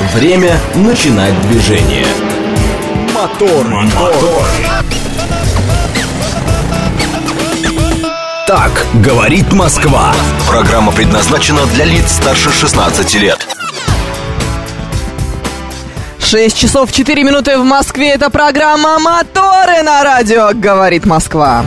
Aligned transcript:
Время 0.00 0.60
начинать 0.76 1.40
движение. 1.42 2.06
Мотор, 3.12 3.66
мотор. 3.66 4.44
Так 8.46 8.86
говорит 8.94 9.52
Москва. 9.52 10.14
Программа 10.48 10.92
предназначена 10.92 11.66
для 11.74 11.84
лиц 11.84 12.12
старше 12.12 12.52
16 12.52 13.14
лет. 13.16 13.44
6 16.20 16.56
часов 16.56 16.92
4 16.92 17.24
минуты 17.24 17.58
в 17.58 17.64
Москве. 17.64 18.10
Это 18.10 18.30
программа 18.30 19.00
«Моторы» 19.00 19.82
на 19.82 20.04
радио 20.04 20.50
«Говорит 20.54 21.06
Москва». 21.06 21.64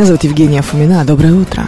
Меня 0.00 0.06
зовут 0.06 0.24
Евгения 0.24 0.62
Фомина. 0.62 1.04
Доброе 1.04 1.34
утро. 1.34 1.66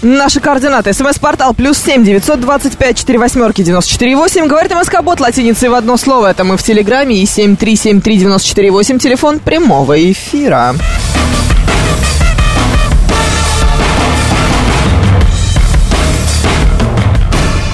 Наши 0.00 0.38
координаты. 0.38 0.92
СМС-портал 0.92 1.54
плюс 1.54 1.76
семь 1.76 2.04
девятьсот 2.04 2.40
двадцать 2.40 2.78
пять 2.78 2.96
четыре 2.96 3.18
восьмерки 3.18 3.64
девяносто 3.64 3.90
четыре 3.90 4.14
восемь. 4.14 4.46
Говорит 4.46 4.72
МСК-бот 4.72 5.18
латиницей 5.18 5.68
в 5.68 5.74
одно 5.74 5.96
слово. 5.96 6.30
Это 6.30 6.44
мы 6.44 6.56
в 6.56 6.62
Телеграме 6.62 7.20
и 7.20 7.26
семь 7.26 7.56
три 7.56 7.74
семь 7.74 8.00
три 8.00 8.16
девяносто 8.16 8.46
четыре 8.46 8.70
восемь. 8.70 9.00
Телефон 9.00 9.40
прямого 9.40 10.00
эфира. 10.12 10.76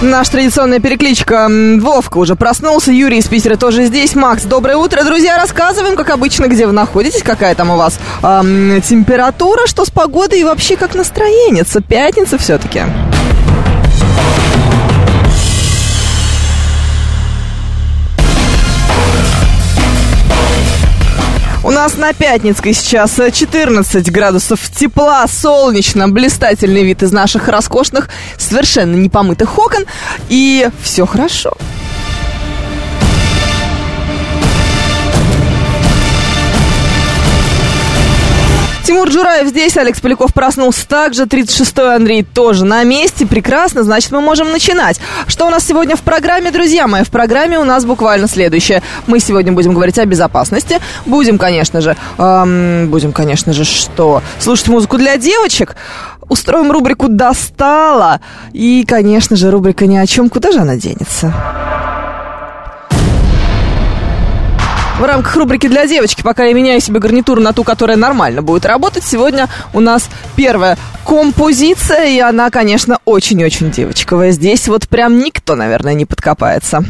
Наша 0.03 0.33
традиционная 0.33 0.81
перекличка. 0.81 1.49
Вовка 1.49 2.19
уже 2.19 2.35
проснулся, 2.35 2.91
Юрий 2.91 3.19
из 3.19 3.29
Питера 3.29 3.57
тоже 3.57 3.85
здесь. 3.85 4.17
Макс, 4.17 4.43
доброе 4.43 4.77
утро, 4.77 5.05
друзья. 5.05 5.37
Рассказываем, 5.37 5.95
как 5.95 6.11
обычно, 6.11 6.49
где 6.49 6.67
вы 6.67 6.73
находитесь, 6.73 7.23
какая 7.23 7.55
там 7.55 7.71
у 7.71 7.77
вас 7.77 8.01
эм, 8.25 8.83
температура, 8.83 9.69
что 9.69 9.85
с 9.85 9.91
погодой 9.91 10.41
и 10.41 10.45
вообще 10.45 10.75
как 10.77 10.97
настроение. 10.97 11.65
Пятница 11.89 12.37
все-таки. 12.37 12.83
У 21.65 21.71
нас 21.71 21.97
на 21.97 22.13
Пятницкой 22.13 22.73
сейчас 22.73 23.21
14 23.33 24.11
градусов 24.11 24.69
тепла, 24.69 25.25
солнечно, 25.29 26.09
блистательный 26.09 26.83
вид 26.83 27.05
из 27.05 27.13
наших 27.13 27.47
роскошных, 27.47 28.09
совершенно 28.37 28.97
непомытых 28.97 29.57
окон. 29.59 29.85
И 30.29 30.69
все 30.83 31.07
хорошо. 31.07 31.57
Тимур 38.85 39.09
Джураев 39.09 39.49
здесь, 39.49 39.77
Алекс 39.77 40.01
Поляков 40.01 40.35
проснулся 40.35 40.89
также, 40.89 41.23
36-й 41.25 41.95
Андрей 41.95 42.25
тоже 42.25 42.65
на 42.65 42.83
месте, 42.83 43.27
прекрасно, 43.27 43.85
значит 43.85 44.11
мы 44.11 44.21
можем 44.21 44.51
начинать. 44.51 45.01
Что 45.29 45.47
у 45.47 45.51
нас 45.51 45.65
сегодня 45.65 45.95
в 45.95 46.01
программе, 46.01 46.51
друзья 46.51 46.89
мои? 46.89 47.05
В 47.05 47.11
программе 47.11 47.61
у 47.61 47.65
нас 47.65 47.85
буквально 47.85 48.27
следующее. 48.27 48.83
Мы 49.07 49.21
сегодня 49.21 49.53
будем 49.53 49.73
говорить 49.73 50.01
о 50.01 50.05
безопасности, 50.05 50.81
будем, 51.07 51.39
конечно 51.39 51.81
же, 51.81 51.97
эм, 52.19 52.89
будем, 52.89 53.13
конечно 53.13 53.53
же, 53.53 53.65
что? 53.65 54.21
Слушать 54.41 54.67
музыку 54.67 54.99
для 54.99 55.17
девочек, 55.17 55.77
устроим 56.29 56.73
рубрику 56.73 57.07
«Достала» 57.09 58.21
и, 58.53 58.85
конечно 58.85 59.37
же, 59.37 59.53
рубрика 59.53 59.87
«Ни 59.87 59.97
о 59.97 60.07
чем». 60.09 60.29
Куда 60.29 60.51
же 60.51 60.59
она 60.59 60.75
денется? 60.75 61.33
В 65.03 65.05
рамках 65.05 65.35
рубрики 65.35 65.67
для 65.67 65.85
девочки, 65.89 66.23
пока 66.23 66.45
я 66.45 66.55
меняю 66.55 66.81
себе 66.81 67.01
гарнитуру 67.01 67.43
на 67.43 67.53
ту, 67.53 67.65
которая 67.65 67.97
нормально 67.97 68.41
будет 68.41 68.65
работать, 68.65 69.03
сегодня 69.03 69.49
у 69.75 69.81
нас 69.81 70.09
первая 70.37 70.79
композиция, 71.05 72.05
и 72.05 72.21
она, 72.21 72.51
конечно, 72.51 73.01
очень-очень 73.05 73.73
девочковая. 73.73 74.31
Здесь 74.31 74.69
вот 74.69 74.89
прям 74.89 75.19
никто, 75.19 75.57
наверное, 75.57 75.95
не 75.95 76.07
подкопается. 76.07 76.85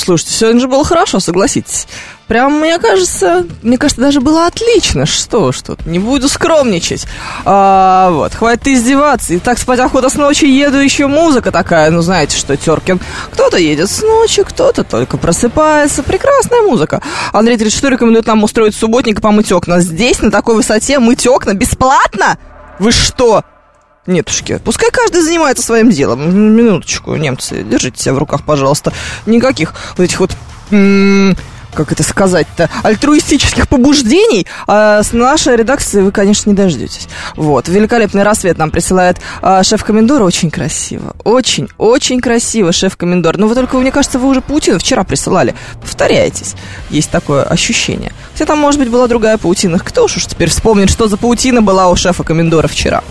Слушайте, 0.00 0.32
сегодня 0.34 0.60
же 0.60 0.68
было 0.68 0.84
хорошо, 0.84 1.20
согласитесь. 1.20 1.86
Прям, 2.30 2.60
мне 2.60 2.78
кажется, 2.78 3.44
мне 3.62 3.76
кажется, 3.76 4.00
даже 4.00 4.20
было 4.20 4.46
отлично. 4.46 5.04
Что 5.04 5.50
ж 5.50 5.62
тут, 5.62 5.84
не 5.84 5.98
буду 5.98 6.28
скромничать. 6.28 7.06
А, 7.44 8.10
вот, 8.10 8.34
хватит 8.34 8.68
издеваться. 8.68 9.34
И 9.34 9.38
так 9.38 9.58
спать 9.58 9.80
охота 9.80 10.10
с 10.10 10.14
ночи, 10.14 10.44
еду 10.44 10.78
еще 10.78 11.08
музыка 11.08 11.50
такая. 11.50 11.90
Ну, 11.90 12.02
знаете 12.02 12.36
что, 12.36 12.56
Теркин. 12.56 13.00
Кто-то 13.32 13.58
едет 13.58 13.90
с 13.90 14.00
ночи, 14.02 14.44
кто-то 14.44 14.84
только 14.84 15.16
просыпается. 15.16 16.04
Прекрасная 16.04 16.62
музыка. 16.62 17.02
Андрей 17.32 17.56
34 17.58 17.96
рекомендует 17.96 18.26
нам 18.26 18.44
устроить 18.44 18.76
субботник 18.76 19.18
и 19.18 19.20
помыть 19.20 19.50
окна. 19.50 19.80
Здесь, 19.80 20.22
на 20.22 20.30
такой 20.30 20.54
высоте, 20.54 21.00
мыть 21.00 21.26
окна 21.26 21.54
бесплатно? 21.54 22.38
Вы 22.78 22.92
что? 22.92 23.42
Нетушки, 24.10 24.60
пускай 24.64 24.90
каждый 24.90 25.22
занимается 25.22 25.62
своим 25.62 25.88
делом. 25.90 26.56
Минуточку, 26.56 27.14
немцы, 27.14 27.62
держите 27.62 28.02
себя 28.02 28.14
в 28.14 28.18
руках, 28.18 28.42
пожалуйста. 28.44 28.92
Никаких 29.24 29.72
вот 29.96 30.02
этих 30.04 30.18
вот 30.18 30.32
как 31.74 31.92
это 31.92 32.02
сказать-то, 32.02 32.68
альтруистических 32.82 33.68
побуждений 33.68 34.46
а 34.66 35.02
с 35.02 35.12
нашей 35.12 35.56
редакции 35.56 36.00
вы, 36.00 36.12
конечно, 36.12 36.50
не 36.50 36.56
дождетесь. 36.56 37.08
Вот, 37.36 37.68
великолепный 37.68 38.22
рассвет 38.22 38.58
нам 38.58 38.70
присылает 38.70 39.18
а, 39.42 39.62
шеф-комендор, 39.62 40.22
очень 40.22 40.50
красиво, 40.50 41.14
очень, 41.24 41.68
очень 41.78 42.20
красиво, 42.20 42.72
шеф-комендор. 42.72 43.38
Но 43.38 43.46
вы 43.46 43.54
только, 43.54 43.76
мне 43.78 43.90
кажется, 43.90 44.18
вы 44.18 44.28
уже 44.28 44.40
паутину 44.40 44.78
вчера 44.78 45.04
присылали. 45.04 45.54
Повторяйтесь, 45.80 46.54
есть 46.90 47.10
такое 47.10 47.42
ощущение. 47.42 48.12
Хотя 48.32 48.46
там, 48.46 48.58
может 48.58 48.80
быть, 48.80 48.90
была 48.90 49.06
другая 49.06 49.38
паутина. 49.38 49.78
Кто 49.78 50.04
уж 50.04 50.26
теперь 50.26 50.50
вспомнит, 50.50 50.90
что 50.90 51.08
за 51.08 51.16
паутина 51.16 51.62
была 51.62 51.88
у 51.88 51.96
шефа-комендора 51.96 52.68
вчера. 52.68 53.02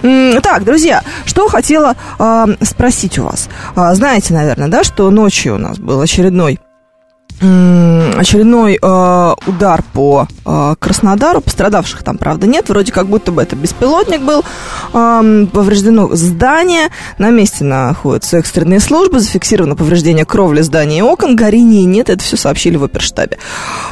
Так, 0.00 0.64
друзья, 0.64 1.02
что 1.24 1.48
хотела 1.48 1.96
а, 2.18 2.46
спросить 2.62 3.18
у 3.18 3.24
вас. 3.24 3.48
А, 3.76 3.94
знаете, 3.94 4.34
наверное, 4.34 4.68
да, 4.68 4.84
что 4.84 5.10
ночью 5.10 5.54
у 5.54 5.58
нас 5.58 5.78
был 5.78 6.00
очередной 6.00 6.58
очередной 7.42 8.78
э, 8.80 9.34
удар 9.46 9.82
по 9.92 10.28
э, 10.44 10.74
Краснодару. 10.78 11.40
Пострадавших 11.40 12.02
там, 12.02 12.18
правда, 12.18 12.46
нет. 12.46 12.68
Вроде 12.68 12.92
как 12.92 13.06
будто 13.06 13.32
бы 13.32 13.42
это 13.42 13.56
беспилотник 13.56 14.22
был. 14.22 14.44
Э, 14.92 15.46
повреждено 15.52 16.14
здание. 16.14 16.88
На 17.18 17.30
месте 17.30 17.64
находятся 17.64 18.38
экстренные 18.38 18.80
службы. 18.80 19.20
Зафиксировано 19.20 19.76
повреждение 19.76 20.24
кровли 20.24 20.62
здания 20.62 20.98
и 20.98 21.02
окон. 21.02 21.36
Горения 21.36 21.84
нет. 21.84 22.10
Это 22.10 22.22
все 22.22 22.36
сообщили 22.36 22.76
в 22.76 22.84
оперштабе. 22.84 23.38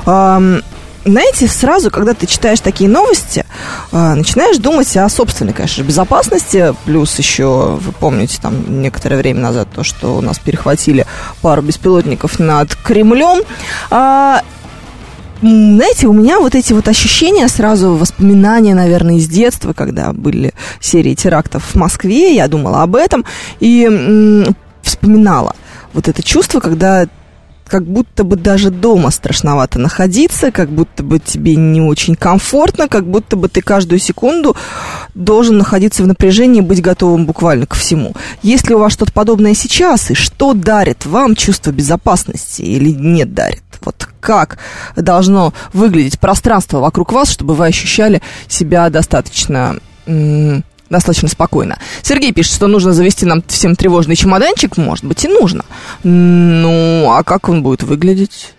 Э, 0.06 0.60
знаете, 1.04 1.48
сразу, 1.48 1.90
когда 1.90 2.14
ты 2.14 2.26
читаешь 2.26 2.60
такие 2.60 2.88
новости, 2.90 3.44
э, 3.92 4.14
начинаешь 4.14 4.58
думать 4.58 4.94
о 4.96 5.08
собственной, 5.08 5.52
конечно, 5.52 5.82
безопасности. 5.82 6.74
Плюс 6.84 7.18
еще, 7.18 7.78
вы 7.80 7.92
помните, 7.92 8.38
там 8.40 8.82
некоторое 8.82 9.16
время 9.16 9.40
назад 9.40 9.68
то, 9.74 9.82
что 9.82 10.16
у 10.16 10.20
нас 10.20 10.38
перехватили 10.38 11.06
пару 11.40 11.62
беспилотников 11.62 12.38
над 12.38 12.74
Кремлем. 12.74 13.42
А, 13.90 14.42
знаете, 15.42 16.06
у 16.06 16.12
меня 16.12 16.38
вот 16.38 16.54
эти 16.54 16.72
вот 16.74 16.86
ощущения, 16.88 17.48
сразу 17.48 17.94
воспоминания, 17.94 18.74
наверное, 18.74 19.16
из 19.16 19.26
детства, 19.26 19.72
когда 19.72 20.12
были 20.12 20.52
серии 20.80 21.14
терактов 21.14 21.64
в 21.72 21.74
Москве, 21.76 22.34
я 22.34 22.46
думала 22.46 22.82
об 22.82 22.94
этом 22.94 23.24
и 23.58 23.84
м- 23.84 24.54
вспоминала 24.82 25.54
вот 25.92 26.08
это 26.08 26.22
чувство, 26.22 26.60
когда 26.60 27.06
как 27.70 27.86
будто 27.86 28.24
бы 28.24 28.36
даже 28.36 28.70
дома 28.70 29.10
страшновато 29.10 29.78
находиться, 29.78 30.50
как 30.50 30.70
будто 30.70 31.04
бы 31.04 31.20
тебе 31.20 31.54
не 31.54 31.80
очень 31.80 32.16
комфортно, 32.16 32.88
как 32.88 33.06
будто 33.06 33.36
бы 33.36 33.48
ты 33.48 33.62
каждую 33.62 34.00
секунду 34.00 34.56
должен 35.14 35.56
находиться 35.56 36.02
в 36.02 36.08
напряжении, 36.08 36.60
быть 36.60 36.82
готовым 36.82 37.26
буквально 37.26 37.66
ко 37.66 37.76
всему. 37.76 38.14
Есть 38.42 38.68
ли 38.68 38.74
у 38.74 38.80
вас 38.80 38.92
что-то 38.92 39.12
подобное 39.12 39.54
сейчас, 39.54 40.10
и 40.10 40.14
что 40.14 40.52
дарит 40.52 41.06
вам 41.06 41.36
чувство 41.36 41.70
безопасности 41.70 42.62
или 42.62 42.90
не 42.90 43.24
дарит? 43.24 43.62
Вот 43.84 44.08
как 44.18 44.58
должно 44.96 45.54
выглядеть 45.72 46.18
пространство 46.18 46.80
вокруг 46.80 47.12
вас, 47.12 47.30
чтобы 47.30 47.54
вы 47.54 47.66
ощущали 47.66 48.20
себя 48.48 48.90
достаточно 48.90 49.76
достаточно 50.90 51.28
спокойно. 51.28 51.78
Сергей 52.02 52.32
пишет, 52.32 52.54
что 52.54 52.66
нужно 52.66 52.92
завести 52.92 53.24
нам 53.24 53.42
всем 53.46 53.76
тревожный 53.76 54.16
чемоданчик. 54.16 54.76
Может 54.76 55.04
быть, 55.04 55.24
и 55.24 55.28
нужно. 55.28 55.64
Ну, 56.02 57.10
а 57.10 57.22
как 57.22 57.48
он 57.48 57.62
будет 57.62 57.82
выглядеть? 57.82 58.54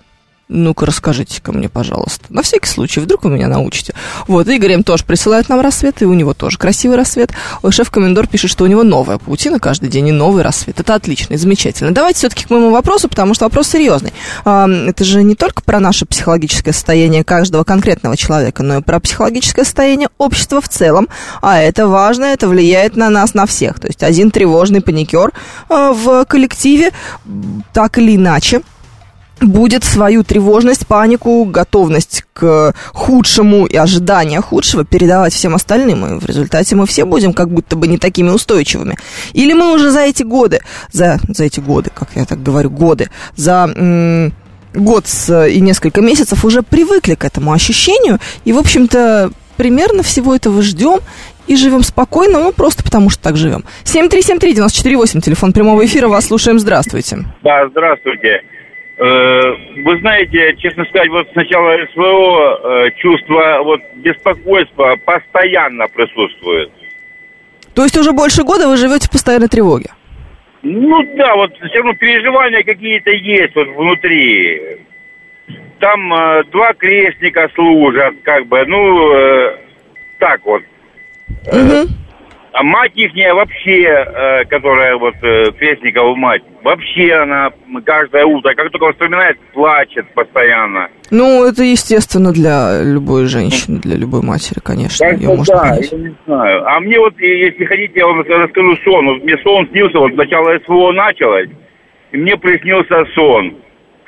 Ну-ка, 0.53 0.86
расскажите-ка 0.86 1.53
мне, 1.53 1.69
пожалуйста. 1.69 2.25
На 2.27 2.42
всякий 2.42 2.68
случай, 2.68 3.00
вдруг 3.00 3.24
вы 3.24 3.29
меня 3.29 3.48
научите. 3.48 3.93
Вот, 4.27 4.50
Игорь 4.50 4.74
им 4.74 4.84
тоже 4.84 5.05
присылает 5.05 5.48
нам 5.48 5.62
рассвет, 5.62 6.01
и 6.01 6.05
у 6.05 6.13
него 6.13 6.34
тоже 6.34 6.58
красивый 6.58 6.98
рассвет. 6.98 7.31
Шеф-комендор 7.67 8.27
пишет, 8.27 8.51
что 8.51 8.65
у 8.65 8.67
него 8.67 8.84
новая 8.84 9.17
паутина 9.17 9.60
каждый 9.60 9.88
день 9.88 10.10
и 10.10 10.12
новый 10.12 10.43
рассвет. 10.43 10.81
Это 10.81 10.96
отлично 10.96 11.36
и 11.36 11.38
замечательно. 11.38 11.93
Давайте 11.93 12.17
все-таки 12.17 12.46
к 12.46 12.50
моему 12.50 12.70
вопросу, 12.70 13.08
потому 13.08 13.34
что 13.34 13.46
вопрос 13.46 13.70
серьезный. 13.70 14.12
Это 14.43 15.05
же 15.05 15.24
не 15.24 15.36
только 15.36 15.62
про 15.62 15.79
наше 15.79 16.05
психологическое 16.05 16.74
состояние 16.74 17.24
каждого 17.24 17.63
конкретного 17.63 18.17
человека, 18.17 18.62
но 18.62 18.79
и 18.79 18.81
про 18.81 19.00
психологическое 19.00 19.63
состояние 19.63 20.10
общества 20.17 20.60
в 20.60 20.67
целом. 20.67 21.08
А 21.41 21.60
это 21.60 21.88
важно, 21.88 22.25
это 22.25 22.50
влияет 22.50 22.98
на 22.98 23.10
нас, 23.10 23.34
на 23.34 23.46
всех. 23.46 23.79
То 23.79 23.88
есть 23.88 24.03
один 24.03 24.31
тревожный 24.31 24.81
паникер 24.81 25.31
а, 25.70 25.93
в 25.93 26.25
коллективе 26.25 26.91
так 27.72 27.98
или 28.00 28.17
иначе 28.17 28.63
будет 29.41 29.83
свою 29.83 30.24
тревожность, 30.24 30.88
панику, 30.88 31.45
готовность 31.45 32.24
к 32.33 32.74
худшему 32.93 33.65
и 33.65 33.75
ожидание 33.75 34.41
худшего 34.41 34.86
передавать 34.86 35.33
всем 35.33 35.55
остальным. 35.55 36.05
И 36.05 36.19
в 36.19 36.25
результате 36.25 36.75
мы 36.75 36.86
все 36.86 37.05
будем 37.05 37.33
как 37.33 37.50
будто 37.50 37.75
бы 37.75 37.88
не 37.88 37.98
такими 37.98 38.29
устойчивыми. 38.29 38.98
Или 39.33 39.53
мы 39.53 39.74
уже 39.74 39.91
за 39.91 40.01
эти 40.01 40.24
годы, 40.24 40.62
за, 40.91 41.19
за 41.27 41.43
эти 41.45 41.60
годы, 41.60 41.89
как 41.93 42.10
я 42.15 42.25
так 42.25 42.41
говорю, 42.41 42.69
годы, 42.69 43.10
за 43.36 43.71
м- 43.75 44.33
год 44.74 45.07
с, 45.07 45.48
и 45.48 45.60
несколько 45.60 46.01
месяцев 46.01 46.45
уже 46.45 46.62
привыкли 46.62 47.15
к 47.15 47.25
этому 47.25 47.51
ощущению. 47.51 48.19
И, 48.45 48.53
в 48.53 48.57
общем-то, 48.57 49.31
примерно 49.57 50.01
всего 50.03 50.36
этого 50.36 50.62
ждем 50.62 51.00
и 51.48 51.55
живем 51.55 51.83
спокойно, 51.83 52.39
ну, 52.39 52.53
просто 52.53 52.83
потому 52.83 53.10
что 53.10 53.21
так 53.21 53.36
живем. 53.36 53.65
7373948, 53.83 55.21
телефон 55.21 55.51
прямого 55.53 55.86
эфира, 55.86 56.07
вас 56.07 56.27
слушаем, 56.27 56.60
здравствуйте. 56.60 57.17
Да, 57.43 57.67
здравствуйте. 57.69 58.41
Э, 59.01 59.55
вы 59.84 59.98
знаете, 60.00 60.55
честно 60.58 60.86
сказать, 60.86 61.10
вот 61.10 61.27
с 61.31 61.34
начала 61.34 61.75
СВО 61.91 62.86
э, 62.86 62.91
чувство 62.98 63.62
вот 63.63 63.81
беспокойства 63.96 64.96
постоянно 65.03 65.88
присутствует. 65.88 66.72
То 67.74 67.81
есть 67.81 67.98
уже 67.98 68.12
больше 68.12 68.43
года 68.43 68.67
вы 68.67 68.77
живете 68.77 69.08
в 69.08 69.12
постоянной 69.12 69.48
тревоге? 69.48 69.89
Ну 70.62 71.03
да, 71.17 71.36
вот 71.36 71.51
все 71.55 71.77
равно 71.77 71.96
переживания 71.96 72.62
какие-то 72.62 73.10
есть 73.10 73.55
вот 73.55 73.70
внутри. 73.70 74.62
Там 75.79 76.13
э, 76.13 76.43
два 76.51 76.74
крестника 76.74 77.50
служат, 77.55 78.13
как 78.22 78.46
бы, 78.46 78.63
ну, 78.67 79.13
э, 79.15 79.58
так 80.20 80.46
вот. 80.46 80.62
Угу. 81.48 81.89
А 82.53 82.63
мать 82.63 82.91
ихняя 82.96 83.34
вообще, 83.34 83.84
э, 83.84 84.46
которая 84.46 84.98
вот 84.98 85.15
э, 85.22 85.51
Крестникова 85.58 86.15
мать, 86.15 86.41
вообще 86.63 87.13
она 87.13 87.50
каждое 87.86 88.25
утро, 88.25 88.53
как 88.53 88.70
только 88.72 88.91
вспоминает, 88.91 89.39
плачет 89.53 90.05
постоянно. 90.13 90.89
Ну, 91.12 91.46
это 91.46 91.63
естественно 91.63 92.34
для 92.34 92.84
любой 92.84 93.27
женщины, 93.27 93.79
для 93.79 93.96
любой 93.96 94.22
матери, 94.22 94.60
конечно. 94.62 95.05
Ее 95.05 95.27
да, 95.27 95.36
можно 95.36 95.58
понять. 95.58 95.91
я 95.91 95.98
не 95.98 96.15
знаю. 96.25 96.67
А 96.67 96.79
мне 96.81 97.00
вот, 97.00 97.17
если 97.20 97.63
хотите, 97.63 97.93
я 97.96 98.08
вам 98.08 98.22
расскажу 98.22 98.75
сон. 98.84 99.05
Вот 99.05 99.24
мне 99.24 99.38
сон 99.43 99.67
снился, 99.72 100.00
вот 100.00 100.13
сначала 100.13 100.60
СВО 100.65 100.91
началось, 100.91 101.50
и 102.12 102.17
мне 102.17 102.36
приснился 102.36 103.05
сон, 103.15 103.55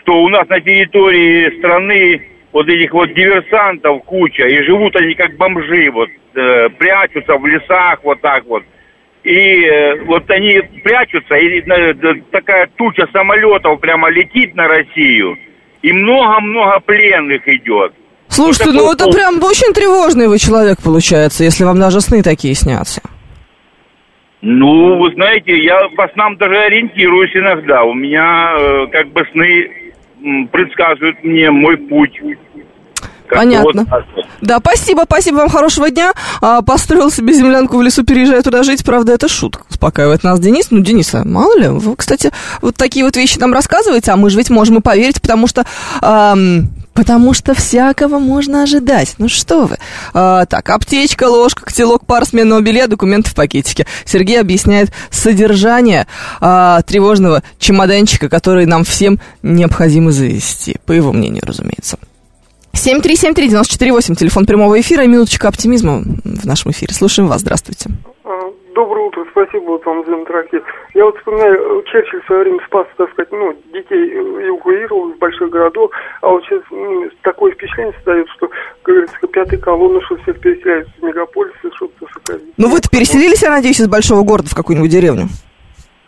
что 0.01 0.21
у 0.21 0.27
нас 0.27 0.47
на 0.49 0.59
территории 0.59 1.57
страны 1.59 2.32
вот 2.53 2.69
этих 2.69 2.93
вот 2.93 3.13
диверсантов 3.13 4.03
куча, 4.03 4.43
и 4.47 4.63
живут 4.63 4.95
они 4.95 5.15
как 5.15 5.35
бомжи, 5.35 5.89
вот, 5.91 6.07
э, 6.35 6.69
прячутся 6.77 7.35
в 7.35 7.45
лесах 7.45 7.99
вот 8.03 8.21
так 8.21 8.45
вот. 8.45 8.63
И 9.23 9.65
э, 9.65 10.03
вот 10.05 10.29
они 10.29 10.61
прячутся, 10.83 11.35
и 11.35 11.61
э, 11.61 11.93
такая 12.31 12.69
туча 12.77 13.07
самолетов 13.11 13.79
прямо 13.81 14.09
летит 14.09 14.53
на 14.55 14.67
Россию, 14.67 15.35
и 15.81 15.91
много-много 15.91 16.79
пленных 16.81 17.47
идет. 17.47 17.93
Слушайте, 18.27 18.71
вот 18.71 18.81
ну 18.81 18.93
это 18.93 19.17
прям 19.17 19.43
очень 19.43 19.73
тревожный 19.73 20.27
вы 20.27 20.37
человек 20.37 20.77
получается, 20.83 21.43
если 21.43 21.63
вам 21.63 21.79
даже 21.79 22.01
сны 22.01 22.21
такие 22.21 22.53
снятся. 22.53 23.01
Ну, 24.41 24.99
вы 24.99 25.11
знаете, 25.13 25.57
я 25.57 25.87
по 25.95 26.07
снам 26.09 26.35
даже 26.35 26.57
ориентируюсь 26.57 27.33
иногда. 27.33 27.83
У 27.83 27.93
меня 27.93 28.53
э, 28.59 28.87
как 28.91 29.07
бы 29.07 29.23
сны 29.31 29.82
предсказывают 30.51 31.23
мне 31.23 31.51
мой 31.51 31.77
путь. 31.77 32.19
Понятно. 33.29 33.85
Вот. 33.89 34.25
Да, 34.41 34.59
спасибо, 34.59 35.03
спасибо 35.05 35.37
вам, 35.37 35.49
хорошего 35.49 35.89
дня. 35.89 36.13
А, 36.41 36.61
построил 36.61 37.09
себе 37.09 37.33
землянку 37.33 37.77
в 37.77 37.81
лесу, 37.81 38.03
переезжаю 38.03 38.43
туда 38.43 38.63
жить. 38.63 38.85
Правда, 38.85 39.13
это 39.13 39.27
шутка. 39.27 39.63
Успокаивает 39.69 40.23
нас 40.23 40.39
Денис. 40.39 40.67
Ну, 40.71 40.81
Дениса, 40.81 41.23
мало 41.25 41.57
ли, 41.57 41.67
вы, 41.67 41.95
кстати, 41.95 42.31
вот 42.61 42.75
такие 42.75 43.05
вот 43.05 43.15
вещи 43.15 43.39
нам 43.39 43.53
рассказываете, 43.53 44.11
а 44.11 44.17
мы 44.17 44.29
же 44.29 44.37
ведь 44.37 44.49
можем 44.49 44.77
и 44.77 44.81
поверить, 44.81 45.21
потому 45.21 45.47
что... 45.47 45.65
Эм, 46.01 46.69
Потому 46.93 47.33
что 47.33 47.53
всякого 47.53 48.19
можно 48.19 48.63
ожидать. 48.63 49.15
Ну 49.17 49.27
что 49.27 49.65
вы. 49.65 49.77
А, 50.13 50.45
так, 50.45 50.69
аптечка, 50.69 51.27
ложка, 51.27 51.65
котелок, 51.65 52.05
пар 52.05 52.25
сменного 52.25 52.61
белья, 52.61 52.87
документы 52.87 53.31
в 53.31 53.35
пакетике. 53.35 53.85
Сергей 54.05 54.39
объясняет 54.39 54.91
содержание 55.09 56.07
а, 56.39 56.81
тревожного 56.83 57.43
чемоданчика, 57.57 58.29
который 58.29 58.65
нам 58.65 58.83
всем 58.83 59.19
необходимо 59.41 60.11
завести. 60.11 60.77
По 60.85 60.91
его 60.91 61.11
мнению, 61.11 61.43
разумеется. 61.45 61.97
7373948, 62.73 64.15
телефон 64.15 64.45
прямого 64.45 64.79
эфира, 64.79 65.05
минуточка 65.05 65.47
оптимизма 65.47 66.01
в 66.23 66.45
нашем 66.45 66.71
эфире. 66.71 66.93
Слушаем 66.93 67.29
вас, 67.29 67.41
здравствуйте. 67.41 67.91
Доброе 68.75 69.07
утро, 69.07 69.22
спасибо 69.53 69.71
вот 69.71 69.85
вам 69.85 70.05
за 70.05 70.13
интерактив. 70.13 70.63
Я 70.93 71.05
вот 71.05 71.17
вспоминаю, 71.17 71.83
Черчилль 71.83 72.21
в 72.21 72.25
свое 72.25 72.41
время 72.43 72.59
спас, 72.65 72.87
так 72.97 73.11
сказать, 73.11 73.31
ну, 73.31 73.53
детей 73.73 74.13
эвакуировал 74.13 75.09
из 75.11 75.17
больших 75.17 75.49
городов, 75.49 75.91
а 76.21 76.29
вот 76.29 76.43
сейчас 76.45 76.61
ну, 76.71 77.09
такое 77.21 77.51
впечатление 77.51 77.93
создает, 77.93 78.27
что, 78.29 78.47
как 78.47 78.95
говорится, 78.95 79.27
пятая 79.27 79.59
колонна, 79.59 80.01
что 80.01 80.15
всех 80.17 80.39
переселяют 80.39 80.87
из 80.97 81.03
мегаполиса, 81.03 81.75
что-то 81.75 82.07
сохранить. 82.13 82.53
Ну 82.57 82.69
вы-то 82.69 82.89
переселились, 82.89 83.43
я 83.43 83.51
надеюсь, 83.51 83.79
из 83.79 83.87
большого 83.87 84.23
города 84.23 84.49
в 84.49 84.55
какую-нибудь 84.55 84.91
деревню? 84.91 85.25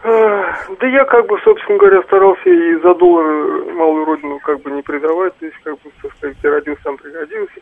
Да 0.04 0.88
я 0.88 1.04
как 1.06 1.25
бы, 1.28 1.40
собственно 1.44 1.80
говоря, 1.80 2.02
старался 2.04 2.48
и 2.48 2.75
за 2.82 2.94
доллары 2.94 3.66
малую 3.74 4.06
родину 4.06 4.40
как 4.44 4.62
бы 4.62 4.70
не 4.70 4.84
предавать, 4.84 5.36
то 5.40 5.46
есть 5.46 5.58
как 5.64 5.74
бы, 5.82 5.90
так 6.02 6.12
сказать, 6.18 6.38
родился 6.44 6.82
сам 6.84 6.98
пригодился. 6.98 7.54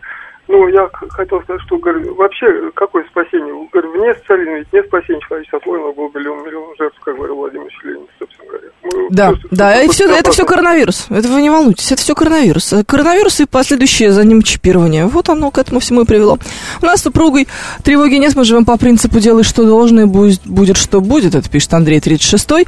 Ну, 0.48 0.68
я 0.68 0.90
хотел 0.92 1.42
сказать, 1.44 1.62
что 1.64 1.78
говорю, 1.78 2.16
вообще 2.16 2.72
какое 2.72 3.06
спасение? 3.06 3.68
Говорю, 3.72 3.92
вне 3.92 4.14
социализма 4.16 4.58
ведь 4.58 4.74
нет 4.74 4.86
спасения 4.88 5.22
человечества, 5.22 5.60
отложено 5.60 5.92
был 5.94 6.12
миллион, 6.14 6.46
миллион 6.46 6.76
жертв, 6.76 7.00
как 7.00 7.16
говорил 7.16 7.36
Владимир 7.36 7.72
Ленин, 7.84 8.08
собственно. 8.20 8.43
Мы 8.54 9.10
да, 9.10 9.34
да, 9.52 9.82
и 9.82 9.88
все, 9.90 10.06
это 10.14 10.32
все 10.32 10.46
коронавирус. 10.46 11.06
Это 11.10 11.28
вы 11.28 11.42
не 11.42 11.50
волнуйтесь, 11.50 11.92
это 11.92 12.02
все 12.02 12.16
коронавирус. 12.16 12.74
Коронавирус 12.86 13.40
и 13.40 13.46
последующее 13.46 14.12
за 14.12 14.24
ним 14.24 14.42
чипирование. 14.42 15.06
Вот 15.06 15.30
оно 15.30 15.52
к 15.52 15.58
этому 15.58 15.80
всему 15.80 16.02
и 16.02 16.06
привело. 16.06 16.38
У 16.82 16.86
нас 16.86 17.00
с 17.00 17.04
супругой 17.04 17.48
тревоги 17.84 18.16
нет, 18.16 18.36
мы 18.36 18.44
живем 18.44 18.66
по 18.66 18.78
принципу 18.78 19.20
«делай, 19.20 19.44
что 19.44 19.66
должно, 19.66 20.08
будет, 20.08 20.42
будет 20.46 20.78
что 20.78 21.02
будет», 21.02 21.36
это 21.36 21.50
пишет 21.50 21.74
Андрей 21.74 22.00
36-й. 22.00 22.68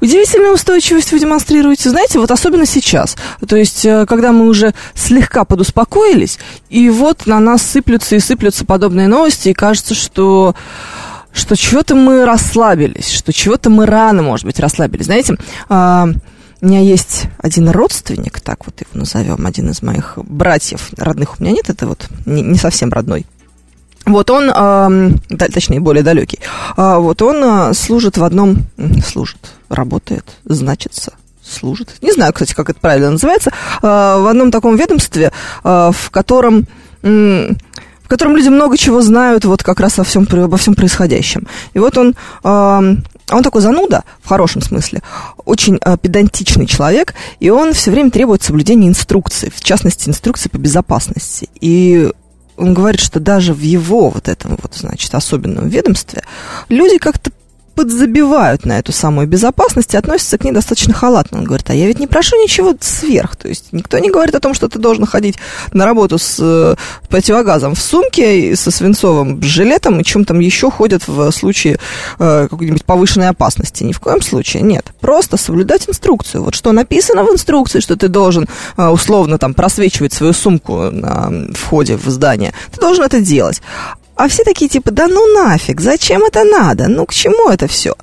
Удивительная 0.00 0.52
устойчивость 0.52 1.12
вы 1.12 1.18
демонстрируете, 1.18 1.90
знаете, 1.90 2.18
вот 2.18 2.30
особенно 2.30 2.66
сейчас. 2.66 3.16
То 3.46 3.56
есть, 3.56 3.84
э, 3.84 4.06
когда 4.06 4.32
мы 4.32 4.46
уже 4.46 4.74
слегка 4.94 5.44
подуспокоились, 5.44 6.38
и 6.68 6.88
вот 6.88 7.26
на 7.26 7.38
нас 7.40 7.62
сыплются 7.62 8.16
и 8.16 8.20
сыплются 8.20 8.64
подобные 8.64 9.08
новости, 9.08 9.50
и 9.50 9.54
кажется, 9.54 9.94
что 9.94 10.54
что 11.32 11.56
чего-то 11.56 11.94
мы 11.94 12.24
расслабились, 12.24 13.10
что 13.10 13.32
чего-то 13.32 13.70
мы 13.70 13.86
рано, 13.86 14.22
может 14.22 14.46
быть, 14.46 14.60
расслабились. 14.60 15.06
Знаете, 15.06 15.36
а, 15.68 16.08
у 16.60 16.66
меня 16.66 16.80
есть 16.80 17.24
один 17.38 17.70
родственник, 17.70 18.40
так 18.40 18.66
вот 18.66 18.80
его 18.80 18.90
назовем, 18.92 19.46
один 19.46 19.70
из 19.70 19.82
моих 19.82 20.18
братьев, 20.18 20.90
родных 20.96 21.38
у 21.38 21.42
меня 21.42 21.52
нет, 21.52 21.70
это 21.70 21.86
вот 21.86 22.08
не, 22.26 22.56
совсем 22.56 22.90
родной. 22.90 23.26
Вот 24.06 24.30
он, 24.30 24.48
да, 24.48 25.46
точнее, 25.52 25.78
более 25.78 26.02
далекий. 26.02 26.40
Э, 26.76 26.96
вот 26.96 27.20
он 27.20 27.74
служит 27.74 28.16
в 28.16 28.24
одном, 28.24 28.64
служит, 29.06 29.52
работает, 29.68 30.24
значится, 30.44 31.12
служит. 31.42 31.94
Не 32.00 32.12
знаю, 32.12 32.32
кстати, 32.32 32.54
как 32.54 32.70
это 32.70 32.80
правильно 32.80 33.10
называется. 33.10 33.52
В 33.82 34.30
одном 34.30 34.50
таком 34.50 34.76
ведомстве, 34.76 35.32
в 35.62 36.10
котором 36.10 36.66
котором 38.10 38.36
люди 38.36 38.48
много 38.48 38.76
чего 38.76 39.00
знают 39.00 39.44
вот 39.44 39.62
как 39.62 39.78
раз 39.78 39.96
во 39.96 40.04
всем, 40.04 40.26
обо 40.30 40.56
всем 40.56 40.74
происходящем. 40.74 41.46
И 41.74 41.78
вот 41.78 41.96
он, 41.96 42.16
он 42.42 43.42
такой 43.42 43.62
зануда, 43.62 44.02
в 44.20 44.28
хорошем 44.28 44.62
смысле, 44.62 45.02
очень 45.44 45.78
э, 45.84 45.96
педантичный 45.96 46.66
человек, 46.66 47.14
и 47.38 47.50
он 47.50 47.72
все 47.72 47.92
время 47.92 48.10
требует 48.10 48.42
соблюдения 48.42 48.88
инструкций, 48.88 49.52
в 49.54 49.60
частности, 49.62 50.08
инструкций 50.08 50.50
по 50.50 50.58
безопасности. 50.58 51.48
И 51.60 52.10
он 52.56 52.74
говорит, 52.74 53.00
что 53.00 53.20
даже 53.20 53.54
в 53.54 53.60
его 53.60 54.10
вот 54.10 54.28
этом 54.28 54.58
вот, 54.60 54.74
значит, 54.74 55.14
особенном 55.14 55.68
ведомстве 55.68 56.24
люди 56.68 56.98
как-то 56.98 57.30
подзабивают 57.74 58.64
на 58.66 58.78
эту 58.78 58.92
самую 58.92 59.26
безопасность 59.26 59.94
и 59.94 59.96
относятся 59.96 60.38
к 60.38 60.44
ней 60.44 60.52
достаточно 60.52 60.94
халатно. 60.94 61.38
Он 61.38 61.44
говорит, 61.44 61.68
а 61.70 61.74
я 61.74 61.86
ведь 61.86 61.98
не 61.98 62.06
прошу 62.06 62.36
ничего 62.42 62.74
сверх. 62.80 63.36
То 63.36 63.48
есть 63.48 63.72
никто 63.72 63.98
не 63.98 64.10
говорит 64.10 64.34
о 64.34 64.40
том, 64.40 64.54
что 64.54 64.68
ты 64.68 64.78
должен 64.78 65.06
ходить 65.06 65.36
на 65.72 65.84
работу 65.84 66.18
с 66.18 66.36
э, 66.40 66.76
противогазом 67.08 67.74
в 67.74 67.80
сумке, 67.80 68.54
со 68.56 68.70
свинцовым 68.70 69.42
жилетом 69.42 70.00
и 70.00 70.04
чем 70.04 70.24
там 70.24 70.40
еще 70.40 70.70
ходят 70.70 71.06
в 71.06 71.30
случае 71.32 71.78
э, 72.18 72.48
какой-нибудь 72.50 72.84
повышенной 72.84 73.28
опасности. 73.28 73.84
Ни 73.84 73.92
в 73.92 74.00
коем 74.00 74.22
случае 74.22 74.62
нет. 74.62 74.92
Просто 75.00 75.36
соблюдать 75.36 75.88
инструкцию. 75.88 76.44
Вот 76.44 76.54
что 76.54 76.72
написано 76.72 77.24
в 77.24 77.32
инструкции, 77.32 77.80
что 77.80 77.96
ты 77.96 78.08
должен 78.08 78.46
э, 78.76 78.88
условно 78.88 79.38
там 79.38 79.54
просвечивать 79.54 80.12
свою 80.12 80.32
сумку 80.32 80.90
на 80.90 81.30
входе 81.54 81.96
в 81.96 82.08
здание, 82.08 82.52
ты 82.72 82.80
должен 82.80 83.04
это 83.04 83.20
делать. 83.20 83.62
А 84.20 84.28
все 84.28 84.44
такие 84.44 84.68
типа, 84.68 84.90
да 84.90 85.06
ну 85.06 85.32
нафиг, 85.32 85.80
зачем 85.80 86.22
это 86.22 86.44
надо? 86.44 86.88
Ну 86.88 87.06
к 87.06 87.14
чему 87.14 87.48
это 87.48 87.66
все? 87.66 87.94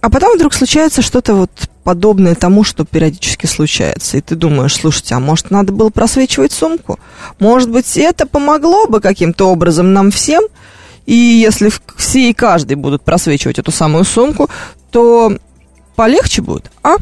А 0.00 0.08
потом 0.08 0.36
вдруг 0.36 0.54
случается 0.54 1.02
что-то 1.02 1.34
вот 1.34 1.50
подобное 1.82 2.36
тому, 2.36 2.62
что 2.62 2.84
периодически 2.84 3.46
случается. 3.46 4.16
И 4.16 4.20
ты 4.20 4.36
думаешь, 4.36 4.76
слушайте, 4.76 5.16
а 5.16 5.18
может 5.18 5.50
надо 5.50 5.72
было 5.72 5.90
просвечивать 5.90 6.52
сумку? 6.52 7.00
Может 7.40 7.68
быть, 7.68 7.96
это 7.96 8.28
помогло 8.28 8.86
бы 8.86 9.00
каким-то 9.00 9.50
образом 9.50 9.92
нам 9.92 10.12
всем? 10.12 10.44
И 11.04 11.14
если 11.14 11.72
все 11.96 12.30
и 12.30 12.32
каждый 12.32 12.76
будут 12.76 13.02
просвечивать 13.02 13.58
эту 13.58 13.72
самую 13.72 14.04
сумку, 14.04 14.48
то 14.92 15.36
полегче 15.96 16.42
будет, 16.42 16.70
а? 16.84 16.94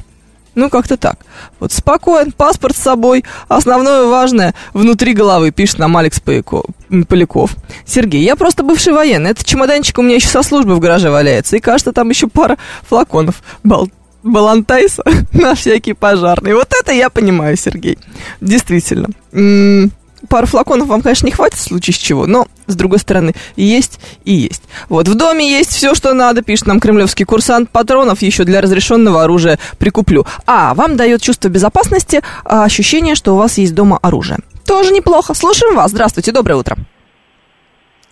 Ну, 0.54 0.68
как-то 0.68 0.96
так. 0.96 1.18
Вот 1.60 1.72
спокоен, 1.72 2.32
паспорт 2.32 2.76
с 2.76 2.80
собой. 2.80 3.24
Основное 3.48 4.04
важное 4.04 4.54
внутри 4.74 5.14
головы, 5.14 5.50
пишет 5.50 5.78
нам 5.78 5.96
Алекс 5.96 6.20
Поляков. 6.20 7.52
Сергей, 7.86 8.22
я 8.22 8.36
просто 8.36 8.62
бывший 8.62 8.92
военный. 8.92 9.30
Этот 9.30 9.46
чемоданчик 9.46 9.98
у 9.98 10.02
меня 10.02 10.16
еще 10.16 10.28
со 10.28 10.42
службы 10.42 10.74
в 10.74 10.80
гараже 10.80 11.10
валяется. 11.10 11.56
И 11.56 11.60
кажется, 11.60 11.92
там 11.92 12.10
еще 12.10 12.26
пара 12.26 12.58
флаконов 12.86 13.42
бол 13.64 13.88
балантайса 14.22 15.02
на 15.32 15.54
всякий 15.54 15.94
пожарный. 15.94 16.54
Вот 16.54 16.68
это 16.78 16.92
я 16.92 17.10
понимаю, 17.10 17.56
Сергей. 17.56 17.98
Действительно. 18.40 19.08
М 19.32 19.86
-м 19.86 19.90
пару 20.28 20.46
флаконов 20.46 20.88
вам, 20.88 21.02
конечно, 21.02 21.26
не 21.26 21.32
хватит 21.32 21.58
в 21.58 21.62
случае 21.62 21.94
с 21.94 21.98
чего, 21.98 22.26
но, 22.26 22.46
с 22.66 22.76
другой 22.76 22.98
стороны, 22.98 23.32
есть 23.56 24.00
и 24.24 24.32
есть. 24.32 24.62
Вот, 24.88 25.08
в 25.08 25.14
доме 25.14 25.50
есть 25.50 25.70
все, 25.70 25.94
что 25.94 26.14
надо, 26.14 26.42
пишет 26.42 26.66
нам 26.66 26.80
кремлевский 26.80 27.24
курсант, 27.24 27.70
патронов 27.70 28.22
еще 28.22 28.44
для 28.44 28.60
разрешенного 28.60 29.24
оружия 29.24 29.58
прикуплю. 29.78 30.24
А, 30.46 30.74
вам 30.74 30.96
дает 30.96 31.22
чувство 31.22 31.48
безопасности 31.48 32.22
а, 32.44 32.64
ощущение, 32.64 33.14
что 33.14 33.34
у 33.34 33.36
вас 33.36 33.58
есть 33.58 33.74
дома 33.74 33.98
оружие. 34.02 34.38
Тоже 34.66 34.92
неплохо. 34.92 35.34
Слушаем 35.34 35.76
вас. 35.76 35.90
Здравствуйте, 35.90 36.32
доброе 36.32 36.56
утро. 36.56 36.76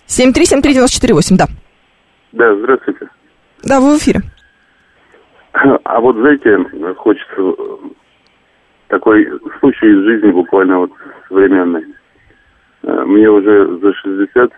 7373948, 0.09 1.37
да. 1.37 1.47
Да, 2.33 2.57
здравствуйте. 2.57 3.09
Да, 3.63 3.81
вы 3.81 3.95
в 3.95 3.99
эфире. 3.99 4.21
А 5.53 6.01
вот, 6.01 6.17
знаете, 6.17 6.59
хочется 6.97 7.81
такой 8.89 9.27
случай 9.61 9.87
из 9.87 10.05
жизни 10.05 10.31
буквально 10.31 10.79
вот 10.79 10.91
современный. 11.29 11.85
Э, 12.83 13.05
мне 13.05 13.29
уже 13.31 13.79
за 13.79 13.93
60, 13.93 14.53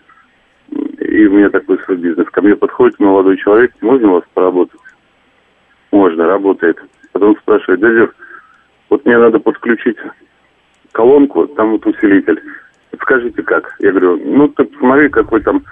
и 1.01 1.27
у 1.27 1.33
меня 1.33 1.51
такой 1.51 1.79
свой 1.81 1.97
бизнес. 1.97 2.29
Ко 2.31 2.43
мне 2.43 2.57
подходит 2.57 2.99
молодой 3.01 3.37
человек, 3.39 3.73
можно 3.81 4.11
у 4.11 4.15
вас 4.15 4.25
поработать? 4.35 4.81
Можно, 5.91 6.27
работает. 6.27 6.79
Потом 7.13 7.37
спрашивает, 7.37 7.81
дядя, 7.81 8.11
вот 8.89 9.05
мне 9.05 9.19
надо 9.19 9.39
подключить 9.39 9.99
колонку, 10.93 11.47
там 11.49 11.73
вот 11.73 11.87
усилитель. 11.87 12.41
Скажите 13.01 13.43
как? 13.43 13.75
Я 13.81 13.91
говорю, 13.91 14.21
ну 14.25 14.49
ты 14.49 14.65
посмотри, 14.65 15.09
какой 15.09 15.41
там 15.41 15.63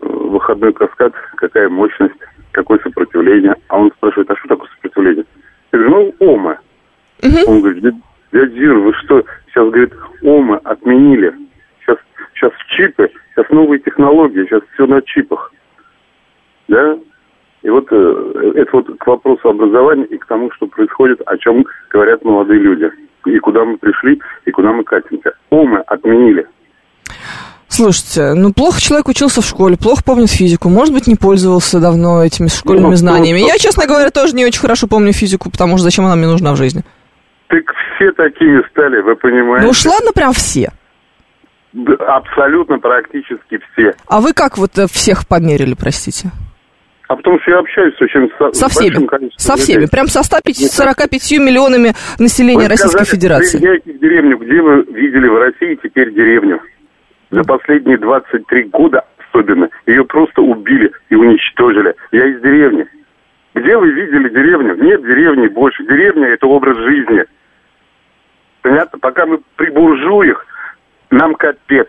э, 0.00 0.06
выходной 0.06 0.72
каскад, 0.72 1.14
какая 1.36 1.68
мощность, 1.68 2.14
какое 2.52 2.78
сопротивление. 2.80 3.54
А 3.68 3.78
он 3.78 3.90
спрашивает, 3.92 4.30
а 4.30 4.36
что 4.36 4.48
такое 4.48 4.68
сопротивление? 4.74 5.24
Я 5.72 5.78
говорю, 5.78 6.14
ну, 6.18 6.32
ОМА. 6.32 6.58
Угу. 7.22 7.50
Он 7.50 7.60
говорит, 7.60 7.94
дядя 8.32 8.54
Юр, 8.54 8.78
вы 8.78 8.92
что, 8.94 9.24
сейчас, 9.48 9.68
говорит, 9.70 9.92
ОМА 10.22 10.58
отменили. 10.58 11.34
Сейчас, 11.86 11.98
сейчас 12.34 12.52
чипы, 12.76 13.10
сейчас 13.34 13.48
новые 13.50 13.78
технологии, 13.80 14.44
сейчас 14.44 14.62
все 14.74 14.86
на 14.86 15.00
чипах. 15.02 15.52
Да? 16.68 16.98
И 17.62 17.70
вот 17.70 17.86
э, 17.90 18.52
это 18.56 18.70
вот 18.72 18.86
к 18.98 19.06
вопросу 19.06 19.48
образования 19.48 20.04
и 20.06 20.18
к 20.18 20.26
тому, 20.26 20.50
что 20.52 20.66
происходит, 20.66 21.20
о 21.26 21.36
чем 21.38 21.64
говорят 21.90 22.24
молодые 22.24 22.60
люди. 22.60 22.90
И 23.26 23.38
куда 23.38 23.64
мы 23.64 23.76
пришли, 23.76 24.20
и 24.44 24.50
куда 24.50 24.72
мы 24.72 24.84
катимся. 24.84 25.32
ОМы 25.50 25.80
отменили. 25.80 26.46
Слушайте, 27.68 28.34
ну 28.34 28.52
плохо 28.52 28.80
человек 28.80 29.08
учился 29.08 29.42
в 29.42 29.44
школе, 29.44 29.76
плохо 29.76 30.02
помнит 30.04 30.30
физику, 30.30 30.68
может 30.68 30.94
быть, 30.94 31.08
не 31.08 31.16
пользовался 31.16 31.80
давно 31.80 32.24
этими 32.24 32.46
школьными 32.46 32.90
ну, 32.90 32.96
знаниями. 32.96 33.40
Ну, 33.40 33.48
Я, 33.48 33.58
честно 33.58 33.86
говоря, 33.86 34.10
тоже 34.10 34.34
не 34.36 34.46
очень 34.46 34.60
хорошо 34.60 34.86
помню 34.86 35.12
физику, 35.12 35.50
потому 35.50 35.76
что 35.76 35.84
зачем 35.84 36.06
она 36.06 36.14
мне 36.14 36.28
нужна 36.28 36.52
в 36.52 36.56
жизни? 36.56 36.84
Так 37.48 37.64
все 37.96 38.12
такими 38.12 38.62
стали, 38.70 39.00
вы 39.02 39.16
понимаете? 39.16 39.64
Ну 39.64 39.70
уж 39.70 39.84
ладно, 39.84 40.12
прям 40.14 40.32
все. 40.32 40.70
Абсолютно, 41.98 42.78
практически 42.78 43.58
все. 43.72 43.92
А 44.08 44.20
вы 44.20 44.32
как 44.32 44.56
вот 44.56 44.78
э, 44.78 44.86
всех 44.86 45.26
померили, 45.28 45.74
простите? 45.74 46.30
А 47.08 47.14
потому 47.14 47.38
что 47.40 47.50
я 47.52 47.58
общаюсь 47.58 47.94
очень 48.00 48.30
со, 48.38 48.52
Со 48.52 48.68
всеми. 48.68 49.06
Со 49.36 49.52
людей. 49.52 49.64
всеми. 49.64 49.86
Прям 49.86 50.06
со 50.08 50.22
145 50.22 51.38
миллионами 51.38 51.92
населения 52.18 52.64
Вы 52.64 52.68
Российской 52.68 53.04
сказали, 53.04 53.16
Федерации. 53.16 53.58
Приезжайте 53.58 53.92
в 53.92 54.00
деревню. 54.00 54.38
Где 54.38 54.60
вы 54.60 54.82
видели 54.92 55.28
в 55.28 55.38
России 55.38 55.78
теперь 55.82 56.12
деревню? 56.14 56.60
За 57.30 57.42
последние 57.42 57.98
23 57.98 58.64
года 58.64 59.04
особенно. 59.18 59.68
Ее 59.86 60.04
просто 60.04 60.42
убили 60.42 60.90
и 61.10 61.14
уничтожили. 61.14 61.94
Я 62.12 62.26
из 62.26 62.40
деревни. 62.40 62.86
Где 63.54 63.76
вы 63.76 63.90
видели 63.92 64.28
деревню? 64.28 64.76
Нет 64.76 65.02
деревни 65.02 65.48
больше. 65.48 65.84
Деревня– 65.84 66.28
это 66.28 66.46
образ 66.46 66.76
жизни. 66.78 67.24
Понятно? 68.62 68.98
Пока 68.98 69.26
мы 69.26 69.38
при 69.56 69.70
буржуях, 69.70 70.44
нам 71.10 71.34
капец. 71.34 71.86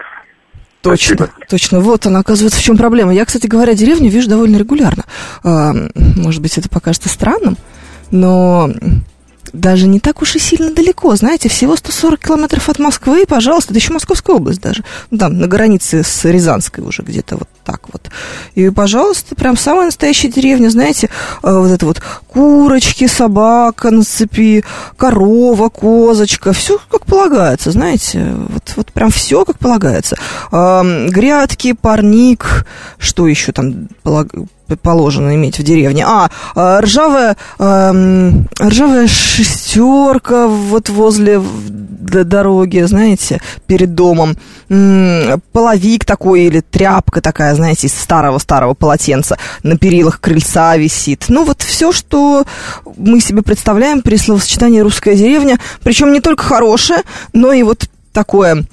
Точно, 0.81 1.15
Спасибо. 1.15 1.29
точно. 1.49 1.79
Вот 1.81 2.05
она, 2.05 2.19
оказывается, 2.19 2.59
в 2.59 2.63
чем 2.63 2.77
проблема. 2.77 3.13
Я, 3.13 3.25
кстати 3.25 3.47
говоря, 3.47 3.73
деревню 3.73 4.09
вижу 4.09 4.29
довольно 4.29 4.57
регулярно. 4.57 5.03
А, 5.43 5.73
Может 5.95 6.41
быть, 6.41 6.57
это 6.57 6.69
покажется 6.69 7.09
странным, 7.09 7.57
но 8.11 8.69
даже 9.53 9.87
не 9.87 9.99
так 9.99 10.21
уж 10.21 10.35
и 10.35 10.39
сильно 10.39 10.71
далеко, 10.71 11.15
знаете, 11.15 11.49
всего 11.49 11.75
140 11.75 12.19
километров 12.19 12.69
от 12.69 12.79
Москвы, 12.79 13.23
и, 13.23 13.25
пожалуйста, 13.25 13.73
это 13.73 13.79
еще 13.79 13.93
Московская 13.93 14.35
область 14.35 14.61
даже, 14.61 14.83
ну, 15.11 15.17
там, 15.17 15.37
на 15.37 15.47
границе 15.47 16.03
с 16.03 16.25
Рязанской 16.25 16.83
уже 16.83 17.03
где-то 17.03 17.37
вот 17.37 17.47
так 17.63 17.81
вот. 17.91 18.09
И, 18.55 18.69
пожалуйста, 18.69 19.35
прям 19.35 19.57
самая 19.57 19.85
настоящая 19.85 20.29
деревня, 20.29 20.69
знаете, 20.69 21.09
э, 21.43 21.51
вот 21.51 21.71
это 21.71 21.85
вот 21.85 22.01
курочки, 22.27 23.07
собака 23.07 23.91
на 23.91 24.03
цепи, 24.03 24.63
корова, 24.95 25.69
козочка, 25.69 26.53
все 26.53 26.79
как 26.89 27.05
полагается, 27.05 27.71
знаете, 27.71 28.33
вот, 28.49 28.73
вот 28.75 28.91
прям 28.91 29.11
все 29.11 29.45
как 29.45 29.59
полагается. 29.59 30.17
Грядки, 30.51 31.73
парник, 31.73 32.65
что 32.97 33.27
еще 33.27 33.51
там 33.51 33.87
положено 34.75 35.35
иметь 35.35 35.59
в 35.59 35.63
деревне. 35.63 36.03
А, 36.05 36.29
а, 36.55 36.81
ржавая, 36.81 37.37
ам, 37.59 38.47
ржавая 38.59 39.07
шестерка 39.07 40.47
вот 40.47 40.89
возле 40.89 41.41
дороги, 42.07 42.79
знаете, 42.81 43.41
перед 43.65 43.95
домом. 43.95 44.37
Половик 45.51 46.05
такой 46.05 46.43
или 46.43 46.61
тряпка 46.61 47.21
такая, 47.21 47.55
знаете, 47.55 47.87
из 47.87 47.93
старого-старого 47.93 48.73
полотенца 48.73 49.37
на 49.63 49.77
перилах 49.77 50.19
крыльца 50.19 50.75
висит. 50.77 51.25
Ну, 51.27 51.43
вот 51.43 51.61
все, 51.61 51.91
что 51.91 52.45
мы 52.97 53.19
себе 53.19 53.41
представляем 53.41 54.01
при 54.01 54.17
словосочетании 54.17 54.79
«русская 54.79 55.15
деревня», 55.15 55.59
причем 55.83 56.13
не 56.13 56.21
только 56.21 56.43
хорошее, 56.43 57.01
но 57.33 57.51
и 57.51 57.63
вот 57.63 57.89
такое 58.13 58.65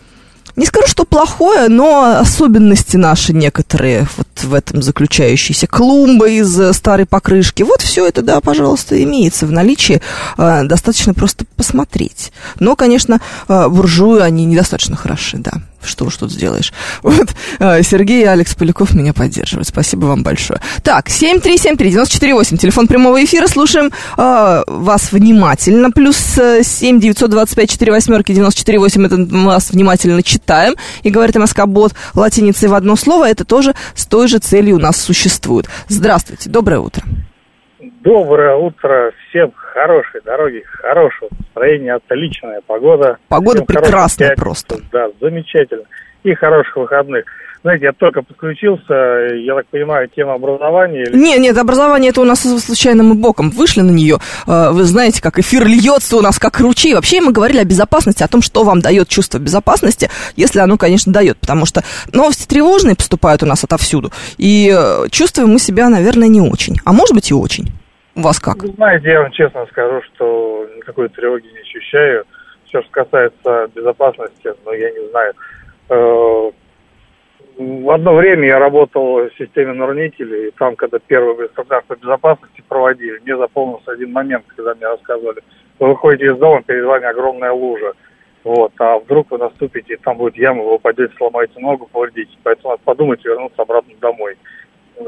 не 0.57 0.67
скажу, 0.67 0.87
что 0.87 1.05
плохое, 1.05 1.69
но 1.69 2.19
особенности 2.21 2.97
наши 2.97 3.33
некоторые, 3.33 4.07
вот 4.17 4.29
в 4.43 4.55
этом 4.55 4.83
заключающиеся. 4.83 5.67
Клумба 5.67 6.29
из 6.29 6.59
э, 6.59 6.73
старой 6.73 7.07
покрышки. 7.07 7.63
Вот 7.63 7.83
все 7.83 8.07
это, 8.07 8.23
да, 8.23 8.41
пожалуйста, 8.41 9.01
имеется 9.03 9.47
в 9.47 9.53
наличии. 9.53 10.01
Э, 10.39 10.65
Достаточно 10.65 11.15
просто 11.15 11.45
посмотреть. 11.57 12.33
Но, 12.59 12.75
конечно, 12.75 13.21
э, 13.49 13.69
буржуи, 13.69 14.21
они 14.21 14.45
недостаточно 14.45 14.97
хороши, 14.97 15.37
да. 15.39 15.53
Что 15.85 16.07
уж 16.07 16.17
тут 16.17 16.33
сделаешь. 16.33 16.73
Вот 17.03 17.35
э, 17.59 17.83
Сергей 17.83 18.23
и 18.23 18.25
Алекс 18.25 18.55
Поляков 18.55 18.95
меня 18.95 19.13
поддерживают. 19.13 19.69
Спасибо 19.69 20.07
вам 20.07 20.23
большое. 20.23 20.61
Так, 20.83 21.09
7373948, 21.09 22.57
телефон 22.57 22.87
прямого 22.87 23.23
эфира. 23.23 23.47
Слушаем 23.47 23.91
э, 24.17 24.63
вас 24.67 25.13
внимательно. 25.13 25.91
Плюс 25.91 26.39
э, 26.39 26.63
7 26.65 26.99
925 27.01 27.71
4 27.71 27.93
восьмерки 27.93 28.33
948, 28.33 29.07
это 29.07 29.17
мы 29.17 29.47
вас 29.47 29.71
внимательно 29.71 30.23
читаем. 30.23 30.75
И 31.03 31.11
говорит 31.11 31.37
МСК 31.37 31.67
Бот 31.67 31.95
латиницей 32.15 32.69
в 32.69 32.75
одно 32.75 32.97
слово. 32.97 33.29
Это 33.29 33.45
тоже 33.45 33.75
с 33.95 34.07
той 34.25 34.29
же 34.29 34.39
целью 34.39 34.77
у 34.77 34.79
нас 34.79 34.97
существует. 34.97 35.67
Здравствуйте, 35.87 36.49
доброе 36.49 36.79
утро. 36.79 37.03
Доброе 38.01 38.57
утро 38.57 39.13
всем. 39.29 39.53
Хорошей 39.55 40.23
дороги, 40.23 40.63
хорошего 40.65 41.29
настроения, 41.39 41.93
отличная 41.95 42.63
погода. 42.67 43.19
Погода 43.29 43.57
Всем 43.57 43.67
прекрасная 43.67 44.35
просто. 44.35 44.77
Да, 44.91 45.09
замечательно. 45.21 45.85
И 46.23 46.33
хороших 46.33 46.75
выходных. 46.77 47.27
Знаете, 47.65 47.87
я 47.87 47.93
только 47.93 48.21
подключился, 48.21 48.93
я 49.37 49.55
так 49.55 49.67
понимаю, 49.69 50.07
тема 50.15 50.35
образования. 50.35 51.05
или- 51.05 51.17
Нет, 51.17 51.39
нет, 51.41 51.57
образование 51.57 52.11
это 52.11 52.21
у 52.21 52.25
нас 52.25 52.41
случайным 52.41 53.17
боком. 53.17 53.49
Вышли 53.49 53.81
на 53.81 53.91
нее. 53.91 54.19
Э, 54.47 54.69
Вы 54.71 54.85
знаете, 54.85 55.23
как 55.23 55.39
эфир 55.39 55.67
льется 55.67 56.19
у 56.19 56.21
нас, 56.21 56.39
как 56.39 56.61
ручей. 56.61 56.93
Вообще 56.95 57.23
мы 57.23 57.33
говорили 57.33 57.61
о 57.61 57.65
безопасности, 57.65 58.23
о 58.23 58.29
том, 58.29 58.43
что 58.43 58.65
вам 58.65 58.81
дает 58.81 59.09
чувство 59.09 59.39
безопасности, 59.39 60.11
если 60.37 60.59
оно, 60.59 60.77
конечно, 60.77 61.11
дает. 61.11 61.39
Потому 61.39 61.65
что 61.65 61.81
новости 62.13 62.47
тревожные 62.47 62.97
поступают 62.97 63.43
у 63.43 63.47
нас 63.47 63.65
отовсюду. 63.65 64.11
И 64.37 64.71
э, 64.71 65.09
чувствуем 65.11 65.49
мы 65.49 65.59
себя, 65.59 65.89
наверное, 65.89 66.29
не 66.29 66.43
очень. 66.43 66.77
А 66.85 66.93
может 66.93 67.15
быть 67.15 67.31
и 67.31 67.35
очень. 67.35 67.69
У 68.15 68.21
вас 68.21 68.41
как? 68.41 68.63
Вы 68.63 68.73
знаете, 68.77 69.09
я 69.09 69.23
вам 69.23 69.33
честно 69.33 69.65
скажу, 69.71 70.03
что 70.15 70.67
никакой 70.77 71.09
тревоги 71.09 71.47
не 71.47 71.61
ощущаю. 71.61 72.25
Все, 72.69 72.83
что 72.83 72.91
касается 72.91 73.69
безопасности, 73.75 74.53
ну, 74.67 74.73
я 74.75 74.91
не 74.91 75.09
знаю. 75.09 75.33
В 77.57 77.91
одно 77.91 78.15
время 78.15 78.49
я 78.49 78.59
работал 78.59 79.29
в 79.29 79.31
системе 79.39 79.75
нурнителей, 79.75 80.49
и 80.49 80.51
там, 80.53 80.75
когда 80.75 80.99
первый 80.99 81.47
инструктаж 81.47 81.85
по 81.85 81.95
безопасности 81.95 82.63
проводили, 82.69 83.21
мне 83.25 83.37
запомнился 83.37 83.93
один 83.93 84.13
момент, 84.13 84.45
когда 84.49 84.75
мне 84.75 84.87
рассказывали, 84.87 85.41
вы 85.79 85.89
выходите 85.89 86.27
из 86.27 86.37
дома, 86.37 86.63
перед 86.63 86.85
вами 86.85 87.05
огромная 87.07 87.53
лужа, 87.53 87.93
вот, 88.43 88.73
а 88.79 88.99
вдруг 88.99 89.31
вы 89.31 89.39
наступите, 89.39 89.95
и 89.95 89.97
там 89.97 90.17
будет 90.17 90.37
яма, 90.37 90.65
вы 90.65 90.75
упадете, 90.75 91.15
сломаете 91.17 91.61
ногу, 91.61 91.89
повредите, 91.93 92.37
поэтому 92.43 92.71
надо 92.71 92.83
подумать 92.85 93.25
и 93.25 93.29
вернуться 93.29 93.63
обратно 93.63 93.95
домой. 94.01 94.37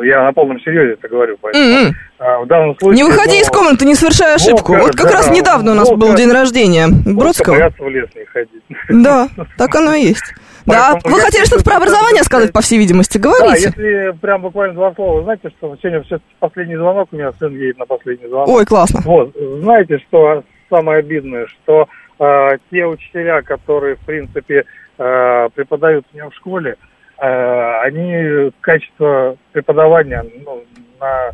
Я 0.02 0.22
на 0.24 0.32
полном 0.32 0.60
серьезе 0.60 0.92
это 0.94 1.08
говорю, 1.08 1.38
поэтому 1.40 1.64
М-м. 1.64 1.94
А, 2.26 2.40
в 2.40 2.46
данном 2.48 2.76
случае... 2.76 2.96
Не 2.96 3.04
выходи 3.04 3.36
ну, 3.36 3.42
из 3.42 3.48
комнаты, 3.48 3.84
не 3.84 3.94
совершай 3.94 4.34
ошибку. 4.34 4.72
Волка, 4.72 4.86
Вот 4.86 4.96
как 4.96 5.10
да, 5.10 5.18
раз 5.18 5.30
недавно 5.30 5.72
у 5.72 5.74
нас 5.74 5.88
волка. 5.88 6.00
был 6.00 6.14
день 6.16 6.32
рождения 6.32 6.88
Бродского. 6.88 7.54
в 7.54 7.88
лес 7.88 8.08
не 8.16 8.24
ходить. 8.24 8.62
Да, 8.88 9.28
так 9.56 9.72
оно 9.76 9.94
и 9.94 10.06
есть. 10.06 10.34
Да, 10.64 10.98
вы 11.04 11.20
хотели 11.20 11.44
что-то 11.44 11.62
про 11.62 11.76
образование 11.76 12.24
сказать, 12.24 12.52
по 12.52 12.60
всей 12.62 12.78
видимости, 12.78 13.18
Да, 13.18 13.28
говорите. 13.28 13.66
если 13.66 14.12
прям 14.20 14.42
буквально 14.42 14.74
два 14.74 14.92
слова, 14.94 15.22
знаете, 15.22 15.50
что 15.50 15.76
сегодня 15.80 16.02
все 16.02 16.18
последний 16.40 16.74
звонок, 16.74 17.08
у 17.12 17.16
меня 17.16 17.30
сын 17.38 17.54
едет 17.54 17.78
на 17.78 17.86
последний 17.86 18.26
звонок. 18.26 18.48
Ой, 18.48 18.66
классно. 18.66 19.02
Вот, 19.04 19.32
знаете, 19.60 19.98
что 20.08 20.42
самое 20.68 20.98
обидное, 20.98 21.46
что 21.46 21.86
э, 22.18 22.58
те 22.72 22.86
учителя, 22.86 23.42
которые, 23.42 23.94
в 23.94 24.00
принципе, 24.00 24.64
э, 24.98 25.48
преподают 25.54 26.04
у 26.12 26.16
меня 26.16 26.28
в 26.28 26.34
школе, 26.34 26.74
э, 27.18 27.80
они 27.84 28.50
качество 28.60 29.36
преподавания 29.52 30.24
ну, 30.44 30.64
на 30.98 31.30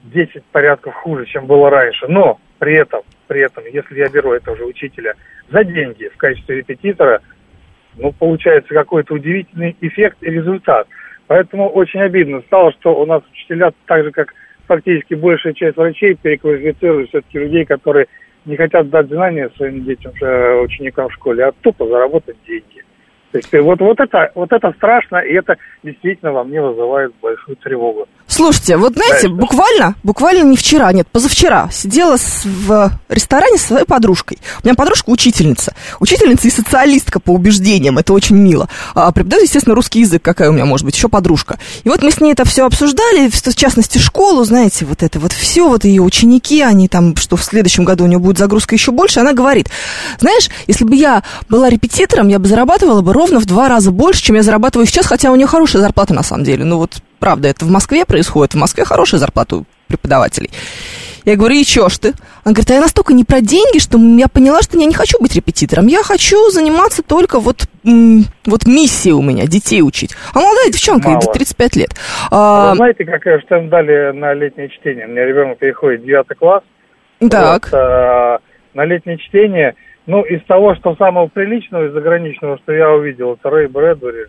10 0.00 0.44
порядков 0.52 0.94
хуже, 0.94 1.26
чем 1.26 1.46
было 1.46 1.70
раньше. 1.70 2.06
Но 2.08 2.38
при 2.58 2.74
этом, 2.74 3.02
при 3.26 3.40
этом, 3.40 3.64
если 3.64 3.98
я 3.98 4.08
беру 4.08 4.32
этого 4.32 4.56
же 4.56 4.64
учителя 4.64 5.14
за 5.50 5.64
деньги 5.64 6.08
в 6.08 6.16
качестве 6.16 6.56
репетитора, 6.56 7.20
ну, 7.96 8.12
получается 8.12 8.74
какой-то 8.74 9.14
удивительный 9.14 9.76
эффект 9.80 10.18
и 10.20 10.30
результат. 10.30 10.86
Поэтому 11.26 11.68
очень 11.68 12.00
обидно 12.00 12.40
стало, 12.42 12.72
что 12.72 13.00
у 13.00 13.06
нас 13.06 13.22
учителя, 13.32 13.72
так 13.86 14.04
же 14.04 14.10
как 14.12 14.34
фактически 14.66 15.14
большая 15.14 15.52
часть 15.52 15.76
врачей, 15.76 16.14
переквалифицируют 16.14 17.08
все-таки 17.08 17.38
людей, 17.38 17.64
которые 17.64 18.06
не 18.44 18.56
хотят 18.56 18.88
дать 18.88 19.08
знания 19.08 19.50
своим 19.56 19.84
детям, 19.84 20.12
э, 20.20 20.60
ученикам 20.60 21.08
в 21.08 21.14
школе, 21.14 21.44
а 21.44 21.52
тупо 21.60 21.86
заработать 21.86 22.36
деньги. 22.46 22.84
То 23.30 23.38
есть 23.38 23.52
э, 23.52 23.60
вот, 23.60 23.78
вот, 23.80 24.00
это, 24.00 24.30
вот 24.34 24.50
это 24.52 24.72
страшно, 24.76 25.18
и 25.18 25.34
это 25.34 25.56
действительно 25.82 26.32
во 26.32 26.44
мне 26.44 26.62
вызывает 26.62 27.12
большую 27.20 27.56
тревогу. 27.56 28.06
Слушайте, 28.26 28.76
вот 28.76 28.94
знаете, 28.94 29.28
Дальше. 29.28 29.34
буквально, 29.36 29.94
буквально 30.02 30.42
не 30.44 30.56
вчера, 30.56 30.90
нет, 30.92 31.06
позавчера 31.10 31.68
сидела 31.70 32.16
с- 32.16 32.44
в 32.44 32.90
ресторане 33.08 33.58
со 33.58 33.68
своей 33.68 33.84
подружкой. 33.84 34.38
У 34.62 34.66
меня 34.66 34.74
подружка 34.74 35.10
учительница. 35.10 35.74
Учительница 36.00 36.48
и 36.48 36.50
социалистка 36.50 37.20
по 37.20 37.30
убеждениям, 37.32 37.98
это 37.98 38.12
очень 38.12 38.36
мило. 38.36 38.68
А, 38.94 39.12
преподает, 39.12 39.44
естественно, 39.44 39.74
русский 39.74 40.00
язык, 40.00 40.22
какая 40.22 40.48
у 40.50 40.52
меня 40.52 40.64
может 40.64 40.84
быть, 40.86 40.94
еще 40.96 41.08
подружка. 41.08 41.58
И 41.84 41.88
вот 41.88 42.02
мы 42.02 42.10
с 42.10 42.20
ней 42.20 42.32
это 42.32 42.44
все 42.46 42.64
обсуждали, 42.66 43.28
в 43.28 43.54
частности, 43.54 43.98
школу, 43.98 44.44
знаете, 44.44 44.84
вот 44.86 45.02
это 45.02 45.18
вот 45.18 45.32
все, 45.32 45.68
вот 45.68 45.84
ее 45.84 46.02
ученики, 46.02 46.62
они 46.62 46.88
там, 46.88 47.16
что 47.16 47.36
в 47.36 47.42
следующем 47.44 47.84
году 47.84 48.04
у 48.04 48.06
нее 48.06 48.18
будет 48.18 48.38
загрузка 48.38 48.74
еще 48.74 48.90
больше, 48.92 49.20
она 49.20 49.32
говорит, 49.32 49.68
знаешь, 50.18 50.48
если 50.66 50.84
бы 50.84 50.94
я 50.94 51.22
была 51.48 51.68
репетитором, 51.68 52.28
я 52.28 52.38
бы 52.38 52.46
зарабатывала 52.46 53.02
бы 53.02 53.12
ровно 53.18 53.40
в 53.40 53.46
два 53.46 53.68
раза 53.68 53.90
больше, 53.90 54.22
чем 54.22 54.36
я 54.36 54.42
зарабатываю 54.42 54.86
сейчас, 54.86 55.06
хотя 55.06 55.30
у 55.30 55.36
нее 55.36 55.46
хорошая 55.46 55.82
зарплата 55.82 56.14
на 56.14 56.22
самом 56.22 56.44
деле. 56.44 56.64
Ну 56.64 56.78
вот, 56.78 57.02
правда, 57.18 57.48
это 57.48 57.64
в 57.64 57.70
Москве 57.70 58.04
происходит, 58.04 58.54
в 58.54 58.58
Москве 58.58 58.84
хорошая 58.84 59.20
зарплата 59.20 59.56
у 59.56 59.64
преподавателей. 59.88 60.50
Я 61.24 61.36
говорю, 61.36 61.56
и 61.56 61.64
чё 61.64 61.88
ж 61.88 61.98
ты? 61.98 62.08
Она 62.44 62.54
говорит, 62.54 62.70
а 62.70 62.74
я 62.74 62.80
настолько 62.80 63.12
не 63.12 63.24
про 63.24 63.40
деньги, 63.40 63.80
что 63.80 63.98
я 63.98 64.28
поняла, 64.28 64.62
что 64.62 64.78
я 64.78 64.86
не 64.86 64.94
хочу 64.94 65.20
быть 65.20 65.34
репетитором. 65.34 65.86
Я 65.86 66.02
хочу 66.02 66.50
заниматься 66.50 67.02
только 67.02 67.38
вот, 67.40 67.66
вот 67.82 68.66
миссией 68.66 69.12
у 69.12 69.20
меня, 69.20 69.46
детей 69.46 69.82
учить. 69.82 70.14
А 70.32 70.38
молодая 70.40 70.70
девчонка, 70.70 71.08
ей 71.08 71.16
Мало. 71.16 71.32
35 71.34 71.76
лет. 71.76 71.90
А 72.30 72.68
А, 72.68 72.70
Вы 72.70 72.76
знаете, 72.76 73.04
как 73.04 73.22
что 73.44 73.56
им 73.56 73.68
дали 73.68 74.12
на 74.12 74.32
летнее 74.32 74.70
чтение? 74.70 75.06
У 75.06 75.10
меня 75.10 75.26
ребенок 75.26 75.58
переходит 75.58 76.00
в 76.02 76.06
девятый 76.06 76.36
класс, 76.36 76.62
так, 77.28 77.68
Вот, 77.72 77.78
э, 77.78 78.38
на 78.74 78.84
летнее 78.84 79.18
чтение. 79.18 79.74
Ну, 80.08 80.22
из 80.22 80.42
того, 80.44 80.74
что 80.74 80.96
самого 80.96 81.26
приличного 81.26 81.84
и 81.84 81.90
заграничного, 81.90 82.56
что 82.58 82.72
я 82.72 82.90
увидел, 82.90 83.34
это 83.34 83.50
Рэй 83.50 83.66
Брэдбери. 83.66 84.24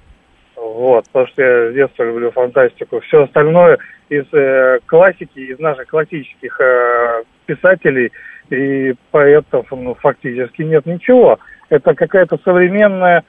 Вот, 0.58 1.06
потому 1.06 1.28
что 1.28 1.42
я 1.42 1.72
с 1.72 1.74
детства 1.74 2.04
люблю 2.04 2.32
фантастику. 2.32 3.00
Все 3.00 3.24
остальное 3.24 3.78
из 4.10 4.26
э, 4.34 4.80
классики, 4.86 5.40
из 5.40 5.58
наших 5.58 5.88
классических 5.88 6.60
э, 6.60 7.24
писателей 7.46 8.12
и 8.50 8.94
поэтов, 9.12 9.68
ну, 9.72 9.94
фактически 9.94 10.64
нет 10.64 10.86
ничего. 10.86 11.40
Это 11.70 11.94
какая-то 11.94 12.38
современная 12.44 13.24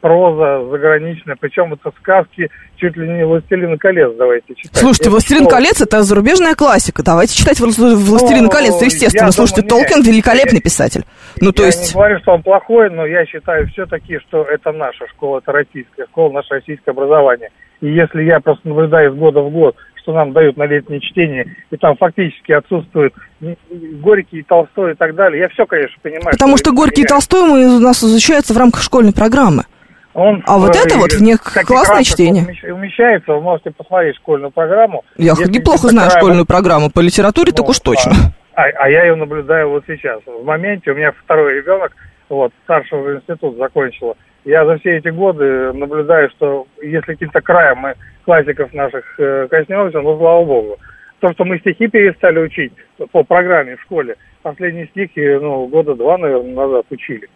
проза 0.00 0.64
заграничная, 0.70 1.36
причем 1.40 1.72
это 1.72 1.90
сказки 1.98 2.50
чуть 2.76 2.96
ли 2.96 3.08
не 3.08 3.24
«Властелин 3.24 3.78
колец» 3.78 4.12
давайте 4.18 4.54
читать. 4.54 4.76
Слушайте, 4.76 5.10
«Властелин 5.10 5.46
колец»— 5.46 5.80
это 5.82 6.02
зарубежная 6.02 6.54
классика. 6.54 7.02
Давайте 7.02 7.34
читать 7.34 7.58
«Вла- 7.60 7.94
«Властелин 7.94 8.44
Ну, 8.44 8.50
колец», 8.50 8.80
естественно. 8.82 9.26
я 9.26 9.32
Слушайте, 9.32 9.62
думаю. 9.62 9.86
Толкин— 9.86 10.02
великолепный 10.04 10.60
писатель. 10.60 11.04
Ну, 11.40 11.52
то 11.52 11.62
я 11.62 11.68
есть... 11.68 11.94
не 11.94 11.98
говорю, 11.98 12.18
что 12.20 12.32
он 12.32 12.42
плохой, 12.42 12.90
но 12.90 13.06
я 13.06 13.24
считаю 13.24 13.66
все-таки, 13.68 14.18
что 14.28 14.42
это 14.42 14.72
наша 14.72 15.06
школа, 15.08 15.38
это 15.38 15.52
российская 15.52 16.04
школа, 16.06 16.32
наше 16.32 16.54
российское 16.54 16.90
образование. 16.90 17.48
И 17.80 17.88
если 17.88 18.22
я 18.22 18.40
просто 18.40 18.68
наблюдаю 18.68 19.12
из 19.12 19.16
года 19.16 19.40
в 19.40 19.50
год, 19.50 19.76
что 20.04 20.12
нам 20.12 20.32
дают 20.34 20.56
на 20.58 20.64
летнее 20.64 21.00
чтение, 21.00 21.56
и 21.70 21.76
там 21.78 21.96
фактически 21.96 22.52
отсутствуют 22.52 23.14
м, 23.40 23.56
Горький, 24.02 24.42
Толстой 24.42 24.92
и 24.92 24.94
так 24.94 25.14
далее, 25.14 25.40
я 25.40 25.48
все, 25.48 25.64
конечно, 25.66 25.96
понимаю. 26.02 26.32
Потому 26.32 26.58
что 26.58 26.70
это 26.70 26.76
Горький 26.76 27.02
и 27.02 27.06
Толстой 27.06 27.48
мы- 27.48 27.76
у 27.76 27.80
нас 27.80 28.04
изучаются 28.04 28.52
в 28.52 28.58
рамках 28.58 28.82
школьной 28.82 29.14
программы. 29.14 29.64
Он, 30.12 30.44
А 30.46 30.58
вот 30.58 30.76
э, 30.76 30.78
это 30.84 30.96
вот 30.98 31.10
в 31.12 31.22
них 31.22 31.42
как 31.42 31.64
классное 31.66 32.04
чтение. 32.04 32.44
умещ- 32.44 32.70
Умещается, 32.70 33.32
вы 33.32 33.40
можете 33.40 33.70
посмотреть 33.72 34.16
школьную 34.16 34.52
программу. 34.52 35.02
Я 35.16 35.30
Если 35.32 35.50
неплохо 35.50 35.88
знаю 35.88 36.08
такая 36.10 36.20
школьную 36.22 36.46
программу 36.46 36.90
по 36.90 37.00
литературе, 37.00 37.50
так 37.52 37.64
Ну, 37.64 37.70
уж 37.70 37.80
точно. 37.80 38.12
А, 38.54 38.62
а 38.62 38.88
я 38.90 39.04
ее 39.06 39.16
наблюдаю 39.16 39.70
вот 39.70 39.84
сейчас. 39.88 40.20
В 40.26 40.44
моменте 40.44 40.92
у 40.92 40.94
меня 40.94 41.12
второй 41.24 41.54
ребенок, 41.56 41.92
вот, 42.28 42.52
старшего 42.64 43.16
институт 43.16 43.56
закончила. 43.56 44.14
Я 44.44 44.66
за 44.66 44.78
все 44.78 44.98
эти 44.98 45.08
годы 45.08 45.72
наблюдаю, 45.72 46.28
что 46.30 46.66
если 46.82 47.12
каким-то 47.12 47.40
краем 47.40 47.78
мы 47.78 47.94
классиков 48.24 48.72
наших 48.74 49.04
э, 49.18 49.48
коснемся, 49.48 50.00
ну, 50.00 50.18
слава 50.18 50.44
богу. 50.44 50.78
То, 51.20 51.32
что 51.32 51.44
мы 51.44 51.58
стихи 51.58 51.88
перестали 51.88 52.38
учить 52.38 52.72
по 53.12 53.22
программе 53.22 53.76
в 53.76 53.82
школе, 53.82 54.16
последние 54.42 54.86
стихи, 54.88 55.38
ну, 55.40 55.66
года 55.68 55.94
два, 55.94 56.18
наверное, 56.18 56.54
назад 56.54 56.84
учили. 56.90 57.28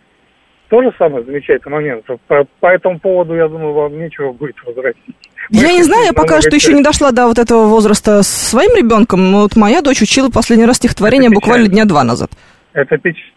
Тоже 0.68 0.92
самый 0.98 1.24
замечательный 1.24 1.72
момент. 1.72 2.04
По, 2.26 2.44
по 2.60 2.66
этому 2.66 2.98
поводу, 2.98 3.34
я 3.34 3.48
думаю, 3.48 3.72
вам 3.72 3.98
нечего 3.98 4.32
будет 4.32 4.56
возразить. 4.66 5.16
Я 5.48 5.72
не 5.72 5.82
знаю, 5.82 6.04
я 6.04 6.12
пока 6.12 6.42
что 6.42 6.54
еще 6.54 6.74
не 6.74 6.82
дошла 6.82 7.10
до 7.10 7.26
вот 7.26 7.38
этого 7.38 7.68
возраста 7.68 8.22
с 8.22 8.28
своим 8.28 8.76
ребенком, 8.76 9.30
но 9.30 9.42
вот 9.42 9.56
моя 9.56 9.80
дочь 9.80 10.02
учила 10.02 10.28
последний 10.28 10.66
раз 10.66 10.76
стихотворение 10.76 11.30
буквально 11.30 11.68
дня 11.68 11.86
два 11.86 12.04
назад. 12.04 12.30
Это 12.74 12.96
печ- 12.96 13.32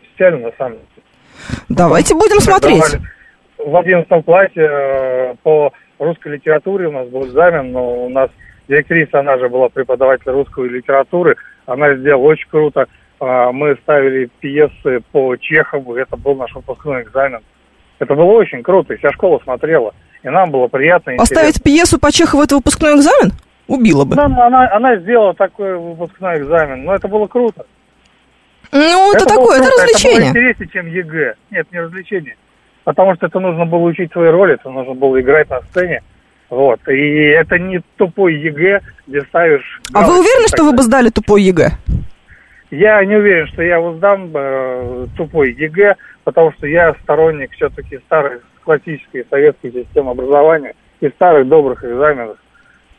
печально, 0.00 0.46
на 0.46 0.52
самом 0.56 0.78
деле. 0.78 0.97
Давайте 1.68 2.14
будем 2.14 2.40
смотреть. 2.40 2.98
В 3.58 3.76
одиннадцатом 3.76 4.22
классе 4.22 4.52
э, 4.56 5.34
по 5.42 5.72
русской 5.98 6.34
литературе 6.34 6.88
у 6.88 6.92
нас 6.92 7.08
был 7.08 7.26
экзамен, 7.26 7.72
но 7.72 8.04
у 8.04 8.08
нас 8.08 8.30
директриса, 8.68 9.20
она 9.20 9.38
же 9.38 9.48
была 9.48 9.68
преподаватель 9.68 10.30
русской 10.30 10.68
литературы, 10.68 11.36
она 11.66 11.94
сделала 11.94 12.22
очень 12.22 12.48
круто. 12.48 12.86
А, 13.20 13.50
Мы 13.52 13.76
ставили 13.82 14.30
пьесы 14.40 15.00
по 15.10 15.36
Чехову, 15.36 15.96
это 15.96 16.16
был 16.16 16.36
наш 16.36 16.54
выпускной 16.54 17.02
экзамен. 17.02 17.40
Это 17.98 18.14
было 18.14 18.32
очень 18.32 18.62
круто, 18.62 18.94
и 18.94 18.96
вся 18.96 19.10
школа 19.10 19.40
смотрела. 19.42 19.92
И 20.22 20.28
нам 20.28 20.50
было 20.50 20.68
приятно. 20.68 21.16
Поставить 21.16 21.62
пьесу 21.62 21.98
по 21.98 22.12
Чехову 22.12 22.42
это 22.42 22.56
выпускной 22.56 22.96
экзамен? 22.96 23.32
Убила 23.66 24.04
бы. 24.04 24.16
Да, 24.16 24.24
она, 24.24 24.70
она 24.72 24.96
сделала 24.96 25.34
такой 25.34 25.76
выпускной 25.76 26.38
экзамен, 26.38 26.84
но 26.84 26.94
это 26.94 27.08
было 27.08 27.26
круто. 27.26 27.66
Ну, 28.72 29.14
это, 29.14 29.24
было 29.24 29.34
такое, 29.34 29.58
это 29.58 29.66
круто, 29.68 29.82
Это 29.82 29.82
развлечение. 29.82 30.30
интереснее, 30.30 30.68
чем 30.68 30.86
ЕГЭ. 30.86 31.34
Нет, 31.50 31.66
не 31.72 31.80
развлечение. 31.80 32.36
Потому 32.84 33.14
что 33.16 33.26
это 33.26 33.40
нужно 33.40 33.66
было 33.66 33.80
учить 33.80 34.12
свои 34.12 34.30
роли, 34.30 34.54
это 34.54 34.70
нужно 34.70 34.94
было 34.94 35.20
играть 35.20 35.50
на 35.50 35.60
сцене. 35.62 36.02
Вот. 36.50 36.80
И 36.88 37.28
это 37.28 37.58
не 37.58 37.82
тупой 37.96 38.34
ЕГЭ, 38.36 38.80
где 39.06 39.20
ставишь... 39.22 39.80
А 39.92 40.00
вы 40.00 40.06
галочки 40.06 40.20
уверены, 40.20 40.48
что 40.48 40.64
вы 40.64 40.72
бы 40.72 40.82
сдали 40.82 41.10
тупой 41.10 41.42
ЕГЭ? 41.42 41.72
Я 42.70 43.04
не 43.04 43.16
уверен, 43.16 43.46
что 43.48 43.62
я 43.62 43.80
вот 43.80 43.96
сдам 43.96 44.30
э, 44.34 45.06
тупой 45.16 45.52
ЕГЭ, 45.52 45.96
потому 46.24 46.52
что 46.52 46.66
я 46.66 46.94
сторонник 47.02 47.52
все-таки 47.52 47.98
старой 48.06 48.40
классической 48.64 49.26
советской 49.30 49.72
системы 49.72 50.10
образования 50.10 50.74
и 51.00 51.08
старых 51.08 51.48
добрых 51.48 51.84
экзаменов. 51.84 52.36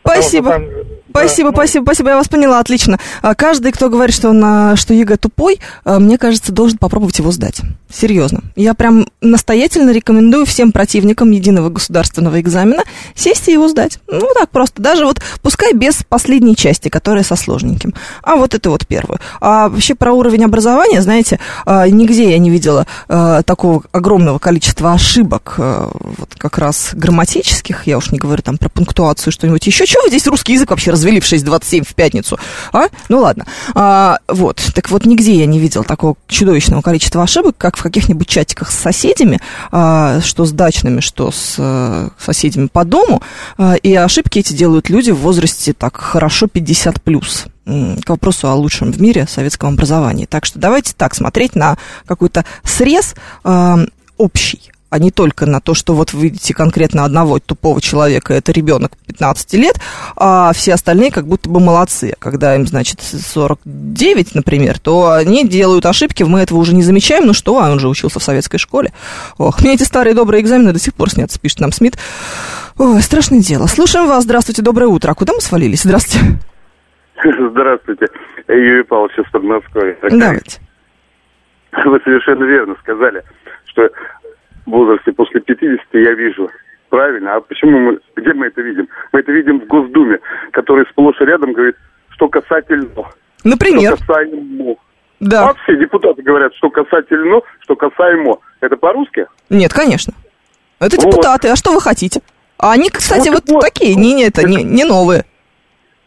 Спасибо. 0.03 0.51
там, 0.51 0.63
Спасибо, 1.09 1.49
да, 1.49 1.55
спасибо, 1.55 1.83
спасибо, 1.83 2.09
я 2.09 2.15
вас 2.17 2.27
поняла, 2.27 2.59
отлично. 2.59 2.99
А 3.21 3.33
Каждый, 3.33 3.71
кто 3.71 3.89
говорит, 3.89 4.15
что, 4.15 4.29
он, 4.29 4.75
что 4.77 4.93
ЕГЭ 4.93 5.17
тупой, 5.17 5.59
а, 5.83 5.99
мне 5.99 6.17
кажется, 6.17 6.51
должен 6.51 6.77
попробовать 6.77 7.17
его 7.17 7.31
сдать. 7.31 7.61
Серьезно. 7.91 8.43
Я 8.55 8.75
прям 8.75 9.07
настоятельно 9.19 9.89
рекомендую 9.89 10.45
всем 10.45 10.71
противникам 10.71 11.31
единого 11.31 11.69
государственного 11.69 12.39
экзамена 12.39 12.83
сесть 13.15 13.47
и 13.47 13.53
его 13.53 13.67
сдать. 13.67 13.99
Ну, 14.07 14.27
так 14.35 14.49
просто. 14.49 14.81
Даже 14.81 15.05
вот, 15.05 15.21
пускай 15.41 15.73
без 15.73 16.03
последней 16.07 16.55
части, 16.55 16.89
которая 16.89 17.23
со 17.23 17.35
сложненьким. 17.35 17.95
А 18.21 18.35
вот 18.35 18.53
это 18.53 18.69
вот 18.69 18.85
первую. 18.85 19.19
А 19.41 19.69
вообще 19.69 19.95
про 19.95 20.13
уровень 20.13 20.45
образования, 20.45 21.01
знаете, 21.01 21.39
а, 21.65 21.87
нигде 21.89 22.29
я 22.31 22.37
не 22.37 22.49
видела 22.49 22.85
такого 23.07 23.83
огромного 23.91 24.39
количества 24.39 24.93
ошибок, 24.93 25.55
вот 25.57 26.35
как 26.37 26.57
раз 26.57 26.91
грамматических, 26.93 27.87
я 27.87 27.97
уж 27.97 28.11
не 28.11 28.19
говорю 28.19 28.43
там 28.43 28.57
про 28.57 28.69
пунктуацию, 28.69 29.33
что-нибудь 29.33 29.65
еще. 29.65 29.85
Чего 29.99 30.05
вы 30.05 30.11
здесь 30.11 30.27
русский 30.27 30.53
язык 30.53 30.69
вообще 30.69 30.91
развели 30.91 31.19
в 31.19 31.25
6.27 31.25 31.83
в 31.85 31.93
пятницу? 31.93 32.39
А? 32.71 32.87
Ну 33.09 33.19
ладно. 33.19 33.45
А, 33.75 34.19
вот. 34.29 34.61
Так 34.73 34.89
вот, 34.89 35.05
нигде 35.05 35.35
я 35.35 35.45
не 35.45 35.59
видел 35.59 35.83
такого 35.83 36.15
чудовищного 36.29 36.81
количества 36.81 37.21
ошибок, 37.21 37.57
как 37.57 37.75
в 37.75 37.83
каких-нибудь 37.83 38.25
чатиках 38.25 38.71
с 38.71 38.79
соседями, 38.79 39.41
а, 39.73 40.21
что 40.21 40.45
с 40.45 40.53
дачными, 40.53 41.01
что 41.01 41.31
с 41.31 41.55
э, 41.57 42.09
соседями 42.17 42.67
по 42.67 42.85
дому. 42.85 43.21
А, 43.57 43.75
и 43.75 43.93
ошибки 43.93 44.39
эти 44.39 44.53
делают 44.53 44.89
люди 44.89 45.11
в 45.11 45.17
возрасте 45.17 45.73
так 45.73 45.97
хорошо 45.97 46.47
50 46.47 47.01
плюс 47.01 47.47
к 47.65 48.09
вопросу 48.09 48.47
о 48.47 48.55
лучшем 48.55 48.93
в 48.93 49.01
мире 49.01 49.27
советском 49.29 49.73
образовании. 49.73 50.27
Так 50.27 50.45
что 50.45 50.59
давайте 50.59 50.93
так 50.95 51.13
смотреть 51.13 51.55
на 51.55 51.77
какой-то 52.05 52.45
срез 52.63 53.15
э, 53.43 53.75
общий 54.17 54.71
а 54.89 54.99
не 54.99 55.11
только 55.11 55.45
на 55.45 55.59
то, 55.59 55.73
что 55.73 55.93
вот 55.93 56.13
вы 56.13 56.23
видите 56.23 56.53
конкретно 56.53 57.05
одного 57.05 57.39
тупого 57.39 57.81
человека, 57.81 58.33
это 58.33 58.51
ребенок 58.51 58.91
15 59.07 59.53
лет, 59.53 59.79
а 60.15 60.51
все 60.53 60.73
остальные 60.73 61.11
как 61.11 61.25
будто 61.25 61.49
бы 61.49 61.59
молодцы. 61.59 62.15
Когда 62.19 62.55
им, 62.55 62.65
значит, 62.65 63.01
49, 63.01 64.35
например, 64.35 64.79
то 64.79 65.11
они 65.11 65.47
делают 65.47 65.85
ошибки, 65.85 66.23
мы 66.23 66.39
этого 66.39 66.57
уже 66.57 66.73
не 66.73 66.81
замечаем, 66.81 67.25
ну 67.25 67.33
что, 67.33 67.59
а 67.59 67.71
он 67.71 67.79
же 67.79 67.87
учился 67.87 68.19
в 68.19 68.23
советской 68.23 68.57
школе. 68.57 68.91
Ох, 69.37 69.61
мне 69.61 69.73
эти 69.73 69.83
старые 69.83 70.13
добрые 70.13 70.41
экзамены 70.41 70.73
до 70.73 70.79
сих 70.79 70.93
пор 70.93 71.09
снятся, 71.09 71.39
пишет 71.39 71.59
нам 71.59 71.71
Смит. 71.71 71.97
Ой, 72.77 73.01
страшное 73.01 73.39
дело. 73.39 73.67
Слушаем 73.67 74.07
вас, 74.07 74.23
здравствуйте, 74.23 74.61
доброе 74.61 74.87
утро. 74.87 75.11
А 75.11 75.15
куда 75.15 75.33
мы 75.33 75.41
свалились? 75.41 75.83
Здравствуйте. 75.83 76.39
Здравствуйте, 77.51 78.07
Юрий 78.47 78.83
Павлович 78.83 79.19
из 79.19 79.29
Подмосковья. 79.31 79.97
Давайте. 80.09 80.61
Вы 81.85 81.99
совершенно 82.03 82.45
верно 82.45 82.75
сказали, 82.81 83.23
что 83.65 83.89
возрасте 84.69 85.11
после 85.11 85.41
50 85.41 85.79
я 85.93 86.13
вижу. 86.13 86.49
Правильно. 86.89 87.35
А 87.35 87.41
почему 87.41 87.79
мы, 87.79 87.99
где 88.15 88.33
мы 88.33 88.47
это 88.47 88.61
видим? 88.61 88.87
Мы 89.11 89.19
это 89.19 89.31
видим 89.31 89.59
в 89.59 89.67
Госдуме, 89.67 90.19
который 90.51 90.85
сплошь 90.87 91.21
и 91.21 91.25
рядом 91.25 91.53
говорит, 91.53 91.75
что 92.09 92.27
касательно. 92.27 92.89
Например. 93.43 93.95
Что 93.95 94.05
касаемо. 94.05 94.75
Да. 95.19 95.49
А 95.49 95.53
все 95.63 95.77
депутаты 95.77 96.21
говорят, 96.21 96.53
что 96.55 96.69
касательно, 96.69 97.41
что 97.61 97.75
касаемо. 97.75 98.39
Это 98.61 98.77
по-русски? 98.77 99.27
Нет, 99.49 99.73
конечно. 99.73 100.13
Это 100.79 100.95
Вот. 100.95 101.05
депутаты. 101.05 101.49
А 101.49 101.55
что 101.55 101.73
вы 101.73 101.81
хотите? 101.81 102.21
А 102.57 102.71
они, 102.71 102.89
кстати, 102.89 103.29
вот, 103.29 103.43
Вот, 103.47 103.49
вот. 103.49 103.61
такие, 103.61 103.95
не, 103.95 104.13
не, 104.13 104.27
это, 104.27 104.43
не, 104.47 104.63
не 104.63 104.83
новые. 104.83 105.25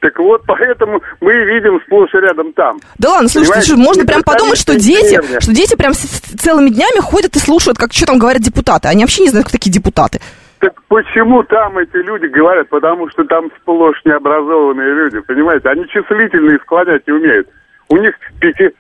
Так 0.03 0.19
вот, 0.19 0.43
поэтому 0.49 1.01
мы 1.21 1.33
видим 1.45 1.81
сплошь 1.87 2.13
и 2.13 2.17
рядом 2.17 2.53
там. 2.55 2.81
Да 2.99 3.11
ладно, 3.11 3.29
слушайте, 3.29 3.53
Понимаете, 3.53 3.73
что, 3.73 3.81
можно 3.81 4.05
прям 4.05 4.23
подумать, 4.25 4.59
что 4.59 4.75
дети, 4.75 5.21
что 5.41 5.55
дети 5.55 5.77
прям 5.77 5.93
целыми 5.95 6.71
днями 6.71 7.01
ходят 7.01 7.37
и 7.37 7.39
слушают, 7.39 7.79
как 7.79 7.93
что 7.93 8.07
там 8.07 8.19
говорят 8.19 8.43
депутаты. 8.43 8.89
Они 8.89 9.05
вообще 9.05 9.23
не 9.23 9.29
знают, 9.29 9.47
кто 9.47 9.57
такие 9.57 9.71
депутаты. 9.71 10.19
Так 10.59 10.75
почему 10.89 11.45
там 11.45 11.79
эти 11.79 11.97
люди 11.99 12.27
говорят? 12.27 12.69
Потому 12.69 13.09
что 13.11 13.23
там 13.23 13.49
сплошь 13.61 14.01
необразованные 14.05 14.93
люди, 14.93 15.21
понимаете? 15.21 15.69
Они 15.69 15.87
числительные 15.87 16.59
склонять 16.59 17.07
не 17.07 17.13
умеют. 17.13 17.47
У 17.89 17.97
них 17.97 18.13
500 18.41 18.75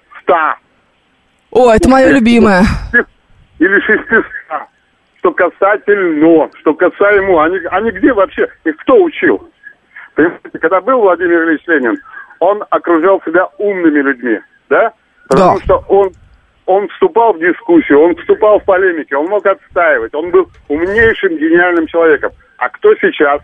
О, 1.52 1.72
это 1.72 1.88
мое 1.88 2.10
любимое. 2.10 2.64
или 3.60 3.80
600. 3.80 4.24
Что 5.18 5.32
касательно, 5.34 6.50
что 6.58 6.74
касаемо. 6.74 7.44
Они, 7.44 7.58
они 7.70 7.92
где 7.92 8.12
вообще? 8.12 8.48
Их 8.64 8.76
кто 8.78 9.00
учил? 9.00 9.51
Понимаете, 10.14 10.58
когда 10.60 10.80
был 10.80 11.00
Владимир 11.00 11.44
Ильич 11.48 11.62
Ленин, 11.66 11.96
он 12.38 12.64
окружал 12.70 13.20
себя 13.24 13.48
умными 13.58 14.00
людьми, 14.00 14.38
да? 14.68 14.92
Потому 15.28 15.58
Да. 15.58 15.64
что 15.64 15.84
он, 15.88 16.10
он 16.66 16.88
вступал 16.88 17.32
в 17.32 17.38
дискуссию, 17.38 18.00
он 18.00 18.16
вступал 18.16 18.58
в 18.60 18.64
полемики, 18.64 19.14
он 19.14 19.26
мог 19.26 19.46
отстаивать, 19.46 20.14
он 20.14 20.30
был 20.30 20.48
умнейшим, 20.68 21.36
гениальным 21.36 21.86
человеком. 21.86 22.32
А 22.58 22.68
кто 22.68 22.94
сейчас? 22.96 23.40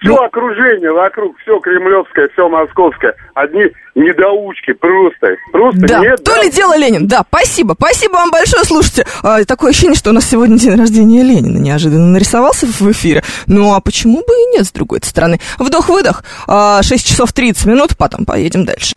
Все 0.00 0.14
окружение 0.14 0.92
вокруг, 0.92 1.36
все 1.40 1.58
кремлевское, 1.58 2.28
все 2.32 2.48
московское. 2.48 3.14
Одни 3.34 3.62
недоучки, 3.96 4.72
просто. 4.72 5.34
Просто 5.50 5.80
Да, 5.80 5.98
нет. 6.00 6.22
то 6.22 6.40
ли 6.40 6.50
дело 6.50 6.76
Ленин. 6.76 7.08
Да, 7.08 7.24
спасибо. 7.28 7.74
Спасибо 7.76 8.12
вам 8.12 8.30
большое. 8.30 8.62
Слушайте, 8.64 9.06
а, 9.24 9.42
такое 9.44 9.70
ощущение, 9.70 9.96
что 9.96 10.10
у 10.10 10.12
нас 10.12 10.24
сегодня 10.24 10.56
день 10.56 10.76
рождения 10.78 11.22
Ленина 11.24 11.58
неожиданно 11.58 12.12
нарисовался 12.12 12.66
в 12.66 12.80
эфире. 12.92 13.24
Ну, 13.46 13.74
а 13.74 13.80
почему 13.80 14.18
бы 14.18 14.32
и 14.32 14.56
нет, 14.56 14.66
с 14.66 14.70
другой 14.72 15.00
стороны? 15.02 15.40
Вдох-выдох. 15.58 16.22
А, 16.46 16.80
6 16.82 17.04
часов 17.06 17.32
30 17.32 17.66
минут, 17.66 17.96
потом 17.98 18.24
поедем 18.24 18.64
дальше. 18.64 18.94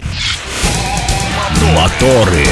Моторы. 1.76 2.46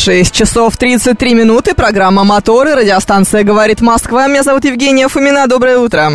6 0.00 0.34
часов 0.34 0.78
33 0.78 1.34
минуты. 1.34 1.74
Программа 1.74 2.24
«Моторы». 2.24 2.74
Радиостанция 2.74 3.44
«Говорит 3.44 3.82
Москва». 3.82 4.28
Меня 4.28 4.42
зовут 4.42 4.64
Евгения 4.64 5.08
Фомина. 5.08 5.46
Доброе 5.46 5.76
утро. 5.76 6.12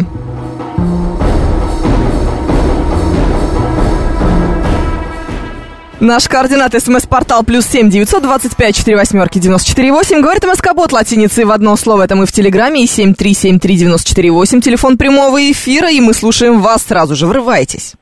Наш 5.99 6.27
координат 6.27 6.73
смс-портал 6.73 7.43
плюс 7.43 7.67
семь 7.67 7.91
девятьсот 7.91 8.23
двадцать 8.23 8.57
пять 8.57 8.75
четыре 8.75 8.97
восьмерки 8.97 9.37
девяносто 9.37 9.69
четыре 9.69 9.91
восемь. 9.91 10.21
Говорит 10.21 10.43
МСК-бот 10.43 10.91
латиницей 10.91 11.45
в 11.45 11.51
одно 11.51 11.75
слово. 11.75 12.05
Это 12.05 12.15
мы 12.15 12.25
в 12.25 12.31
Телеграме 12.31 12.83
и 12.83 12.87
семь 12.87 13.13
три 13.13 13.35
семь 13.35 13.59
три 13.59 13.75
девяносто 13.75 14.09
четыре 14.09 14.31
восемь. 14.31 14.61
Телефон 14.61 14.97
прямого 14.97 15.39
эфира, 15.51 15.91
и 15.91 16.01
мы 16.01 16.15
слушаем 16.15 16.59
вас 16.59 16.83
сразу 16.83 17.15
же. 17.15 17.27
Врывайтесь. 17.27 17.93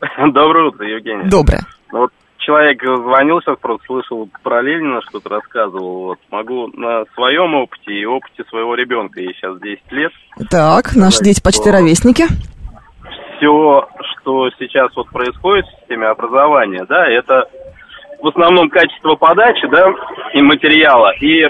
Доброе 0.34 0.68
утро, 0.68 0.86
Евгений. 0.86 1.30
Доброе. 1.30 1.64
Ну, 1.90 2.00
Вот 2.00 2.10
человек 2.42 2.82
звонил 2.82 3.40
сейчас, 3.40 3.56
просто 3.58 3.84
слышал 3.86 4.28
про 4.42 4.62
Ленина, 4.62 5.00
что-то 5.08 5.30
рассказывал. 5.30 6.04
Вот 6.04 6.18
могу 6.30 6.68
на 6.74 7.04
своем 7.14 7.54
опыте 7.54 7.92
и 7.92 8.04
опыте 8.04 8.44
своего 8.48 8.74
ребенка, 8.74 9.20
ей 9.20 9.34
сейчас 9.34 9.58
10 9.60 9.92
лет, 9.92 10.12
Так, 10.50 10.94
наши 10.94 11.22
дети 11.22 11.42
почти 11.42 11.70
ровесники. 11.70 12.24
все, 13.36 13.88
что 14.12 14.50
сейчас 14.58 14.94
вот 14.96 15.08
происходит 15.08 15.66
в 15.66 15.80
системе 15.80 16.06
образования, 16.06 16.84
да, 16.88 17.06
это 17.08 17.48
в 18.20 18.28
основном 18.28 18.70
качество 18.70 19.16
подачи, 19.16 19.66
да, 19.68 19.88
и 20.34 20.42
материала, 20.42 21.12
и 21.20 21.48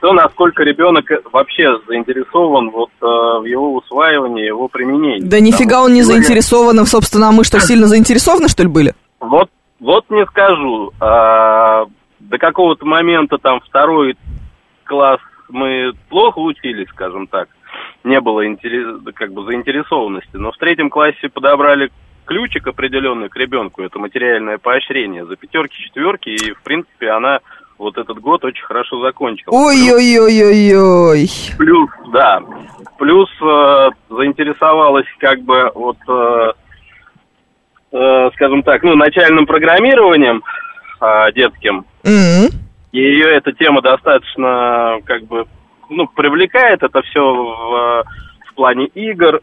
то, 0.00 0.12
насколько 0.12 0.62
ребенок 0.62 1.06
вообще 1.32 1.64
заинтересован 1.88 2.70
вот 2.70 2.90
э, 3.00 3.06
в 3.06 3.44
его 3.44 3.76
усваивании, 3.76 4.46
его 4.46 4.68
применении. 4.68 5.26
Да 5.26 5.40
нифига 5.40 5.82
он 5.82 5.94
не 5.94 6.02
заинтересован, 6.02 6.84
собственно, 6.84 7.28
а 7.28 7.32
мы 7.32 7.44
что, 7.44 7.60
сильно 7.60 7.86
заинтересованы, 7.86 8.48
что 8.48 8.62
ли, 8.62 8.68
были? 8.68 8.94
Вот, 9.20 9.48
вот 9.80 10.08
не 10.10 10.24
скажу. 10.26 10.92
А, 11.00 11.86
до 12.18 12.38
какого-то 12.38 12.86
момента 12.86 13.38
там 13.38 13.60
второй 13.60 14.16
класс 14.84 15.20
мы 15.48 15.92
плохо 16.08 16.38
учились, 16.38 16.88
скажем 16.88 17.26
так. 17.26 17.48
Не 18.04 18.20
было 18.20 18.46
интерес, 18.46 19.00
как 19.14 19.32
бы 19.32 19.44
заинтересованности. 19.44 20.36
Но 20.36 20.52
в 20.52 20.56
третьем 20.56 20.90
классе 20.90 21.28
подобрали 21.28 21.90
ключик 22.24 22.66
определенный 22.66 23.28
к 23.28 23.36
ребенку. 23.36 23.82
Это 23.82 23.98
материальное 23.98 24.58
поощрение 24.58 25.24
за 25.24 25.36
пятерки, 25.36 25.76
четверки. 25.76 26.30
И, 26.30 26.52
в 26.52 26.62
принципе, 26.62 27.10
она 27.10 27.40
вот 27.78 27.98
этот 27.98 28.18
год 28.20 28.44
очень 28.44 28.64
хорошо 28.64 29.00
закончила. 29.02 29.52
Ой-ой-ой-ой-ой. 29.54 31.28
Плюс, 31.58 31.90
да. 32.12 32.40
Плюс 32.98 33.28
э, 33.42 33.90
заинтересовалась 34.08 35.06
как 35.18 35.42
бы 35.42 35.70
вот, 35.74 35.98
э, 36.08 36.52
э, 37.92 38.30
скажем 38.34 38.62
так, 38.62 38.82
ну, 38.82 38.94
начальным 38.96 39.46
программированием 39.46 40.42
э, 41.00 41.32
детским. 41.32 41.84
М. 42.04 42.50
И 42.92 42.98
ее 42.98 43.26
эта 43.26 43.52
тема 43.52 43.82
достаточно 43.82 45.00
как 45.04 45.24
бы, 45.24 45.46
ну, 45.90 46.06
привлекает 46.06 46.82
это 46.82 47.02
все 47.02 47.20
в, 47.20 48.04
в 48.50 48.54
плане 48.54 48.86
игр, 48.86 49.40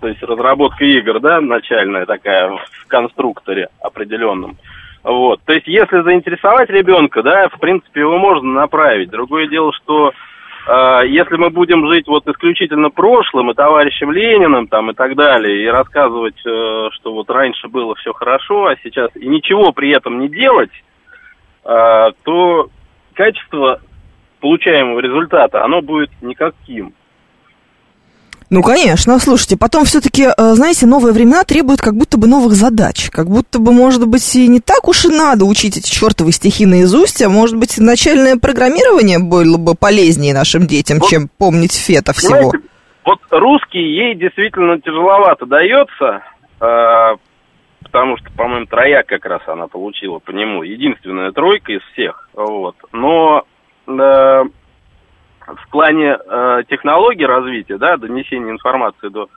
то 0.00 0.08
есть 0.08 0.22
разработка 0.22 0.84
игр, 0.84 1.20
да, 1.20 1.40
начальная 1.40 2.06
такая 2.06 2.50
в 2.50 2.86
конструкторе 2.88 3.68
определенном. 3.80 4.56
Вот. 5.04 5.40
То 5.44 5.52
есть, 5.52 5.66
если 5.66 6.02
заинтересовать 6.02 6.70
ребенка, 6.70 7.22
да, 7.22 7.48
в 7.48 7.58
принципе, 7.58 8.00
его 8.00 8.18
можно 8.18 8.52
направить. 8.52 9.10
Другое 9.10 9.48
дело, 9.48 9.72
что 9.72 10.10
э, 10.10 10.12
если 10.66 11.36
мы 11.36 11.50
будем 11.50 11.88
жить 11.88 12.06
вот 12.06 12.26
исключительно 12.28 12.90
прошлым 12.90 13.50
и 13.50 13.54
товарищем 13.54 14.12
Лениным 14.12 14.68
там 14.68 14.90
и 14.90 14.94
так 14.94 15.16
далее, 15.16 15.64
и 15.64 15.66
рассказывать, 15.66 16.40
э, 16.46 16.88
что 16.92 17.12
вот 17.12 17.28
раньше 17.30 17.68
было 17.68 17.94
все 17.96 18.12
хорошо, 18.12 18.66
а 18.66 18.76
сейчас 18.82 19.10
и 19.16 19.26
ничего 19.26 19.72
при 19.72 19.90
этом 19.90 20.20
не 20.20 20.28
делать, 20.28 20.70
э, 21.64 22.10
то 22.22 22.70
качество 23.14 23.80
получаемого 24.40 25.00
результата, 25.00 25.64
оно 25.64 25.82
будет 25.82 26.10
никаким. 26.20 26.94
Ну, 28.52 28.62
конечно, 28.62 29.18
слушайте, 29.18 29.56
потом 29.56 29.86
все-таки, 29.86 30.26
знаете, 30.36 30.84
новые 30.84 31.14
времена 31.14 31.42
требуют 31.42 31.80
как 31.80 31.94
будто 31.94 32.18
бы 32.18 32.26
новых 32.26 32.52
задач. 32.52 33.08
Как 33.08 33.26
будто 33.26 33.58
бы, 33.58 33.72
может 33.72 34.06
быть, 34.06 34.36
и 34.36 34.46
не 34.46 34.60
так 34.60 34.86
уж 34.88 35.06
и 35.06 35.08
надо 35.08 35.46
учить 35.46 35.78
эти 35.78 35.90
чертовы 35.90 36.32
стихи 36.32 36.66
наизусть, 36.66 37.22
а 37.22 37.30
может 37.30 37.56
быть, 37.56 37.78
начальное 37.78 38.36
программирование 38.36 39.18
было 39.18 39.56
бы 39.56 39.74
полезнее 39.74 40.34
нашим 40.34 40.66
детям, 40.66 40.98
Вот, 40.98 41.08
чем 41.08 41.30
помнить 41.38 41.72
фета 41.72 42.12
всего. 42.12 42.52
Вот 43.06 43.20
русский 43.30 43.80
ей 43.80 44.14
действительно 44.16 44.78
тяжеловато 44.78 45.46
дается, 45.46 46.20
э, 46.60 47.16
потому 47.84 48.18
что, 48.18 48.30
по-моему, 48.36 48.66
трояк 48.66 49.06
как 49.06 49.24
раз 49.24 49.40
она 49.46 49.66
получила 49.66 50.18
по 50.18 50.30
нему. 50.30 50.62
Единственная 50.62 51.32
тройка 51.32 51.72
из 51.72 51.80
всех. 51.94 52.28
Вот. 52.34 52.76
Но 52.92 53.44
э, 53.86 54.42
в 55.46 55.68
плане 55.70 56.16
э, 56.18 56.62
технологий 56.68 57.26
развития, 57.26 57.78
да, 57.78 57.96
донесения 57.96 58.50
информации 58.50 59.08
до 59.08 59.28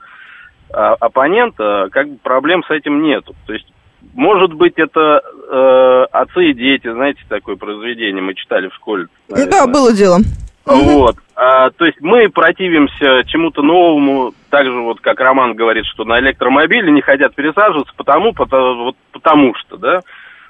э, 0.70 0.72
оппонента, 0.72 1.88
как 1.90 2.08
бы 2.08 2.16
проблем 2.18 2.62
с 2.64 2.70
этим 2.70 3.02
нету. 3.02 3.34
То 3.46 3.52
есть, 3.52 3.66
может 4.14 4.52
быть, 4.52 4.74
это 4.76 5.22
э, 5.50 6.06
отцы 6.12 6.50
и 6.50 6.54
дети, 6.54 6.90
знаете, 6.92 7.20
такое 7.28 7.56
произведение 7.56 8.22
мы 8.22 8.34
читали 8.34 8.68
в 8.68 8.74
школе. 8.74 9.06
Да, 9.28 9.36
наверное. 9.36 9.72
было 9.72 9.92
дело. 9.92 10.18
Вот. 10.66 11.16
А, 11.36 11.70
то 11.70 11.84
есть 11.84 12.00
мы 12.00 12.28
противимся 12.28 13.22
чему-то 13.26 13.62
новому, 13.62 14.34
так 14.50 14.66
же 14.66 14.72
вот 14.72 15.00
как 15.00 15.20
Роман 15.20 15.54
говорит, 15.54 15.84
что 15.86 16.04
на 16.04 16.18
электромобиле 16.18 16.90
не 16.90 17.02
хотят 17.02 17.34
пересаживаться, 17.36 17.92
потому, 17.96 18.32
потому, 18.32 18.84
вот, 18.84 18.96
потому 19.12 19.54
что, 19.54 19.76
да. 19.76 20.00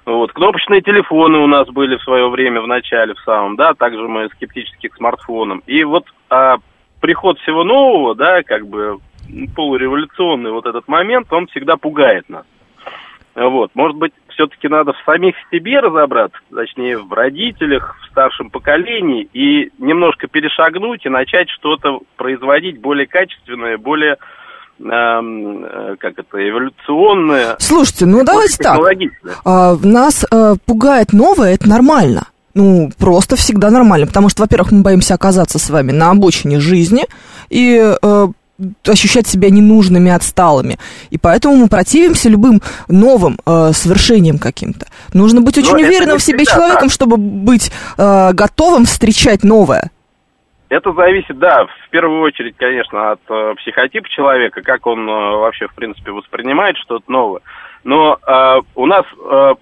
Вот. 0.07 0.33
Кнопочные 0.33 0.83
телефоны 0.83 1.39
у 1.39 1.49
нас 1.49 1.69
были 1.69 1.97
в 1.97 2.03
свое 2.03 2.31
время 2.31 2.61
в 2.61 2.69
начале, 2.69 3.15
в 3.15 3.21
самом, 3.21 3.57
да, 3.57 3.75
также 3.75 4.07
мы 4.07 4.29
скептически 4.29 4.87
к 4.87 4.95
смартфонам. 4.95 5.63
И 5.67 5.83
вот 5.83 6.05
а, 6.31 6.59
приход 7.01 7.41
всего 7.41 7.65
нового, 7.65 8.15
да, 8.15 8.45
как 8.45 8.69
бы 8.69 8.99
полуреволюционный 9.57 10.53
вот 10.53 10.65
этот 10.67 10.87
момент, 10.87 11.27
он 11.33 11.49
всегда 11.49 11.77
пугает 11.77 12.29
нас. 12.29 12.45
Вот. 13.35 13.73
Может 13.75 13.97
быть, 13.97 14.13
все-таки 14.29 14.69
надо 14.69 14.93
в 14.93 15.03
самих 15.05 15.35
себе 15.51 15.81
разобраться, 15.81 16.39
точнее, 16.55 16.99
в 16.99 17.13
родителях, 17.13 17.99
в 18.01 18.07
старшем 18.11 18.49
поколении, 18.51 19.29
и 19.33 19.73
немножко 19.79 20.29
перешагнуть 20.29 21.05
и 21.05 21.11
начать 21.11 21.51
что-то 21.51 22.01
производить 22.17 22.81
более 22.81 23.07
качественное, 23.09 23.77
более, 23.77 24.19
как 24.79 26.19
это, 26.19 26.49
эволюционное. 26.49 27.57
Слушайте, 27.59 28.07
ну 28.07 28.25
давайте 28.25 28.59
так. 28.59 28.79
А, 29.45 29.77
нас 29.83 30.25
а, 30.31 30.57
пугает 30.65 31.13
новое, 31.13 31.55
это 31.55 31.69
нормально. 31.69 32.27
Ну, 32.55 32.91
просто 32.97 33.37
всегда 33.37 33.71
нормально. 33.71 34.07
Потому 34.07 34.31
что, 34.31 34.43
во-первых, 34.43 34.73
мы 34.73 34.81
боимся 34.81 35.15
оказаться 35.15 35.59
с 35.59 35.69
вами 35.69 35.93
на 35.93 36.11
обочине 36.11 36.59
жизни 36.59 37.05
и 37.51 37.95
э, 38.01 38.29
ощущать 38.87 39.27
себя 39.27 39.51
ненужными, 39.51 40.11
отсталыми. 40.11 40.79
И 41.11 41.19
поэтому 41.19 41.57
мы 41.57 41.69
противимся 41.69 42.29
любым 42.29 42.63
новым 42.89 43.39
э, 43.45 43.73
совершениям 43.75 44.39
каким-то. 44.39 44.87
Нужно 45.13 45.43
быть 45.43 45.59
очень 45.59 45.73
Но 45.73 45.79
уверенным 45.79 46.19
в 46.19 46.23
себе 46.23 46.47
человеком, 46.47 46.89
так. 46.89 46.93
чтобы 46.93 47.19
быть 47.19 47.71
э, 47.99 48.33
готовым 48.33 48.87
встречать 48.87 49.45
новое. 49.45 49.91
Это 50.69 50.93
зависит, 50.93 51.39
да, 51.39 51.67
в 51.67 51.91
первую 51.91 52.23
очередь, 52.23 52.57
конечно, 52.57 53.13
от 53.13 53.21
э, 53.29 53.55
психотипа 53.59 54.09
человека, 54.09 54.63
как 54.63 54.87
он 54.87 55.09
э, 55.09 55.13
вообще, 55.13 55.69
в 55.69 55.75
принципе, 55.75 56.11
воспринимает 56.11 56.77
что-то 56.79 57.11
новое. 57.11 57.41
Но 57.85 58.19
э, 58.27 58.61
у 58.75 58.87
нас 58.87 59.05
э, 59.17 59.55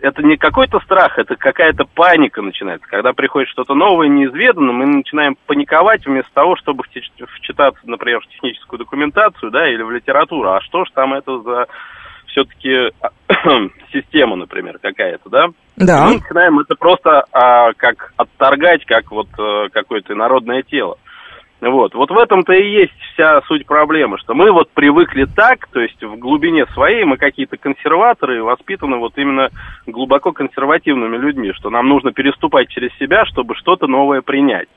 это 0.00 0.22
не 0.22 0.36
какой-то 0.36 0.78
страх, 0.80 1.18
это 1.18 1.34
какая-то 1.34 1.84
паника 1.84 2.42
начинается. 2.42 2.86
Когда 2.86 3.12
приходит 3.12 3.48
что-то 3.48 3.74
новое, 3.74 4.06
неизведанное, 4.06 4.72
мы 4.72 4.86
начинаем 4.86 5.36
паниковать 5.46 6.06
вместо 6.06 6.30
того, 6.32 6.56
чтобы 6.56 6.84
вчитаться, 6.84 7.80
например, 7.84 8.20
в 8.20 8.28
техническую 8.28 8.78
документацию, 8.78 9.50
да, 9.50 9.68
или 9.68 9.82
в 9.82 9.90
литературу. 9.90 10.50
А 10.50 10.60
что 10.60 10.84
ж 10.84 10.90
там 10.94 11.12
это 11.12 11.40
за 11.40 11.66
все-таки 12.30 12.90
система, 13.92 14.36
например, 14.36 14.78
какая-то, 14.80 15.28
да? 15.28 15.46
Да. 15.76 16.06
Мы 16.06 16.14
начинаем 16.18 16.58
это 16.58 16.74
просто 16.74 17.24
а, 17.32 17.72
как 17.74 18.12
отторгать, 18.16 18.84
как 18.84 19.10
вот 19.10 19.28
э, 19.38 19.68
какое-то 19.72 20.12
инородное 20.12 20.62
тело. 20.62 20.98
Вот, 21.60 21.94
вот 21.94 22.10
в 22.10 22.16
этом-то 22.16 22.54
и 22.54 22.70
есть 22.70 22.98
вся 23.12 23.42
суть 23.42 23.66
проблемы, 23.66 24.16
что 24.18 24.32
мы 24.32 24.50
вот 24.50 24.70
привыкли 24.70 25.26
так, 25.26 25.66
то 25.68 25.80
есть 25.80 26.02
в 26.02 26.16
глубине 26.16 26.64
своей 26.72 27.04
мы 27.04 27.18
какие-то 27.18 27.58
консерваторы, 27.58 28.42
воспитаны 28.42 28.96
вот 28.96 29.12
именно 29.18 29.50
глубоко 29.86 30.32
консервативными 30.32 31.18
людьми, 31.18 31.52
что 31.52 31.68
нам 31.68 31.86
нужно 31.86 32.12
переступать 32.12 32.70
через 32.70 32.96
себя, 32.98 33.26
чтобы 33.26 33.54
что-то 33.56 33.86
новое 33.88 34.22
принять. 34.22 34.68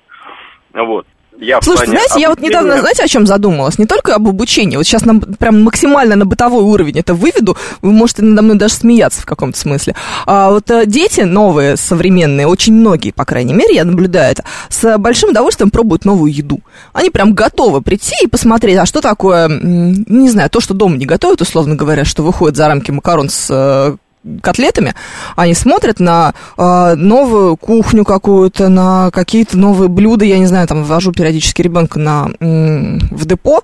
Вот. 0.74 1.08
Я 1.40 1.62
Слушайте, 1.62 1.92
знаете, 1.92 2.22
я 2.22 2.30
вот 2.30 2.40
недавно, 2.40 2.80
знаете, 2.80 3.04
о 3.04 3.08
чем 3.08 3.26
задумалась? 3.26 3.78
Не 3.78 3.86
только 3.86 4.16
об 4.16 4.28
обучении. 4.28 4.78
Вот 4.78 4.86
сейчас 4.86 5.04
нам 5.04 5.20
прям 5.20 5.64
максимально 5.64 6.16
на 6.16 6.26
бытовой 6.26 6.64
уровень 6.64 7.00
это 7.00 7.14
выведу. 7.14 7.58
Вы 7.82 7.92
можете 7.92 8.24
надо 8.24 8.42
мной 8.42 8.58
даже 8.58 8.76
смеяться 8.76 9.22
в 9.22 9.26
каком-то 9.26 9.60
смысле. 9.60 9.96
А 10.26 10.52
вот 10.52 10.70
э, 10.70 10.86
дети 10.86 11.22
новые, 11.22 11.76
современные, 11.76 12.48
очень 12.48 12.74
многие, 12.74 13.12
по 13.12 13.26
крайней 13.26 13.54
мере, 13.54 13.76
я 13.76 13.84
наблюдаю 13.84 14.32
это, 14.32 14.44
с 14.70 14.98
большим 14.98 15.32
удовольствием 15.32 15.72
пробуют 15.72 16.06
новую 16.06 16.34
еду. 16.34 16.62
Они 16.94 17.10
прям 17.10 17.34
готовы 17.34 17.82
прийти 17.82 18.16
и 18.24 18.28
посмотреть, 18.28 18.78
а 18.78 18.86
что 18.86 19.02
такое, 19.02 19.48
не 19.50 20.30
знаю, 20.30 20.50
то, 20.50 20.62
что 20.62 20.74
дома 20.74 20.98
не 20.98 21.06
готовят, 21.06 21.42
условно 21.42 21.76
говоря, 21.76 22.06
что 22.06 22.24
выходит 22.24 22.56
за 22.56 22.68
рамки 22.68 22.92
макарон 22.92 23.30
с 23.30 23.48
э, 23.50 23.96
котлетами, 24.42 24.94
они 25.36 25.54
смотрят 25.54 26.00
на 26.00 26.34
э, 26.58 26.96
новую 26.96 27.58
кухню 27.58 28.06
какую-то, 28.06 28.70
на 28.70 29.12
какие-то 29.12 29.58
новые 29.58 29.90
блюда, 29.90 30.26
я 30.26 30.40
не 30.40 30.46
знаю, 30.46 30.68
там 30.68 30.84
ввожу 30.84 31.12
периодически 31.12 31.62
ребенка 31.62 32.00
на, 32.00 32.30
м- 32.40 33.00
в 33.12 33.26
депо, 33.26 33.62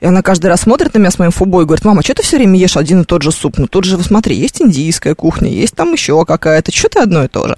и 0.00 0.06
она 0.06 0.22
каждый 0.22 0.46
раз 0.46 0.62
смотрит 0.62 0.94
на 0.94 0.98
меня 0.98 1.10
с 1.10 1.18
моим 1.18 1.30
фубой 1.32 1.64
и 1.64 1.66
говорит, 1.66 1.84
мама, 1.84 2.02
что 2.02 2.14
ты 2.14 2.22
все 2.22 2.36
время 2.36 2.58
ешь 2.58 2.76
один 2.76 3.02
и 3.02 3.04
тот 3.04 3.22
же 3.22 3.32
суп? 3.32 3.58
Ну 3.58 3.66
тут 3.66 3.84
же, 3.84 3.98
смотри, 4.02 4.36
есть 4.36 4.62
индийская 4.62 5.14
кухня, 5.14 5.50
есть 5.50 5.74
там 5.74 5.92
еще 5.92 6.24
какая-то, 6.24 6.72
что 6.72 6.88
ты 6.88 7.00
одно 7.00 7.24
и 7.24 7.28
то 7.28 7.48
же. 7.48 7.56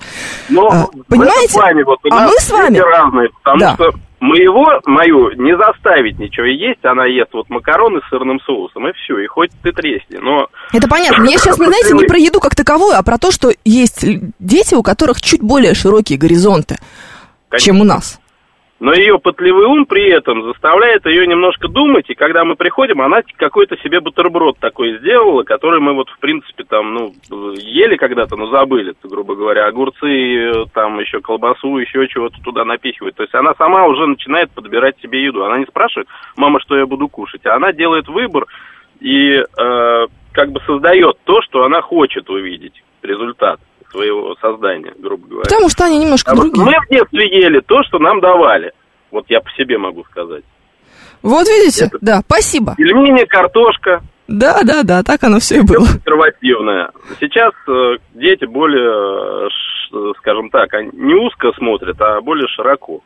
Но 0.49 0.69
а, 0.69 0.87
понимаете? 1.09 1.53
Плане, 1.53 1.85
вот, 1.85 1.99
а 2.11 2.27
мы 2.27 2.35
с 2.39 2.51
вами... 2.51 2.79
разные, 2.79 3.29
потому 3.43 3.61
да. 3.61 3.75
что 3.75 3.93
Моего, 4.21 4.81
мою 4.85 5.31
не 5.33 5.57
заставить 5.57 6.19
ничего 6.19 6.47
есть, 6.47 6.85
она 6.85 7.07
ест 7.07 7.33
вот 7.33 7.49
макароны 7.51 8.01
с 8.01 8.09
сырным 8.09 8.41
соусом, 8.41 8.89
и 8.89 8.93
все, 8.93 9.19
и 9.21 9.27
хоть 9.27 9.51
ты 9.63 9.71
тресни, 9.71 10.19
но... 10.21 10.49
Это 10.73 10.89
понятно, 10.89 11.23
я 11.25 11.39
сейчас, 11.39 11.57
знаете, 11.57 11.95
не 11.95 12.05
про 12.05 12.19
еду 12.19 12.41
как 12.41 12.57
таковую, 12.57 12.97
а 12.97 13.03
про 13.05 13.19
то, 13.19 13.31
что 13.31 13.53
есть 13.65 14.05
дети, 14.41 14.75
у 14.75 14.83
которых 14.83 15.21
чуть 15.21 15.41
более 15.41 15.75
широкие 15.75 16.19
горизонты, 16.19 16.79
Конечно. 17.49 17.65
чем 17.65 17.81
у 17.81 17.85
нас. 17.85 18.21
Но 18.81 18.93
ее 18.93 19.19
пытливый 19.19 19.67
ум 19.67 19.87
при 19.87 20.09
этом 20.09 20.45
заставляет 20.45 21.05
ее 21.05 21.27
немножко 21.27 21.67
думать, 21.67 22.09
и 22.09 22.15
когда 22.15 22.45
мы 22.45 22.55
приходим, 22.55 23.01
она 23.01 23.23
какой-то 23.37 23.77
себе 23.79 24.01
бутерброд 24.01 24.59
такой 24.59 24.99
сделала, 24.99 25.43
который 25.43 25.81
мы 25.81 25.95
вот, 25.95 26.09
в 26.09 26.19
принципе, 26.21 26.63
там, 26.63 26.95
ну, 26.95 27.13
ели 27.57 27.97
когда-то, 27.97 28.37
но 28.37 28.47
забыли, 28.47 28.95
грубо 29.03 29.35
говоря, 29.35 29.67
огурцы, 29.67 30.65
там, 30.75 31.01
еще 31.01 31.21
колбасу, 31.21 31.79
еще 31.79 32.07
чего-то 32.07 32.41
туда 32.45 32.65
напихивают. 32.65 33.17
То 33.17 33.25
есть 33.25 33.35
она 33.35 33.53
сама 33.55 33.85
уже 33.87 34.07
начинает 34.07 34.53
подбирать 34.53 34.97
себе 35.01 35.25
еду. 35.25 35.45
Она 35.45 35.59
не 35.59 35.67
спрашивает, 35.67 36.07
мама, 36.37 36.61
что 36.61 36.77
я 36.77 36.87
буду 36.87 37.09
кушать, 37.09 37.45
а 37.47 37.57
она 37.57 37.73
делает 37.73 38.07
выбор 38.07 38.47
и 39.01 39.39
э, 39.39 40.07
как 40.33 40.53
бы 40.53 40.61
создает 40.67 41.19
то, 41.25 41.43
что 41.43 41.65
она 41.65 41.83
хочет 41.83 42.31
увидеть, 42.31 42.85
результат 43.03 43.59
своего 43.91 44.35
создания, 44.41 44.93
грубо 44.99 45.27
говоря. 45.27 45.45
Потому 45.45 45.69
что 45.69 45.85
они 45.85 45.99
немножко 45.99 46.33
а 46.33 46.37
другие. 46.37 46.65
Вот 46.65 46.73
мы 46.73 46.81
в 46.81 46.89
детстве 46.89 47.41
ели 47.41 47.61
то, 47.61 47.83
что 47.85 47.99
нам 47.99 48.21
давали. 48.21 48.73
Вот 49.11 49.25
я 49.29 49.41
по 49.41 49.51
себе 49.53 49.79
могу 49.79 50.05
сказать. 50.05 50.45
Вот 51.23 51.47
видите, 51.49 51.87
Это 51.87 51.99
да, 52.01 52.21
спасибо. 52.25 52.75
Пельмени, 52.77 53.25
картошка. 53.25 54.03
Да, 54.29 54.63
да, 54.63 54.83
да, 54.83 55.03
так 55.03 55.25
оно 55.25 55.39
все 55.41 55.59
и 55.59 55.63
было. 55.63 55.87
Консервативное. 55.87 56.91
Сейчас 57.19 57.53
э, 57.67 57.97
дети 58.15 58.45
более, 58.45 59.49
э, 59.49 60.13
скажем 60.19 60.51
так, 60.51 60.71
не 60.93 61.15
узко 61.15 61.51
смотрят, 61.57 62.01
а 62.01 62.21
более 62.21 62.47
широко. 62.49 63.01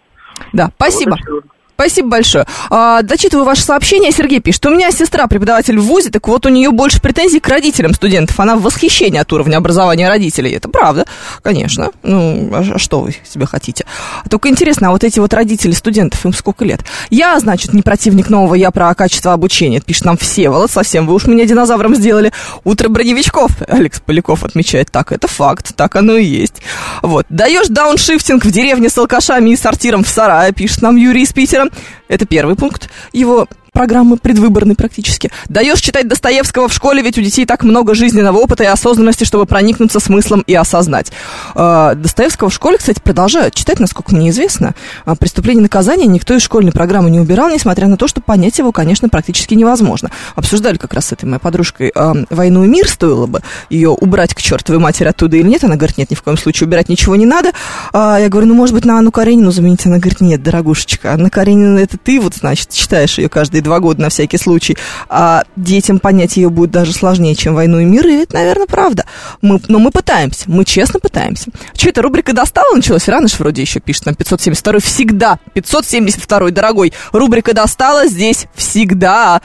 Да, 0.53 0.68
спасибо. 0.77 1.16
Вот 1.31 1.45
Спасибо 1.74 2.08
большое. 2.08 2.46
А, 2.70 3.02
дочитываю 3.02 3.46
ваше 3.46 3.62
сообщение. 3.62 4.12
Сергей 4.12 4.40
пишет. 4.40 4.66
У 4.66 4.70
меня 4.70 4.90
сестра 4.90 5.26
преподаватель 5.26 5.78
в 5.78 5.85
ВУЗе, 5.85 6.11
так 6.11 6.28
вот 6.28 6.44
у 6.46 6.48
нее 6.48 6.70
больше 6.70 7.00
претензий 7.00 7.40
к 7.40 7.48
родителям 7.48 7.94
студентов. 7.94 8.38
Она 8.38 8.56
в 8.56 8.62
восхищении 8.62 9.18
от 9.18 9.32
уровня 9.32 9.56
образования 9.56 10.08
родителей. 10.08 10.52
Это 10.52 10.68
правда, 10.68 11.06
конечно. 11.42 11.90
Ну, 12.02 12.50
а, 12.52 12.64
а 12.74 12.78
что 12.78 13.00
вы 13.00 13.14
себе 13.24 13.46
хотите? 13.46 13.85
Только 14.28 14.48
интересно, 14.48 14.88
а 14.88 14.90
вот 14.90 15.04
эти 15.04 15.18
вот 15.18 15.32
родители 15.32 15.72
студентов, 15.72 16.24
им 16.24 16.32
сколько 16.32 16.64
лет? 16.64 16.85
Я, 17.11 17.38
значит, 17.40 17.72
не 17.72 17.82
противник 17.82 18.28
нового, 18.28 18.54
я 18.54 18.70
про 18.70 18.94
качество 18.94 19.32
обучения. 19.32 19.80
Пишет 19.80 20.04
нам 20.04 20.16
все. 20.16 20.42
Всеволод 20.42 20.70
совсем. 20.72 21.06
Вы 21.06 21.14
уж 21.14 21.26
меня 21.26 21.44
динозавром 21.44 21.94
сделали. 21.94 22.32
Утро 22.64 22.88
броневичков, 22.88 23.50
Алекс 23.68 24.00
Поляков 24.00 24.42
отмечает. 24.42 24.90
Так, 24.90 25.12
это 25.12 25.28
факт, 25.28 25.76
так 25.76 25.94
оно 25.94 26.16
и 26.16 26.24
есть. 26.24 26.62
Вот. 27.02 27.26
Даешь 27.28 27.68
дауншифтинг 27.68 28.44
в 28.44 28.50
деревне 28.50 28.88
с 28.88 28.98
алкашами 28.98 29.50
и 29.50 29.56
сортиром 29.56 30.02
в 30.02 30.08
сарае, 30.08 30.52
пишет 30.52 30.82
нам 30.82 30.96
Юрий 30.96 31.22
из 31.22 31.32
Питера. 31.32 31.62
Это 32.09 32.27
первый 32.27 32.57
пункт. 32.57 32.90
Его 33.12 33.48
программы 33.72 34.18
предвыборной 34.18 34.74
практически. 34.74 35.30
Даешь 35.48 35.80
читать 35.80 36.06
Достоевского 36.06 36.68
в 36.68 36.74
школе, 36.74 37.02
ведь 37.02 37.18
у 37.18 37.22
детей 37.22 37.46
так 37.46 37.64
много 37.64 37.94
жизненного 37.94 38.37
опыта 38.37 38.64
и 38.64 38.66
осознанности, 38.66 39.24
чтобы 39.24 39.46
проникнуться 39.46 39.98
смыслом 39.98 40.42
и 40.46 40.54
осознать. 40.54 41.11
Э, 41.54 41.94
Достоевского 41.96 42.50
в 42.50 42.54
школе, 42.54 42.76
кстати, 42.76 43.00
продолжают 43.00 43.54
читать, 43.54 43.80
насколько 43.80 44.14
мне 44.14 44.28
известно. 44.30 44.74
Э, 45.06 45.14
Преступление 45.18 45.61
и 45.61 45.62
наказание 45.62 46.06
никто 46.06 46.35
из 46.35 46.42
школьной 46.42 46.72
программы 46.72 47.11
не 47.11 47.18
убирал, 47.18 47.48
несмотря 47.48 47.88
на 47.88 47.96
то, 47.96 48.08
что 48.08 48.20
понять 48.20 48.58
его, 48.58 48.72
конечно, 48.72 49.08
практически 49.08 49.54
невозможно. 49.54 50.11
Обсуждали 50.37 50.76
как 50.76 50.92
раз 50.92 51.06
с 51.06 51.12
этой 51.12 51.24
моей 51.24 51.40
подружкой 51.40 51.92
э, 51.94 52.12
«Войну 52.28 52.64
и 52.64 52.68
мир», 52.68 52.87
стоило 52.87 53.26
бы 53.26 53.40
ее 53.70 53.88
убрать 53.88 54.35
к 54.35 54.42
чертовой 54.42 54.80
матери 54.80 55.08
оттуда 55.08 55.37
или 55.38 55.48
нет. 55.48 55.64
Она 55.64 55.76
говорит, 55.76 55.96
нет, 55.96 56.11
ни 56.11 56.14
в 56.14 56.22
коем 56.22 56.37
случае 56.37 56.66
убирать 56.66 56.90
ничего 56.90 57.16
не 57.16 57.26
надо. 57.26 57.52
Я 57.94 58.28
говорю, 58.28 58.48
ну, 58.48 58.54
может 58.54 58.74
быть, 58.74 58.85
на 58.85 58.98
Анну 58.98 59.11
Каренину 59.11 59.50
заменить? 59.50 59.87
Она 59.87 59.98
говорит, 59.98 60.20
нет, 60.20 60.42
дорогушечка, 60.42 61.14
Анна 61.14 61.30
Каренина 61.30 61.78
это 61.78 61.96
ты, 61.96 62.20
вот, 62.20 62.35
значит, 62.35 62.70
читаешь 62.70 63.18
ее 63.18 63.28
каждый 63.28 63.62
два 63.62 63.81
года 63.81 64.03
на 64.03 64.09
всякий 64.09 64.38
случай, 64.38 64.77
а 65.09 65.44
детям 65.57 65.98
понять 65.98 66.37
ее 66.37 66.51
будет 66.51 66.70
даже 66.70 66.92
сложнее, 66.92 67.35
чем 67.35 67.55
«Войну 67.55 67.81
и 67.81 67.85
мир», 67.85 68.07
и 68.07 68.22
это, 68.22 68.35
наверное, 68.35 68.66
правда. 68.66 69.05
Мы, 69.40 69.61
но 69.68 69.79
мы 69.79 69.90
пытаемся, 69.90 70.44
мы 70.46 70.64
честно 70.64 71.01
пытаемся. 71.01 71.51
Что 71.75 71.88
это, 71.88 72.03
рубрика 72.03 72.33
«Достала» 72.33 72.75
началась? 72.75 73.09
Раныш 73.09 73.38
вроде 73.38 73.62
еще 73.62 73.81
пишет 73.81 74.07
нам 74.07 74.14
572 74.14 74.81
всегда. 74.81 75.38
572 75.55 76.51
дорогой. 76.51 76.92
Рубрика 77.12 77.55
«Достала» 77.55 78.07
здесь 78.07 78.46
всегда. 78.55 79.40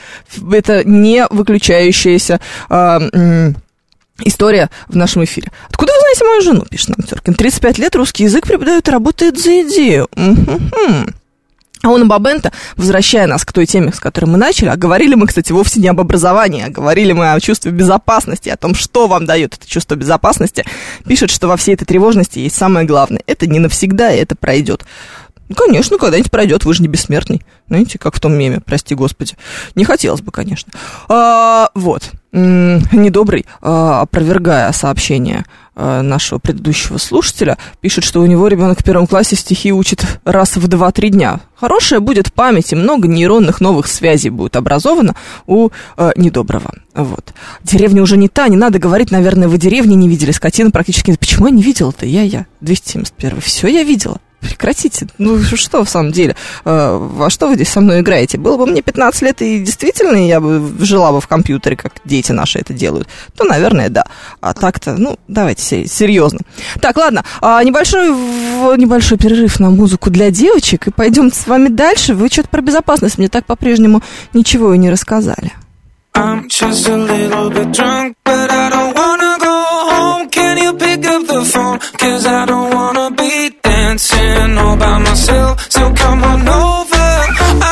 Это 0.52 0.84
не 0.84 1.26
выключающаяся... 1.30 2.40
Э, 2.70 3.54
История 4.24 4.72
в 4.88 4.96
нашем 4.96 5.24
эфире. 5.26 5.52
Откуда 5.70 5.94
вы 5.94 6.00
знаете 6.00 6.26
мою 6.26 6.42
жену, 6.42 6.66
пишет 6.68 6.90
нам 6.90 7.06
Теркин. 7.06 7.36
35 7.36 7.78
лет, 7.78 7.96
русский 7.96 8.24
язык 8.24 8.48
преподает 8.48 8.88
и 8.88 8.92
работает 8.92 9.38
за 9.38 9.62
идею. 9.62 10.08
Угу. 10.16 11.14
А 11.84 11.90
он 11.90 12.08
Бабента, 12.08 12.52
возвращая 12.76 13.28
нас 13.28 13.46
к 13.46 13.54
той 13.54 13.66
теме, 13.66 13.94
с 13.94 14.00
которой 14.00 14.26
мы 14.26 14.38
начали, 14.38 14.70
а 14.70 14.76
говорили 14.76 15.16
мы, 15.16 15.28
кстати, 15.28 15.52
вовсе 15.52 15.80
не 15.80 15.88
об 15.88 16.00
образовании, 16.00 16.64
а 16.66 16.70
говорили 16.70 17.12
мы 17.12 17.32
о 17.32 17.40
чувстве 17.40 17.72
безопасности, 17.72 18.50
о 18.50 18.58
том, 18.58 18.74
что 18.74 19.08
вам 19.08 19.26
дает 19.26 19.56
это 19.56 19.70
чувство 19.70 19.96
безопасности, 19.96 20.66
пишет, 21.06 21.30
что 21.30 21.48
во 21.48 21.58
всей 21.58 21.76
этой 21.76 21.86
тревожности 21.86 22.40
есть 22.40 22.56
самое 22.56 22.86
главное. 22.86 23.22
Это 23.28 23.48
не 23.48 23.60
навсегда, 23.60 24.12
и 24.12 24.18
это 24.18 24.36
пройдет. 24.36 24.86
Ну, 25.50 25.56
конечно, 25.56 25.98
когда-нибудь 25.98 26.32
пройдет, 26.32 26.66
вы 26.66 26.74
же 26.74 26.82
не 26.82 26.90
бессмертный. 26.90 27.42
Знаете, 27.70 27.98
как 27.98 28.16
в 28.16 28.20
том 28.20 28.34
меме, 28.34 28.60
прости 28.60 28.96
господи. 28.96 29.36
Не 29.76 29.86
хотелось 29.86 30.22
бы, 30.22 30.32
конечно. 30.32 30.74
А, 31.08 31.70
вот. 31.74 32.12
Недобрый, 32.34 33.46
а, 33.62 34.02
опровергая 34.02 34.72
сообщение 34.74 35.46
нашего 35.78 36.40
предыдущего 36.40 36.98
слушателя, 36.98 37.58
пишет, 37.82 38.04
что 38.04 38.22
у 38.22 38.26
него 38.26 38.48
ребенок 38.48 38.82
в 38.82 38.84
первом 38.84 39.08
классе 39.08 39.36
стихи 39.36 39.72
учит 39.72 40.06
раз 40.26 40.58
в 40.58 40.68
2-3 40.68 41.10
дня. 41.10 41.40
Хорошая 41.56 42.00
будет 42.00 42.34
память, 42.34 42.72
и 42.72 42.76
много 42.76 43.08
нейронных 43.08 43.62
новых 43.62 43.88
связей 43.88 44.30
будет 44.30 44.56
образовано 44.56 45.16
у 45.46 45.70
э, 45.98 46.12
недоброго. 46.16 46.72
Вот. 46.94 47.34
Деревня 47.64 48.02
уже 48.02 48.18
не 48.18 48.28
та, 48.28 48.48
не 48.48 48.58
надо 48.58 48.80
говорить, 48.80 49.12
наверное, 49.12 49.48
вы 49.48 49.58
деревни 49.58 49.96
не 49.96 50.10
видели, 50.10 50.32
скотина 50.32 50.72
практически... 50.72 51.16
Почему 51.16 51.48
я 51.48 51.54
не 51.54 51.64
видела-то? 51.64 52.06
Я-я, 52.06 52.46
271 52.62 53.42
Все 53.42 53.68
я 53.68 53.84
видела. 53.84 54.20
Прекратите. 54.42 55.08
Ну, 55.18 55.42
что 55.42 55.84
в 55.84 55.90
самом 55.90 56.12
деле? 56.12 56.36
Э, 56.64 56.98
во 56.98 57.30
что 57.30 57.48
вы 57.48 57.56
здесь 57.56 57.70
со 57.70 57.82
мной 57.82 58.02
играете? 58.02 58.38
Было 58.38 58.58
бы 58.58 58.68
мне 58.68 58.82
15 58.82 59.22
лет, 59.24 59.42
и 59.42 59.60
действительно 59.60 60.16
я 60.16 60.40
бы 60.40 60.72
жила 60.80 61.12
бы 61.12 61.22
в 61.22 61.28
компьютере, 61.28 61.76
как 61.76 61.94
дети 62.06 62.32
наши 62.32 62.60
это 62.60 62.74
делают, 62.74 63.08
то, 63.36 63.44
наверное, 63.46 63.90
да. 63.90 64.06
А 64.40 64.54
так-то, 64.54 64.96
ну, 64.98 65.18
давайте 65.28 65.88
серьезно. 65.88 66.42
Так, 66.82 66.98
ладно, 66.98 67.24
а, 67.42 67.64
небольшой, 67.64 68.10
небольшой 68.78 69.18
перерыв 69.18 69.60
на 69.60 69.72
музыку 69.72 70.12
для 70.12 70.30
девочек, 70.30 70.88
и 70.88 70.92
пойдем 70.92 71.32
с 71.34 71.48
вами 71.48 71.70
дальше. 71.70 72.14
Вы 72.14 72.30
что-то 72.30 72.50
про 72.50 72.62
безопасность 72.62 73.18
мне 73.18 73.30
так 73.30 73.46
по-прежнему 73.46 74.04
ничего 74.34 74.74
и 74.74 74.78
не 74.78 74.90
рассказали. 74.90 75.52
I'm 76.18 76.50
just 76.50 76.88
a 76.88 76.98
little 76.98 77.52
bit 77.52 77.72
drunk, 77.74 78.18
but 78.26 78.50
I 78.50 78.70
don't 78.72 78.96
wanna 78.96 79.38
go 79.40 79.58
home. 79.92 80.30
Can 80.30 80.58
you 80.58 80.74
pick 80.74 81.06
up 81.06 81.28
the 81.28 81.46
phone? 81.46 81.80
Cause 82.00 82.26
I 82.26 82.44
don't 82.48 82.74
wanna 82.74 83.12
be 83.12 83.57
dancing 83.98 84.58
all 84.58 84.78
by 84.78 85.00
myself. 85.00 85.72
So 85.72 85.82
come 85.94 86.24
on 86.24 86.42
over. 86.48 87.10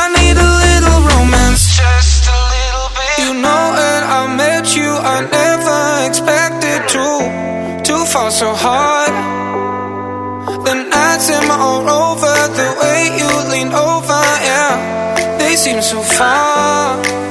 I 0.00 0.04
need 0.18 0.36
a 0.36 0.50
little 0.66 1.00
romance, 1.10 1.76
just 1.78 2.26
a 2.26 2.38
little 2.54 2.88
bit. 2.98 3.14
You 3.22 3.30
know 3.42 3.62
when 3.78 4.02
I 4.18 4.22
met 4.36 4.66
you, 4.76 4.90
I 4.90 5.16
never 5.38 5.80
expected 6.08 6.80
to 6.94 7.06
to 7.86 8.04
fall 8.06 8.30
so 8.30 8.52
hard. 8.54 9.14
Then 10.64 10.86
I 10.92 11.16
nights 11.16 11.28
in 11.30 11.46
my 11.46 11.58
own 11.68 11.86
rover, 11.86 12.38
the 12.60 12.68
way 12.80 13.00
you 13.18 13.30
lean 13.52 13.72
over, 13.72 14.22
yeah, 14.50 15.38
they 15.38 15.54
seem 15.54 15.80
so 15.80 16.02
far. 16.02 17.25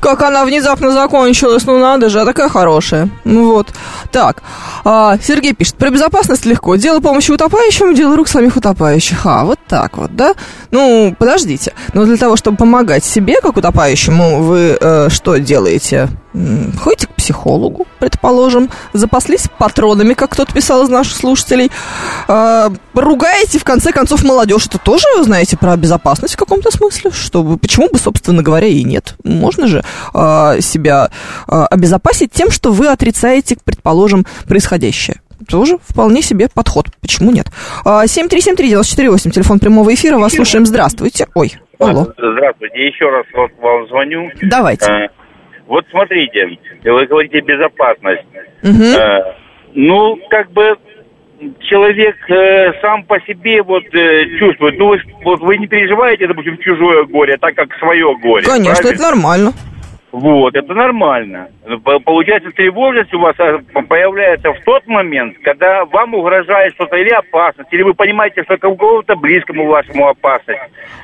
Как 0.00 0.22
она 0.22 0.44
внезапно 0.44 0.92
закончилась, 0.92 1.66
ну 1.66 1.78
надо 1.78 2.08
же, 2.08 2.20
а 2.20 2.24
такая 2.24 2.48
хорошая. 2.48 3.10
Ну 3.24 3.52
вот. 3.52 3.68
Так, 4.10 4.42
а, 4.84 5.18
Сергей 5.22 5.52
пишет, 5.52 5.76
про 5.76 5.90
безопасность 5.90 6.46
легко. 6.46 6.76
Дело 6.76 7.00
помощи 7.00 7.30
утопающим, 7.30 7.94
дело 7.94 8.16
рук 8.16 8.26
самих 8.26 8.56
утопающих. 8.56 9.20
А, 9.24 9.44
вот 9.44 9.59
так 9.70 9.96
вот, 9.98 10.16
да? 10.16 10.34
Ну, 10.72 11.14
подождите. 11.16 11.72
Но 11.94 12.04
для 12.04 12.16
того, 12.16 12.34
чтобы 12.34 12.56
помогать 12.56 13.04
себе, 13.04 13.40
как 13.40 13.56
утопающему, 13.56 14.42
вы 14.42 14.76
э, 14.80 15.08
что 15.08 15.38
делаете? 15.38 16.08
Ходите 16.80 17.06
к 17.06 17.14
психологу, 17.14 17.86
предположим, 18.00 18.68
запаслись 18.92 19.46
патронами, 19.58 20.14
как 20.14 20.30
кто-то 20.30 20.52
писал 20.52 20.82
из 20.82 20.88
наших 20.88 21.16
слушателей, 21.16 21.70
э, 22.26 22.70
ругаете, 22.94 23.60
в 23.60 23.64
конце 23.64 23.92
концов, 23.92 24.24
молодежь. 24.24 24.66
Это 24.66 24.78
тоже, 24.78 25.06
знаете, 25.22 25.56
про 25.56 25.76
безопасность 25.76 26.34
в 26.34 26.36
каком-то 26.36 26.72
смысле? 26.72 27.12
Чтобы, 27.12 27.56
почему 27.56 27.88
бы, 27.88 27.98
собственно 27.98 28.42
говоря, 28.42 28.66
и 28.66 28.82
нет? 28.82 29.14
Можно 29.22 29.68
же 29.68 29.84
э, 30.14 30.60
себя 30.60 31.10
э, 31.46 31.66
обезопасить 31.70 32.32
тем, 32.32 32.50
что 32.50 32.72
вы 32.72 32.88
отрицаете, 32.88 33.56
предположим, 33.64 34.26
происходящее. 34.48 35.20
Тоже 35.48 35.78
вполне 35.78 36.22
себе 36.22 36.48
подход. 36.54 36.86
Почему 37.00 37.30
нет? 37.32 37.46
А, 37.84 38.04
7373948, 38.04 39.30
телефон 39.30 39.58
прямого 39.58 39.92
эфира. 39.94 40.18
Вас 40.18 40.32
слушаем. 40.34 40.66
Здравствуйте. 40.66 41.26
Ой, 41.34 41.52
алло. 41.78 42.06
Здравствуйте, 42.16 42.86
еще 42.86 43.08
раз 43.08 43.24
вам 43.60 43.86
звоню. 43.88 44.30
Давайте. 44.42 44.90
Э, 44.90 45.08
Вот 45.66 45.84
смотрите, 45.90 46.58
вы 46.84 47.06
говорите 47.06 47.40
безопасность. 47.40 48.24
Мгм. 48.62 48.82
Э, 48.82 49.34
Ну, 49.74 50.18
как 50.28 50.50
бы 50.52 50.76
человек 51.60 52.16
э, 52.28 52.72
сам 52.82 53.04
по 53.04 53.18
себе 53.20 53.62
вот 53.62 53.84
э, 53.94 54.24
чувствует. 54.38 54.78
Ну, 54.78 54.88
вы, 54.88 55.00
вот 55.24 55.40
вы 55.40 55.56
не 55.58 55.66
переживаете, 55.66 56.26
допустим, 56.26 56.58
чужое 56.58 57.04
горе, 57.06 57.36
так 57.38 57.54
как 57.54 57.68
свое 57.78 58.14
горе. 58.22 58.44
Конечно, 58.44 58.74
правильно? 58.82 58.94
это 58.94 59.02
нормально. 59.02 59.52
Вот, 60.12 60.56
это 60.56 60.74
нормально. 60.74 61.48
Получается, 62.04 62.50
тревожность 62.50 63.14
у 63.14 63.20
вас 63.20 63.36
э, 63.38 63.58
п- 63.72 63.82
появляется 63.82 64.52
в 64.52 64.58
тот 64.64 64.84
момент, 64.88 65.36
когда 65.44 65.84
вам 65.84 66.14
угрожает 66.14 66.74
что-то 66.74 66.96
или 66.96 67.10
опасность, 67.10 67.72
или 67.72 67.82
вы 67.82 67.94
понимаете, 67.94 68.42
что 68.42 68.56
кого-то 68.58 69.14
близкому 69.14 69.66
вашему 69.68 70.08
опасность. 70.08 70.58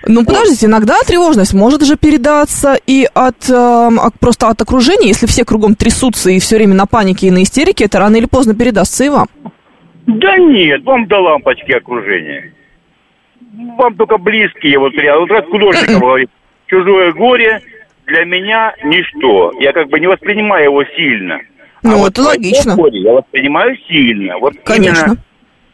Ну, 0.08 0.24
подождите, 0.24 0.66
иногда 0.66 0.96
тревожность 1.06 1.54
может 1.54 1.82
же 1.84 1.96
передаться 1.96 2.76
и 2.86 3.06
от 3.14 3.48
от- 3.48 4.18
просто 4.20 4.48
от 4.48 4.60
окружения. 4.60 5.08
Если 5.08 5.26
все 5.26 5.44
кругом 5.44 5.76
трясутся 5.76 6.30
и 6.30 6.40
все 6.40 6.56
время 6.56 6.74
на 6.74 6.86
панике 6.86 7.28
и 7.28 7.30
на 7.30 7.44
истерике, 7.44 7.84
это 7.84 8.00
рано 8.00 8.16
или 8.16 8.26
поздно 8.26 8.56
передастся 8.56 9.04
и 9.04 9.08
вам. 9.08 9.28
Да 10.06 10.36
нет, 10.36 10.82
вам 10.82 11.06
до 11.06 11.20
лампочки 11.20 11.70
окружения. 11.70 12.52
Вам 13.78 13.94
только 13.94 14.18
близкие, 14.18 14.78
вот. 14.80 14.92
Вот 14.94 15.28
как 15.28 15.48
художник 15.48 15.98
говорит, 16.00 16.28
чужое 16.66 17.12
горе 17.12 17.60
для 18.06 18.24
меня 18.24 18.74
ничто. 18.84 19.52
Я 19.60 19.72
как 19.72 19.88
бы 19.88 20.00
не 20.00 20.06
воспринимаю 20.06 20.64
его 20.64 20.84
сильно. 20.96 21.40
Ну, 21.82 21.98
вот 21.98 22.12
это 22.12 22.22
свое 22.22 22.38
логично. 22.38 22.74
горе 22.74 23.00
я 23.00 23.12
воспринимаю 23.12 23.76
сильно. 23.88 24.38
Вот 24.38 24.54
Конечно. 24.64 25.04
именно 25.04 25.16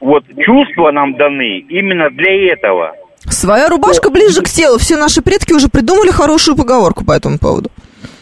вот 0.01 0.25
чувства 0.41 0.91
нам 0.91 1.15
даны 1.15 1.59
именно 1.69 2.11
для 2.11 2.53
этого. 2.53 2.93
Своя 3.21 3.69
рубашка 3.69 4.11
ближе 4.11 4.43
к 4.43 4.49
телу. 4.49 4.79
Все 4.79 4.97
наши 4.97 5.23
предки 5.23 5.53
уже 5.53 5.69
придумали 5.69 6.11
хорошую 6.11 6.57
поговорку 6.57 7.05
по 7.05 7.13
этому 7.13 7.39
поводу. 7.39 7.71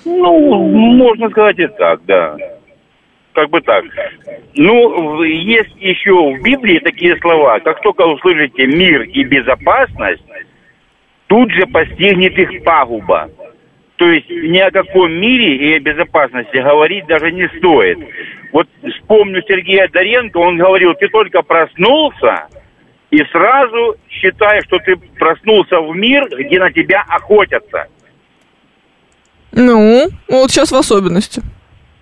Ну, 0.05 0.69
можно 0.73 1.31
сказать 1.31 1.59
и 1.59 1.67
так, 1.67 2.05
да. 2.07 2.37
Как 3.33 3.49
бы 3.49 3.61
так. 3.63 3.85
Ну, 4.55 5.23
есть 5.23 5.75
еще 5.79 6.13
в 6.13 6.43
Библии 6.43 6.81
такие 6.81 7.17
слова. 7.21 7.59
Как 7.61 7.81
только 7.81 8.03
услышите 8.03 8.67
мир 8.67 9.03
и 9.03 9.25
безопасность, 9.25 10.23
тут 11.29 11.51
же 11.53 11.65
постигнет 11.67 12.37
их 12.37 12.63
пагуба. 12.65 13.31
То 14.01 14.09
есть 14.09 14.31
ни 14.31 14.57
о 14.57 14.71
каком 14.71 15.13
мире 15.13 15.57
и 15.57 15.77
о 15.77 15.81
безопасности 15.81 16.57
говорить 16.57 17.07
даже 17.07 17.31
не 17.31 17.47
стоит. 17.59 17.99
Вот 18.51 18.67
вспомню 18.83 19.43
Сергея 19.47 19.91
Доренко, 19.93 20.39
он 20.39 20.57
говорил, 20.57 20.95
ты 20.95 21.07
только 21.09 21.43
проснулся, 21.43 22.47
и 23.11 23.23
сразу 23.25 23.97
считай, 24.09 24.63
что 24.63 24.79
ты 24.79 24.97
проснулся 24.97 25.83
в 25.83 25.95
мир, 25.95 26.27
где 26.31 26.59
на 26.59 26.73
тебя 26.73 27.05
охотятся. 27.11 27.89
Ну, 29.53 30.09
вот 30.29 30.51
сейчас 30.51 30.73
в 30.73 30.77
особенности. 30.77 31.43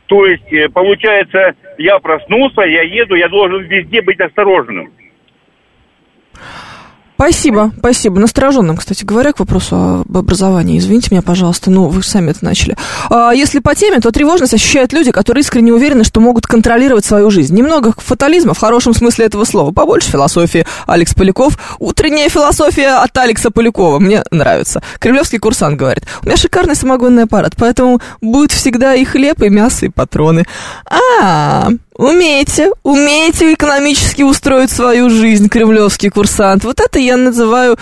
То 0.07 0.25
есть, 0.25 0.53
э, 0.53 0.69
получается, 0.69 1.57
я 1.79 1.99
проснулся, 1.99 2.61
я 2.61 2.83
еду, 2.83 3.17
я 3.17 3.29
должен 3.29 3.65
везде 3.65 4.03
быть 4.03 4.21
осторожным. 4.21 4.93
Спасибо, 7.21 7.73
спасибо. 7.77 8.21
Настороженным, 8.21 8.77
кстати 8.77 9.03
говоря, 9.03 9.33
к 9.33 9.41
вопросу 9.41 10.05
об 10.09 10.17
образовании. 10.17 10.79
Извините 10.79 11.09
меня, 11.11 11.21
пожалуйста, 11.21 11.69
ну, 11.69 11.87
вы 11.89 12.05
сами 12.05 12.31
это 12.31 12.45
начали. 12.45 12.77
А, 13.11 13.33
если 13.33 13.59
по 13.59 13.75
теме, 13.75 13.99
то 13.99 14.13
тревожность 14.13 14.55
ощущают 14.55 14.93
люди, 14.93 15.11
которые 15.11 15.41
искренне 15.41 15.73
уверены, 15.73 16.05
что 16.05 16.21
могут 16.21 16.47
контролировать 16.47 17.05
свою 17.05 17.33
жизнь. 17.33 17.57
Немного 17.57 17.93
фатализма 17.97 18.55
в 18.55 18.59
хорошем 18.59 18.95
смысле 18.95 19.27
этого 19.27 19.43
слова. 19.43 19.73
Побольше 19.73 20.13
философии. 20.13 20.65
Алекс 20.87 21.13
Поляков. 21.13 21.59
Утренняя 21.81 22.29
философия 22.29 23.03
от 23.03 23.19
Алекса 23.19 23.51
Полякова. 23.51 23.99
Мне 23.99 24.23
нравится. 24.31 24.81
Кремлевский 25.01 25.41
курсант 25.41 25.77
говорит. 25.77 26.05
У 26.23 26.27
меня 26.27 26.37
шикарный 26.37 26.77
самогонный 26.77 27.25
аппарат, 27.25 27.55
поэтому 27.59 28.01
будет 28.21 28.53
всегда 28.53 28.95
и 28.95 29.05
хлеб, 29.05 29.43
и 29.43 29.49
мясо, 29.49 29.87
и 29.87 29.89
патроны. 29.89 30.45
А, 30.87 31.69
Умеете, 31.99 32.71
умеете 32.85 33.53
экономически 33.55 34.23
устроить 34.23 34.71
свою 34.71 35.11
жизнь, 35.11 35.49
кремлевский 35.49 36.11
курсант. 36.11 36.63
Вот 36.63 36.79
это 36.79 37.01
я 37.01 37.17
называю 37.17 37.77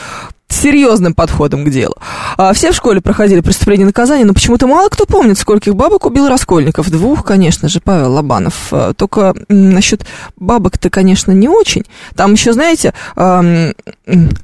серьезным 0.49 1.15
подходом 1.15 1.65
к 1.65 1.71
делу. 1.71 1.95
А, 2.37 2.53
все 2.53 2.73
в 2.73 2.75
школе 2.75 3.01
проходили 3.01 3.41
преступление 3.41 3.85
и 3.85 3.87
наказание, 3.87 4.25
но 4.25 4.33
почему-то 4.33 4.67
мало 4.67 4.89
кто 4.89 5.05
помнит, 5.05 5.39
скольких 5.39 5.75
бабок 5.75 6.07
убил 6.07 6.29
Раскольников. 6.29 6.91
Двух, 6.91 7.25
конечно 7.25 7.69
же, 7.69 7.81
Павел 7.81 8.13
Лобанов. 8.13 8.69
А, 8.71 8.93
только 8.95 9.35
насчет 9.49 10.07
бабок-то, 10.37 10.89
конечно, 10.91 11.33
не 11.33 11.49
очень. 11.49 11.85
Там 12.15 12.33
еще, 12.33 12.53
знаете, 12.53 12.95
м, 13.17 13.75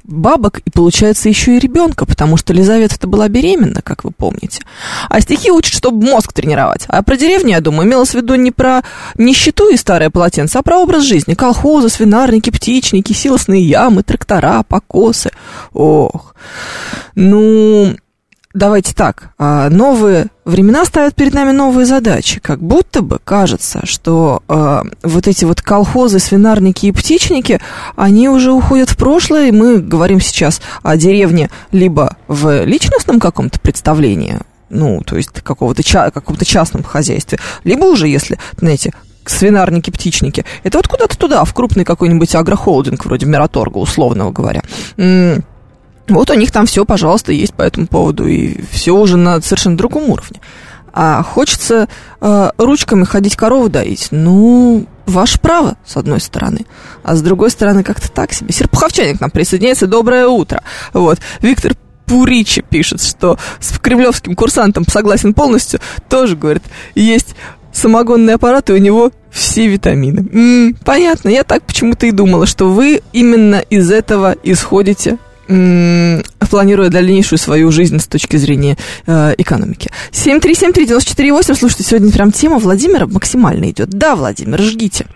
бабок 0.05 0.59
и 0.59 0.70
получается 0.70 1.28
еще 1.28 1.57
и 1.57 1.61
ребенка, 1.61 2.05
потому 2.05 2.36
что 2.36 2.53
Лизавета-то 2.53 3.07
была 3.07 3.28
беременна, 3.28 3.80
как 3.82 4.05
вы 4.05 4.11
помните. 4.11 4.62
А 5.09 5.20
стихи 5.20 5.50
учат, 5.50 5.74
чтобы 5.74 6.05
мозг 6.05 6.32
тренировать. 6.32 6.84
А 6.88 7.03
про 7.03 7.16
деревню, 7.16 7.50
я 7.50 7.61
думаю, 7.61 7.88
имелось 7.88 8.11
в 8.11 8.14
виду 8.14 8.34
не 8.34 8.50
про 8.50 8.82
нищету 9.16 9.68
и 9.68 9.76
старое 9.76 10.11
полотенце, 10.11 10.59
а 10.59 10.62
про 10.62 10.78
образ 10.78 11.05
жизни. 11.05 11.34
Колхозы, 11.34 11.88
свинарники, 11.88 12.50
птичники, 12.50 13.12
силосные 13.12 13.62
ямы, 13.62 14.03
трактора, 14.03 14.64
покосы. 14.66 15.30
Ох, 15.93 16.34
ну, 17.14 17.95
давайте 18.55 18.95
так, 18.95 19.34
а, 19.36 19.68
новые 19.68 20.28
времена 20.47 20.86
ставят 20.86 21.14
перед 21.14 21.34
нами 21.34 21.53
новые 21.53 21.84
задачи. 21.84 22.40
Как 22.40 22.62
будто 22.62 23.03
бы 23.03 23.18
кажется, 23.22 23.84
что 23.84 24.43
э, 24.49 24.82
вот 25.03 25.28
эти 25.28 25.45
вот 25.45 25.61
колхозы, 25.61 26.18
свинарники 26.18 26.86
и 26.86 26.93
птичники, 26.93 27.61
они 27.95 28.30
уже 28.30 28.53
уходят 28.53 28.88
в 28.88 28.97
прошлое, 28.97 29.49
и 29.49 29.53
мы 29.53 29.80
говорим 29.80 30.18
сейчас 30.18 30.62
о 30.82 30.97
деревне 30.97 31.51
либо 31.72 32.16
в 32.26 32.64
личностном 32.64 33.20
каком-то 33.20 33.61
представлении, 33.61 34.38
ну, 34.70 35.03
то 35.03 35.18
есть 35.18 35.43
какого-то 35.43 35.82
ча- 35.82 36.11
каком-то 36.11 36.47
частном 36.47 36.84
хозяйстве, 36.84 37.38
либо 37.64 37.84
уже, 37.84 38.09
если, 38.09 38.38
знаете, 38.57 38.95
свинарники, 39.26 39.90
птичники, 39.90 40.45
это 40.62 40.78
вот 40.78 40.88
куда-то 40.88 41.16
туда, 41.16 41.45
в 41.45 41.55
крупный 41.55 41.84
какой-нибудь 41.84 42.34
агрохолдинг, 42.34 43.05
вроде 43.05 43.26
Мираторга, 43.26 43.78
условного 43.78 44.32
говоря. 44.32 44.62
Вот 46.09 46.30
у 46.30 46.34
них 46.34 46.50
там 46.50 46.66
все, 46.66 46.84
пожалуйста, 46.84 47.32
есть 47.32 47.55
по 47.55 47.62
этому 47.62 47.86
поводу, 47.86 48.26
и 48.26 48.62
все 48.70 48.92
уже 48.96 49.16
на 49.16 49.40
совершенно 49.40 49.76
другом 49.76 50.11
уровне. 50.11 50.40
А 50.94 51.22
хочется 51.22 51.88
э, 52.20 52.50
ручками 52.59 53.05
ходить 53.05 53.36
корову 53.36 53.70
доить. 53.70 54.09
Ну, 54.11 54.84
ваше 55.07 55.40
право, 55.40 55.76
с 55.86 55.96
одной 55.96 56.20
стороны. 56.20 56.66
А 57.03 57.14
с 57.14 57.22
другой 57.22 57.50
стороны, 57.50 57.82
как-то 57.82 58.11
так 58.11 58.32
себе. 58.32 58.53
Серпуховчаник 58.53 59.20
нам 59.20 59.30
присоединяется. 59.30 59.86
Доброе 59.86 60.26
утро. 60.26 60.62
Вот. 60.92 61.18
Виктор 61.40 61.72
Пуричи 62.05 62.62
пишет, 62.62 63.03
что 63.03 63.38
с 63.59 63.78
кремлевским 63.78 64.34
курсантом 64.34 64.84
согласен 64.86 65.32
полностью. 65.32 65.80
Тоже, 66.11 66.36
говорит, 66.36 66.64
есть 66.94 67.36
самогонный 67.72 68.34
аппарат, 68.34 68.68
и 68.68 68.74
у 68.74 68.78
него 68.78 69.12
все 69.30 69.68
витамины. 69.68 70.28
М, 70.30 70.76
понятно, 70.84 71.30
я 71.30 71.42
так 71.42 71.62
почему-то 71.62 72.05
и 72.05 72.11
думала, 72.11 72.44
что 72.44 72.68
вы 72.68 73.00
именно 73.14 73.57
из 73.70 73.90
этого 73.90 74.36
исходите 74.42 75.16
планируя 75.47 76.90
дальнейшую 76.90 77.38
свою 77.38 77.70
жизнь 77.70 77.99
с 77.99 78.07
точки 78.07 78.36
зрения 78.36 78.76
э, 79.07 79.34
экономики. 79.38 79.90
7373948, 80.12 81.55
слушайте, 81.55 81.82
сегодня 81.84 82.12
прям 82.12 82.30
тема 82.32 82.59
Владимира 82.59 83.07
максимально 83.07 83.70
идет. 83.70 83.88
Да, 83.90 84.14
Владимир, 84.16 84.61
жгите. 84.61 85.07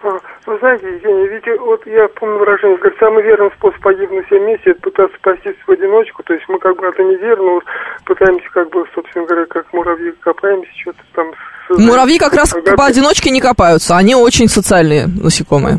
А, 0.00 0.08
Вы 0.46 0.58
знаете, 0.60 0.86
Евгений, 0.86 1.28
ведь 1.28 1.60
вот 1.60 1.80
я 1.86 2.06
помню 2.20 2.38
выражение, 2.38 2.78
как 2.78 2.92
самый 3.00 3.22
верный 3.24 3.50
способ 3.58 3.80
погибнуть 3.80 4.26
7 4.28 4.38
месяцев, 4.44 4.66
это 4.68 4.80
пытаться 4.80 5.16
спастись 5.18 5.56
в 5.66 5.70
одиночку, 5.70 6.22
то 6.22 6.34
есть 6.34 6.44
мы 6.48 6.58
как 6.60 6.76
бы 6.76 6.86
это 6.86 7.02
не 7.02 7.16
верно, 7.16 7.60
пытаемся 8.04 8.46
как 8.54 8.70
бы, 8.70 8.84
собственно 8.94 9.26
говоря, 9.26 9.46
как 9.46 9.72
муравьи 9.72 10.12
копаемся, 10.20 10.70
что-то 10.80 11.00
там... 11.14 11.26
Муравьи 11.70 12.18
как 12.18 12.32
раз 12.34 12.52
Когда- 12.52 12.76
поодиночке 12.76 13.30
не 13.30 13.40
копаются, 13.40 13.96
они 13.96 14.14
очень 14.14 14.48
социальные 14.48 15.06
насекомые. 15.06 15.78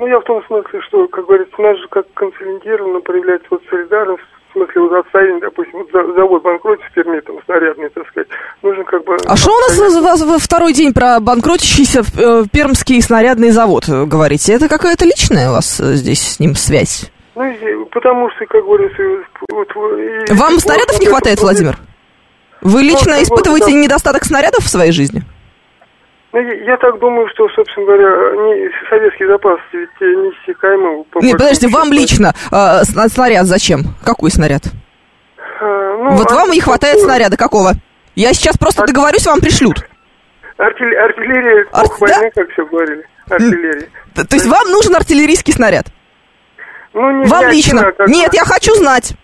Ну, 0.00 0.06
я 0.06 0.18
в 0.18 0.24
том 0.24 0.42
смысле, 0.46 0.80
что, 0.88 1.06
как 1.08 1.26
говорится, 1.26 1.54
у 1.58 1.62
нас 1.62 1.76
же 1.78 1.86
как 1.90 2.06
консолидированно 2.14 3.00
проявляется 3.00 3.46
вот 3.50 3.60
солидарность, 3.68 4.22
в 4.48 4.52
смысле 4.54 4.80
вот 4.80 4.92
отстояние, 5.04 5.40
допустим, 5.42 5.78
вот 5.80 5.88
за- 5.92 6.12
завод 6.14 6.42
банкротится 6.42 6.88
в 6.90 6.94
Перми, 6.94 7.20
там, 7.20 7.36
снарядный, 7.44 7.88
так 7.90 8.08
сказать, 8.08 8.28
нужно 8.62 8.82
как 8.84 9.04
бы... 9.04 9.16
А 9.26 9.36
что 9.36 9.50
у 9.52 9.58
нас 9.60 9.74
за- 9.74 10.16
за- 10.16 10.38
второй 10.38 10.72
день 10.72 10.94
про 10.94 11.20
банкротящийся 11.20 12.00
э, 12.18 12.44
пермский 12.50 13.00
снарядный 13.02 13.50
завод 13.50 13.88
э, 13.90 14.06
говорите? 14.06 14.54
Это 14.54 14.68
какая-то 14.68 15.04
личная 15.04 15.50
у 15.50 15.52
вас 15.52 15.78
э, 15.80 15.92
здесь 15.94 16.34
с 16.36 16.40
ним 16.40 16.54
связь? 16.54 17.10
Ну, 17.36 17.86
потому 17.92 18.30
что, 18.30 18.46
как 18.46 18.64
говорится, 18.64 19.02
вот... 19.50 19.68
и- 19.68 20.32
Вам 20.32 20.54
и- 20.56 20.58
снарядов 20.58 20.94
вот 20.96 21.00
не 21.00 21.06
хватает, 21.08 21.40
Владимир? 21.40 21.76
Вы 22.62 22.82
лично 22.82 23.22
испытываете 23.22 23.66
вот, 23.66 23.74
да. 23.74 23.78
недостаток 23.80 24.24
снарядов 24.24 24.64
в 24.64 24.68
своей 24.68 24.92
жизни? 24.92 25.22
Ну, 26.32 26.38
я, 26.40 26.76
так 26.76 26.98
думаю, 27.00 27.28
что, 27.34 27.48
собственно 27.56 27.86
говоря, 27.86 28.06
они, 28.06 28.68
советский 28.88 29.26
запас 29.26 29.58
ведь 29.72 29.88
э, 30.00 30.04
неиссякаемый. 30.04 31.04
по 31.10 31.18
Нет, 31.18 31.32
подождите, 31.32 31.68
вам 31.68 31.84
счету. 31.88 31.96
лично 31.96 32.32
э, 32.52 32.84
сна- 32.84 33.08
снаряд 33.08 33.46
зачем? 33.46 33.80
Какой 34.04 34.30
снаряд? 34.30 34.62
А, 35.60 35.96
ну, 35.96 36.10
вот 36.12 36.30
а- 36.30 36.34
вам 36.36 36.50
не 36.50 36.60
хватает 36.60 36.94
такое- 36.94 37.06
снаряда 37.06 37.36
какого? 37.36 37.72
Я 38.14 38.32
сейчас 38.32 38.56
просто 38.56 38.86
договорюсь, 38.86 39.26
вам 39.26 39.40
пришлют. 39.40 39.78
Артиль- 40.56 40.94
артиллерия, 40.96 41.66
Ар- 41.72 41.86
бог 41.86 42.00
войны, 42.00 42.30
как 42.34 42.48
все 42.50 42.64
говорили. 42.66 43.04
Артиллерия. 43.28 43.88
То 44.14 44.26
есть 44.36 44.46
вам 44.46 44.68
нужен 44.70 44.94
артиллерийский 44.94 45.52
снаряд? 45.52 45.86
Ну, 46.92 47.10
не 47.22 47.26
Вам 47.26 47.46
не 47.48 47.52
лично? 47.56 47.80
а 47.88 47.92
как 47.92 48.08
Нет, 48.08 48.34
я 48.34 48.44
хочу 48.44 48.74
знать. 48.74 49.14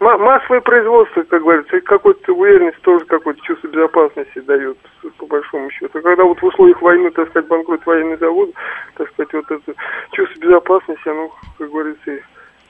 Ма- 0.00 0.18
Массовое 0.18 0.60
производство, 0.60 1.22
как 1.22 1.42
говорится, 1.42 1.76
и 1.76 1.80
какой-то 1.80 2.32
уверенность 2.32 2.80
тоже 2.82 3.04
какое-то 3.04 3.40
чувство 3.42 3.68
безопасности 3.68 4.40
дает, 4.40 4.76
по 5.18 5.26
большому 5.26 5.70
счету. 5.70 6.00
Когда 6.00 6.24
вот 6.24 6.40
в 6.40 6.44
условиях 6.44 6.80
войны, 6.82 7.10
так 7.10 7.28
сказать, 7.30 7.48
банкрот 7.48 7.84
военный 7.86 8.18
завод, 8.18 8.50
так 8.96 9.08
сказать, 9.12 9.32
вот 9.32 9.44
это 9.50 9.72
чувство 10.12 10.40
безопасности, 10.40 11.08
оно, 11.08 11.30
как 11.58 11.70
говорится, 11.70 12.10
и 12.10 12.20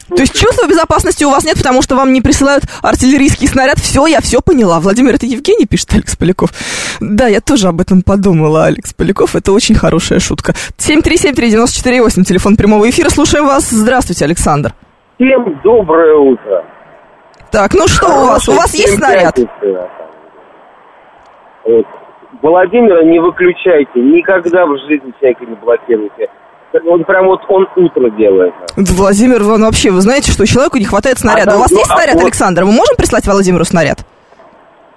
То 0.08 0.20
есть 0.22 0.38
чувства 0.38 0.68
безопасности 0.68 1.24
у 1.24 1.30
вас 1.30 1.44
нет, 1.44 1.56
потому 1.56 1.82
что 1.82 1.96
вам 1.96 2.12
не 2.12 2.20
присылают 2.20 2.64
артиллерийский 2.82 3.48
снаряд. 3.48 3.78
Все, 3.78 4.06
я 4.06 4.20
все 4.20 4.40
поняла. 4.40 4.78
Владимир, 4.78 5.14
это 5.14 5.26
Евгений 5.26 5.66
пишет, 5.66 5.92
Алекс 5.94 6.14
Поляков. 6.16 6.50
Да, 7.00 7.26
я 7.26 7.40
тоже 7.40 7.68
об 7.68 7.80
этом 7.80 8.02
подумала, 8.02 8.66
Алекс 8.66 8.92
Поляков. 8.94 9.34
Это 9.34 9.52
очень 9.52 9.74
хорошая 9.74 10.20
шутка. 10.20 10.52
7373948, 10.78 12.22
телефон 12.22 12.56
прямого 12.56 12.88
эфира. 12.88 13.08
Слушаем 13.08 13.46
вас. 13.46 13.68
Здравствуйте, 13.70 14.24
Александр. 14.24 14.74
Всем 15.18 15.60
доброе 15.64 16.14
утро. 16.14 16.64
Так, 17.50 17.74
ну 17.74 17.86
что 17.86 18.06
у 18.06 18.26
вас? 18.26 18.48
У 18.48 18.52
вас 18.52 18.74
есть 18.74 18.96
снаряд? 18.96 19.38
Вот. 21.64 21.86
Владимира 22.42 23.02
не 23.04 23.18
выключайте, 23.18 23.98
никогда 24.00 24.66
в 24.66 24.76
жизни 24.86 25.12
человека 25.18 25.44
не 25.46 25.54
блокируйте. 25.56 26.28
Он 26.86 27.04
прям 27.04 27.26
вот 27.26 27.40
он 27.48 27.66
утро 27.76 28.10
делает. 28.10 28.52
Владимир, 28.76 29.42
он 29.42 29.62
вообще, 29.62 29.90
вы 29.90 30.00
знаете, 30.02 30.30
что 30.32 30.46
человеку 30.46 30.76
не 30.76 30.84
хватает 30.84 31.18
снаряда. 31.18 31.52
А 31.52 31.52
там, 31.52 31.56
у 31.56 31.62
вас 31.62 31.70
ну, 31.70 31.78
есть 31.78 31.90
а 31.90 31.94
снаряд, 31.94 32.14
вот- 32.16 32.24
Александр? 32.24 32.64
Мы 32.64 32.72
можем 32.72 32.96
прислать 32.96 33.26
Владимиру 33.26 33.64
снаряд? 33.64 34.00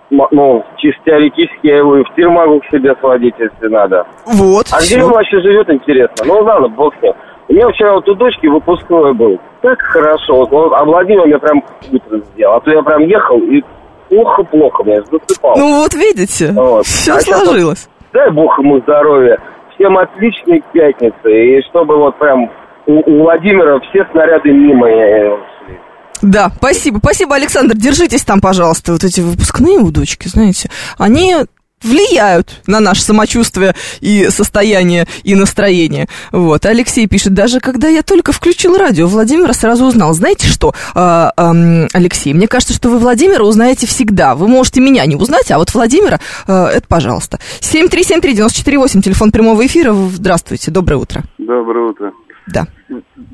Ну, 0.09 0.65
чисто 0.77 0.99
теоретически 1.05 1.67
я 1.67 1.77
его 1.77 1.97
и 1.97 2.03
в 2.03 2.15
тюрьму 2.15 2.33
могу 2.33 2.59
к 2.59 2.65
себе 2.65 2.95
сводить, 2.99 3.35
если 3.37 3.67
надо. 3.67 4.05
Вот, 4.25 4.65
А 4.71 4.77
где 4.79 4.97
всё. 4.97 5.05
он 5.05 5.11
вообще 5.13 5.39
живет, 5.39 5.69
интересно? 5.69 6.25
Ну 6.25 6.39
ладно, 6.39 6.67
бог 6.67 6.93
с 6.99 7.01
ним. 7.03 7.13
У 7.49 7.53
меня 7.53 7.67
вчера 7.69 7.95
вот 7.95 8.07
у 8.07 8.13
дочки 8.15 8.45
выпускной 8.45 9.13
был. 9.13 9.39
Так 9.61 9.81
хорошо. 9.81 10.35
Вот, 10.35 10.51
вот, 10.51 10.71
а 10.73 10.85
Владимир 10.85 11.25
мне 11.25 11.39
прям 11.39 11.63
утро 11.91 12.19
сделал. 12.33 12.55
А 12.55 12.59
то 12.61 12.71
я 12.71 12.81
прям 12.83 13.01
ехал 13.01 13.39
и 13.39 13.61
плохо-плохо 14.07 14.83
меня 14.83 15.01
засыпал. 15.01 15.57
Ну 15.57 15.81
вот 15.81 15.93
видите, 15.95 16.51
Вот. 16.51 16.85
все 16.85 17.13
А 17.13 17.21
щас 17.21 17.27
вот 17.27 17.45
сложилось. 17.47 17.89
Дай 18.13 18.31
бог 18.31 18.57
ему 18.59 18.79
здоровья. 18.81 19.39
Всем 19.73 19.97
отличной 19.97 20.63
пятницы. 20.71 21.31
И 21.31 21.61
чтобы 21.69 21.97
вот 21.97 22.17
прям 22.19 22.51
у, 22.85 22.99
у 22.99 23.23
Владимира 23.23 23.79
все 23.79 24.05
снаряды 24.11 24.51
мимо 24.51 24.87
шли. 24.87 25.79
Да, 26.21 26.49
спасибо, 26.55 26.99
спасибо, 26.99 27.35
Александр. 27.35 27.75
Держитесь 27.75 28.25
там, 28.25 28.41
пожалуйста. 28.41 28.91
Вот 28.91 29.03
эти 29.03 29.21
выпускные 29.21 29.79
у 29.79 29.91
дочки, 29.91 30.27
знаете, 30.27 30.69
они 30.99 31.35
влияют 31.83 32.61
на 32.67 32.79
наше 32.79 33.01
самочувствие 33.01 33.73
и 34.01 34.29
состояние, 34.29 35.05
и 35.23 35.35
настроение. 35.35 36.07
Вот. 36.31 36.65
Алексей 36.65 37.07
пишет, 37.07 37.33
даже 37.33 37.59
когда 37.59 37.87
я 37.87 38.03
только 38.03 38.31
включил 38.31 38.77
радио, 38.77 39.07
Владимира 39.07 39.53
сразу 39.53 39.85
узнал. 39.85 40.13
Знаете 40.13 40.47
что, 40.47 40.73
а, 40.95 41.31
ам, 41.37 41.87
Алексей, 41.93 42.33
мне 42.33 42.47
кажется, 42.47 42.73
что 42.73 42.89
вы 42.89 42.99
Владимира 42.99 43.43
узнаете 43.43 43.87
всегда. 43.87 44.35
Вы 44.35 44.47
можете 44.47 44.81
меня 44.81 45.05
не 45.05 45.15
узнать, 45.15 45.51
а 45.51 45.57
вот 45.57 45.73
Владимира, 45.73 46.19
а, 46.47 46.69
это 46.69 46.87
пожалуйста. 46.87 47.39
7373948, 47.61 49.01
телефон 49.01 49.31
прямого 49.31 49.65
эфира. 49.65 49.93
Здравствуйте, 49.93 50.71
доброе 50.71 50.97
утро. 50.97 51.23
Доброе 51.37 51.89
утро. 51.89 52.11
Да. 52.47 52.65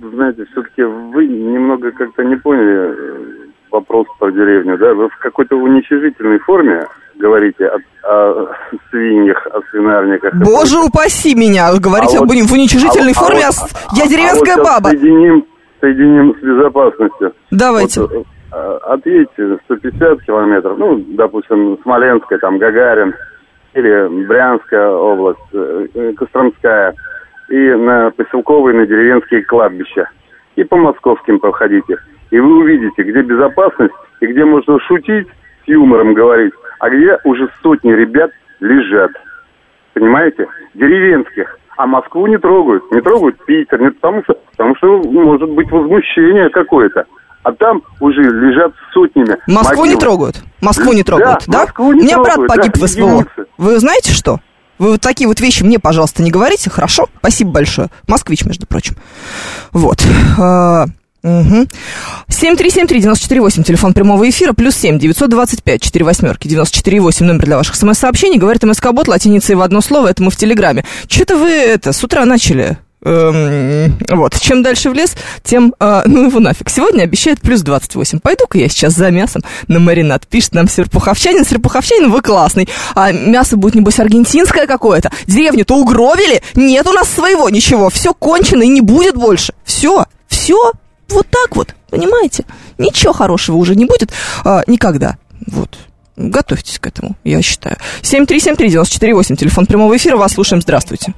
Знаете, 0.01 0.45
все-таки 0.51 0.83
вы 0.83 1.27
немного 1.27 1.91
как-то 1.91 2.23
не 2.23 2.35
поняли 2.35 2.91
э, 2.91 3.45
вопрос 3.71 4.07
про 4.19 4.31
деревню, 4.31 4.77
да? 4.77 4.93
Вы 4.93 5.09
в 5.09 5.17
какой-то 5.19 5.55
уничижительной 5.55 6.39
форме 6.39 6.85
говорите 7.19 7.65
о, 7.65 7.77
о 8.03 8.47
свиньях, 8.89 9.45
о 9.47 9.61
свинарниках. 9.71 10.33
Боже 10.35 10.77
упаси 10.79 11.35
меня, 11.35 11.69
говорите 11.79 12.17
А 12.17 12.21
об 12.21 12.27
вот- 12.27 12.35
в 12.35 12.53
уничижительной 12.53 13.11
а 13.11 13.15
форме, 13.15 13.41
а 13.45 13.49
а 13.49 13.95
я 13.95 14.07
деревенская 14.07 14.55
а 14.55 14.57
вот 14.57 14.65
баба. 14.65 14.89
Соединим, 14.89 15.45
соединим 15.81 16.35
с 16.35 16.43
безопасностью. 16.43 17.33
Давайте. 17.51 18.01
Вот, 18.01 18.11
э, 18.53 18.77
отъедьте 18.83 19.57
150 19.65 20.21
километров, 20.23 20.77
ну, 20.77 21.03
допустим, 21.09 21.77
Смоленская, 21.83 22.39
там, 22.39 22.57
Гагарин, 22.57 23.13
или 23.73 24.25
Брянская 24.25 24.89
область, 24.89 25.39
э, 25.53 25.87
э, 25.93 26.13
Костромская, 26.13 26.93
и 27.49 27.69
на 27.75 28.11
поселковые, 28.11 28.75
на 28.75 28.85
деревенские 28.85 29.43
кладбища. 29.43 30.09
И 30.55 30.63
по 30.63 30.77
московским 30.77 31.39
проходите. 31.39 31.97
И 32.31 32.39
вы 32.39 32.59
увидите, 32.59 33.03
где 33.03 33.21
безопасность, 33.21 33.93
и 34.21 34.27
где 34.27 34.45
можно 34.45 34.79
шутить, 34.79 35.27
с 35.65 35.67
юмором 35.67 36.13
говорить, 36.13 36.53
а 36.85 36.89
где 36.89 37.17
уже 37.23 37.49
сотни 37.63 37.91
ребят 37.91 38.29
лежат. 38.59 39.09
Понимаете? 39.93 40.45
Деревенских. 40.75 41.57
А 41.77 41.87
Москву 41.87 42.27
не 42.27 42.37
трогают. 42.37 42.83
Не 42.91 43.01
трогают 43.01 43.43
Питер. 43.45 43.81
Не 43.81 43.89
потому 43.89 44.21
что, 44.23 44.35
потому 44.51 44.75
что 44.75 45.01
может 45.03 45.49
быть 45.49 45.69
возмущение 45.71 46.49
какое-то. 46.49 47.05
А 47.41 47.51
там 47.53 47.81
уже 47.99 48.21
лежат 48.21 48.71
сотнями. 48.93 49.35
Москву 49.47 49.85
не 49.85 49.93
могилы. 49.95 49.99
трогают. 49.99 50.43
Москву 50.61 50.93
не 50.93 51.01
Да, 51.01 51.05
трогают, 51.05 51.43
да? 51.47 51.61
Москву 51.61 51.93
не 51.93 52.01
У 52.01 52.03
меня 52.03 52.17
брат 52.19 52.35
трогают, 52.35 52.53
погиб 52.55 52.73
да, 52.73 52.85
в 52.85 52.89
СВО. 52.89 52.99
единицы. 53.01 53.45
Вы 53.57 53.79
знаете 53.79 54.11
что? 54.13 54.39
Вы 54.77 54.91
вот 54.91 55.01
такие 55.01 55.27
вот 55.27 55.39
вещи 55.39 55.63
мне, 55.63 55.79
пожалуйста, 55.79 56.21
не 56.21 56.29
говорите, 56.31 56.69
хорошо? 56.69 57.07
Спасибо 57.19 57.51
большое. 57.51 57.87
Москвич, 58.07 58.45
между 58.45 58.67
прочим. 58.67 58.95
Вот. 59.71 60.05
Угу. 61.25 61.67
7373948, 62.29 63.63
телефон 63.63 63.93
прямого 63.95 64.29
эфира, 64.29 64.53
плюс 64.53 64.75
7, 64.75 64.99
925, 64.99 65.81
4 65.81 66.05
восьмерки, 66.05 66.47
94,8, 66.47 67.23
номер 67.23 67.45
для 67.45 67.57
ваших 67.57 67.75
смс-сообщений. 67.75 68.37
Говорит 68.37 68.63
МСК-бот 68.63 69.07
латиницей 69.07 69.55
в 69.55 69.61
одно 69.61 69.81
слово, 69.81 70.09
это 70.09 70.21
мы 70.21 70.29
в 70.29 70.35
Телеграме. 70.35 70.85
Что-то 71.07 71.37
вы 71.37 71.49
это 71.49 71.93
с 71.93 72.03
утра 72.03 72.25
начали 72.25 72.77
Эм, 73.07 73.99
вот, 74.09 74.39
чем 74.39 74.63
дальше 74.63 74.89
в 74.89 74.93
лес, 74.93 75.15
тем, 75.43 75.75
э, 75.79 76.01
ну 76.07 76.25
его 76.25 76.39
нафиг. 76.39 76.69
Сегодня 76.69 77.03
обещает 77.03 77.39
плюс 77.39 77.61
28. 77.61 78.19
Пойду-ка 78.19 78.57
я 78.57 78.67
сейчас 78.67 78.93
за 78.93 79.11
мясом 79.11 79.43
на 79.67 79.79
маринад. 79.79 80.25
Пишет 80.27 80.53
нам 80.53 80.67
Серпуховчанин. 80.67 81.45
Серпуховчанин, 81.45 82.09
вы 82.09 82.21
классный. 82.21 82.67
А 82.95 83.11
мясо 83.11 83.57
будет, 83.57 83.75
небось, 83.75 83.99
аргентинское 83.99 84.65
какое-то. 84.65 85.11
Деревню-то 85.27 85.75
угробили. 85.75 86.41
Нет 86.55 86.87
у 86.87 86.93
нас 86.93 87.07
своего 87.07 87.49
ничего. 87.49 87.91
Все 87.91 88.11
кончено 88.13 88.63
и 88.63 88.67
не 88.67 88.81
будет 88.81 89.15
больше. 89.15 89.53
Все, 89.63 90.05
все 90.27 90.71
вот 91.09 91.27
так 91.27 91.55
вот, 91.55 91.75
понимаете? 91.89 92.45
Ничего 92.77 93.13
хорошего 93.13 93.57
уже 93.57 93.75
не 93.75 93.85
будет 93.85 94.11
а, 94.43 94.61
никогда. 94.67 95.17
Вот. 95.47 95.77
Готовьтесь 96.15 96.79
к 96.79 96.87
этому, 96.87 97.15
я 97.23 97.41
считаю. 97.41 97.75
7373948, 98.01 99.35
телефон 99.35 99.65
прямого 99.65 99.95
эфира. 99.97 100.15
Вас 100.17 100.33
слушаем. 100.33 100.61
Здравствуйте. 100.61 101.13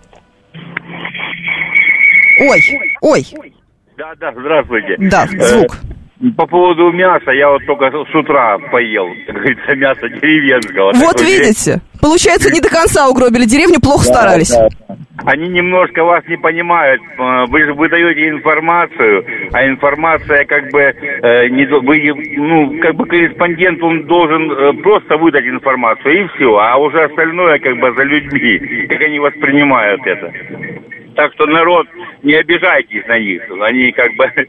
Ой, 2.40 2.62
ой, 3.02 3.28
Да, 3.98 4.14
да, 4.20 4.32
здравствуйте. 4.32 4.96
да, 5.00 5.28
звук. 5.28 5.76
Э, 5.76 5.94
По 6.36 6.48
поводу 6.48 6.92
мяса, 6.92 7.32
я 7.32 7.50
вот 7.50 7.64
только 7.68 7.92
с 7.92 8.16
утра 8.16 8.58
поел, 8.72 9.08
как 9.28 9.36
говорится, 9.36 9.76
мясо 9.76 10.10
деревенского. 10.10 10.92
Вот 10.96 11.22
видите, 11.22 11.80
получается, 12.02 12.52
не 12.52 12.60
до 12.60 12.70
конца 12.70 13.08
угробили 13.08 13.46
деревню, 13.46 13.80
плохо 13.80 14.08
Да, 14.08 14.14
старались. 14.14 14.50
да. 14.50 14.68
Они 15.26 15.48
немножко 15.48 16.04
вас 16.04 16.24
не 16.28 16.38
понимают. 16.38 17.02
Э, 17.20 17.46
Вы 17.50 17.66
же 17.66 17.74
выдаете 17.74 18.30
информацию, 18.30 19.26
а 19.52 19.68
информация 19.68 20.46
как 20.46 20.72
бы 20.72 20.80
э, 20.82 21.48
не 21.50 21.66
вы 21.66 22.14
ну 22.38 22.80
как 22.82 22.96
бы 22.96 23.06
корреспондент 23.06 23.82
он 23.84 24.06
должен 24.06 24.52
э, 24.52 24.74
просто 24.82 25.18
выдать 25.18 25.46
информацию 25.46 26.24
и 26.24 26.28
все, 26.36 26.56
а 26.58 26.78
уже 26.78 27.04
остальное 27.04 27.60
как 27.60 27.78
бы 27.80 27.94
за 27.94 28.04
людьми, 28.04 28.88
как 28.90 29.02
они 29.02 29.20
воспринимают 29.20 30.02
это. 30.06 30.32
Так 31.16 31.34
что 31.34 31.48
народ, 31.48 31.88
не 32.22 32.36
обижайтесь 32.36 33.06
на 33.08 33.18
них, 33.20 33.42
они 33.62 33.92
как 33.92 34.14
бы 34.16 34.26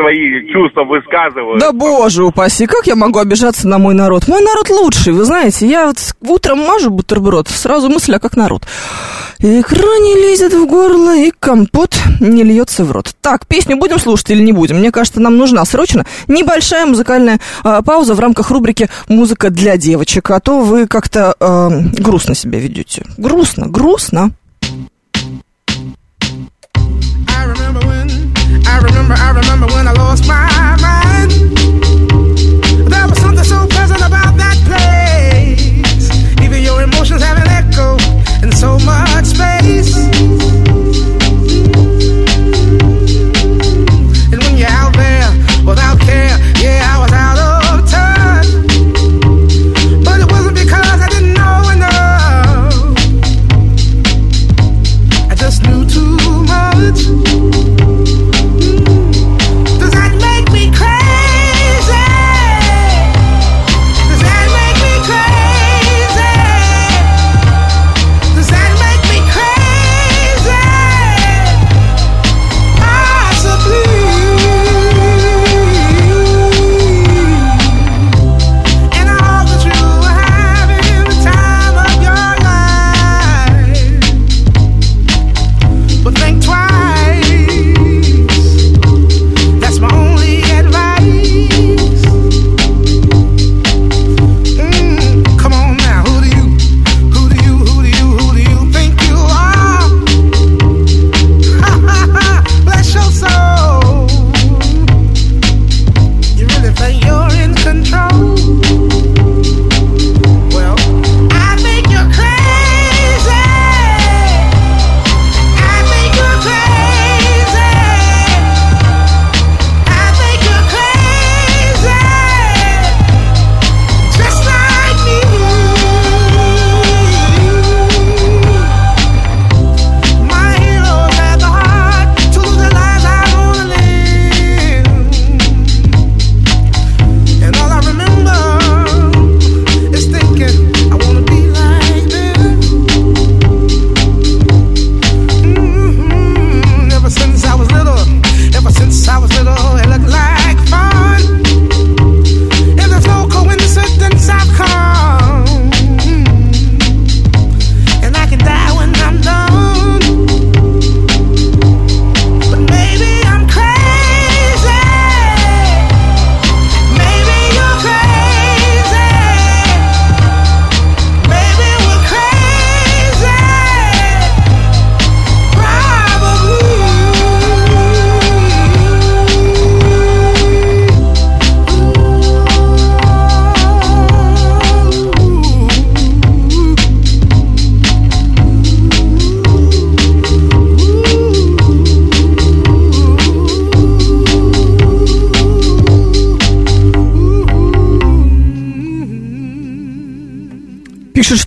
свои 0.00 0.52
чувства 0.52 0.84
высказывают. 0.84 1.60
Да 1.60 1.72
боже 1.72 2.24
упаси, 2.24 2.66
как 2.66 2.86
я 2.86 2.96
могу 2.96 3.18
обижаться 3.18 3.68
на 3.68 3.78
мой 3.78 3.94
народ? 3.94 4.28
Мой 4.28 4.40
народ 4.42 4.70
лучший, 4.70 5.12
вы 5.12 5.24
знаете, 5.24 5.66
я 5.66 5.86
вот 5.86 5.98
утром 6.20 6.58
мажу 6.60 6.90
бутерброд, 6.90 7.48
сразу 7.48 7.88
мысль, 7.88 8.14
а 8.14 8.18
как 8.18 8.36
народ. 8.36 8.62
Икра 9.38 9.98
не 10.00 10.16
лезет 10.16 10.52
в 10.52 10.66
горло, 10.66 11.16
и 11.16 11.30
компот 11.30 11.98
не 12.20 12.42
льется 12.42 12.84
в 12.84 12.92
рот. 12.92 13.14
Так, 13.22 13.46
песню 13.46 13.78
будем 13.78 13.98
слушать 13.98 14.30
или 14.30 14.42
не 14.42 14.52
будем? 14.52 14.76
Мне 14.76 14.92
кажется, 14.92 15.20
нам 15.20 15.38
нужна 15.38 15.64
срочно 15.64 16.04
небольшая 16.28 16.84
музыкальная 16.84 17.40
а, 17.62 17.80
пауза 17.80 18.14
в 18.14 18.20
рамках 18.20 18.50
рубрики 18.50 18.90
«Музыка 19.08 19.48
для 19.48 19.78
девочек», 19.78 20.30
а 20.30 20.40
то 20.40 20.60
вы 20.60 20.86
как-то 20.86 21.34
а, 21.40 21.70
грустно 21.70 22.34
себя 22.34 22.58
ведете. 22.58 23.06
Грустно, 23.16 23.66
грустно. 23.66 24.32
I 28.80 28.82
remember, 28.84 29.14
I 29.14 29.30
remember 29.32 29.66
when 29.74 29.86
I 29.86 29.92
lost 29.92 30.26
my 30.26 30.76
mind. 30.80 31.09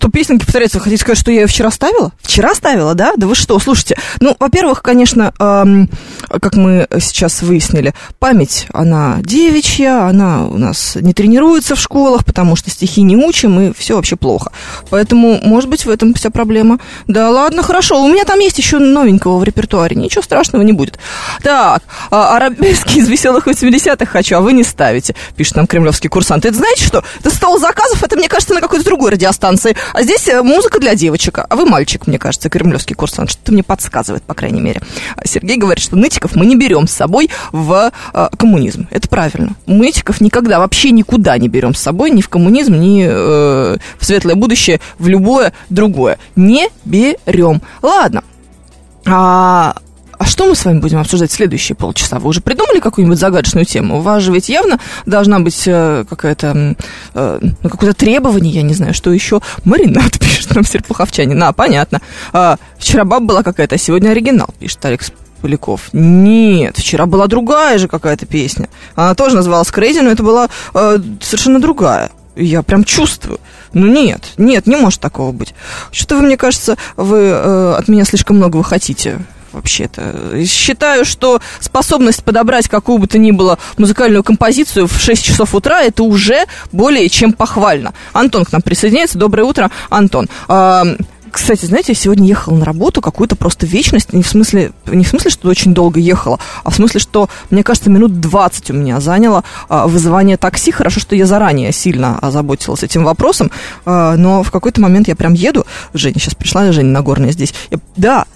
Пишет, 0.04 0.10
что 0.10 0.10
песенки 0.14 0.44
повторяются. 0.44 0.78
Вы 0.78 0.84
хотите 0.84 1.02
сказать, 1.02 1.18
что 1.18 1.32
я 1.32 1.40
ее 1.40 1.46
вчера 1.48 1.70
ставила? 1.70 2.12
Вчера 2.22 2.54
ставила, 2.54 2.94
да? 2.94 3.12
Да 3.16 3.26
вы 3.26 3.34
что, 3.34 3.58
слушайте. 3.58 3.98
Ну, 4.20 4.36
во-первых, 4.38 4.80
конечно, 4.80 5.34
эм, 5.40 5.90
как 6.28 6.54
мы 6.54 6.86
сейчас 7.00 7.42
выяснили, 7.42 7.94
память, 8.20 8.66
она 8.72 9.18
девичья, 9.20 10.06
она 10.06 10.46
у 10.46 10.56
нас 10.56 10.94
не 10.94 11.12
тренируется 11.12 11.74
в 11.74 11.80
школах, 11.80 12.24
потому 12.24 12.54
что 12.54 12.70
стихи 12.70 13.02
не 13.02 13.16
учим, 13.16 13.60
и 13.60 13.72
все 13.76 13.96
вообще 13.96 14.14
плохо. 14.14 14.52
Поэтому, 14.88 15.40
может 15.42 15.68
быть, 15.68 15.84
в 15.84 15.90
этом 15.90 16.14
вся 16.14 16.30
проблема. 16.30 16.78
Да 17.08 17.30
ладно, 17.30 17.64
хорошо. 17.64 18.00
У 18.00 18.08
меня 18.08 18.24
там 18.24 18.38
есть 18.38 18.58
еще 18.58 18.78
новенького 18.78 19.38
в 19.38 19.44
репертуаре. 19.44 19.96
Ничего 19.96 20.22
страшного 20.22 20.62
не 20.62 20.72
будет. 20.72 20.98
Так, 21.42 21.82
а, 22.12 22.36
арабески 22.36 22.98
из 22.98 23.08
веселых 23.08 23.48
80-х 23.48 24.06
хочу, 24.06 24.36
а 24.36 24.40
вы 24.40 24.52
не 24.52 24.62
ставите, 24.62 25.16
пишет 25.36 25.56
нам 25.56 25.66
кремлевский 25.66 26.08
курсант. 26.08 26.44
Это 26.44 26.56
знаете 26.56 26.84
что? 26.84 27.02
Это 27.18 27.34
стол 27.34 27.58
заказов, 27.58 28.00
это, 28.04 28.16
мне 28.16 28.28
кажется, 28.28 28.54
на 28.54 28.60
какой-то 28.60 28.84
другой 28.84 29.10
радиостанции. 29.10 29.76
А 29.92 30.03
здесь 30.04 30.28
э, 30.28 30.42
музыка 30.42 30.78
для 30.78 30.94
девочек. 30.94 31.38
А 31.48 31.56
вы 31.56 31.66
мальчик, 31.66 32.06
мне 32.06 32.18
кажется, 32.18 32.48
кремлевский 32.48 32.94
курсант. 32.94 33.30
Что-то 33.30 33.52
мне 33.52 33.62
подсказывает, 33.62 34.22
по 34.22 34.34
крайней 34.34 34.60
мере. 34.60 34.80
Сергей 35.24 35.56
говорит, 35.56 35.82
что 35.82 35.96
нытиков 35.96 36.36
мы 36.36 36.46
не 36.46 36.56
берем 36.56 36.86
с 36.86 36.92
собой 36.92 37.30
в 37.52 37.92
э, 38.12 38.28
коммунизм. 38.38 38.86
Это 38.90 39.08
правильно. 39.08 39.56
Нытиков 39.66 40.20
никогда, 40.20 40.58
вообще 40.58 40.90
никуда 40.90 41.36
не 41.38 41.48
берем 41.48 41.74
с 41.74 41.80
собой, 41.80 42.10
ни 42.10 42.20
в 42.20 42.28
коммунизм, 42.28 42.74
ни 42.74 43.04
э, 43.08 43.78
в 43.98 44.04
светлое 44.04 44.36
будущее, 44.36 44.80
в 44.98 45.08
любое 45.08 45.52
другое. 45.68 46.18
Не 46.36 46.68
берем. 46.84 47.62
Ладно. 47.82 48.22
А, 49.06 49.76
а 50.18 50.24
что 50.26 50.46
мы 50.46 50.54
с 50.54 50.64
вами 50.64 50.78
будем 50.78 50.98
обсуждать 50.98 51.32
следующие 51.32 51.76
полчаса? 51.76 52.18
Вы 52.18 52.28
уже 52.28 52.40
придумали 52.40 52.80
какую-нибудь 52.80 53.18
загадочную 53.18 53.64
тему? 53.64 53.98
У 53.98 54.00
вас 54.00 54.22
же 54.22 54.32
ведь 54.32 54.48
явно 54.48 54.78
должна 55.06 55.40
быть 55.40 55.62
э, 55.66 56.04
какая-то, 56.08 56.76
э, 57.14 57.38
ну, 57.40 57.68
какое-то 57.68 57.96
требование, 57.96 58.52
я 58.52 58.62
не 58.62 58.74
знаю, 58.74 58.94
что 58.94 59.12
еще. 59.12 59.40
Маринад 59.64 60.18
пишет 60.18 60.54
нам 60.54 60.64
Серпуховчанин. 60.64 61.36
На, 61.36 61.52
понятно. 61.52 62.00
А, 62.32 62.56
вчера 62.78 63.04
баба 63.04 63.26
была 63.26 63.42
какая-то, 63.42 63.74
а 63.74 63.78
сегодня 63.78 64.10
оригинал, 64.10 64.48
пишет 64.58 64.84
Алекс 64.84 65.12
Поляков. 65.40 65.90
Нет, 65.92 66.78
вчера 66.78 67.06
была 67.06 67.26
другая 67.26 67.78
же 67.78 67.88
какая-то 67.88 68.26
песня. 68.26 68.68
Она 68.94 69.14
тоже 69.14 69.36
называлась 69.36 69.68
Crazy, 69.68 70.00
но 70.00 70.10
это 70.10 70.22
была 70.22 70.48
э, 70.74 70.98
совершенно 71.20 71.60
другая. 71.60 72.10
Я 72.36 72.62
прям 72.62 72.84
чувствую. 72.84 73.38
Ну 73.72 73.86
нет, 73.86 74.32
нет, 74.38 74.66
не 74.66 74.76
может 74.76 75.00
такого 75.00 75.32
быть. 75.32 75.54
Что-то 75.92 76.16
вы, 76.16 76.22
мне 76.22 76.36
кажется, 76.36 76.76
вы 76.96 77.18
э, 77.18 77.74
от 77.74 77.88
меня 77.88 78.04
слишком 78.04 78.36
много 78.36 78.56
вы 78.56 78.64
хотите 78.64 79.20
вообще-то. 79.54 80.44
Считаю, 80.46 81.04
что 81.04 81.40
способность 81.60 82.22
подобрать 82.22 82.68
какую 82.68 82.98
бы 82.98 83.06
то 83.06 83.18
ни 83.18 83.30
было 83.30 83.58
музыкальную 83.78 84.22
композицию 84.22 84.86
в 84.86 84.98
6 84.98 85.24
часов 85.24 85.54
утра, 85.54 85.82
это 85.82 86.02
уже 86.02 86.44
более 86.72 87.08
чем 87.08 87.32
похвально. 87.32 87.94
Антон 88.12 88.44
к 88.44 88.52
нам 88.52 88.62
присоединяется. 88.62 89.18
Доброе 89.18 89.44
утро, 89.44 89.70
Антон. 89.90 90.28
А, 90.48 90.84
кстати, 91.34 91.66
знаете, 91.66 91.92
я 91.92 91.96
сегодня 91.96 92.28
ехала 92.28 92.54
на 92.54 92.64
работу 92.64 93.00
какую-то 93.00 93.34
просто 93.34 93.66
вечность, 93.66 94.12
не 94.12 94.22
в 94.22 94.28
смысле, 94.28 94.70
не 94.86 95.02
в 95.02 95.08
смысле, 95.08 95.32
что 95.32 95.48
очень 95.48 95.74
долго 95.74 95.98
ехала, 95.98 96.38
а 96.62 96.70
в 96.70 96.76
смысле, 96.76 97.00
что, 97.00 97.28
мне 97.50 97.64
кажется, 97.64 97.90
минут 97.90 98.20
20 98.20 98.70
у 98.70 98.74
меня 98.74 99.00
заняло 99.00 99.42
а, 99.68 99.88
вызывание 99.88 100.36
такси. 100.36 100.70
Хорошо, 100.70 101.00
что 101.00 101.16
я 101.16 101.26
заранее 101.26 101.72
сильно 101.72 102.20
озаботилась 102.20 102.84
этим 102.84 103.02
вопросом, 103.02 103.50
а, 103.84 104.14
но 104.16 104.44
в 104.44 104.52
какой-то 104.52 104.80
момент 104.80 105.08
я 105.08 105.16
прям 105.16 105.32
еду, 105.32 105.66
Женя 105.92 106.20
сейчас 106.20 106.36
пришла, 106.36 106.70
Женя 106.70 106.90
Нагорная 106.90 107.32
здесь, 107.32 107.52
я, 107.72 107.78
да, 107.96 108.26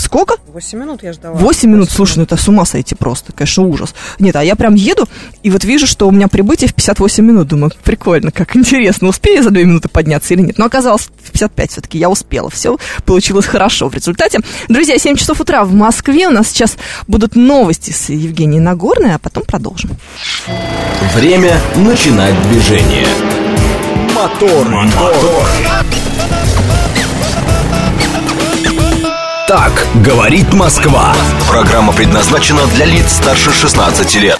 Сколько? 0.00 0.36
8 0.46 0.78
минут 0.78 1.02
я 1.02 1.12
ждала. 1.12 1.36
8 1.36 1.70
минут, 1.70 1.90
слушай, 1.90 2.16
ну 2.16 2.22
это 2.22 2.36
с 2.38 2.48
ума 2.48 2.64
сойти 2.64 2.94
просто, 2.94 3.32
конечно, 3.34 3.64
ужас. 3.64 3.94
Нет, 4.18 4.34
а 4.34 4.42
я 4.42 4.56
прям 4.56 4.74
еду, 4.74 5.06
и 5.42 5.50
вот 5.50 5.62
вижу, 5.64 5.86
что 5.86 6.08
у 6.08 6.10
меня 6.10 6.26
прибытие 6.26 6.68
в 6.68 6.74
58 6.74 7.22
минут. 7.22 7.48
Думаю, 7.48 7.70
прикольно, 7.84 8.30
как 8.30 8.56
интересно, 8.56 9.08
успею 9.08 9.36
я 9.36 9.42
за 9.42 9.50
2 9.50 9.62
минуты 9.62 9.90
подняться 9.90 10.32
или 10.32 10.40
нет. 10.40 10.56
Но 10.56 10.64
оказалось, 10.64 11.10
в 11.22 11.30
55 11.32 11.70
все-таки 11.72 11.98
я 11.98 12.08
успела. 12.08 12.48
Все 12.48 12.78
получилось 13.04 13.44
хорошо 13.44 13.90
в 13.90 13.94
результате. 13.94 14.40
Друзья, 14.68 14.98
7 14.98 15.16
часов 15.16 15.40
утра 15.40 15.64
в 15.64 15.74
Москве. 15.74 16.28
У 16.28 16.32
нас 16.32 16.48
сейчас 16.48 16.78
будут 17.06 17.36
новости 17.36 17.90
с 17.90 18.08
Евгенией 18.08 18.62
Нагорной, 18.62 19.14
а 19.14 19.18
потом 19.18 19.44
продолжим. 19.44 19.90
Время 21.14 21.60
начинать 21.76 22.34
движение. 22.48 23.06
Мотор, 24.14 24.66
мотор. 24.66 25.46
Так 29.50 29.72
говорит 30.06 30.54
Москва. 30.54 31.12
Программа 31.48 31.92
предназначена 31.92 32.60
для 32.72 32.86
лиц 32.86 33.14
старше 33.14 33.50
16 33.50 34.14
лет. 34.20 34.38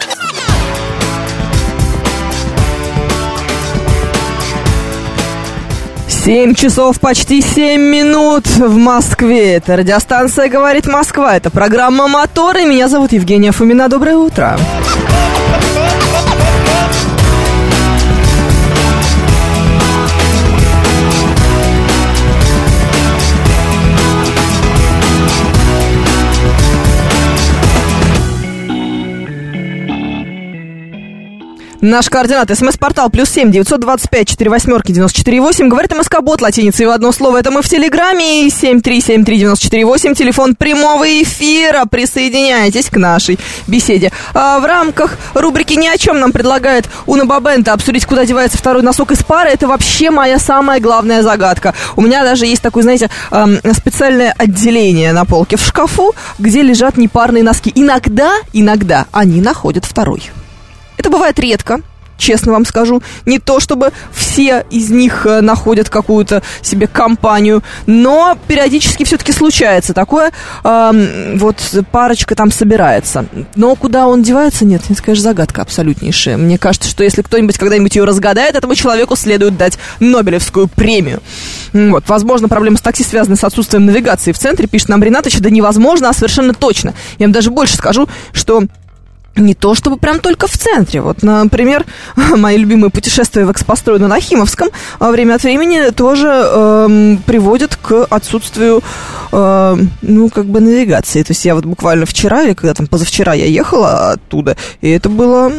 Семь 6.08 6.54
часов 6.54 7.00
почти 7.00 7.42
семь 7.42 7.80
минут 7.80 8.46
в 8.46 8.76
Москве. 8.76 9.54
Это 9.54 9.74
радиостанция 9.78 10.48
«Говорит 10.48 10.86
Москва». 10.86 11.34
Это 11.34 11.50
программа 11.50 12.06
«Мотор». 12.06 12.58
И 12.58 12.64
меня 12.64 12.86
зовут 12.86 13.10
Евгения 13.10 13.50
Фомина. 13.50 13.88
Доброе 13.88 14.16
утро. 14.16 14.60
Наш 31.80 32.10
координат. 32.10 32.50
СМС-портал 32.50 33.08
плюс 33.08 33.30
семь 33.30 33.50
девятьсот 33.50 33.80
двадцать 33.80 34.10
пять 34.10 34.28
четыре 34.28 34.50
восьмерки 34.50 34.92
девяносто 34.92 35.16
четыре 35.16 35.40
восемь. 35.40 35.68
Говорит 35.68 35.96
МСК 35.96 36.20
Бот 36.20 36.42
латиницей 36.42 36.84
в 36.84 36.90
одно 36.90 37.10
слово. 37.10 37.38
Это 37.38 37.50
мы 37.50 37.62
в 37.62 37.68
Телеграме. 37.70 38.46
И 38.46 38.50
семь 38.50 38.82
три 38.82 39.00
семь 39.00 39.24
три 39.24 39.38
девяносто 39.38 39.64
четыре 39.64 39.86
восемь. 39.86 40.14
Телефон 40.14 40.54
прямого 40.54 41.04
эфира. 41.04 41.86
Присоединяйтесь 41.86 42.90
к 42.90 42.96
нашей 42.98 43.38
беседе. 43.66 44.12
А 44.34 44.58
в 44.60 44.66
рамках 44.66 45.16
рубрики 45.32 45.72
«Ни 45.72 45.86
о 45.88 45.96
чем» 45.96 46.20
нам 46.20 46.32
предлагает 46.32 46.86
Уна 47.06 47.24
Бабента 47.24 47.72
обсудить, 47.72 48.04
куда 48.04 48.26
девается 48.26 48.58
второй 48.58 48.82
носок 48.82 49.12
из 49.12 49.24
пары. 49.24 49.48
Это 49.48 49.66
вообще 49.66 50.10
моя 50.10 50.38
самая 50.38 50.80
главная 50.80 51.22
загадка. 51.22 51.74
У 51.96 52.02
меня 52.02 52.24
даже 52.24 52.44
есть 52.44 52.60
такое, 52.60 52.82
знаете, 52.82 53.08
специальное 53.74 54.34
отделение 54.36 55.12
на 55.12 55.24
полке 55.24 55.56
в 55.56 55.62
шкафу, 55.62 56.14
где 56.38 56.60
лежат 56.60 56.98
непарные 56.98 57.42
носки. 57.42 57.72
Иногда, 57.74 58.32
иногда 58.52 59.06
они 59.12 59.40
находят 59.40 59.86
второй. 59.86 60.30
Это 61.00 61.08
бывает 61.08 61.38
редко, 61.38 61.80
честно 62.18 62.52
вам 62.52 62.66
скажу. 62.66 63.02
Не 63.24 63.38
то, 63.38 63.58
чтобы 63.58 63.90
все 64.12 64.66
из 64.68 64.90
них 64.90 65.24
э, 65.24 65.40
находят 65.40 65.88
какую-то 65.88 66.42
себе 66.60 66.86
компанию, 66.86 67.62
но 67.86 68.36
периодически 68.46 69.04
все-таки 69.04 69.32
случается 69.32 69.94
такое. 69.94 70.30
Э, 70.62 71.36
вот 71.36 71.56
парочка 71.90 72.34
там 72.34 72.52
собирается. 72.52 73.24
Но 73.56 73.74
куда 73.76 74.06
он 74.06 74.22
девается, 74.22 74.66
нет, 74.66 74.82
это, 74.90 75.02
конечно, 75.02 75.22
загадка 75.22 75.62
абсолютнейшая. 75.62 76.36
Мне 76.36 76.58
кажется, 76.58 76.90
что 76.90 77.02
если 77.02 77.22
кто-нибудь 77.22 77.56
когда-нибудь 77.56 77.96
ее 77.96 78.04
разгадает, 78.04 78.56
этому 78.56 78.74
человеку 78.74 79.16
следует 79.16 79.56
дать 79.56 79.78
Нобелевскую 80.00 80.68
премию. 80.68 81.22
Вот, 81.72 82.04
возможно, 82.08 82.48
проблема 82.48 82.76
с 82.76 82.82
такси 82.82 83.04
связана 83.04 83.36
с 83.36 83.44
отсутствием 83.44 83.86
навигации 83.86 84.32
в 84.32 84.38
центре, 84.38 84.66
пишет 84.66 84.90
нам 84.90 85.02
Ренатович, 85.02 85.38
да 85.38 85.48
невозможно, 85.48 86.10
а 86.10 86.12
совершенно 86.12 86.52
точно. 86.52 86.92
Я 87.18 87.24
вам 87.24 87.32
даже 87.32 87.50
больше 87.50 87.76
скажу, 87.76 88.06
что 88.32 88.64
не 89.40 89.54
то 89.54 89.74
чтобы 89.74 89.96
прям 89.96 90.20
только 90.20 90.46
в 90.46 90.56
центре. 90.56 91.00
Вот, 91.00 91.22
например, 91.22 91.84
мои 92.36 92.56
любимые 92.56 92.90
путешествия 92.90 93.44
в 93.44 93.50
экспострой 93.50 93.98
на 93.98 94.08
Нахимовском 94.08 94.68
а 94.98 95.10
время 95.10 95.34
от 95.34 95.42
времени 95.42 95.90
тоже 95.90 96.28
э, 96.28 97.16
приводят 97.26 97.76
к 97.76 98.06
отсутствию, 98.10 98.82
э, 99.32 99.76
ну, 100.02 100.28
как 100.28 100.46
бы 100.46 100.60
навигации. 100.60 101.22
То 101.22 101.32
есть 101.32 101.44
я 101.44 101.54
вот 101.54 101.64
буквально 101.64 102.06
вчера 102.06 102.42
или 102.42 102.54
когда 102.54 102.74
там 102.74 102.86
позавчера 102.86 103.34
я 103.34 103.46
ехала 103.46 104.12
оттуда, 104.12 104.56
и 104.80 104.90
это 104.90 105.08
было, 105.08 105.50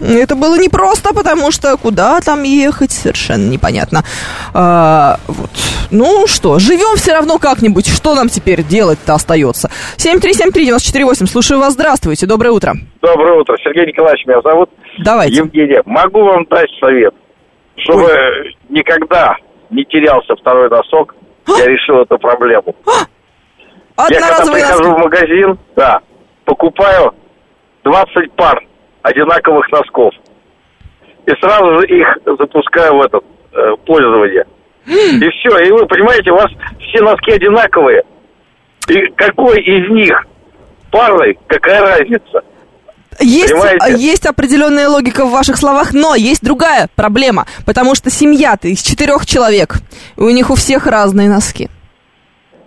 это 0.00 0.34
было 0.34 0.58
непросто, 0.58 1.12
потому 1.12 1.50
что 1.50 1.76
куда 1.76 2.20
там 2.20 2.42
ехать, 2.42 2.92
совершенно 2.92 3.48
непонятно. 3.48 4.04
А, 4.54 5.18
вот. 5.26 5.50
Ну 5.90 6.26
что, 6.26 6.58
живем 6.58 6.96
все 6.96 7.12
равно 7.12 7.38
как-нибудь. 7.38 7.86
Что 7.88 8.14
нам 8.14 8.28
теперь 8.28 8.64
делать-то 8.64 9.14
остается? 9.14 9.70
7373948, 9.96 11.30
слушаю 11.30 11.60
вас, 11.60 11.74
здравствуйте, 11.74 12.26
доброе 12.26 12.50
утро. 12.50 12.76
Доброе 13.06 13.38
утро. 13.38 13.56
Сергей 13.62 13.86
Николаевич 13.86 14.26
меня 14.26 14.40
зовут. 14.42 14.68
Давайте. 14.98 15.36
Евгения, 15.36 15.80
могу 15.86 16.24
вам 16.24 16.44
дать 16.50 16.68
совет, 16.80 17.14
чтобы 17.76 18.02
Ой. 18.02 18.56
никогда 18.68 19.36
не 19.70 19.84
терялся 19.84 20.34
второй 20.34 20.68
носок. 20.68 21.14
А? 21.46 21.52
Я 21.56 21.66
решил 21.66 22.00
эту 22.00 22.18
проблему. 22.18 22.74
А? 23.96 24.06
Я 24.10 24.20
когда 24.20 24.52
прихожу 24.52 24.92
в 24.92 24.98
магазин, 24.98 25.56
да, 25.76 26.00
покупаю 26.44 27.14
20 27.84 28.32
пар 28.32 28.60
одинаковых 29.02 29.70
носков. 29.70 30.12
И 31.26 31.30
сразу 31.40 31.78
же 31.78 31.86
их 31.86 32.08
запускаю 32.24 32.96
в 32.96 33.02
этот 33.02 33.24
э, 33.52 33.76
пользование. 33.86 34.46
И 34.84 35.30
все, 35.30 35.58
и 35.60 35.70
вы 35.70 35.86
понимаете, 35.86 36.32
у 36.32 36.36
вас 36.36 36.50
все 36.80 37.04
носки 37.04 37.30
одинаковые. 37.30 38.02
И 38.88 39.06
какой 39.14 39.60
из 39.60 39.88
них 39.92 40.26
парный, 40.90 41.38
какая 41.46 41.82
разница? 41.82 42.42
Есть, 43.20 43.52
Понимаете? 43.52 43.96
есть 43.98 44.26
определенная 44.26 44.88
логика 44.88 45.24
в 45.24 45.30
ваших 45.30 45.56
словах, 45.56 45.92
но 45.92 46.14
есть 46.14 46.44
другая 46.44 46.88
проблема, 46.96 47.46
потому 47.64 47.94
что 47.94 48.10
семья-то 48.10 48.68
из 48.68 48.82
четырех 48.82 49.26
человек, 49.26 49.76
и 50.16 50.20
у 50.20 50.30
них 50.30 50.50
у 50.50 50.54
всех 50.54 50.86
разные 50.86 51.28
носки. 51.28 51.68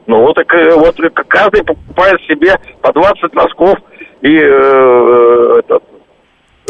Ну 0.07 0.21
вот, 0.21 0.35
так, 0.35 0.51
э, 0.55 0.73
вот 0.73 0.95
каждый 1.27 1.63
покупает 1.63 2.19
себе 2.27 2.57
по 2.81 2.91
20 2.91 3.33
носков, 3.35 3.77
и 4.21 4.35
э, 4.35 4.41
э, 4.41 5.59
этот, 5.59 5.83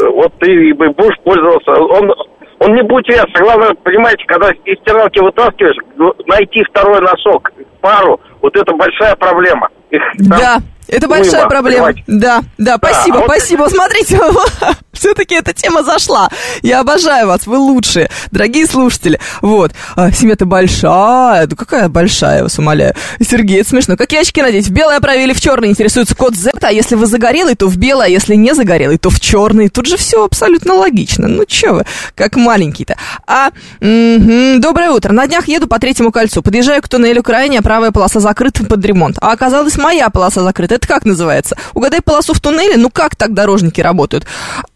э, 0.00 0.06
вот 0.06 0.32
ты 0.38 0.74
будешь 0.74 1.18
пользоваться. 1.24 1.72
Он, 1.72 2.12
он 2.60 2.74
не 2.74 2.82
будет 2.82 3.08
веса. 3.08 3.26
Главное, 3.40 3.74
понимаете, 3.82 4.24
когда 4.26 4.50
из 4.50 4.78
стиралки 4.80 5.18
вытаскиваешь, 5.20 5.76
ну, 5.96 6.14
найти 6.26 6.62
второй 6.64 7.00
носок, 7.00 7.50
пару, 7.80 8.20
вот 8.42 8.54
это 8.56 8.72
большая 8.74 9.16
проблема. 9.16 9.68
Их 9.90 10.02
там 10.28 10.38
Да, 10.38 10.58
это 10.90 11.08
большая 11.08 11.40
уйма, 11.42 11.50
проблема. 11.50 11.86
понимаете? 11.88 12.04
Да, 12.06 12.42
да, 12.58 12.76
спасибо, 12.76 13.18
а 13.18 13.20
вот- 13.20 13.26
спасибо. 13.30 13.68
Смотрите, 13.68 14.20
все-таки 15.00 15.34
эта 15.34 15.52
тема 15.54 15.82
зашла. 15.82 16.28
Я 16.62 16.80
обожаю 16.80 17.26
вас, 17.26 17.46
вы 17.46 17.56
лучшие, 17.56 18.10
дорогие 18.30 18.66
слушатели. 18.66 19.18
Вот, 19.40 19.72
а, 19.96 20.12
семья-то 20.12 20.44
большая, 20.44 21.46
да 21.46 21.56
какая 21.56 21.88
большая, 21.88 22.38
я 22.38 22.42
вас 22.42 22.58
умоляю. 22.58 22.94
Сергей, 23.20 23.60
это 23.60 23.70
смешно. 23.70 23.96
Какие 23.96 24.20
очки 24.20 24.42
надеть? 24.42 24.68
В 24.68 24.70
белое 24.70 24.98
оправе 24.98 25.24
или 25.24 25.32
в 25.32 25.40
черный? 25.40 25.68
Интересуется 25.68 26.14
код 26.14 26.36
Z. 26.36 26.50
А 26.60 26.70
если 26.70 26.96
вы 26.96 27.06
загорелый, 27.06 27.54
то 27.54 27.66
в 27.66 27.76
белое, 27.78 28.06
а 28.06 28.08
если 28.08 28.34
не 28.34 28.54
загорелый, 28.54 28.98
то 28.98 29.08
в 29.08 29.18
черный. 29.20 29.70
Тут 29.70 29.86
же 29.86 29.96
все 29.96 30.22
абсолютно 30.24 30.74
логично. 30.74 31.28
Ну, 31.28 31.46
че 31.46 31.72
вы, 31.72 31.84
как 32.14 32.36
маленький-то. 32.36 32.96
А, 33.26 33.50
мгм, 33.80 34.60
доброе 34.60 34.90
утро. 34.90 35.12
На 35.12 35.26
днях 35.26 35.48
еду 35.48 35.66
по 35.66 35.78
третьему 35.78 36.12
кольцу. 36.12 36.42
Подъезжаю 36.42 36.82
к 36.82 36.88
туннелю 36.88 37.22
крайняя 37.22 37.62
правая 37.62 37.90
полоса 37.90 38.20
закрыта 38.20 38.64
под 38.64 38.84
ремонт. 38.84 39.16
А 39.20 39.32
оказалось, 39.32 39.78
моя 39.78 40.10
полоса 40.10 40.42
закрыта. 40.42 40.74
Это 40.74 40.86
как 40.86 41.06
называется? 41.06 41.56
Угадай 41.72 42.02
полосу 42.02 42.34
в 42.34 42.40
туннеле? 42.40 42.76
Ну, 42.76 42.90
как 42.90 43.16
так 43.16 43.32
дорожники 43.32 43.80
работают? 43.80 44.26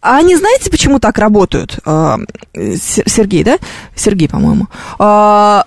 А 0.01 0.14
они 0.17 0.37
знаете, 0.37 0.71
почему 0.71 0.99
так 0.99 1.19
работают? 1.19 1.79
А, 1.85 2.19
Сергей, 2.55 3.45
да? 3.45 3.59
Сергей, 3.95 4.29
по-моему. 4.29 4.69
А, 4.99 5.65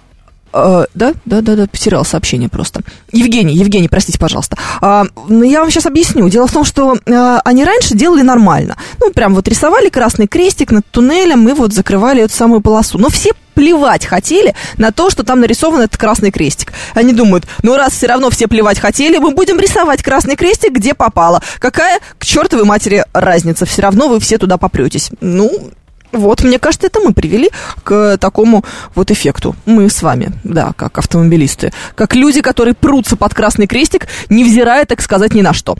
а, 0.53 0.85
да, 0.93 1.13
да, 1.25 1.41
да, 1.41 1.55
да, 1.55 1.67
потерял 1.67 2.03
сообщение 2.05 2.49
просто. 2.49 2.81
Евгений, 3.11 3.55
Евгений, 3.55 3.87
простите, 3.89 4.17
пожалуйста. 4.17 4.57
А, 4.81 5.05
ну, 5.27 5.43
я 5.43 5.61
вам 5.61 5.69
сейчас 5.69 5.85
объясню. 5.85 6.27
Дело 6.29 6.47
в 6.47 6.51
том, 6.51 6.63
что 6.63 6.97
а, 7.05 7.39
они 7.43 7.63
раньше 7.63 7.95
делали 7.95 8.21
нормально. 8.21 8.77
Ну, 8.99 9.11
прям 9.11 9.35
вот 9.35 9.47
рисовали 9.47 9.89
красный 9.89 10.27
крестик 10.27 10.71
над 10.71 10.85
туннелем 10.89 11.47
и 11.47 11.53
вот 11.53 11.73
закрывали 11.73 12.23
эту 12.23 12.33
самую 12.33 12.61
полосу. 12.61 12.97
Но 12.97 13.09
все 13.09 13.31
плевать 13.57 14.05
хотели 14.05 14.53
на 14.77 14.91
то, 14.91 15.09
что 15.09 15.23
там 15.23 15.39
нарисован 15.39 15.81
этот 15.81 15.97
красный 15.97 16.29
крестик. 16.29 16.73
Они 16.93 17.11
думают, 17.11 17.47
ну 17.63 17.75
раз 17.75 17.93
все 17.93 18.05
равно 18.05 18.29
все 18.29 18.47
плевать 18.47 18.77
хотели, 18.77 19.17
мы 19.17 19.31
будем 19.31 19.59
рисовать 19.59 20.03
красный 20.03 20.35
крестик, 20.35 20.73
где 20.73 20.93
попало. 20.93 21.41
Какая 21.57 21.99
к 22.19 22.23
чертовой 22.23 22.65
матери 22.65 23.03
разница? 23.13 23.65
Все 23.65 23.81
равно 23.81 24.09
вы 24.09 24.19
все 24.19 24.37
туда 24.37 24.57
попретесь. 24.57 25.09
Ну, 25.21 25.71
вот, 26.11 26.43
мне 26.43 26.59
кажется, 26.59 26.85
это 26.85 26.99
мы 26.99 27.15
привели 27.15 27.49
к 27.83 28.19
такому 28.19 28.63
вот 28.93 29.09
эффекту. 29.09 29.55
Мы 29.65 29.89
с 29.89 30.03
вами, 30.03 30.33
да, 30.43 30.73
как 30.77 30.99
автомобилисты. 30.99 31.73
Как 31.95 32.13
люди, 32.13 32.41
которые 32.41 32.75
прутся 32.75 33.15
под 33.15 33.33
красный 33.33 33.65
крестик, 33.65 34.07
невзирая, 34.29 34.85
так 34.85 35.01
сказать, 35.01 35.33
ни 35.33 35.41
на 35.41 35.53
что. 35.53 35.75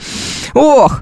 Ох, 0.55 1.01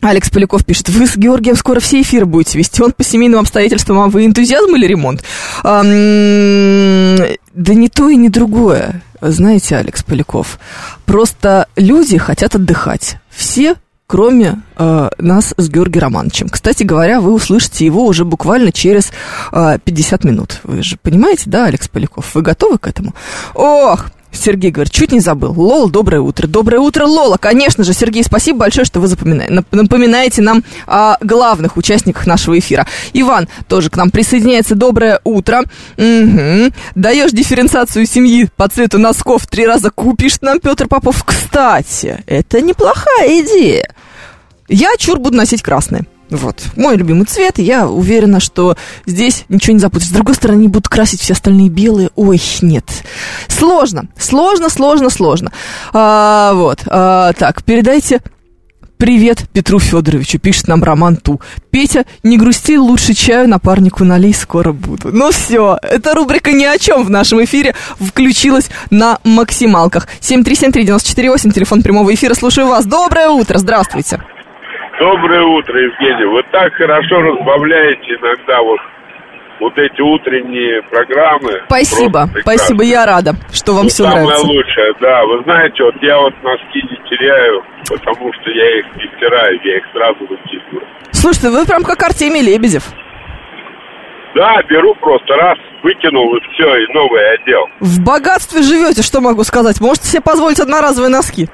Алекс 0.00 0.30
Поляков 0.30 0.64
пишет, 0.64 0.88
вы 0.90 1.06
с 1.06 1.16
Георгием 1.16 1.56
скоро 1.56 1.80
все 1.80 2.00
эфиры 2.02 2.24
будете 2.24 2.58
вести, 2.58 2.82
он 2.82 2.92
по 2.92 3.02
семейным 3.02 3.40
обстоятельствам, 3.40 3.98
а 3.98 4.06
вы 4.06 4.26
энтузиазм 4.26 4.76
или 4.76 4.86
ремонт? 4.86 5.24
А, 5.64 5.82
да 5.82 7.74
не 7.74 7.88
то 7.88 8.08
и 8.08 8.16
не 8.16 8.28
другое, 8.28 9.02
знаете, 9.20 9.76
Алекс 9.76 10.02
Поляков. 10.04 10.60
Просто 11.04 11.66
люди 11.76 12.16
хотят 12.16 12.54
отдыхать. 12.54 13.16
Все 13.28 13.74
кроме 14.08 14.62
э, 14.76 15.10
нас 15.18 15.52
с 15.56 15.68
Георгием 15.68 16.04
Романовичем. 16.04 16.48
Кстати 16.48 16.82
говоря, 16.82 17.20
вы 17.20 17.32
услышите 17.32 17.84
его 17.84 18.06
уже 18.06 18.24
буквально 18.24 18.72
через 18.72 19.12
э, 19.52 19.78
50 19.84 20.24
минут. 20.24 20.60
Вы 20.64 20.82
же 20.82 20.96
понимаете, 20.96 21.42
да, 21.46 21.66
Алекс 21.66 21.88
Поляков? 21.88 22.34
Вы 22.34 22.40
готовы 22.40 22.78
к 22.78 22.88
этому? 22.88 23.14
Ох, 23.54 24.06
Сергей 24.30 24.70
говорит, 24.70 24.92
чуть 24.92 25.10
не 25.10 25.20
забыл. 25.20 25.52
Лол, 25.56 25.88
доброе 25.90 26.20
утро. 26.20 26.46
Доброе 26.46 26.78
утро, 26.80 27.06
Лола. 27.06 27.38
Конечно 27.38 27.82
же, 27.82 27.92
Сергей, 27.92 28.22
спасибо 28.22 28.58
большое, 28.60 28.84
что 28.84 29.00
вы 29.00 29.06
запомина- 29.08 29.48
нап- 29.48 29.66
напоминаете 29.72 30.42
нам 30.42 30.62
о 30.86 31.16
главных 31.20 31.76
участниках 31.76 32.26
нашего 32.26 32.58
эфира. 32.58 32.86
Иван 33.14 33.48
тоже 33.68 33.90
к 33.90 33.96
нам 33.96 34.10
присоединяется. 34.10 34.74
Доброе 34.74 35.20
утро. 35.24 35.62
Мгм. 35.96 36.72
Даешь 36.94 37.32
дифференциацию 37.32 38.06
семьи 38.06 38.48
по 38.56 38.68
цвету 38.68 38.98
носков 38.98 39.46
три 39.46 39.66
раза 39.66 39.90
купишь 39.90 40.40
нам, 40.40 40.60
Петр 40.60 40.86
Попов. 40.88 41.24
Кстати, 41.24 42.22
это 42.26 42.60
неплохая 42.60 43.40
идея. 43.42 43.88
Я 44.68 44.90
чур 44.98 45.18
буду 45.18 45.36
носить 45.36 45.62
красное. 45.62 46.02
Вот, 46.30 46.62
мой 46.76 46.96
любимый 46.96 47.24
цвет, 47.24 47.58
я 47.58 47.88
уверена, 47.88 48.40
что 48.40 48.76
здесь 49.06 49.44
ничего 49.48 49.74
не 49.74 49.80
запутаешь. 49.80 50.10
С 50.10 50.12
другой 50.12 50.34
стороны, 50.34 50.60
не 50.60 50.68
будут 50.68 50.88
красить 50.88 51.20
все 51.20 51.32
остальные 51.32 51.70
белые. 51.70 52.10
Ой, 52.16 52.40
нет. 52.60 52.84
Сложно, 53.48 54.08
сложно, 54.18 54.68
сложно, 54.68 55.10
сложно. 55.10 55.52
А, 55.92 56.52
вот, 56.54 56.82
а, 56.86 57.32
так, 57.32 57.62
передайте 57.64 58.20
привет 58.98 59.44
Петру 59.52 59.78
Федоровичу, 59.78 60.38
пишет 60.38 60.68
нам 60.68 60.82
Роман 60.82 61.16
Ту. 61.16 61.40
Петя, 61.70 62.04
не 62.22 62.36
грусти, 62.36 62.76
лучше 62.76 63.14
чаю 63.14 63.48
напарнику 63.48 64.04
налей, 64.04 64.34
скоро 64.34 64.72
буду. 64.72 65.10
Ну 65.12 65.30
все, 65.30 65.78
эта 65.82 66.14
рубрика 66.14 66.52
ни 66.52 66.64
о 66.64 66.78
чем 66.78 67.04
в 67.04 67.10
нашем 67.10 67.42
эфире 67.44 67.74
включилась 67.98 68.68
на 68.90 69.18
максималках. 69.24 70.08
7373948, 70.20 71.52
телефон 71.52 71.82
прямого 71.82 72.12
эфира, 72.12 72.34
слушаю 72.34 72.66
вас. 72.66 72.84
Доброе 72.84 73.28
утро, 73.28 73.58
здравствуйте. 73.58 74.20
Доброе 74.98 75.42
утро, 75.44 75.78
Евгений. 75.80 76.24
Вы 76.26 76.42
так 76.50 76.72
хорошо 76.74 77.20
разбавляете 77.20 78.14
иногда 78.18 78.60
вот, 78.62 78.80
вот 79.60 79.72
эти 79.78 80.00
утренние 80.00 80.82
программы. 80.90 81.62
Спасибо, 81.66 82.28
спасибо, 82.40 82.82
я 82.82 83.06
рада, 83.06 83.32
что 83.52 83.74
вам 83.74 83.84
Ну, 83.84 83.88
все 83.88 84.02
самое 84.04 84.26
нравится. 84.26 84.46
лучшее, 84.46 84.92
да. 85.00 85.24
Вы 85.24 85.42
знаете, 85.44 85.84
вот 85.84 85.94
я 86.02 86.18
вот 86.18 86.34
носки 86.42 86.82
не 86.82 86.98
теряю, 87.08 87.62
потому 87.88 88.32
что 88.34 88.50
я 88.50 88.78
их 88.80 88.86
не 88.96 89.06
стираю, 89.16 89.60
я 89.62 89.76
их 89.78 89.84
сразу 89.92 90.18
выкидываю. 90.26 90.86
Слушайте, 91.12 91.50
вы 91.50 91.64
прям 91.64 91.84
как 91.84 92.02
Артемий 92.02 92.42
Лебедев. 92.42 92.82
Да, 94.34 94.60
беру 94.68 94.94
просто 94.96 95.34
раз, 95.34 95.58
выкинул 95.82 96.36
и 96.36 96.40
все, 96.52 96.76
и 96.76 96.92
новый 96.92 97.34
одел. 97.34 97.66
В 97.80 98.04
богатстве 98.04 98.62
живете, 98.62 99.02
что 99.02 99.20
могу 99.20 99.42
сказать. 99.44 99.80
Можете 99.80 100.06
себе 100.06 100.22
позволить 100.22 100.60
одноразовые 100.60 101.10
носки. 101.10 101.48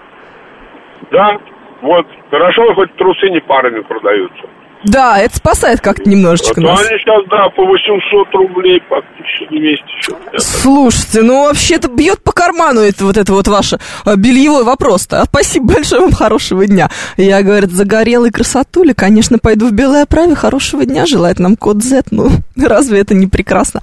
Да, 1.11 1.37
вот, 1.83 2.07
хорошо, 2.35 2.75
хоть 2.75 2.93
трусы 2.97 3.31
не 3.31 3.41
парами 3.41 3.81
продаются. 3.81 4.43
Да, 4.85 5.19
это 5.19 5.37
спасает 5.37 5.81
как-то 5.81 6.09
немножечко 6.09 6.61
А 6.61 6.61
нас. 6.61 6.81
они 6.81 6.99
сейчас, 6.99 7.25
да, 7.31 7.49
по 7.51 7.65
800 7.65 8.35
рублей, 8.35 8.81
по 8.89 8.99
1200 8.99 9.83
что-то. 10.01 10.39
Слушайте, 10.41 11.23
ну 11.23 11.47
вообще-то 11.47 11.89
бьет 11.89 12.23
по 12.23 12.33
карману 12.33 12.81
это 12.81 13.05
вот 13.05 13.17
это 13.17 13.33
вот 13.33 13.49
ваше 13.49 13.79
а, 14.05 14.17
бельевой 14.17 14.65
вопрос-то. 14.65 15.23
А 15.23 15.25
спасибо 15.25 15.75
большое 15.75 16.03
вам, 16.03 16.13
хорошего 16.13 16.67
дня. 16.67 16.91
Я, 17.17 17.43
говорит, 17.43 17.71
загорелый 17.71 18.31
красотуля, 18.31 18.95
конечно, 18.95 19.39
пойду 19.39 19.69
в 19.69 19.73
белой 19.73 20.03
оправе, 20.03 20.35
хорошего 20.35 20.85
дня, 20.85 21.07
желает 21.07 21.39
нам 21.39 21.57
код 21.57 21.83
Z. 21.83 22.05
Ну, 22.11 22.31
разве 22.57 23.01
это 23.01 23.15
не 23.15 23.27
прекрасно? 23.27 23.81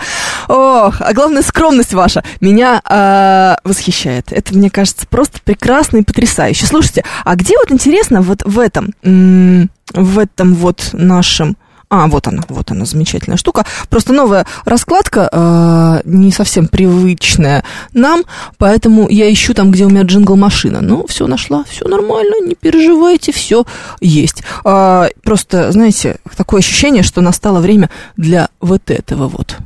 Ох, 0.48 1.02
а 1.02 1.14
главное, 1.14 1.42
скромность 1.42 1.94
ваша 1.94 2.24
меня 2.40 2.82
а, 2.86 3.58
восхищает. 3.64 4.32
Это, 4.32 4.56
мне 4.56 4.70
кажется, 4.70 5.08
просто 5.08 5.40
прекрасно 5.44 5.98
и 5.98 6.04
потрясающе. 6.04 6.66
Слушайте, 6.66 7.04
а 7.26 7.36
где 7.36 7.56
вот 7.58 7.72
интересно 7.72 8.22
вот 8.22 8.42
в 8.46 8.60
этом, 8.60 8.90
м, 9.04 9.70
в 9.94 10.20
этом 10.20 10.56
вот 10.56 10.90
нашем 10.94 11.58
а, 11.92 12.08
вот 12.08 12.26
она, 12.28 12.42
вот 12.48 12.72
она, 12.72 12.86
замечательная 12.86 13.36
штука. 13.36 13.66
Просто 13.90 14.14
новая 14.14 14.48
раскладка, 14.64 15.30
э, 15.30 16.02
не 16.06 16.32
совсем 16.32 16.70
привычная 16.70 17.66
нам, 17.92 18.24
поэтому 18.58 19.10
я 19.10 19.32
ищу 19.32 19.54
там, 19.54 19.72
где 19.72 19.86
у 19.86 19.90
меня 19.90 20.04
джингл-машина. 20.04 20.80
Ну, 20.80 21.06
все 21.08 21.28
нашла, 21.28 21.66
все 21.70 21.86
нормально, 21.90 22.48
не 22.48 22.56
переживайте, 22.56 23.34
все 23.34 23.66
есть. 24.00 24.42
А, 24.64 25.10
просто, 25.22 25.74
знаете, 25.74 26.16
такое 26.38 26.60
ощущение, 26.60 27.04
что 27.04 27.20
настало 27.20 27.60
время 27.60 27.90
для 28.16 28.48
вот 28.62 28.90
этого 28.90 29.28
вот. 29.28 29.58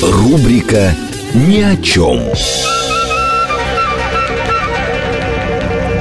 Рубрика 0.00 0.94
«Ни 1.34 1.60
о 1.60 1.76
чем». 1.76 2.83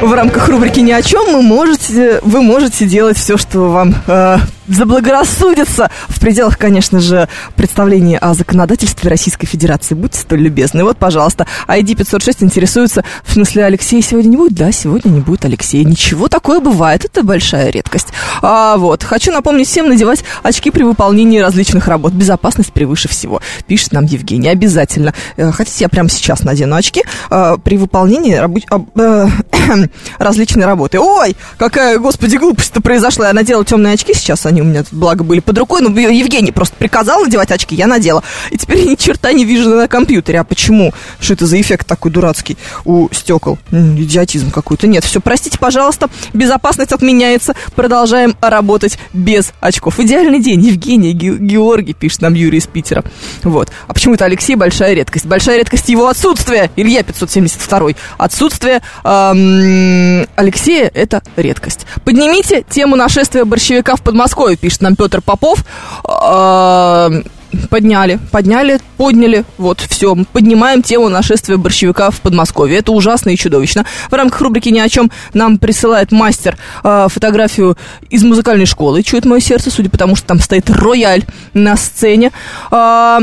В 0.04 0.14
рамках 0.14 0.50
рубрики 0.50 0.82
«Ни 0.82 0.92
о 0.92 1.02
чем» 1.02 1.32
мы 1.32 1.42
можете, 1.42 2.20
вы 2.24 2.42
можете 2.42 2.86
делать 2.86 3.18
все, 3.18 3.38
что 3.38 3.70
вам 3.70 3.96
э, 4.06 4.38
заблагорассудится 4.68 5.90
в 6.08 6.20
пределах, 6.20 6.58
конечно 6.58 7.00
же, 7.00 7.28
представления 7.56 8.18
о 8.18 8.34
законодательстве 8.34 9.10
Российской 9.10 9.46
Федерации. 9.48 9.96
Будьте 9.96 10.20
столь 10.20 10.42
любезны. 10.42 10.84
Вот, 10.84 10.98
пожалуйста, 10.98 11.48
ID 11.68 11.96
506 11.96 12.44
интересуется, 12.44 13.04
в 13.24 13.34
смысле, 13.34 13.66
Алексея 13.66 14.02
сегодня 14.02 14.30
не 14.30 14.38
будет? 14.38 14.54
Да, 14.54 14.72
сегодня 14.72 15.10
не 15.10 15.20
будет 15.22 15.46
Алексея. 15.46 15.84
Ничего 15.84 16.28
такое 16.28 16.60
бывает, 16.60 17.06
это 17.06 17.24
большая 17.24 17.70
редкость. 17.70 18.08
А, 18.42 18.78
вот, 18.78 19.04
хочу 19.04 19.32
напомнить 19.32 19.68
всем 19.68 19.90
надевать 19.90 20.24
очки 20.44 20.72
при 20.72 20.84
выполнении 20.84 21.40
различных 21.40 21.88
работ. 21.88 22.14
Безопасность 22.14 22.72
превыше 22.74 23.08
всего, 23.08 23.42
пишет 23.68 23.92
нам 23.94 24.06
Евгений. 24.06 24.50
Обязательно. 24.50 25.14
Э, 25.38 25.52
Хотите, 25.52 25.84
я 25.86 25.90
прямо 25.90 26.10
сейчас 26.10 26.44
надену 26.44 26.76
очки 26.76 27.04
э, 27.30 27.58
при 27.64 27.78
выполнении 27.78 28.36
рабоч- 28.36 28.66
об- 28.70 28.90
э, 29.00 29.28
различной 30.20 30.66
работы. 30.66 31.00
Ой, 31.00 31.36
какая, 31.58 31.98
господи, 32.00 32.38
глупость-то 32.38 32.82
произошла. 32.82 33.28
Я 33.28 33.34
надела 33.34 33.64
темные 33.66 33.94
очки 33.94 34.14
сейчас, 34.14 34.46
они 34.46 34.53
у 34.62 34.66
меня, 34.66 34.84
тут, 34.84 34.94
благо, 34.94 35.24
были 35.24 35.40
под 35.40 35.58
рукой. 35.58 35.82
Ну, 35.82 35.90
Евгений 35.98 36.52
просто 36.52 36.76
приказал 36.78 37.24
надевать 37.24 37.52
очки, 37.52 37.76
я 37.76 37.88
надела. 37.88 38.24
И 38.52 38.58
теперь 38.58 38.80
я 38.80 38.92
ни 38.92 38.96
черта 38.96 39.32
не 39.34 39.46
вижу 39.46 39.70
на 39.70 39.88
компьютере. 39.88 40.40
А 40.40 40.44
почему? 40.44 40.94
Что 41.20 41.34
это 41.34 41.46
за 41.46 41.60
эффект 41.60 41.88
такой 41.88 42.12
дурацкий 42.12 42.58
у 42.86 43.08
стекол? 43.12 43.58
М, 43.72 43.96
идиотизм 43.98 44.52
какой-то. 44.52 44.88
Нет, 44.88 45.04
все, 45.04 45.22
простите, 45.22 45.58
пожалуйста, 45.58 46.10
безопасность 46.34 46.92
отменяется. 46.92 47.54
Продолжаем 47.76 48.36
работать 48.42 48.98
без 49.14 49.54
очков. 49.60 50.00
Идеальный 50.00 50.40
день, 50.40 50.62
Евгений 50.62 51.14
Ге- 51.14 51.38
Георгий, 51.38 51.94
пишет 51.94 52.22
нам 52.22 52.34
Юрий 52.34 52.58
из 52.60 52.68
Питера. 52.68 53.04
Вот. 53.44 53.72
А 53.88 53.94
почему 53.94 54.16
это 54.16 54.26
Алексей 54.26 54.56
большая 54.56 54.94
редкость? 54.94 55.26
Большая 55.26 55.58
редкость 55.58 55.90
его 55.90 56.08
отсутствие. 56.08 56.70
Илья 56.76 57.04
572. 57.04 57.92
Отсутствие 58.18 58.82
эм, 59.04 60.28
Алексея– 60.36 60.92
это 60.94 61.22
редкость. 61.36 61.86
Поднимите 62.04 62.64
тему 62.70 62.96
нашествия 62.96 63.46
борщевика 63.46 63.96
в 63.96 64.02
Подмосковье, 64.02 64.43
пишет 64.56 64.82
нам 64.82 64.96
Петр 64.96 65.22
Попов. 65.22 65.66
Эм, 66.04 67.24
Подняли, 67.70 68.20
подняли, 68.32 68.80
подняли, 68.98 69.46
вот, 69.58 69.80
все, 69.80 70.16
поднимаем 70.32 70.82
тему 70.82 71.10
нашествия 71.10 71.58
борщевика 71.58 72.10
в 72.10 72.20
Подмосковье. 72.20 72.80
Это 72.80 72.92
ужасно 72.92 73.30
и 73.30 73.38
чудовищно. 73.38 73.86
В 74.10 74.14
рамках 74.14 74.42
рубрики 74.42 74.70
«Ни 74.70 74.80
о 74.80 74.90
чем» 74.90 75.12
нам 75.34 75.60
присылает 75.60 76.12
мастер 76.12 76.58
э, 76.84 77.08
фотографию 77.10 77.78
из 78.10 78.24
музыкальной 78.24 78.66
школы 78.66 79.04
«Чует 79.04 79.26
мое 79.26 79.40
сердце», 79.40 79.70
судя 79.70 79.90
по 79.90 79.98
тому, 79.98 80.16
что 80.16 80.28
там 80.28 80.40
стоит 80.40 80.70
рояль 80.70 81.26
на 81.54 81.78
сцене. 81.78 82.32
А, 82.72 83.20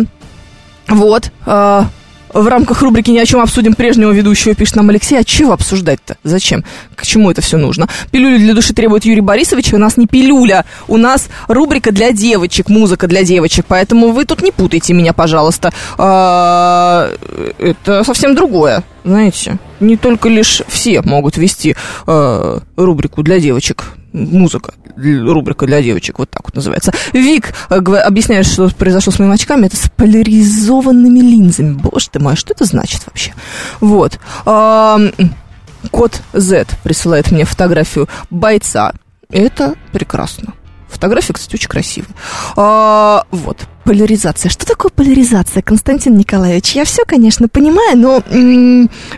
вот, 0.89 1.33
а, 1.47 1.89
в 2.33 2.47
рамках 2.47 2.83
рубрики 2.83 3.11
«Ни 3.11 3.19
о 3.19 3.27
чем 3.27 3.41
обсудим» 3.41 3.75
прежнего 3.75 4.13
ведущего, 4.13 4.55
пишет 4.55 4.77
нам 4.77 4.91
Алексей. 4.91 5.19
А 5.19 5.25
чего 5.25 5.53
обсуждать-то? 5.53 6.17
Зачем? 6.23 6.65
К 6.95 7.05
чему 7.05 7.31
это 7.31 7.43
все 7.43 7.57
нужно? 7.57 7.89
Пилюлю 8.11 8.39
для 8.39 8.55
души 8.55 8.73
требует 8.73 9.05
Юрий 9.05 9.21
Борисович. 9.21 9.73
У 9.75 9.79
нас 9.79 9.97
не 9.97 10.07
пилюля, 10.07 10.65
у 10.89 10.97
нас 10.97 11.29
рубрика 11.49 11.93
для 11.93 12.13
девочек, 12.13 12.69
музыка 12.69 13.07
для 13.07 13.25
девочек. 13.25 13.65
Поэтому 13.69 14.13
вы 14.13 14.25
тут 14.25 14.43
не 14.43 14.53
путайте 14.53 14.93
меня, 14.93 15.13
пожалуйста. 15.13 15.73
А, 15.99 17.11
это 17.59 18.05
совсем 18.05 18.35
другое, 18.35 18.85
знаете. 19.05 19.59
Не 19.81 19.97
только 19.97 20.29
лишь 20.29 20.63
все 20.69 21.03
могут 21.03 21.37
вести 21.37 21.75
а, 22.07 22.61
рубрику 22.77 23.23
для 23.23 23.41
девочек. 23.41 23.95
Музыка, 24.13 24.75
рубрика 24.97 25.67
для 25.67 25.83
девочек, 25.83 26.19
вот 26.19 26.31
так 26.31 26.45
вот 26.45 26.55
называется. 26.57 26.93
Вик 27.13 27.55
э, 27.69 27.75
объясняет, 27.77 28.47
что 28.47 28.69
произошло 28.69 29.13
с 29.13 29.19
моими 29.19 29.35
очками. 29.35 29.67
Это 29.67 29.77
с 29.77 29.89
поляризованными 29.91 31.21
линзами. 31.21 31.75
Боже 31.75 32.11
ты 32.11 32.19
мой, 32.19 32.33
а 32.33 32.37
что 32.37 32.53
это 32.53 32.65
значит 32.65 33.03
вообще? 33.07 33.33
Вот. 33.81 34.19
Код 35.91 36.23
Z 36.33 36.67
присылает 36.83 37.31
мне 37.31 37.45
фотографию 37.45 38.09
бойца. 38.31 38.93
Это 39.31 39.75
прекрасно. 39.93 40.55
Фотография, 41.01 41.33
кстати, 41.33 41.55
очень 41.55 41.69
красивая. 41.69 42.11
А, 42.57 43.25
вот, 43.31 43.57
поляризация. 43.85 44.51
Что 44.51 44.67
такое 44.67 44.91
поляризация, 44.91 45.63
Константин 45.63 46.15
Николаевич? 46.19 46.73
Я 46.73 46.85
все, 46.85 47.07
конечно, 47.07 47.49
понимаю, 47.49 47.97
но 47.97 48.23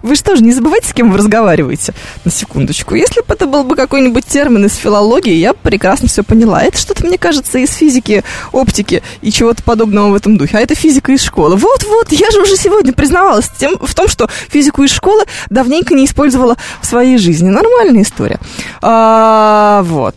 вы 0.00 0.14
что 0.14 0.36
же 0.36 0.44
не 0.44 0.52
забывайте, 0.52 0.86
с 0.86 0.92
кем 0.92 1.10
вы 1.10 1.18
разговариваете. 1.18 1.92
На 2.24 2.30
секундочку. 2.30 2.94
Если 2.94 3.20
бы 3.22 3.34
это 3.34 3.48
был 3.48 3.64
бы 3.64 3.74
какой-нибудь 3.74 4.24
термин 4.24 4.66
из 4.66 4.76
филологии, 4.76 5.32
я 5.34 5.54
прекрасно 5.54 6.06
все 6.06 6.22
поняла. 6.22 6.62
Это 6.62 6.78
что-то, 6.78 7.04
мне 7.04 7.18
кажется, 7.18 7.58
из 7.58 7.74
физики, 7.74 8.22
оптики 8.52 9.02
и 9.20 9.32
чего-то 9.32 9.64
подобного 9.64 10.10
в 10.10 10.14
этом 10.14 10.36
духе. 10.36 10.58
А 10.58 10.60
это 10.60 10.76
физика 10.76 11.10
из 11.10 11.20
школы. 11.20 11.56
Вот-вот, 11.56 12.12
я 12.12 12.30
же 12.30 12.42
уже 12.42 12.56
сегодня 12.56 12.92
признавалась 12.92 13.50
тем, 13.58 13.76
в 13.76 13.92
том, 13.92 14.06
что 14.06 14.30
физику 14.48 14.84
из 14.84 14.92
школы 14.92 15.24
давненько 15.50 15.94
не 15.94 16.04
использовала 16.04 16.56
в 16.80 16.86
своей 16.86 17.18
жизни. 17.18 17.48
Нормальная 17.48 18.02
история. 18.02 18.38
А, 18.80 19.82
вот. 19.82 20.14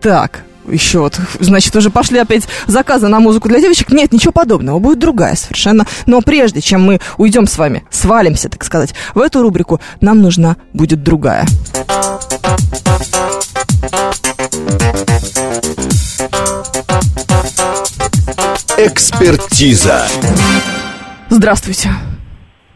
Так, 0.00 0.44
еще 0.70 1.00
вот, 1.00 1.18
значит, 1.40 1.74
уже 1.76 1.90
пошли 1.90 2.18
опять 2.18 2.48
заказы 2.66 3.08
на 3.08 3.20
музыку 3.20 3.48
для 3.48 3.60
девочек. 3.60 3.90
Нет, 3.90 4.12
ничего 4.12 4.32
подобного, 4.32 4.78
будет 4.78 4.98
другая 4.98 5.34
совершенно. 5.34 5.86
Но 6.06 6.20
прежде 6.20 6.60
чем 6.60 6.84
мы 6.84 7.00
уйдем 7.16 7.46
с 7.46 7.58
вами, 7.58 7.84
свалимся, 7.90 8.48
так 8.48 8.64
сказать, 8.64 8.94
в 9.14 9.20
эту 9.20 9.42
рубрику, 9.42 9.80
нам 10.00 10.22
нужна 10.22 10.56
будет 10.72 11.02
другая. 11.02 11.46
Экспертиза. 18.76 20.02
Здравствуйте. 21.28 21.90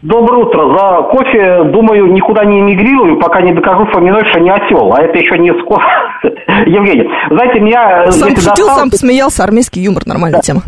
Доброе 0.03 0.45
утро. 0.45 0.77
За 0.77 1.03
кофе, 1.11 1.65
думаю, 1.71 2.13
никуда 2.13 2.45
не 2.45 2.59
эмигрирую, 2.59 3.21
пока 3.21 3.41
не 3.41 3.53
докажу 3.53 3.87
Фоминой, 3.93 4.29
что 4.31 4.41
не 4.41 4.51
осел. 4.51 4.93
А 4.93 5.01
это 5.01 5.17
еще 5.17 5.39
не 5.39 5.53
скоро. 5.63 5.85
Евгений, 6.23 7.09
знаете, 7.31 7.61
меня... 7.61 8.11
Сам 8.13 8.29
если 8.29 8.35
пошутил, 8.35 8.67
достал- 8.67 8.79
сам 8.79 8.91
посмеялся, 8.91 9.45
армейский 9.45 9.83
юмор, 9.83 10.07
нормальная 10.07 10.41
тема. 10.41 10.63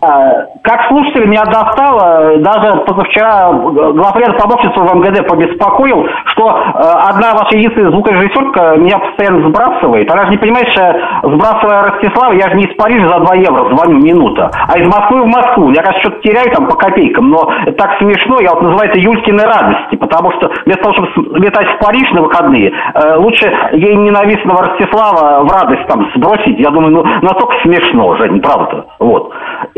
А, 0.00 0.46
Как 0.62 0.88
слушатель 0.88 1.26
меня 1.28 1.44
достало, 1.44 2.38
даже 2.38 2.76
позавчера 2.86 3.52
главред 3.52 4.38
помощница 4.38 4.80
в 4.80 4.94
МГД 4.94 5.28
побеспокоил, 5.28 6.06
что 6.26 6.48
э, 6.48 6.80
одна 7.10 7.32
ваша 7.32 7.56
единственная 7.56 7.90
звукорежиссерка 7.90 8.76
меня 8.76 8.98
постоянно 8.98 9.48
сбрасывает. 9.48 10.10
Она 10.10 10.24
же 10.24 10.30
не 10.30 10.38
понимает, 10.38 10.68
что 10.68 10.96
сбрасывая 11.24 11.82
Ростислава, 11.82 12.32
я 12.32 12.48
же 12.48 12.56
не 12.56 12.64
из 12.64 12.76
Парижа 12.76 13.06
за 13.06 13.18
2 13.20 13.34
евро 13.36 13.76
звоню 13.76 13.98
минута, 13.98 14.50
а 14.66 14.78
из 14.78 14.86
Москвы 14.86 15.22
в 15.22 15.26
Москву. 15.26 15.70
Я, 15.70 15.82
конечно, 15.82 16.00
что-то 16.00 16.22
теряю 16.22 16.50
там 16.52 16.68
по 16.68 16.76
копейкам, 16.76 17.28
но 17.28 17.52
так 17.76 17.98
смешно, 17.98 18.40
я 18.40 18.54
вот 18.54 18.62
называю 18.62 18.88
это 18.88 18.98
Юлькины 18.98 19.42
радости, 19.44 19.96
потому 19.96 20.32
что 20.32 20.50
вместо 20.64 20.84
того, 20.84 20.94
чтобы 20.94 21.38
летать 21.38 21.68
в 21.68 21.84
Париж 21.84 22.10
на 22.12 22.22
выходные, 22.22 22.72
э, 22.72 23.16
лучше 23.16 23.44
ей 23.72 23.94
ненавистного 23.96 24.62
Ростислава 24.62 25.44
в 25.44 25.52
радость 25.52 25.86
там 25.88 26.08
сбросить. 26.16 26.58
Я 26.58 26.70
думаю, 26.70 26.92
ну, 26.92 27.04
настолько 27.20 27.54
смешно, 27.62 28.16
Жень, 28.16 28.40
правда. 28.40 28.86
Вот. 28.98 29.32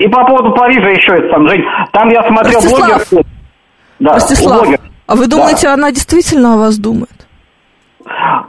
И 0.04 0.08
по 0.08 0.24
поводу 0.26 0.52
Парижа 0.54 0.88
еще 0.90 1.12
это 1.14 1.28
там, 1.30 1.48
Жень, 1.48 1.62
там 1.92 2.08
я 2.10 2.22
смотрел 2.24 2.60
Ростислав! 2.60 3.08
блогер. 3.10 3.24
Да, 4.00 4.14
Ростислав, 4.14 4.62
блогер. 4.62 4.80
а 5.06 5.14
вы 5.14 5.26
Да. 5.26 5.36
думаете, 5.36 5.68
она 5.68 5.90
действительно 5.92 6.54
о 6.54 6.56
вас 6.58 6.76
думает? 6.78 7.10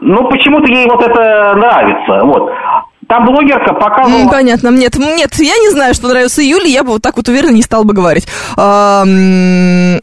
Ну, 0.02 0.28
почему-то 0.30 0.70
ей 0.72 0.86
вот 0.88 1.02
это 1.02 1.54
нравится, 1.56 2.26
вот. 2.26 2.52
Там 3.08 3.24
блогерка 3.26 3.74
показывала... 3.74 4.24
М, 4.24 4.30
Понятно, 4.30 4.70
нет, 4.70 4.96
нет, 4.98 5.34
я 5.36 5.56
не 5.58 5.70
знаю, 5.70 5.94
что 5.94 6.08
нравится 6.10 6.42
Юле, 6.42 6.70
я 6.72 6.84
бы 6.84 6.90
вот 6.94 7.02
так 7.04 7.16
вот 7.18 7.30
уверенно 7.30 7.52
не 7.52 7.62
стал 7.62 7.84
бы 7.86 7.94
говорить. 7.94 8.28
А, 8.58 9.04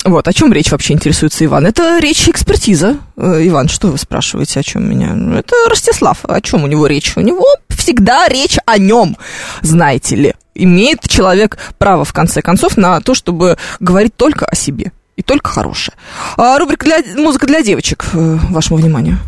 вот, 0.05 0.29
о 0.29 0.33
чем 0.33 0.53
речь 0.53 0.71
вообще 0.71 0.95
интересуется 0.95 1.45
Иван? 1.45 1.67
Это 1.67 1.99
речь 1.99 2.29
экспертиза. 2.29 2.97
Э, 3.17 3.47
Иван, 3.47 3.69
что 3.69 3.89
вы 3.89 3.99
спрашиваете, 3.99 4.61
о 4.61 4.63
чем 4.63 4.89
меня? 4.89 5.11
Ну, 5.15 5.37
Это 5.37 5.55
Ростислав, 5.69 6.19
о 6.25 6.41
чем 6.41 6.63
у 6.63 6.69
него 6.69 6.87
речь? 6.87 7.13
У 7.17 7.21
него 7.21 7.45
всегда 7.69 8.29
речь 8.29 8.57
о 8.67 8.79
нем, 8.79 9.17
знаете 9.63 10.15
ли. 10.17 10.35
Имеет 10.55 11.09
человек 11.09 11.59
право, 11.79 12.05
в 12.05 12.13
конце 12.13 12.43
концов, 12.43 12.77
на 12.77 13.01
то, 13.01 13.15
чтобы 13.15 13.57
говорить 13.81 14.17
только 14.17 14.45
о 14.45 14.55
себе. 14.55 14.93
И 15.17 15.23
только 15.23 15.51
хорошее. 15.51 15.97
А, 16.37 16.59
рубрика 16.59 16.87
для, 16.87 16.99
«Музыка 17.17 17.47
для 17.47 17.63
девочек», 17.63 18.05
э, 18.13 18.39
вашему 18.51 18.79
вниманию. 18.79 19.19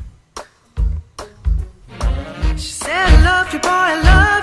She 2.57 2.71
said, 2.71 2.91
I 2.91 3.25
love 3.25 3.53
you, 3.53 3.61
boy, 3.61 3.71
I 3.71 4.03
love 4.03 4.34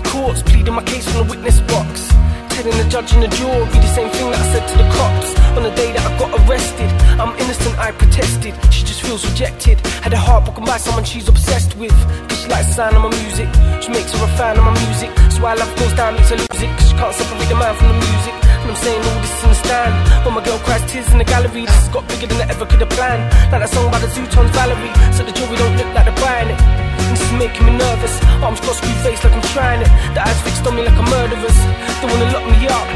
the 0.00 0.08
courts, 0.10 0.42
pleading 0.42 0.74
my 0.74 0.82
case 0.82 1.04
from 1.10 1.26
the 1.26 1.30
witness 1.30 1.60
box. 1.62 2.08
Telling 2.54 2.76
the 2.76 2.88
judge 2.88 3.12
and 3.14 3.22
the 3.22 3.28
jury 3.28 3.66
the 3.66 3.92
same 3.94 4.10
thing 4.10 4.30
that 4.30 4.40
I 4.40 4.46
said 4.52 4.64
to 4.70 4.76
the 4.78 4.88
cops 4.98 5.28
on 5.56 5.62
the 5.62 5.70
day 5.74 5.92
that 5.92 6.04
I 6.06 6.10
got 6.18 6.30
arrested. 6.40 6.90
I'm 7.18 7.34
innocent, 7.38 7.78
I 7.78 7.92
protested. 7.92 8.54
She 8.72 8.82
just 8.84 9.02
feels 9.02 9.24
rejected. 9.28 9.80
Had 10.02 10.12
her 10.12 10.18
heart 10.18 10.44
broken 10.44 10.64
by 10.64 10.78
someone 10.78 11.04
she's 11.04 11.28
obsessed 11.28 11.76
with. 11.76 11.94
Cause 12.28 12.42
she 12.42 12.48
likes 12.48 12.66
the 12.68 12.74
sound 12.74 12.96
of 12.96 13.02
my 13.02 13.10
music. 13.22 13.48
She 13.82 13.90
makes 13.90 14.12
her 14.12 14.24
a 14.24 14.30
fan 14.38 14.58
of 14.58 14.64
my 14.64 14.74
music. 14.86 15.10
So 15.32 15.42
why 15.42 15.54
love 15.54 15.72
goes 15.78 15.94
down, 15.94 16.14
makes 16.14 16.30
her 16.30 16.36
lose 16.36 16.62
it. 16.62 16.70
Cause 16.78 16.88
she 16.88 16.96
can't 16.96 17.14
separate 17.14 17.48
the 17.48 17.56
man 17.56 17.74
from 17.76 17.88
the 17.88 17.98
music. 17.98 18.47
And 18.62 18.70
I'm 18.70 18.76
saying 18.76 19.02
all 19.02 19.20
this 19.22 19.42
in 19.44 19.48
the 19.50 19.58
stand. 19.58 19.92
When 20.24 20.34
my 20.34 20.42
girl 20.44 20.58
cries 20.66 20.84
tears 20.90 21.08
in 21.12 21.18
the 21.18 21.24
gallery, 21.24 21.64
this 21.64 21.78
has 21.82 21.88
got 21.88 22.06
bigger 22.08 22.26
than 22.26 22.38
I 22.42 22.46
ever 22.50 22.66
could 22.66 22.80
have 22.80 22.90
planned. 22.90 23.24
Like 23.52 23.62
that 23.62 23.70
song 23.70 23.90
by 23.90 23.98
the 23.98 24.10
Zootons 24.10 24.52
Valerie. 24.56 24.92
So 25.16 25.22
the 25.24 25.32
jury 25.32 25.56
don't 25.56 25.76
look 25.76 25.90
like 25.94 26.06
they're 26.08 26.20
buying 26.22 26.50
it. 26.50 26.60
And 26.60 27.14
this 27.14 27.22
is 27.22 27.32
making 27.38 27.64
me 27.66 27.72
nervous. 27.78 28.14
Arms 28.44 28.60
crossed, 28.60 28.82
screw 28.82 28.96
face 29.06 29.22
like 29.24 29.34
I'm 29.34 29.46
trying 29.54 29.80
it. 29.82 29.90
The 30.14 30.20
eyes 30.26 30.40
fixed 30.42 30.66
on 30.66 30.74
me 30.76 30.82
like 30.82 30.98
a 30.98 31.06
murderer's. 31.06 31.58
They 32.00 32.06
wanna 32.10 32.28
lock 32.34 32.46
me 32.46 32.58
up 32.68 32.88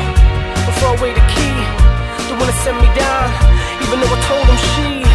and 0.66 0.72
throw 0.78 0.92
away 0.98 1.12
the 1.14 1.24
key. 1.34 1.56
They 2.26 2.36
wanna 2.36 2.56
send 2.64 2.76
me 2.82 2.88
down, 2.98 3.26
even 3.82 3.96
though 4.00 4.12
I 4.12 4.18
told 4.28 4.44
them. 4.48 4.58
She 4.72 5.11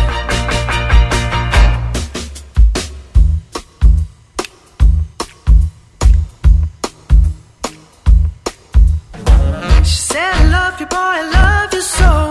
So. 11.87 12.26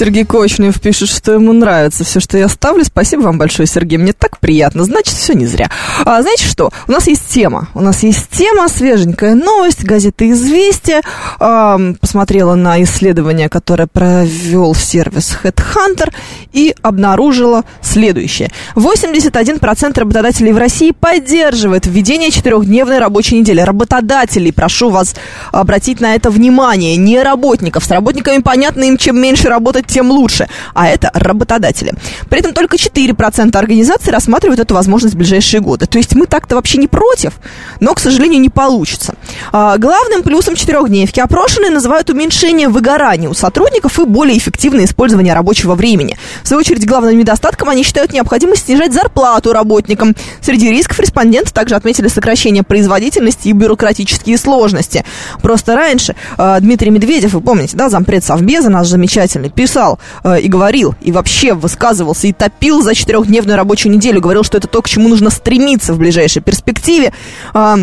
Сергей 0.00 0.24
Кочнев 0.24 0.80
пишет, 0.80 1.10
что 1.10 1.32
ему 1.32 1.52
нравится 1.52 2.04
все, 2.04 2.20
что 2.20 2.38
я 2.38 2.48
ставлю. 2.48 2.86
Спасибо 2.86 3.20
вам 3.20 3.36
большое, 3.36 3.66
Сергей. 3.66 3.98
Мне 3.98 4.14
так 4.14 4.38
приятно. 4.38 4.84
Значит, 4.84 5.14
все 5.14 5.34
не 5.34 5.44
зря. 5.44 5.70
А, 6.06 6.22
знаете 6.22 6.46
что? 6.46 6.70
У 6.88 6.92
нас 6.92 7.06
есть 7.06 7.28
тема. 7.28 7.68
У 7.74 7.82
нас 7.82 8.02
есть 8.02 8.30
тема, 8.30 8.66
свеженькая 8.68 9.34
новость, 9.34 9.84
газета 9.84 10.30
«Известия». 10.30 11.02
А, 11.38 11.78
посмотрела 12.00 12.54
на 12.54 12.82
исследование, 12.82 13.50
которое 13.50 13.88
провел 13.88 14.74
сервис 14.74 15.36
Headhunter 15.44 16.10
и 16.54 16.74
обнаружила 16.80 17.64
следующее. 17.82 18.50
81% 18.76 20.00
работодателей 20.00 20.52
в 20.52 20.56
России 20.56 20.92
поддерживает 20.98 21.84
введение 21.84 22.30
четырехдневной 22.30 23.00
рабочей 23.00 23.38
недели. 23.38 23.60
Работодателей, 23.60 24.50
прошу 24.50 24.88
вас 24.88 25.14
обратить 25.52 26.00
на 26.00 26.14
это 26.14 26.30
внимание, 26.30 26.96
не 26.96 27.22
работников. 27.22 27.84
С 27.84 27.90
работниками 27.90 28.38
понятно, 28.40 28.84
им 28.84 28.96
чем 28.96 29.20
меньше 29.20 29.50
работать, 29.50 29.89
тем 29.90 30.10
лучше. 30.10 30.48
А 30.74 30.88
это 30.88 31.10
работодатели. 31.12 31.92
При 32.28 32.40
этом 32.40 32.52
только 32.54 32.76
4% 32.76 33.56
организаций 33.56 34.12
рассматривают 34.12 34.60
эту 34.60 34.74
возможность 34.74 35.14
в 35.14 35.18
ближайшие 35.18 35.60
годы. 35.60 35.86
То 35.86 35.98
есть 35.98 36.14
мы 36.14 36.26
так-то 36.26 36.54
вообще 36.54 36.78
не 36.78 36.86
против, 36.86 37.34
но, 37.80 37.94
к 37.94 38.00
сожалению, 38.00 38.40
не 38.40 38.48
получится. 38.48 39.14
А, 39.52 39.76
главным 39.78 40.22
плюсом 40.22 40.54
четырехдневки 40.54 41.20
опрошенные 41.20 41.70
называют 41.70 42.10
уменьшение 42.10 42.68
выгорания 42.68 43.28
у 43.28 43.34
сотрудников 43.34 43.98
и 43.98 44.04
более 44.04 44.38
эффективное 44.38 44.84
использование 44.84 45.34
рабочего 45.34 45.74
времени. 45.74 46.16
В 46.42 46.48
свою 46.48 46.60
очередь, 46.60 46.86
главным 46.86 47.18
недостатком 47.18 47.68
они 47.68 47.82
считают 47.82 48.12
необходимость 48.12 48.66
снижать 48.66 48.92
зарплату 48.92 49.52
работникам. 49.52 50.14
Среди 50.40 50.70
рисков 50.70 51.00
респонденты 51.00 51.52
также 51.52 51.74
отметили 51.74 52.08
сокращение 52.08 52.62
производительности 52.62 53.48
и 53.48 53.52
бюрократические 53.52 54.38
сложности. 54.38 55.04
Просто 55.42 55.74
раньше 55.74 56.14
э, 56.38 56.58
Дмитрий 56.60 56.90
Медведев, 56.90 57.32
вы 57.32 57.40
помните, 57.40 57.76
да, 57.76 57.88
зампред 57.88 58.24
Совбеза 58.24 58.68
наш 58.68 58.88
замечательный, 58.88 59.50
писал 59.50 59.79
э, 60.24 60.40
и 60.40 60.48
говорил, 60.48 60.94
и 61.00 61.12
вообще 61.12 61.54
высказывался, 61.54 62.26
и 62.26 62.32
топил 62.32 62.82
за 62.82 62.94
четырехдневную 62.94 63.56
рабочую 63.56 63.92
неделю, 63.92 64.20
говорил, 64.20 64.44
что 64.44 64.58
это 64.58 64.68
то, 64.68 64.82
к 64.82 64.88
чему 64.88 65.08
нужно 65.08 65.30
стремиться 65.30 65.92
в 65.94 65.98
ближайшей 65.98 66.42
перспективе. 66.42 67.12
Э, 67.54 67.76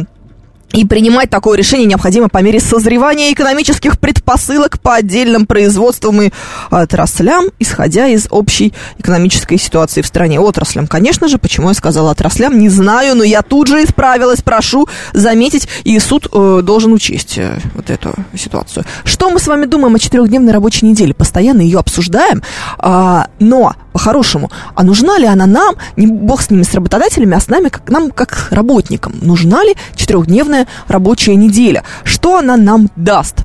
и 0.73 0.85
принимать 0.85 1.29
такое 1.29 1.57
решение 1.57 1.87
необходимо 1.87 2.29
по 2.29 2.39
мере 2.39 2.59
созревания 2.59 3.31
экономических 3.31 3.99
предпосылок 3.99 4.79
по 4.79 4.95
отдельным 4.95 5.45
производствам 5.45 6.21
и 6.21 6.31
отраслям, 6.69 7.45
исходя 7.57 8.07
из 8.07 8.27
общей 8.29 8.73
экономической 8.97 9.57
ситуации 9.57 10.01
в 10.01 10.07
стране. 10.07 10.39
Отраслям, 10.39 10.87
конечно 10.87 11.27
же, 11.29 11.37
почему 11.37 11.69
я 11.69 11.73
сказала 11.73 12.11
отраслям, 12.11 12.59
не 12.59 12.69
знаю, 12.69 13.15
но 13.15 13.23
я 13.23 13.41
тут 13.43 13.67
же 13.67 13.83
исправилась, 13.83 14.41
прошу 14.41 14.87
заметить, 15.13 15.67
и 15.83 15.97
суд 15.99 16.27
э, 16.31 16.61
должен 16.63 16.91
учесть 16.91 17.37
э, 17.37 17.59
вот 17.73 17.89
эту 17.89 18.13
ситуацию. 18.37 18.83
Что 19.05 19.29
мы 19.29 19.39
с 19.39 19.47
вами 19.47 19.65
думаем 19.65 19.95
о 19.95 19.99
четырехдневной 19.99 20.51
рабочей 20.51 20.85
неделе? 20.85 21.13
Постоянно 21.13 21.61
ее 21.61 21.79
обсуждаем, 21.79 22.43
а, 22.77 23.27
но 23.39 23.73
по-хорошему, 23.97 24.51
а 24.75 24.83
нужна 24.83 25.17
ли 25.17 25.25
она 25.25 25.47
нам, 25.47 25.75
не 25.95 26.05
бог 26.05 26.43
с 26.43 26.51
ними, 26.51 26.61
с 26.61 26.75
работодателями, 26.75 27.35
а 27.35 27.39
с 27.39 27.47
нами, 27.47 27.69
как 27.69 27.89
нам, 27.89 28.11
как 28.11 28.49
работникам, 28.51 29.15
нужна 29.23 29.63
ли 29.63 29.75
четырехдневная 29.95 30.67
рабочая 30.87 31.33
неделя? 31.33 31.83
Что 32.03 32.37
она 32.37 32.57
нам 32.57 32.89
даст? 32.95 33.37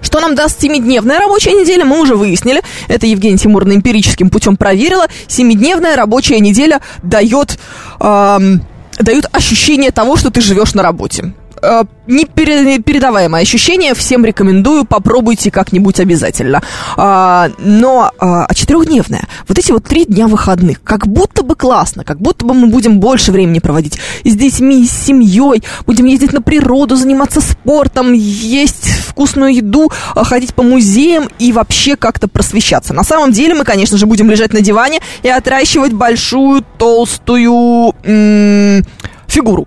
Что 0.00 0.20
нам 0.20 0.34
даст 0.34 0.62
семидневная 0.62 1.18
рабочая 1.18 1.52
неделя, 1.52 1.84
мы 1.84 2.00
уже 2.00 2.16
выяснили. 2.16 2.62
Это 2.88 3.06
Евгения 3.06 3.36
Тимуровна 3.36 3.74
эмпирическим 3.74 4.30
путем 4.30 4.56
проверила. 4.56 5.06
Семидневная 5.28 5.96
рабочая 5.96 6.40
неделя 6.40 6.80
дает, 7.02 7.58
эм, 8.00 8.62
дает 8.98 9.26
ощущение 9.32 9.90
того, 9.90 10.16
что 10.16 10.30
ты 10.30 10.40
живешь 10.40 10.72
на 10.72 10.82
работе. 10.82 11.34
Э, 11.62 11.84
непередаваемое 12.06 13.42
ощущение, 13.42 13.94
всем 13.94 14.24
рекомендую, 14.24 14.84
попробуйте 14.84 15.50
как-нибудь 15.50 15.98
обязательно. 16.00 16.62
А, 16.96 17.50
но 17.58 18.12
а, 18.18 18.52
четырехдневная, 18.54 19.26
вот 19.48 19.58
эти 19.58 19.72
вот 19.72 19.84
три 19.84 20.04
дня 20.04 20.28
выходных, 20.28 20.82
как 20.82 21.08
будто 21.08 21.42
бы 21.42 21.56
классно, 21.56 22.04
как 22.04 22.20
будто 22.20 22.44
бы 22.44 22.54
мы 22.54 22.68
будем 22.68 23.00
больше 23.00 23.32
времени 23.32 23.58
проводить 23.58 23.98
и 24.22 24.30
с 24.30 24.36
детьми, 24.36 24.86
с 24.86 24.92
семьей, 24.92 25.62
будем 25.86 26.04
ездить 26.04 26.32
на 26.32 26.42
природу, 26.42 26.94
заниматься 26.96 27.40
спортом, 27.40 28.12
есть 28.12 28.88
вкусную 29.08 29.54
еду, 29.54 29.90
а, 30.14 30.24
ходить 30.24 30.54
по 30.54 30.62
музеям 30.62 31.28
и 31.38 31.52
вообще 31.52 31.96
как-то 31.96 32.28
просвещаться. 32.28 32.94
На 32.94 33.02
самом 33.02 33.32
деле 33.32 33.54
мы, 33.54 33.64
конечно 33.64 33.98
же, 33.98 34.06
будем 34.06 34.30
лежать 34.30 34.52
на 34.52 34.60
диване 34.60 35.00
и 35.22 35.28
отращивать 35.28 35.92
большую 35.92 36.64
толстую 36.78 37.94
м- 38.04 38.84
фигуру 39.26 39.66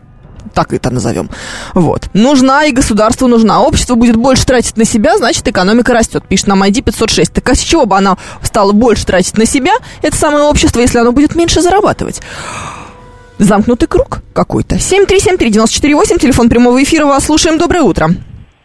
так 0.53 0.73
это 0.73 0.89
назовем. 0.89 1.29
Вот. 1.73 2.09
Нужна 2.13 2.65
и 2.65 2.71
государству 2.71 3.27
нужна. 3.27 3.61
Общество 3.61 3.95
будет 3.95 4.15
больше 4.15 4.45
тратить 4.45 4.77
на 4.77 4.85
себя, 4.85 5.17
значит, 5.17 5.47
экономика 5.47 5.93
растет, 5.93 6.23
пишет 6.27 6.47
нам 6.47 6.63
ID 6.63 6.81
506. 6.81 7.33
Так 7.33 7.49
а 7.49 7.55
с 7.55 7.59
чего 7.59 7.85
бы 7.85 7.97
она 7.97 8.17
стала 8.41 8.71
больше 8.71 9.05
тратить 9.05 9.37
на 9.37 9.45
себя, 9.45 9.73
это 10.01 10.15
самое 10.15 10.45
общество, 10.45 10.79
если 10.79 10.99
оно 10.99 11.11
будет 11.11 11.35
меньше 11.35 11.61
зарабатывать? 11.61 12.21
Замкнутый 13.37 13.87
круг 13.87 14.19
какой-то. 14.33 14.75
7373948, 14.75 16.19
телефон 16.19 16.49
прямого 16.49 16.81
эфира, 16.83 17.05
вас 17.05 17.25
слушаем. 17.25 17.57
Доброе 17.57 17.83
утро. 17.83 18.09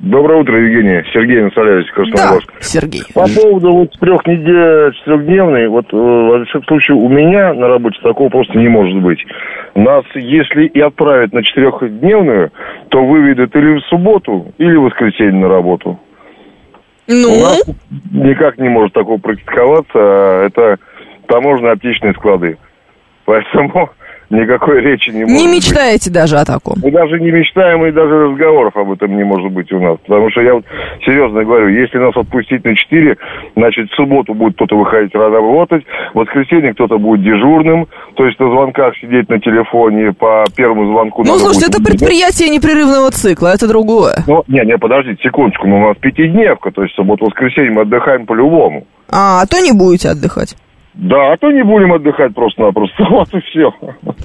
Доброе 0.05 0.40
утро, 0.40 0.60
Евгений. 0.60 1.02
Сергей 1.14 1.40
Анатольевич, 1.40 1.90
Красногорск. 1.93 2.52
Да, 2.52 2.60
Сергей. 2.60 3.02
По 3.14 3.24
поводу 3.26 3.72
вот 3.72 3.93
трех 3.98 4.26
недель, 4.26 4.93
четырехдневной, 4.98 5.68
вот 5.68 5.86
э, 5.94 5.97
во 5.97 6.44
всяком 6.44 6.64
случае 6.64 6.98
у 6.98 7.09
меня 7.09 7.55
на 7.55 7.68
работе 7.68 7.98
такого 8.02 8.28
просто 8.28 8.59
не 8.59 8.68
может 8.68 9.01
быть. 9.01 9.24
Нас, 9.74 10.05
если 10.14 10.66
и 10.66 10.78
отправят 10.78 11.32
на 11.32 11.43
четырехдневную, 11.43 12.52
то 12.90 13.02
выведут 13.02 13.56
или 13.56 13.78
в 13.78 13.81
субботу, 13.86 14.52
или 14.59 14.76
в 14.76 14.82
воскресенье 14.82 15.40
на 15.40 15.48
работу. 15.48 15.98
Ну? 17.09 17.32
У 17.32 17.40
нас 17.40 17.62
никак 18.12 18.59
не 18.59 18.68
может 18.68 18.93
такого 18.93 19.16
практиковаться. 19.16 19.94
а 19.94 20.47
Это 20.47 20.78
таможенные 21.28 21.72
аптечные 21.72 22.12
склады. 22.12 22.59
Поэтому 23.24 23.89
никакой 24.30 24.80
речи 24.80 25.10
не 25.10 25.24
может 25.24 25.36
Не 25.36 25.46
быть. 25.46 25.56
мечтаете 25.56 26.10
даже 26.10 26.36
о 26.36 26.44
таком? 26.44 26.76
Мы 26.82 26.90
даже 26.90 27.20
не 27.20 27.30
мечтаем, 27.30 27.84
и 27.86 27.92
даже 27.92 28.28
разговоров 28.28 28.76
об 28.76 28.92
этом 28.92 29.16
не 29.16 29.24
может 29.24 29.51
быть 29.52 29.72
у 29.72 29.80
нас. 29.80 29.98
Потому 30.06 30.30
что 30.30 30.40
я 30.40 30.55
вот 30.55 30.64
серьезно 31.05 31.44
говорю, 31.44 31.68
если 31.68 31.98
нас 31.98 32.16
отпустить 32.16 32.64
на 32.64 32.74
4, 32.74 33.16
значит, 33.56 33.90
в 33.90 33.94
субботу 33.94 34.34
будет 34.34 34.55
кто-то 34.55 34.76
выходить 34.76 35.14
работать, 35.14 35.84
в 36.12 36.18
воскресенье 36.18 36.74
кто-то 36.74 36.98
будет 36.98 37.22
дежурным, 37.22 37.86
то 38.14 38.26
есть 38.26 38.38
на 38.38 38.51
звонках 38.51 38.96
сидеть 38.98 39.28
на 39.28 39.38
телефоне 39.40 40.12
по 40.12 40.44
первому 40.56 40.90
звонку. 40.90 41.24
Ну, 41.24 41.38
слушайте, 41.38 41.66
это 41.68 41.82
предприятие 41.82 42.51
непрерывного 42.51 43.10
цикла, 43.10 43.55
это 43.55 43.68
другое. 43.68 44.24
Ну, 44.26 44.44
не, 44.48 44.60
не, 44.64 44.78
подождите 44.78 45.22
секундочку, 45.22 45.66
у 45.66 45.88
нас 45.88 45.96
пятидневка, 45.98 46.70
то 46.70 46.82
есть 46.82 46.94
субботу-воскресенье 46.94 47.70
мы 47.70 47.82
отдыхаем 47.82 48.26
по-любому. 48.26 48.86
А, 49.10 49.42
а 49.42 49.46
то 49.46 49.60
не 49.60 49.72
будете 49.72 50.09
отдыхать. 50.09 50.56
Да, 50.95 51.33
а 51.33 51.37
то 51.37 51.51
не 51.51 51.65
будем 51.65 51.93
отдыхать 51.93 52.35
просто-напросто. 52.35 53.05
Вот 53.11 53.29
и 53.35 53.41
все. 53.41 53.73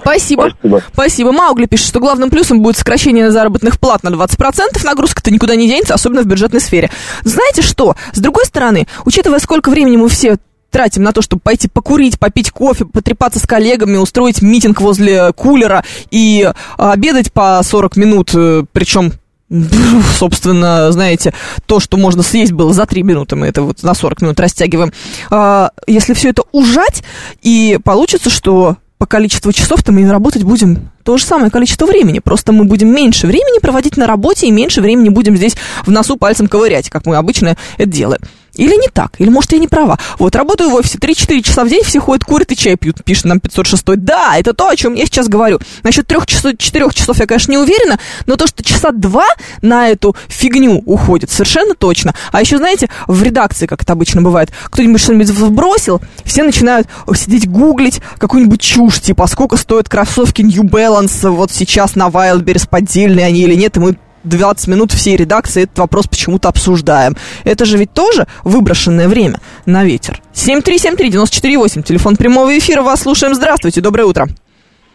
Спасибо. 0.02 0.50
Спасибо. 0.50 0.82
Спасибо. 0.94 1.32
Маугли 1.32 1.66
пишет, 1.66 1.88
что 1.88 2.00
главным 2.00 2.30
плюсом 2.30 2.62
будет 2.62 2.78
сокращение 2.78 3.32
заработных 3.32 3.80
плат 3.80 4.04
на 4.04 4.10
20%. 4.10 4.86
Нагрузка-то 4.86 5.32
никуда 5.32 5.56
не 5.56 5.68
денется, 5.68 5.94
особенно 5.94 6.22
в 6.22 6.28
бюджетной 6.28 6.60
сфере. 6.60 6.90
Знаете 7.24 7.62
что? 7.62 7.96
С 8.14 8.20
другой 8.20 8.46
стороны, 8.46 8.86
учитывая, 9.06 9.40
сколько 9.40 9.70
времени 9.70 9.98
мы 9.98 10.10
все 10.10 10.38
тратим 10.72 11.04
на 11.04 11.12
то, 11.12 11.22
чтобы 11.22 11.42
пойти 11.42 11.68
покурить, 11.68 12.20
попить 12.20 12.52
кофе, 12.52 12.86
потрепаться 12.86 13.40
с 13.40 13.48
коллегами, 13.48 13.98
устроить 13.98 14.42
митинг 14.42 14.82
возле 14.82 15.32
кулера 15.34 15.84
и 16.12 16.48
а, 16.78 16.92
обедать 16.92 17.34
по 17.34 17.60
40 17.64 17.98
минут, 17.98 18.32
э, 18.36 18.64
причем 18.72 19.14
собственно, 20.18 20.92
знаете, 20.92 21.34
то, 21.66 21.80
что 21.80 21.98
можно 21.98 22.24
съесть 22.24 22.52
было 22.52 22.74
за 22.74 22.86
3 22.86 23.04
минуты, 23.04 23.36
мы 23.36 23.48
это 23.48 23.62
вот 23.64 23.82
на 23.84 23.94
40 23.94 24.22
минут 24.22 24.40
растягиваем. 24.40 24.94
А, 25.30 25.72
Если 25.88 26.14
все 26.14 26.30
это 26.30 26.44
ужать, 26.52 27.04
и 27.42 27.80
получится, 27.84 28.30
что 28.30 28.78
по 29.00 29.06
количеству 29.06 29.52
часов-то 29.54 29.92
мы 29.92 30.10
работать 30.12 30.44
будем 30.44 30.92
то 31.04 31.18
же 31.18 31.24
самое 31.24 31.50
количество 31.50 31.86
времени. 31.86 32.20
Просто 32.20 32.52
мы 32.52 32.66
будем 32.66 32.94
меньше 32.94 33.28
времени 33.28 33.60
проводить 33.60 33.96
на 33.96 34.06
работе 34.06 34.48
и 34.48 34.52
меньше 34.52 34.82
времени 34.82 35.08
будем 35.10 35.38
здесь 35.38 35.56
в 35.86 35.90
носу 35.90 36.18
пальцем 36.18 36.48
ковырять, 36.48 36.90
как 36.90 37.06
мы 37.06 37.16
обычно 37.16 37.56
это 37.78 37.90
делаем. 37.90 38.22
Или 38.60 38.76
не 38.76 38.90
так, 38.90 39.14
или 39.20 39.30
может 39.30 39.54
я 39.54 39.58
не 39.58 39.70
права. 39.70 39.98
Вот 40.18 40.36
работаю 40.36 40.70
в 40.70 40.74
офисе 40.74 40.98
3-4 40.98 41.44
часа 41.44 41.64
в 41.64 41.70
день, 41.70 41.82
все 41.82 42.02
ходят, 42.02 42.26
курят 42.26 42.52
и 42.52 42.58
чай 42.58 42.76
пьют, 42.76 43.02
пишет 43.06 43.24
нам 43.24 43.40
506. 43.40 43.86
Да, 43.96 44.38
это 44.38 44.54
то, 44.54 44.68
о 44.68 44.76
чем 44.76 44.96
я 44.96 45.06
сейчас 45.06 45.30
говорю. 45.30 45.60
Насчет 45.84 46.06
3 46.06 46.18
часов, 46.26 46.54
4 46.58 46.90
часов 46.94 47.18
я, 47.20 47.26
конечно, 47.26 47.52
не 47.52 47.58
уверена, 47.58 48.00
но 48.26 48.36
то, 48.36 48.48
что 48.48 48.62
часа 48.62 48.92
2 48.92 49.24
на 49.62 49.88
эту 49.88 50.14
фигню 50.28 50.84
уходит, 50.86 51.32
совершенно 51.32 51.74
точно. 51.74 52.14
А 52.34 52.42
еще, 52.42 52.58
знаете, 52.58 52.90
в 53.08 53.24
редакции, 53.24 53.66
как 53.66 53.84
это 53.84 53.94
обычно 53.94 54.22
бывает, 54.22 54.52
кто-нибудь 54.66 55.00
что-нибудь 55.00 55.30
вбросил, 55.30 56.02
все 56.26 56.44
начинают 56.44 56.88
сидеть 57.16 57.50
гуглить 57.50 58.02
какую-нибудь 58.18 58.60
чушь, 58.60 59.00
типа, 59.00 59.28
сколько 59.28 59.56
стоят 59.56 59.88
кроссовки 59.88 60.42
New 60.42 60.64
Balance 60.64 61.30
вот 61.30 61.52
сейчас 61.52 61.96
на 61.96 62.08
Wildberries, 62.10 62.68
поддельные 62.70 63.26
они 63.26 63.44
или 63.44 63.56
нет, 63.56 63.78
и 63.78 63.80
мы 63.80 63.98
20 64.24 64.68
минут 64.68 64.92
всей 64.92 65.16
редакции 65.16 65.64
этот 65.64 65.80
вопрос 65.80 66.08
почему-то 66.08 66.50
обсуждаем. 66.50 67.16
Это 67.44 67.66
же 67.66 67.78
ведь 67.78 67.94
тоже 67.94 68.28
выброшенное 68.44 69.08
время 69.08 69.40
на 69.66 69.84
ветер. 69.84 70.22
7373948, 70.34 71.84
телефон 71.84 72.16
прямого 72.16 72.58
эфира, 72.58 72.82
вас 72.82 73.02
слушаем. 73.02 73.34
Здравствуйте, 73.34 73.82
доброе 73.82 74.06
утро. 74.06 74.28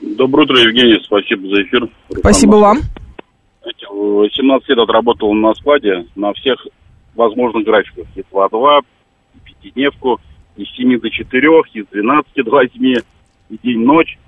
Доброе 0.01 0.45
утро, 0.45 0.61
Евгений, 0.61 1.01
спасибо 1.03 1.49
за 1.49 1.63
эфир. 1.63 1.89
Спасибо 2.19 2.57
вам. 2.57 2.81
Знаете, 3.63 4.35
17 4.37 4.69
лет 4.69 4.79
отработал 4.79 5.33
на 5.33 5.55
складе 5.55 6.07
на 6.15 6.33
всех 6.35 6.67
возможных 7.15 7.65
графиках. 7.65 8.05
И 8.15 8.23
2-2, 8.33 8.81
пятидневку, 9.45 10.21
и 10.57 10.65
с 10.65 10.77
7 10.77 11.01
до 11.01 11.11
4, 11.11 11.49
и 11.73 11.83
с 11.83 11.87
12 11.87 12.45
до 12.45 12.51
8, 12.51 13.03
и 13.51 13.59
день-ночь. 13.63 14.19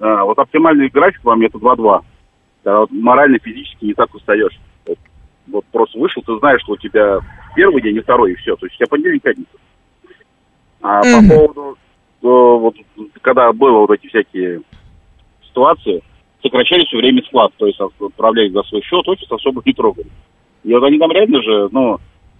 А, 0.00 0.24
вот 0.24 0.38
оптимальный 0.38 0.88
график 0.88 1.24
вам 1.24 1.42
это 1.42 1.58
2-2. 1.58 2.00
Когда 2.64 2.80
вот 2.80 2.90
морально, 2.90 3.38
физически 3.38 3.84
не 3.84 3.94
так 3.94 4.12
устаешь. 4.14 4.58
Вот, 4.86 4.98
вот 5.48 5.64
просто 5.66 5.98
вышел, 5.98 6.22
ты 6.22 6.38
знаешь, 6.38 6.62
что 6.62 6.72
у 6.72 6.76
тебя 6.78 7.18
первый 7.54 7.82
день 7.82 7.96
и 7.96 8.00
второй, 8.00 8.32
и 8.32 8.36
все. 8.36 8.56
То 8.56 8.66
есть 8.66 8.76
у 8.76 8.78
тебя 8.78 8.86
понедельник, 8.88 9.22
пятница. 9.22 9.50
А 10.80 11.00
Мгм. 11.00 11.28
по 11.28 11.34
поводу, 11.34 11.78
э, 12.22 12.26
вот, 12.26 12.74
когда 13.20 13.52
было 13.52 13.80
вот 13.80 13.90
эти 13.90 14.06
всякие 14.06 14.62
ситуации, 15.42 16.02
сокращали 16.42 16.84
все 16.86 16.96
время 16.96 17.22
склад, 17.24 17.52
то 17.58 17.66
есть 17.66 17.78
отправляли 17.80 18.48
за 18.48 18.62
свой 18.64 18.82
счет, 18.82 19.06
офис 19.06 19.30
особо 19.30 19.62
не 19.64 19.72
трогали. 19.74 20.08
И 20.62 20.72
вот 20.72 20.84
они 20.84 20.98
там 20.98 21.12
реально 21.12 21.42
же, 21.42 21.68
ну, 21.70 21.98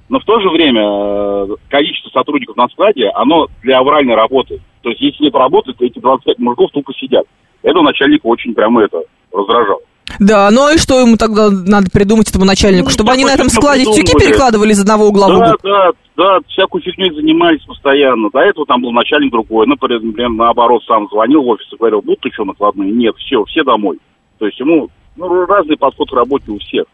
но 0.08 0.20
в 0.20 0.24
то 0.24 0.40
же 0.40 0.48
время 0.48 0.82
э, 0.82 1.48
количество 1.68 2.10
сотрудников 2.10 2.56
на 2.56 2.68
складе, 2.68 3.08
оно 3.10 3.48
для 3.62 3.78
авральной 3.78 4.14
работы. 4.14 4.60
То 4.80 4.88
есть 4.88 5.02
если 5.02 5.24
нет 5.24 5.34
работы, 5.34 5.74
то 5.74 5.84
эти 5.84 5.98
25 5.98 6.38
мужиков 6.38 6.70
тупо 6.72 6.94
сидят. 6.94 7.26
Это 7.62 7.80
начальника 7.82 8.26
очень 8.26 8.54
прямо 8.54 8.82
это 8.82 9.02
раздражало. 9.32 9.80
Да, 10.20 10.50
ну 10.50 10.72
и 10.72 10.78
что 10.78 11.00
ему 11.00 11.16
тогда 11.16 11.50
надо 11.50 11.90
придумать 11.92 12.28
этому 12.28 12.44
начальнику, 12.44 12.90
чтобы 12.90 13.12
они 13.12 13.24
на 13.24 13.34
этом 13.34 13.48
складе 13.48 13.84
тюки 13.84 14.02
придумали. 14.02 14.26
перекладывали 14.26 14.72
из 14.72 14.80
одного 14.80 15.06
угла 15.06 15.26
в 15.28 15.30
Да, 15.30 15.36
угол? 15.36 15.56
да, 15.62 15.90
да, 16.16 16.38
всякую 16.48 16.82
фигней 16.82 17.12
занимались 17.14 17.62
постоянно. 17.64 18.30
До 18.32 18.40
этого 18.40 18.66
там 18.66 18.82
был 18.82 18.92
начальник 18.92 19.32
другой, 19.32 19.66
например, 19.66 20.28
наоборот, 20.30 20.82
сам 20.86 21.08
звонил 21.08 21.42
в 21.42 21.48
офис 21.48 21.66
и 21.72 21.76
говорил, 21.76 22.02
будут 22.02 22.24
еще 22.24 22.44
накладные? 22.44 22.92
Нет, 22.92 23.16
все, 23.18 23.44
все 23.44 23.64
домой. 23.64 23.98
То 24.38 24.46
есть 24.46 24.58
ему 24.60 24.88
ну, 25.16 25.46
разный 25.46 25.76
подход 25.76 26.10
к 26.10 26.14
работе 26.14 26.50
у 26.50 26.58
всех. 26.58 26.84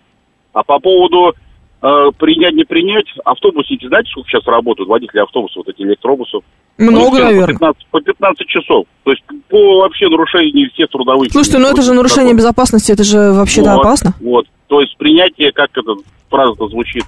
А 0.53 0.63
по 0.63 0.79
поводу 0.79 1.35
принять, 1.81 2.55
не 2.55 2.65
принять, 2.65 3.07
автобусники, 3.25 3.87
знаете, 3.87 4.11
сколько 4.11 4.29
сейчас 4.29 4.47
работают, 4.47 4.89
водители 4.89 5.21
автобусов, 5.21 5.65
вот 5.65 5.69
эти 5.69 5.83
электробусов? 5.83 6.43
Много, 6.79 7.19
Ну, 7.19 7.25
наверное. 7.25 7.47
По 7.47 7.53
15, 7.73 7.87
по 7.91 8.01
15 8.01 8.47
часов. 8.49 8.87
То 9.05 9.11
есть 9.11 9.23
по 9.49 9.79
вообще 9.81 10.09
нарушению 10.09 10.71
всех 10.73 10.89
трудовых... 10.91 11.31
Слушайте, 11.33 11.59
ну 11.59 11.69
это 11.69 11.83
же 11.83 11.93
нарушение 11.95 12.35
безопасности, 12.35 12.93
это 12.93 13.05
же 13.05 13.33
вообще-то 13.33 13.73
Вот, 13.77 13.81
опасно. 13.81 14.15
Вот. 14.21 14.47
То 14.69 14.81
есть 14.81 14.97
принятие, 14.99 15.53
как 15.53 15.71
эта 15.77 15.95
фраза 16.31 16.55
звучит, 16.69 17.05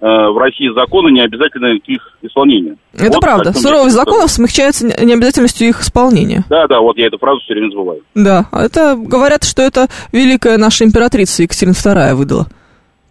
э, 0.00 0.06
в 0.06 0.36
России 0.38 0.68
закона 0.74 1.08
не 1.08 1.20
обязательно 1.20 1.74
их 1.76 2.18
исполнению. 2.22 2.78
Это 2.94 3.12
Вот 3.12 3.20
правда. 3.20 3.52
Суровость 3.52 3.94
законов 3.94 4.30
смягчается 4.30 4.86
не- 4.86 5.06
необязательностью 5.06 5.68
их 5.68 5.80
исполнения. 5.82 6.44
Да, 6.48 6.66
да, 6.66 6.80
вот 6.80 6.96
я 6.98 7.06
эту 7.06 7.18
фразу 7.18 7.40
все 7.40 7.54
время 7.54 7.70
забываю. 7.70 8.00
Да, 8.14 8.46
а 8.50 8.64
это 8.64 8.96
говорят, 8.96 9.44
что 9.44 9.62
это 9.62 9.88
великая 10.12 10.56
наша 10.58 10.84
императрица 10.84 11.42
Екатерина 11.42 11.74
II 11.74 12.14
выдала. 12.14 12.46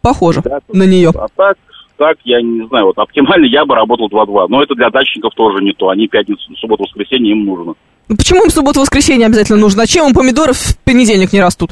Похоже 0.02 0.42
на 0.72 0.84
нее. 0.84 1.12
А 1.16 1.28
так, 1.36 1.58
так, 1.98 2.18
я 2.24 2.42
не 2.42 2.68
знаю, 2.68 2.86
вот 2.86 2.98
оптимально 2.98 3.46
я 3.46 3.66
бы 3.66 3.76
работал 3.76 4.08
2-2. 4.08 4.48
Но 4.50 4.64
это 4.64 4.76
для 4.76 4.90
дачников 4.90 5.34
тоже 5.36 5.64
не 5.64 5.74
то. 5.74 5.90
Они 5.90 6.08
пятницу, 6.08 6.42
субботу, 6.56 6.84
воскресенье 6.84 7.32
им 7.34 7.46
нужно. 7.46 7.74
Ну, 8.08 8.16
Почему 8.16 8.44
им 8.44 8.50
субботу-воскресенье 8.50 9.28
обязательно 9.28 9.60
нужно? 9.60 9.84
А 9.84 9.88
чем 9.88 10.08
им 10.08 10.14
помидоры 10.14 10.54
в 10.54 10.78
понедельник 10.84 11.32
не 11.32 11.42
растут? 11.42 11.72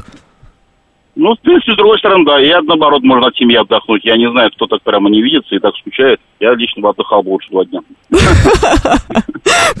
Ну, 1.20 1.34
в 1.34 1.40
принципе, 1.40 1.72
с 1.72 1.76
другой 1.76 1.98
стороны, 1.98 2.24
да, 2.24 2.40
и 2.40 2.48
наоборот, 2.64 3.02
можно 3.02 3.26
от 3.26 3.36
семьи 3.36 3.56
отдохнуть. 3.56 4.04
Я 4.04 4.16
не 4.16 4.30
знаю, 4.30 4.52
кто 4.52 4.66
так 4.68 4.82
прямо 4.82 5.10
не 5.10 5.20
видится 5.20 5.52
и 5.52 5.58
так 5.58 5.74
скучает. 5.80 6.20
Я 6.38 6.54
лично 6.54 6.80
бы 6.80 6.90
отдыхал 6.90 7.24
бы 7.24 7.30
лучше 7.30 7.48
два 7.50 7.64
дня. 7.64 7.80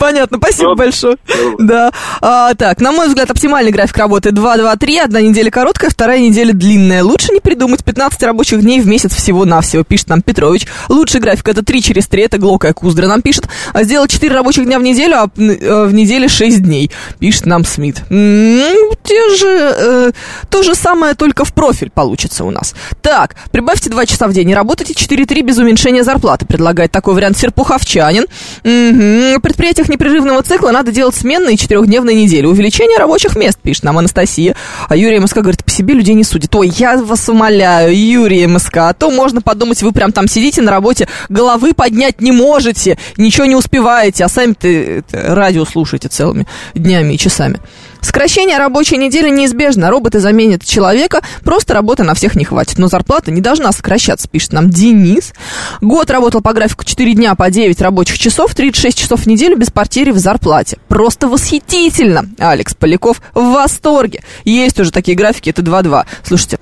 Понятно, 0.00 0.38
спасибо 0.38 0.74
большое. 0.74 1.16
Да. 1.60 1.92
А, 2.20 2.54
так, 2.54 2.80
на 2.80 2.90
мой 2.90 3.06
взгляд, 3.06 3.30
оптимальный 3.30 3.70
график 3.70 3.96
работы 3.98 4.30
2-2-3. 4.30 4.98
Одна 4.98 5.20
неделя 5.20 5.50
короткая, 5.52 5.90
вторая 5.90 6.18
неделя 6.18 6.52
длинная. 6.52 7.04
Лучше 7.04 7.32
не 7.32 7.38
придумать 7.38 7.84
15 7.84 8.20
рабочих 8.24 8.60
дней 8.60 8.80
в 8.80 8.88
месяц 8.88 9.14
всего-навсего, 9.14 9.84
пишет 9.84 10.08
нам 10.08 10.22
Петрович. 10.22 10.66
Лучший 10.88 11.20
график 11.20 11.46
это 11.46 11.64
3 11.64 11.82
через 11.82 12.08
3, 12.08 12.22
это 12.22 12.38
Глокая 12.38 12.72
Куздра 12.72 13.06
нам 13.06 13.22
пишет. 13.22 13.48
А 13.72 13.84
сделать 13.84 14.10
4 14.10 14.34
рабочих 14.34 14.64
дня 14.64 14.80
в 14.80 14.82
неделю, 14.82 15.14
а 15.14 15.30
э, 15.36 15.86
в 15.86 15.94
неделе 15.94 16.26
6 16.26 16.64
дней, 16.64 16.90
пишет 17.20 17.46
нам 17.46 17.64
Смит. 17.64 18.02
Те 18.08 19.36
же, 19.36 19.46
э, 19.46 20.12
то 20.50 20.62
же 20.64 20.74
самое, 20.74 21.14
только 21.14 21.27
в 21.44 21.52
профиль 21.52 21.90
получится 21.90 22.44
у 22.44 22.50
нас. 22.50 22.74
Так, 23.02 23.36
прибавьте 23.50 23.90
2 23.90 24.06
часа 24.06 24.28
в 24.28 24.32
день 24.32 24.50
и 24.50 24.54
работайте 24.54 24.94
4-3 24.94 25.42
без 25.42 25.58
уменьшения 25.58 26.04
зарплаты, 26.04 26.46
предлагает 26.46 26.92
такой 26.92 27.14
вариант 27.14 27.38
Серпуховчанин. 27.38 28.26
Мгм. 28.64 29.38
В 29.38 29.40
предприятиях 29.40 29.88
непрерывного 29.88 30.42
цикла 30.42 30.70
надо 30.70 30.92
делать 30.92 31.14
сменные 31.14 31.56
четырехдневные 31.56 32.22
недели. 32.22 32.46
Увеличение 32.46 32.98
рабочих 32.98 33.36
мест, 33.36 33.58
пишет 33.60 33.84
нам 33.84 33.98
Анастасия. 33.98 34.54
А 34.88 34.96
Юрий 34.96 35.18
МСК 35.18 35.38
говорит, 35.38 35.64
по 35.64 35.70
себе 35.70 35.94
людей 35.94 36.14
не 36.14 36.24
судит. 36.24 36.54
Ой, 36.54 36.72
я 36.76 36.96
вас 36.96 37.28
умоляю, 37.28 37.96
Юрий 37.96 38.46
МСК, 38.46 38.78
а 38.78 38.92
то 38.92 39.10
можно 39.10 39.40
подумать, 39.40 39.82
вы 39.82 39.92
прям 39.92 40.12
там 40.12 40.28
сидите 40.28 40.62
на 40.62 40.70
работе, 40.70 41.08
головы 41.28 41.74
поднять 41.74 42.20
не 42.20 42.32
можете, 42.32 42.98
ничего 43.16 43.46
не 43.46 43.56
успеваете, 43.56 44.24
а 44.24 44.28
сами-то 44.28 45.02
радио 45.12 45.64
слушаете 45.64 46.08
целыми 46.08 46.46
днями 46.74 47.14
и 47.14 47.18
часами. 47.18 47.60
Сокращение 48.00 48.58
рабочей 48.58 48.96
недели 48.96 49.28
неизбежно. 49.28 49.90
Роботы 49.90 50.20
заменят 50.20 50.64
человека, 50.64 51.20
просто 51.42 51.74
работы 51.74 52.04
на 52.04 52.14
всех 52.14 52.36
не 52.36 52.44
хватит. 52.44 52.78
Но 52.78 52.88
зарплата 52.88 53.30
не 53.30 53.40
должна 53.40 53.72
сокращаться, 53.72 54.28
пишет 54.28 54.52
нам 54.52 54.70
Денис. 54.70 55.32
Год 55.80 56.10
работал 56.10 56.40
по 56.40 56.52
графику 56.52 56.84
4 56.84 57.14
дня 57.14 57.34
по 57.34 57.50
9 57.50 57.80
рабочих 57.80 58.18
часов, 58.18 58.54
36 58.54 58.96
часов 58.98 59.20
в 59.22 59.26
неделю 59.26 59.56
без 59.56 59.70
потери 59.70 60.10
в 60.10 60.18
зарплате. 60.18 60.78
Просто 60.88 61.28
восхитительно. 61.28 62.26
Алекс 62.38 62.74
Поляков 62.74 63.20
в 63.34 63.52
восторге. 63.52 64.22
Есть 64.44 64.78
уже 64.80 64.92
такие 64.92 65.16
графики, 65.16 65.50
это 65.50 65.62
2-2. 65.62 66.04
Слушайте, 66.24 66.58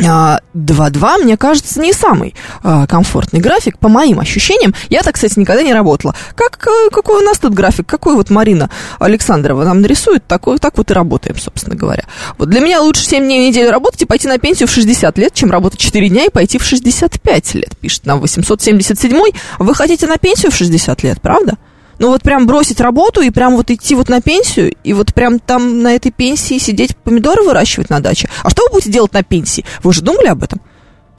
2-2, 0.00 1.22
мне 1.22 1.36
кажется, 1.36 1.80
не 1.80 1.92
самый 1.92 2.34
а, 2.62 2.86
комфортный 2.86 3.40
график, 3.40 3.78
по 3.78 3.88
моим 3.88 4.20
ощущениям. 4.20 4.74
Я 4.88 5.02
так, 5.02 5.14
кстати, 5.14 5.38
никогда 5.38 5.62
не 5.62 5.72
работала. 5.72 6.14
Как, 6.34 6.66
э, 6.66 6.90
какой 6.90 7.22
у 7.22 7.24
нас 7.24 7.38
тут 7.38 7.54
график? 7.54 7.86
Какой 7.86 8.14
вот 8.14 8.30
Марина 8.30 8.70
Александрова 8.98 9.64
нам 9.64 9.80
нарисует, 9.80 10.26
такой, 10.26 10.58
так 10.58 10.76
вот 10.78 10.90
и 10.90 10.94
работаем, 10.94 11.38
собственно 11.38 11.76
говоря. 11.76 12.04
Вот 12.38 12.48
для 12.48 12.60
меня 12.60 12.80
лучше 12.80 13.02
7 13.04 13.24
дней 13.24 13.46
в 13.46 13.48
неделю 13.50 13.70
работать 13.70 14.02
и 14.02 14.06
пойти 14.06 14.28
на 14.28 14.38
пенсию 14.38 14.68
в 14.68 14.72
60 14.72 15.18
лет, 15.18 15.34
чем 15.34 15.50
работать 15.50 15.78
4 15.78 16.08
дня 16.08 16.24
и 16.24 16.30
пойти 16.30 16.58
в 16.58 16.64
65 16.64 17.54
лет, 17.54 17.76
пишет 17.78 18.06
нам 18.06 18.20
877 18.20 19.20
Вы 19.58 19.74
хотите 19.74 20.06
на 20.06 20.18
пенсию 20.18 20.52
в 20.52 20.54
60 20.54 21.02
лет, 21.02 21.20
правда? 21.20 21.56
Ну 22.00 22.08
вот 22.08 22.22
прям 22.22 22.46
бросить 22.46 22.80
работу 22.80 23.20
и 23.20 23.28
прям 23.28 23.56
вот 23.56 23.70
идти 23.70 23.94
вот 23.94 24.08
на 24.08 24.22
пенсию, 24.22 24.74
и 24.82 24.94
вот 24.94 25.12
прям 25.12 25.38
там 25.38 25.82
на 25.82 25.94
этой 25.94 26.10
пенсии 26.10 26.56
сидеть 26.56 26.96
помидоры 26.96 27.42
выращивать 27.42 27.90
на 27.90 28.00
даче. 28.00 28.30
А 28.42 28.48
что 28.48 28.62
вы 28.62 28.70
будете 28.72 28.90
делать 28.90 29.12
на 29.12 29.22
пенсии? 29.22 29.66
Вы 29.82 29.92
же 29.92 30.00
думали 30.00 30.28
об 30.28 30.42
этом? 30.42 30.62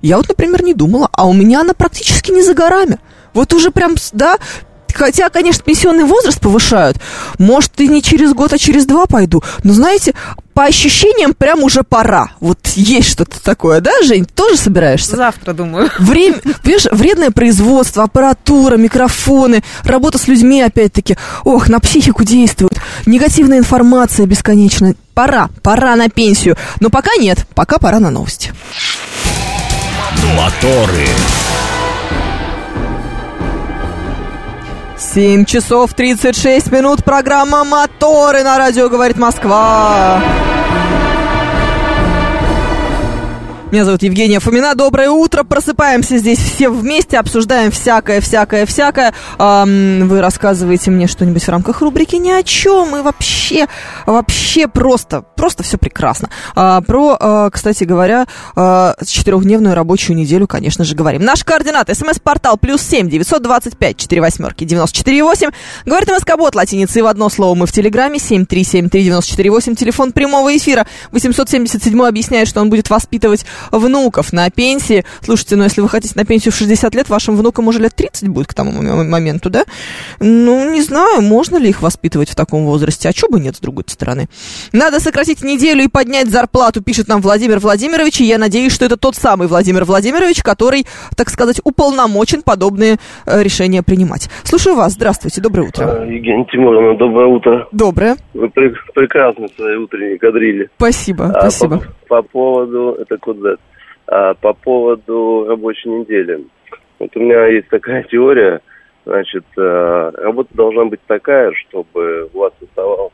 Я 0.01 0.17
вот, 0.17 0.27
например, 0.27 0.63
не 0.63 0.73
думала, 0.73 1.07
а 1.13 1.27
у 1.27 1.33
меня 1.33 1.61
она 1.61 1.75
практически 1.75 2.31
не 2.31 2.41
за 2.41 2.55
горами. 2.55 2.97
Вот 3.35 3.53
уже 3.53 3.69
прям, 3.69 3.93
да, 4.11 4.37
Хотя, 4.93 5.29
конечно, 5.29 5.63
пенсионный 5.63 6.03
возраст 6.03 6.39
повышают. 6.39 6.97
Может, 7.37 7.79
и 7.81 7.87
не 7.87 8.01
через 8.01 8.33
год, 8.33 8.53
а 8.53 8.57
через 8.57 8.85
два 8.85 9.05
пойду. 9.05 9.43
Но, 9.63 9.73
знаете, 9.73 10.13
по 10.53 10.65
ощущениям, 10.65 11.33
прям 11.33 11.63
уже 11.63 11.83
пора. 11.83 12.31
Вот 12.39 12.59
есть 12.75 13.09
что-то 13.09 13.41
такое, 13.41 13.79
да, 13.81 13.91
Жень? 14.03 14.25
Ты 14.25 14.33
тоже 14.33 14.57
собираешься? 14.57 15.15
Завтра, 15.15 15.53
думаю. 15.53 15.89
Время, 15.99 16.39
понимаешь, 16.61 16.87
вредное 16.91 17.31
производство, 17.31 18.03
аппаратура, 18.03 18.77
микрофоны, 18.77 19.63
работа 19.83 20.17
с 20.17 20.27
людьми, 20.27 20.61
опять-таки. 20.61 21.17
Ох, 21.43 21.69
на 21.69 21.79
психику 21.79 22.23
действует. 22.23 22.73
Негативная 23.05 23.59
информация 23.59 24.25
бесконечная. 24.25 24.95
Пора, 25.13 25.49
пора 25.63 25.95
на 25.95 26.09
пенсию. 26.09 26.57
Но 26.79 26.89
пока 26.89 27.15
нет, 27.17 27.45
пока 27.55 27.77
пора 27.77 27.99
на 27.99 28.09
новости. 28.09 28.53
Моторы. 30.35 31.07
7 35.01 35.45
часов 35.45 35.95
36 35.95 36.71
минут. 36.71 37.03
Программа 37.03 37.63
«Моторы» 37.63 38.43
на 38.43 38.59
радио 38.59 38.87
«Говорит 38.87 39.17
Москва». 39.17 40.21
Меня 43.71 43.85
зовут 43.85 44.03
Евгения 44.03 44.41
Фомина. 44.41 44.75
Доброе 44.75 45.11
утро. 45.11 45.45
Просыпаемся 45.45 46.17
здесь 46.17 46.39
все 46.39 46.67
вместе, 46.67 47.17
обсуждаем 47.17 47.71
всякое, 47.71 48.19
всякое, 48.19 48.65
всякое. 48.65 49.13
Вы 49.39 50.19
рассказываете 50.19 50.91
мне 50.91 51.07
что-нибудь 51.07 51.41
в 51.41 51.47
рамках 51.47 51.79
рубрики 51.79 52.17
ни 52.17 52.31
о 52.31 52.43
чем. 52.43 52.97
И 52.97 53.01
вообще, 53.01 53.67
вообще 54.05 54.67
просто, 54.67 55.21
просто 55.21 55.63
все 55.63 55.77
прекрасно. 55.77 56.29
А, 56.53 56.81
про, 56.81 57.15
а, 57.17 57.49
кстати 57.49 57.85
говоря, 57.85 58.25
а, 58.57 58.95
четырехдневную 59.07 59.73
рабочую 59.73 60.17
неделю, 60.17 60.47
конечно 60.47 60.83
же, 60.83 60.93
говорим. 60.93 61.23
Наш 61.23 61.45
координат. 61.45 61.89
СМС-портал 61.95 62.57
плюс 62.57 62.81
семь 62.81 63.09
девятьсот 63.09 63.41
двадцать 63.41 63.77
пять 63.77 63.95
четыре 63.95 64.19
восьмерки 64.19 64.65
девяносто 64.65 64.97
четыре 64.97 65.23
восемь. 65.23 65.51
Говорит 65.85 66.09
МСК-бот 66.09 66.55
латиницей 66.55 67.03
в 67.03 67.07
одно 67.07 67.29
слово. 67.29 67.55
Мы 67.55 67.67
в 67.67 67.71
Телеграме 67.71 68.19
семь 68.19 68.45
три 68.45 68.65
семь 68.65 68.89
три 68.89 69.05
девяносто 69.05 69.31
четыре 69.31 69.49
восемь. 69.49 69.75
Телефон 69.75 70.11
прямого 70.11 70.57
эфира. 70.57 70.85
877 71.13 72.05
объясняет, 72.05 72.49
что 72.49 72.59
он 72.59 72.69
будет 72.69 72.89
воспитывать 72.89 73.45
внуков 73.71 74.33
на 74.33 74.49
пенсии. 74.49 75.05
Слушайте, 75.21 75.55
ну 75.55 75.63
если 75.63 75.81
вы 75.81 75.89
хотите 75.89 76.13
на 76.15 76.25
пенсию 76.25 76.51
в 76.51 76.55
60 76.55 76.93
лет, 76.95 77.09
вашим 77.09 77.35
внукам 77.35 77.67
уже 77.67 77.79
лет 77.79 77.95
30 77.95 78.27
будет 78.29 78.47
к 78.47 78.53
тому 78.53 78.71
моменту, 78.71 79.49
да? 79.49 79.63
Ну, 80.19 80.71
не 80.71 80.81
знаю, 80.81 81.21
можно 81.21 81.57
ли 81.57 81.69
их 81.69 81.81
воспитывать 81.81 82.29
в 82.29 82.35
таком 82.35 82.65
возрасте, 82.65 83.09
а 83.09 83.11
что 83.11 83.27
бы 83.29 83.39
нет, 83.39 83.55
с 83.55 83.59
другой 83.59 83.83
стороны. 83.87 84.27
Надо 84.71 84.99
сократить 84.99 85.43
неделю 85.43 85.83
и 85.83 85.87
поднять 85.87 86.29
зарплату, 86.29 86.81
пишет 86.81 87.07
нам 87.07 87.21
Владимир 87.21 87.59
Владимирович, 87.59 88.21
и 88.21 88.25
я 88.25 88.37
надеюсь, 88.37 88.73
что 88.73 88.85
это 88.85 88.97
тот 88.97 89.15
самый 89.15 89.47
Владимир 89.47 89.85
Владимирович, 89.85 90.41
который, 90.43 90.85
так 91.15 91.29
сказать, 91.29 91.59
уполномочен 91.63 92.41
подобные 92.43 92.97
э, 93.25 93.43
решения 93.43 93.83
принимать. 93.83 94.29
Слушаю 94.43 94.75
вас, 94.75 94.93
здравствуйте, 94.93 95.41
доброе 95.41 95.67
утро. 95.69 95.85
А, 96.01 96.05
Евгения 96.05 96.45
Тимуровна, 96.51 96.97
доброе 96.97 97.27
утро. 97.27 97.67
Доброе. 97.71 98.17
Вы 98.33 98.47
пре- 98.47 98.73
прекрасно 98.93 99.47
свои 99.55 99.75
утренние 99.77 100.17
кадрили. 100.17 100.69
Спасибо, 100.77 101.25
А, 101.33 101.49
спасибо. 101.49 101.77
По, 101.79 101.85
по 102.11 102.21
поводу, 102.23 102.97
это 102.99 103.17
код 103.17 103.37
Z, 103.37 103.55
А, 104.07 104.33
по 104.33 104.51
поводу 104.51 105.45
рабочей 105.47 105.87
недели. 105.87 106.43
Вот 106.99 107.09
у 107.15 107.19
меня 107.21 107.45
есть 107.47 107.69
такая 107.69 108.03
теория, 108.03 108.59
значит, 109.05 109.45
а, 109.57 110.11
работа 110.17 110.49
должна 110.53 110.83
быть 110.85 110.99
такая, 111.07 111.53
чтобы 111.53 112.29
у 112.33 112.39
вас 112.39 112.51
оставался, 112.61 113.13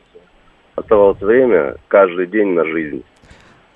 оставалось 0.74 1.20
время 1.20 1.76
каждый 1.86 2.26
день 2.26 2.48
на 2.54 2.64
жизнь. 2.64 3.04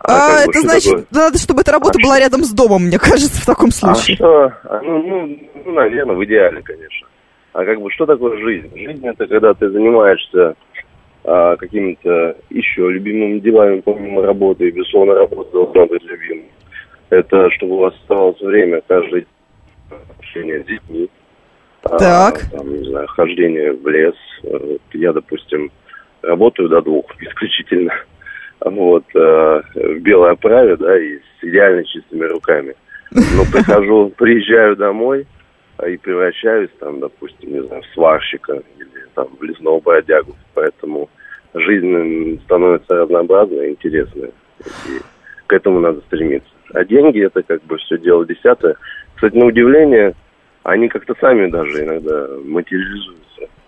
А, 0.00 0.38
бы, 0.38 0.42
это 0.42 0.52
что 0.58 0.60
значит, 0.62 0.90
такое? 0.90 1.06
надо, 1.12 1.38
чтобы 1.38 1.60
эта 1.60 1.70
работа 1.70 1.98
была 2.02 2.18
рядом 2.18 2.42
с 2.42 2.50
домом, 2.52 2.86
мне 2.86 2.98
кажется, 2.98 3.40
в 3.40 3.46
таком 3.46 3.68
А 3.68 3.94
случае. 3.94 4.16
что? 4.16 4.52
А, 4.64 4.80
Ну, 4.82 5.02
ну, 5.06 5.38
ну, 5.64 5.72
наверное, 5.72 6.16
в 6.16 6.24
идеале, 6.24 6.60
конечно. 6.62 7.06
А 7.52 7.64
как 7.64 7.80
бы 7.80 7.92
что 7.92 8.06
такое 8.06 8.38
жизнь? 8.38 8.70
Жизнь 8.74 9.06
это 9.06 9.24
когда 9.28 9.54
ты 9.54 9.70
занимаешься 9.70 10.56
а, 11.24 11.56
какими-то 11.56 12.36
еще 12.50 12.90
любимыми 12.90 13.38
делами 13.38 13.80
помимо 13.80 14.22
работы, 14.22 14.68
и 14.68 14.72
безусловно 14.72 15.14
работа 15.14 15.52
должна 15.52 15.86
быть 15.86 16.02
любимой. 16.02 16.50
Это 17.10 17.50
чтобы 17.50 17.74
у 17.74 17.78
вас 17.78 17.94
оставалось 17.94 18.40
время 18.40 18.82
каждый 18.88 19.26
общение 20.18 20.62
с 20.62 20.66
детьми. 20.66 21.08
а, 21.84 21.98
Так. 21.98 22.50
там, 22.50 22.72
не 22.72 22.88
знаю, 22.88 23.06
хождение 23.08 23.72
в 23.72 23.86
лес. 23.88 24.14
Я, 24.92 25.12
допустим, 25.12 25.70
работаю 26.22 26.68
до 26.68 26.80
двух 26.80 27.04
исключительно. 27.20 27.92
Вот, 28.64 29.04
э, 29.14 29.62
в 29.74 29.98
белой 30.00 30.32
оправе, 30.32 30.76
да, 30.76 30.96
и 30.96 31.18
с 31.18 31.44
идеально 31.44 31.84
чистыми 31.84 32.24
руками. 32.26 32.74
Но 33.10 33.44
прихожу, 33.52 34.10
приезжаю 34.16 34.76
домой 34.76 35.26
а, 35.78 35.88
и 35.88 35.96
превращаюсь 35.96 36.70
там, 36.78 37.00
допустим, 37.00 37.52
не 37.52 37.62
знаю, 37.66 37.82
в 37.82 37.86
сварщика 37.94 38.62
или 38.78 39.06
там 39.14 39.28
в 39.38 39.42
лесного 39.42 39.80
бродягу. 39.80 40.36
Поэтому 40.54 41.10
жизнь 41.54 42.40
становится 42.44 42.94
разнообразной, 42.94 43.70
интересной. 43.70 44.30
И 44.60 45.00
к 45.46 45.52
этому 45.52 45.80
надо 45.80 46.00
стремиться. 46.06 46.48
А 46.72 46.84
деньги 46.84 47.24
это 47.24 47.42
как 47.42 47.62
бы 47.64 47.76
все 47.78 47.98
дело 47.98 48.24
десятое. 48.26 48.76
Кстати, 49.14 49.36
на 49.36 49.46
удивление, 49.46 50.14
они 50.62 50.88
как-то 50.88 51.14
сами 51.20 51.50
даже 51.50 51.84
иногда 51.84 52.28
материализуются. 52.44 53.22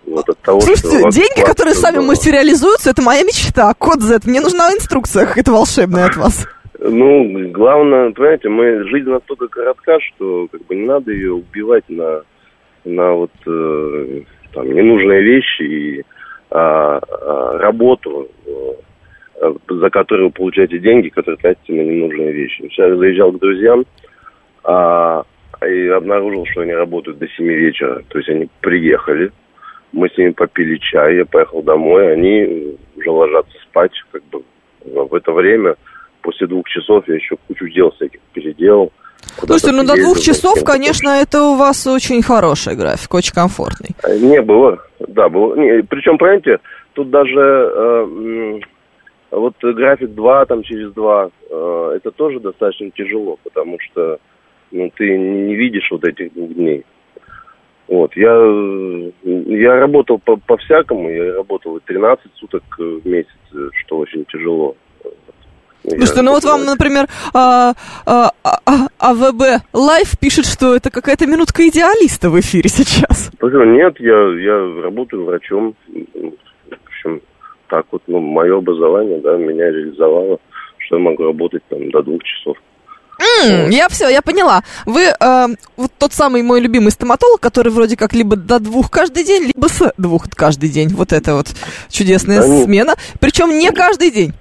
Вот 0.07 0.29
от 0.29 0.37
того, 0.39 0.61
что 0.61 0.75
Слушайте, 0.75 1.03
вас 1.03 1.15
деньги, 1.15 1.41
которые 1.41 1.73
платят 1.73 1.81
сами 1.81 1.95
здорово. 1.95 2.09
материализуются, 2.09 2.89
это 2.91 3.01
моя 3.01 3.23
мечта. 3.23 3.73
Код 3.77 4.01
Z. 4.01 4.21
Мне 4.25 4.41
нужна 4.41 4.71
инструкция 4.71 5.25
какая-то 5.25 5.51
волшебная 5.51 6.05
от 6.05 6.15
вас. 6.15 6.47
Ну, 6.79 7.49
главное, 7.51 8.11
понимаете, 8.11 8.49
мы 8.49 8.83
жизнь 8.89 9.09
настолько 9.09 9.47
коротка, 9.47 9.97
что 9.99 10.47
как 10.51 10.65
бы 10.65 10.75
не 10.75 10.85
надо 10.85 11.11
ее 11.11 11.33
убивать 11.33 11.85
на, 11.87 12.21
на 12.83 13.13
вот 13.13 13.31
э, 13.47 14.21
там 14.53 14.71
ненужные 14.71 15.23
вещи 15.23 15.61
и 15.63 16.05
работу, 16.55 18.29
э, 18.45 19.53
за 19.69 19.89
которую 19.89 20.27
вы 20.27 20.33
получаете 20.33 20.79
деньги, 20.79 21.09
которые 21.09 21.37
тратите 21.37 21.73
на 21.73 21.81
ненужные 21.81 22.31
вещи. 22.31 22.61
Сейчас 22.69 22.97
заезжал 22.97 23.31
к 23.31 23.39
друзьям 23.39 23.85
а, 24.63 25.23
и 25.65 25.87
обнаружил, 25.87 26.45
что 26.45 26.61
они 26.61 26.73
работают 26.73 27.19
до 27.19 27.27
7 27.27 27.45
вечера. 27.45 28.03
То 28.09 28.19
есть 28.19 28.29
они 28.29 28.47
приехали, 28.61 29.31
мы 29.91 30.09
с 30.09 30.17
ними 30.17 30.31
попили 30.31 30.77
чай, 30.77 31.17
я 31.17 31.25
поехал 31.25 31.61
домой, 31.61 32.13
они 32.13 32.77
уже 32.95 33.09
ложатся 33.09 33.57
спать, 33.69 33.91
как 34.11 34.23
бы 34.25 34.43
в 34.85 35.13
это 35.13 35.31
время 35.31 35.75
после 36.21 36.47
двух 36.47 36.67
часов 36.67 37.07
я 37.07 37.15
еще 37.15 37.37
кучу 37.47 37.67
дел 37.69 37.91
всяких 37.91 38.19
переделал. 38.33 38.91
Куда-то 39.37 39.59
Слушайте, 39.59 39.81
ну 39.81 39.87
до 39.87 39.95
двух 40.01 40.19
часов, 40.19 40.63
конечно, 40.63 41.09
это 41.09 41.43
у 41.43 41.55
вас 41.55 41.85
очень 41.87 42.21
хороший 42.21 42.75
график, 42.75 43.13
очень 43.13 43.33
комфортный. 43.33 43.89
Э, 44.03 44.17
Не 44.17 44.41
было, 44.41 44.79
да, 44.99 45.29
было. 45.29 45.55
Не, 45.55 45.83
причем, 45.83 46.17
понимаете, 46.17 46.59
тут 46.93 47.09
даже 47.09 47.39
э, 47.39 48.59
вот 49.31 49.55
график 49.61 50.13
2 50.13 50.45
там 50.45 50.63
через 50.63 50.91
2, 50.93 51.29
э, 51.49 51.91
это 51.97 52.11
тоже 52.11 52.39
достаточно 52.39 52.89
тяжело, 52.91 53.37
потому 53.43 53.77
что 53.79 54.19
ну, 54.71 54.91
ты 54.95 55.17
не 55.17 55.55
видишь 55.55 55.87
вот 55.91 56.03
этих 56.03 56.33
дней. 56.33 56.85
Вот, 57.87 58.15
я, 58.15 58.31
э, 58.35 59.11
я 59.23 59.79
работал 59.79 60.19
по- 60.19 60.37
по-всякому, 60.37 61.09
я 61.09 61.33
работал 61.35 61.77
и 61.77 61.81
13 61.85 62.31
суток 62.35 62.63
э, 62.79 62.83
в 62.83 63.07
месяц, 63.07 63.29
что 63.81 63.97
очень 63.97 64.25
тяжело. 64.25 64.75
Слушайте, 65.87 66.21
ну 66.21 66.31
вот 66.31 66.43
вам, 66.43 66.65
например, 66.65 67.07
а, 67.33 67.73
а, 68.05 68.31
а, 68.43 68.87
АВБ 68.97 69.63
Лайф 69.73 70.17
пишет, 70.19 70.45
что 70.45 70.75
это 70.75 70.89
какая-то 70.89 71.27
минутка 71.27 71.67
идеалиста 71.67 72.29
в 72.29 72.39
эфире 72.39 72.69
сейчас. 72.69 73.31
Нет, 73.41 73.95
я, 73.99 74.17
я 74.39 74.81
работаю 74.81 75.25
врачом. 75.25 75.75
В 75.87 76.87
общем, 76.87 77.21
так 77.69 77.85
вот, 77.91 78.01
ну, 78.07 78.19
мое 78.19 78.57
образование, 78.57 79.19
да, 79.21 79.37
меня 79.37 79.71
реализовало, 79.71 80.39
что 80.79 80.97
я 80.97 81.01
могу 81.01 81.23
работать 81.23 81.63
там 81.69 81.89
до 81.91 82.01
двух 82.01 82.23
часов. 82.23 82.57
М, 83.45 83.69
я 83.69 83.87
все, 83.89 84.09
я 84.09 84.21
поняла. 84.21 84.63
Вы 84.85 85.03
э, 85.03 85.45
вот 85.77 85.91
тот 85.97 86.11
самый 86.13 86.41
мой 86.41 86.59
любимый 86.59 86.91
стоматолог, 86.91 87.39
который 87.39 87.71
вроде 87.71 87.95
как 87.95 88.13
либо 88.13 88.35
до 88.35 88.59
двух 88.59 88.91
каждый 88.91 89.23
день, 89.23 89.43
либо 89.43 89.67
с 89.67 89.93
двух 89.97 90.29
каждый 90.29 90.69
день. 90.69 90.89
Вот 90.89 91.13
это 91.13 91.35
вот 91.35 91.47
чудесная 91.89 92.41
Да 92.41 92.63
смена. 92.63 92.95
Причем 93.19 93.57
не 93.57 93.71
каждый 93.71 94.11
день. 94.11 94.33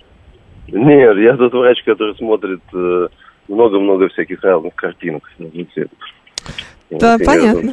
Нет, 0.69 1.17
я 1.19 1.37
тот 1.37 1.53
врач, 1.53 1.83
который 1.85 2.17
смотрит 2.17 2.63
э, 2.73 3.09
много-много 3.49 4.09
всяких 4.09 4.43
разных 4.43 4.75
картинок. 4.75 5.23
Вот, 5.39 7.01
Да, 7.01 7.17
я 7.19 7.25
понятно. 7.25 7.73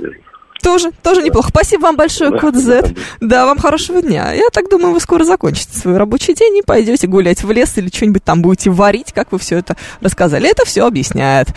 Тоже, 0.61 0.91
тоже 1.01 1.23
неплохо. 1.23 1.49
Спасибо 1.49 1.84
вам 1.84 1.95
большое, 1.95 2.31
Да, 2.31 2.38
код 2.38 2.55
Z. 2.55 2.93
Да, 3.19 3.45
вам 3.45 3.57
хорошего 3.57 4.01
дня. 4.01 4.31
Я 4.31 4.49
так 4.51 4.69
думаю, 4.69 4.93
вы 4.93 4.99
скоро 4.99 5.23
закончите 5.23 5.76
свой 5.76 5.97
рабочий 5.97 6.35
день 6.35 6.57
и 6.57 6.61
пойдете 6.61 7.07
гулять 7.07 7.43
в 7.43 7.51
лес 7.51 7.77
или 7.77 7.88
что-нибудь 7.88 8.23
там 8.23 8.41
будете 8.41 8.69
варить, 8.69 9.11
как 9.11 9.31
вы 9.31 9.39
все 9.39 9.57
это 9.57 9.76
рассказали. 10.01 10.49
Это 10.49 10.63
все 10.65 10.85
объясняет. 10.85 11.47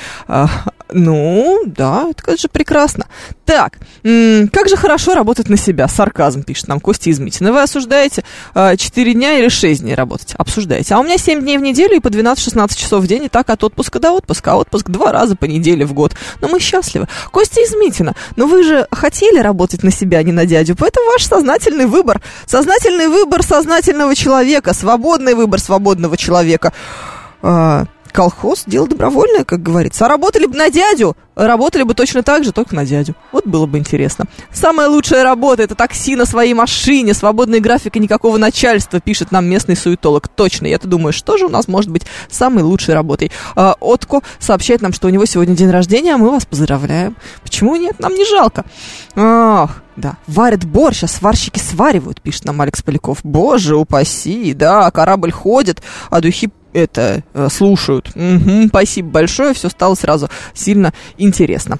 А, 0.94 0.98
Ну, 0.98 1.62
да, 1.66 2.06
это 2.10 2.36
же 2.36 2.48
прекрасно. 2.48 3.06
Так, 3.44 3.78
как 4.52 4.68
же 4.68 4.76
хорошо 4.76 5.14
работать 5.14 5.48
на 5.48 5.56
себя. 5.56 5.88
Сарказм 5.88 6.42
пишет 6.42 6.68
нам 6.68 6.80
Костя 6.80 7.10
Измитин. 7.10 7.52
Вы 7.52 7.62
осуждаете 7.62 8.24
э, 8.54 8.76
4 8.76 9.14
дня 9.14 9.38
или 9.38 9.48
6 9.48 9.82
дней 9.82 9.94
работать? 9.94 10.34
Обсуждаете. 10.38 10.94
А 10.94 11.00
у 11.00 11.02
меня 11.02 11.18
7 11.18 11.40
дней 11.40 11.58
в 11.58 11.62
неделю 11.62 11.96
и 11.96 12.00
по 12.00 12.08
12-16 12.08 12.76
часов 12.76 13.02
в 13.02 13.06
день. 13.06 13.24
И 13.24 13.28
так 13.28 13.50
от 13.50 13.64
отпуска 13.64 13.98
до 13.98 14.12
отпуска. 14.12 14.52
А 14.52 14.56
отпуск 14.56 14.88
два 14.88 15.12
раза 15.12 15.36
по 15.36 15.44
неделе 15.44 15.84
в 15.84 15.92
год. 15.92 16.14
Но 16.40 16.48
мы 16.48 16.60
счастливы. 16.60 17.08
Костя 17.32 17.62
Измитина, 17.62 18.14
но 18.36 18.46
вы 18.46 18.62
же 18.62 18.86
хотели 18.90 19.38
работать 19.38 19.82
на 19.82 19.90
себя, 19.90 20.18
а 20.18 20.22
не 20.22 20.32
на 20.32 20.46
дядю. 20.46 20.76
Поэтому 20.76 21.10
ваш 21.10 21.24
сознательный 21.24 21.86
выбор. 21.86 22.22
Сознательный 22.46 23.08
выбор 23.08 23.42
сознательного 23.42 24.14
человека. 24.14 24.72
Свободный 24.74 25.34
выбор 25.34 25.60
свободного 25.60 26.16
человека. 26.16 26.72
А, 27.42 27.84
колхоз– 28.14 28.62
дело 28.66 28.86
добровольное, 28.86 29.44
как 29.44 29.60
говорится. 29.60 30.06
А 30.06 30.08
работали 30.08 30.46
бы 30.46 30.56
на 30.56 30.70
дядю, 30.70 31.16
работали 31.34 31.82
бы 31.82 31.94
точно 31.94 32.22
так 32.22 32.44
же, 32.44 32.52
только 32.52 32.74
на 32.76 32.86
дядю. 32.86 33.16
Вот 33.32 33.44
было 33.44 33.66
бы 33.66 33.76
интересно. 33.78 34.26
Самая 34.52 34.88
лучшая 34.88 35.24
работа– 35.24 35.62
это 35.64 35.74
такси 35.74 36.14
на 36.14 36.24
своей 36.24 36.54
машине, 36.54 37.12
свободный 37.12 37.58
график 37.58 37.96
и 37.96 38.00
никакого 38.00 38.38
начальства, 38.38 39.00
пишет 39.00 39.32
нам 39.32 39.46
местный 39.46 39.76
суетолог. 39.76 40.28
Точно, 40.28 40.66
я-то 40.68 40.86
думаю, 40.86 41.12
что 41.12 41.36
же 41.36 41.46
у 41.46 41.48
нас 41.48 41.66
может 41.66 41.90
быть 41.90 42.06
самой 42.30 42.62
лучшей 42.62 42.94
работой. 42.94 43.32
А, 43.56 43.74
Отко 43.80 44.22
сообщает 44.38 44.80
нам, 44.80 44.92
что 44.92 45.08
у 45.08 45.10
него 45.10 45.26
сегодня 45.26 45.56
день 45.56 45.70
рождения, 45.70 46.14
а 46.14 46.18
мы 46.18 46.30
вас 46.30 46.46
поздравляем. 46.46 47.16
Почему 47.42 47.74
нет? 47.74 47.98
Нам 47.98 48.14
не 48.14 48.24
жалко. 48.24 48.64
Ах, 49.16 49.82
да, 49.96 50.18
варят 50.28 50.64
борщ, 50.64 51.02
а 51.02 51.08
сварщики 51.08 51.58
сваривают, 51.58 52.22
пишет 52.22 52.44
нам 52.44 52.60
Алекс 52.60 52.80
Поляков. 52.80 53.18
Боже 53.24 53.74
упаси, 53.74 54.54
да, 54.54 54.88
корабль 54.92 55.32
ходит, 55.32 55.82
а 56.10 56.20
духи 56.20 56.50
это 56.74 57.22
э, 57.32 57.48
слушают. 57.50 58.14
Мгм, 58.14 58.68
спасибо 58.68 59.08
большое, 59.08 59.54
все 59.54 59.70
стало 59.70 59.94
сразу 59.94 60.28
сильно 60.52 60.92
интересно. 61.16 61.78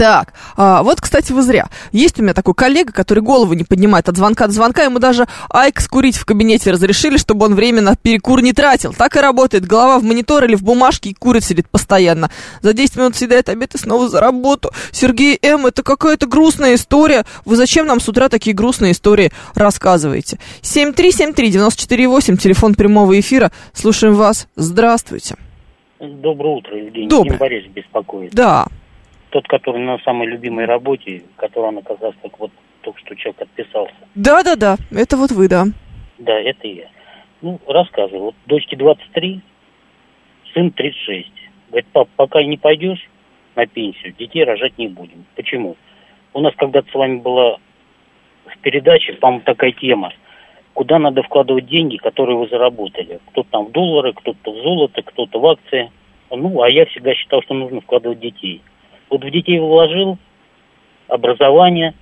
Так, 0.00 0.32
а, 0.56 0.82
вот, 0.82 0.98
кстати, 0.98 1.30
вы 1.30 1.42
зря. 1.42 1.68
Есть 1.92 2.18
у 2.18 2.22
меня 2.22 2.32
такой 2.32 2.54
коллега, 2.54 2.90
который 2.90 3.22
голову 3.22 3.52
не 3.52 3.64
поднимает 3.64 4.08
от 4.08 4.16
звонка 4.16 4.46
до 4.46 4.52
звонка. 4.54 4.84
Ему 4.84 4.98
даже 4.98 5.26
айкс 5.50 5.86
курить 5.88 6.16
в 6.16 6.24
кабинете 6.24 6.70
разрешили, 6.70 7.18
чтобы 7.18 7.44
он 7.44 7.54
временно 7.54 7.96
перекур 7.96 8.40
не 8.40 8.54
тратил. 8.54 8.94
Так 8.94 9.16
и 9.16 9.20
работает. 9.20 9.66
Голова 9.66 9.98
в 9.98 10.02
монитор 10.02 10.44
или 10.44 10.54
в 10.54 10.62
бумажке 10.62 11.10
и 11.10 11.12
курит 11.12 11.44
сидит 11.44 11.68
постоянно. 11.68 12.30
За 12.62 12.72
10 12.72 12.96
минут 12.96 13.14
съедает 13.14 13.50
обед 13.50 13.74
и 13.74 13.78
снова 13.78 14.08
за 14.08 14.20
работу. 14.20 14.70
Сергей 14.90 15.38
М., 15.42 15.66
это 15.66 15.82
какая-то 15.82 16.26
грустная 16.26 16.76
история. 16.76 17.26
Вы 17.44 17.56
зачем 17.56 17.86
нам 17.86 18.00
с 18.00 18.08
утра 18.08 18.30
такие 18.30 18.56
грустные 18.56 18.92
истории 18.92 19.32
рассказываете? 19.54 20.38
7373948, 20.62 22.38
телефон 22.38 22.74
прямого 22.74 23.20
эфира. 23.20 23.52
Слушаем 23.74 24.14
вас. 24.14 24.48
Здравствуйте. 24.56 25.36
Доброе 26.00 26.56
утро, 26.56 26.78
Евгений. 26.78 27.06
Доброе. 27.06 27.36
Борис 27.36 27.66
беспокоит. 27.66 28.32
Да. 28.32 28.66
Тот, 29.30 29.46
который 29.48 29.80
на 29.80 29.98
самой 30.00 30.26
любимой 30.26 30.64
работе, 30.64 31.22
который 31.36 31.66
он 31.66 31.78
оказался, 31.78 32.18
так 32.22 32.38
вот 32.38 32.50
только 32.82 32.98
что 33.00 33.14
человек 33.14 33.42
отписался. 33.42 33.94
Да-да-да, 34.14 34.76
это 34.90 35.16
вот 35.16 35.30
вы, 35.30 35.48
да. 35.48 35.64
Да, 36.18 36.38
это 36.38 36.66
я. 36.66 36.88
Ну, 37.40 37.60
рассказываю. 37.66 38.24
Вот 38.24 38.34
дочке 38.46 38.76
23, 38.76 39.40
сын 40.52 40.70
36. 40.70 41.30
Говорит, 41.68 41.86
пап, 41.92 42.08
пока 42.16 42.42
не 42.42 42.56
пойдешь 42.56 43.08
на 43.54 43.66
пенсию, 43.66 44.14
детей 44.18 44.44
рожать 44.44 44.76
не 44.78 44.88
будем. 44.88 45.24
Почему? 45.36 45.76
У 46.32 46.40
нас 46.40 46.54
когда-то 46.56 46.90
с 46.90 46.94
вами 46.94 47.18
была 47.18 47.58
в 48.46 48.58
передаче, 48.62 49.12
по-моему, 49.14 49.42
такая 49.44 49.72
тема, 49.72 50.12
куда 50.74 50.98
надо 50.98 51.22
вкладывать 51.22 51.66
деньги, 51.66 51.96
которые 51.96 52.36
вы 52.36 52.48
заработали. 52.48 53.20
Кто-то 53.30 53.48
там 53.50 53.66
в 53.66 53.72
доллары, 53.72 54.12
кто-то 54.12 54.52
в 54.52 54.56
золото, 54.62 55.02
кто-то 55.02 55.38
в 55.38 55.46
акции. 55.46 55.90
Ну, 56.30 56.62
а 56.62 56.68
я 56.68 56.86
всегда 56.86 57.14
считал, 57.14 57.42
что 57.42 57.54
нужно 57.54 57.80
вкладывать 57.80 58.20
детей. 58.20 58.62
Вот 59.10 59.24
в 59.24 59.30
детей 59.30 59.58
вложил 59.58 60.18
образование, 61.08 61.94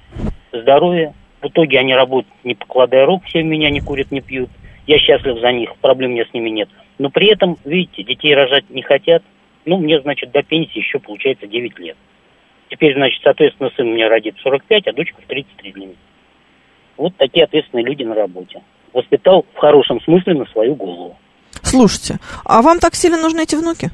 здоровье. 0.53 1.15
В 1.41 1.47
итоге 1.47 1.79
они 1.79 1.95
работают, 1.95 2.35
не 2.45 2.55
покладая 2.55 3.07
рук, 3.07 3.25
все 3.25 3.43
меня 3.43 3.71
не 3.71 3.81
курят, 3.81 4.11
не 4.11 4.21
пьют. 4.21 4.51
Я 4.87 4.99
счастлив 4.99 5.41
за 5.41 5.53
них, 5.53 5.75
проблем 5.77 6.11
у 6.11 6.15
меня 6.15 6.25
с 6.25 6.35
ними 6.35 6.51
нет. 6.51 6.69
Но 6.99 7.11
при 7.11 7.29
этом, 7.29 7.57
видите, 7.65 8.03
детей 8.03 8.35
рожать 8.35 8.69
не 8.71 8.83
хотят. 8.83 9.23
Ну, 9.65 9.79
мне, 9.79 10.01
значит, 10.01 10.31
до 10.33 10.43
пенсии 10.43 10.79
еще 10.79 10.99
получается 10.99 11.47
9 11.47 11.79
лет. 11.79 11.97
Теперь, 12.71 12.95
значит, 12.95 13.21
соответственно, 13.23 13.71
сын 13.77 13.89
у 13.89 13.95
меня 13.95 14.09
родит 14.09 14.37
в 14.37 14.43
45, 14.43 14.89
а 14.89 14.93
дочка 14.93 15.21
в 15.23 15.27
33 15.27 15.73
для 15.73 15.87
меня. 15.87 15.95
Вот 16.97 17.17
такие 17.17 17.45
ответственные 17.45 17.85
люди 17.85 18.03
на 18.03 18.15
работе. 18.15 18.63
Воспитал 18.93 19.47
в 19.55 19.59
хорошем 19.59 20.01
смысле 20.03 20.35
на 20.35 20.47
свою 20.47 20.75
голову. 20.75 21.17
Слушайте, 21.63 22.19
а 22.45 22.63
вам 22.63 22.79
так 22.79 22.95
сильно 22.95 23.19
нужны 23.19 23.43
эти 23.43 23.55
внуки? 23.55 23.91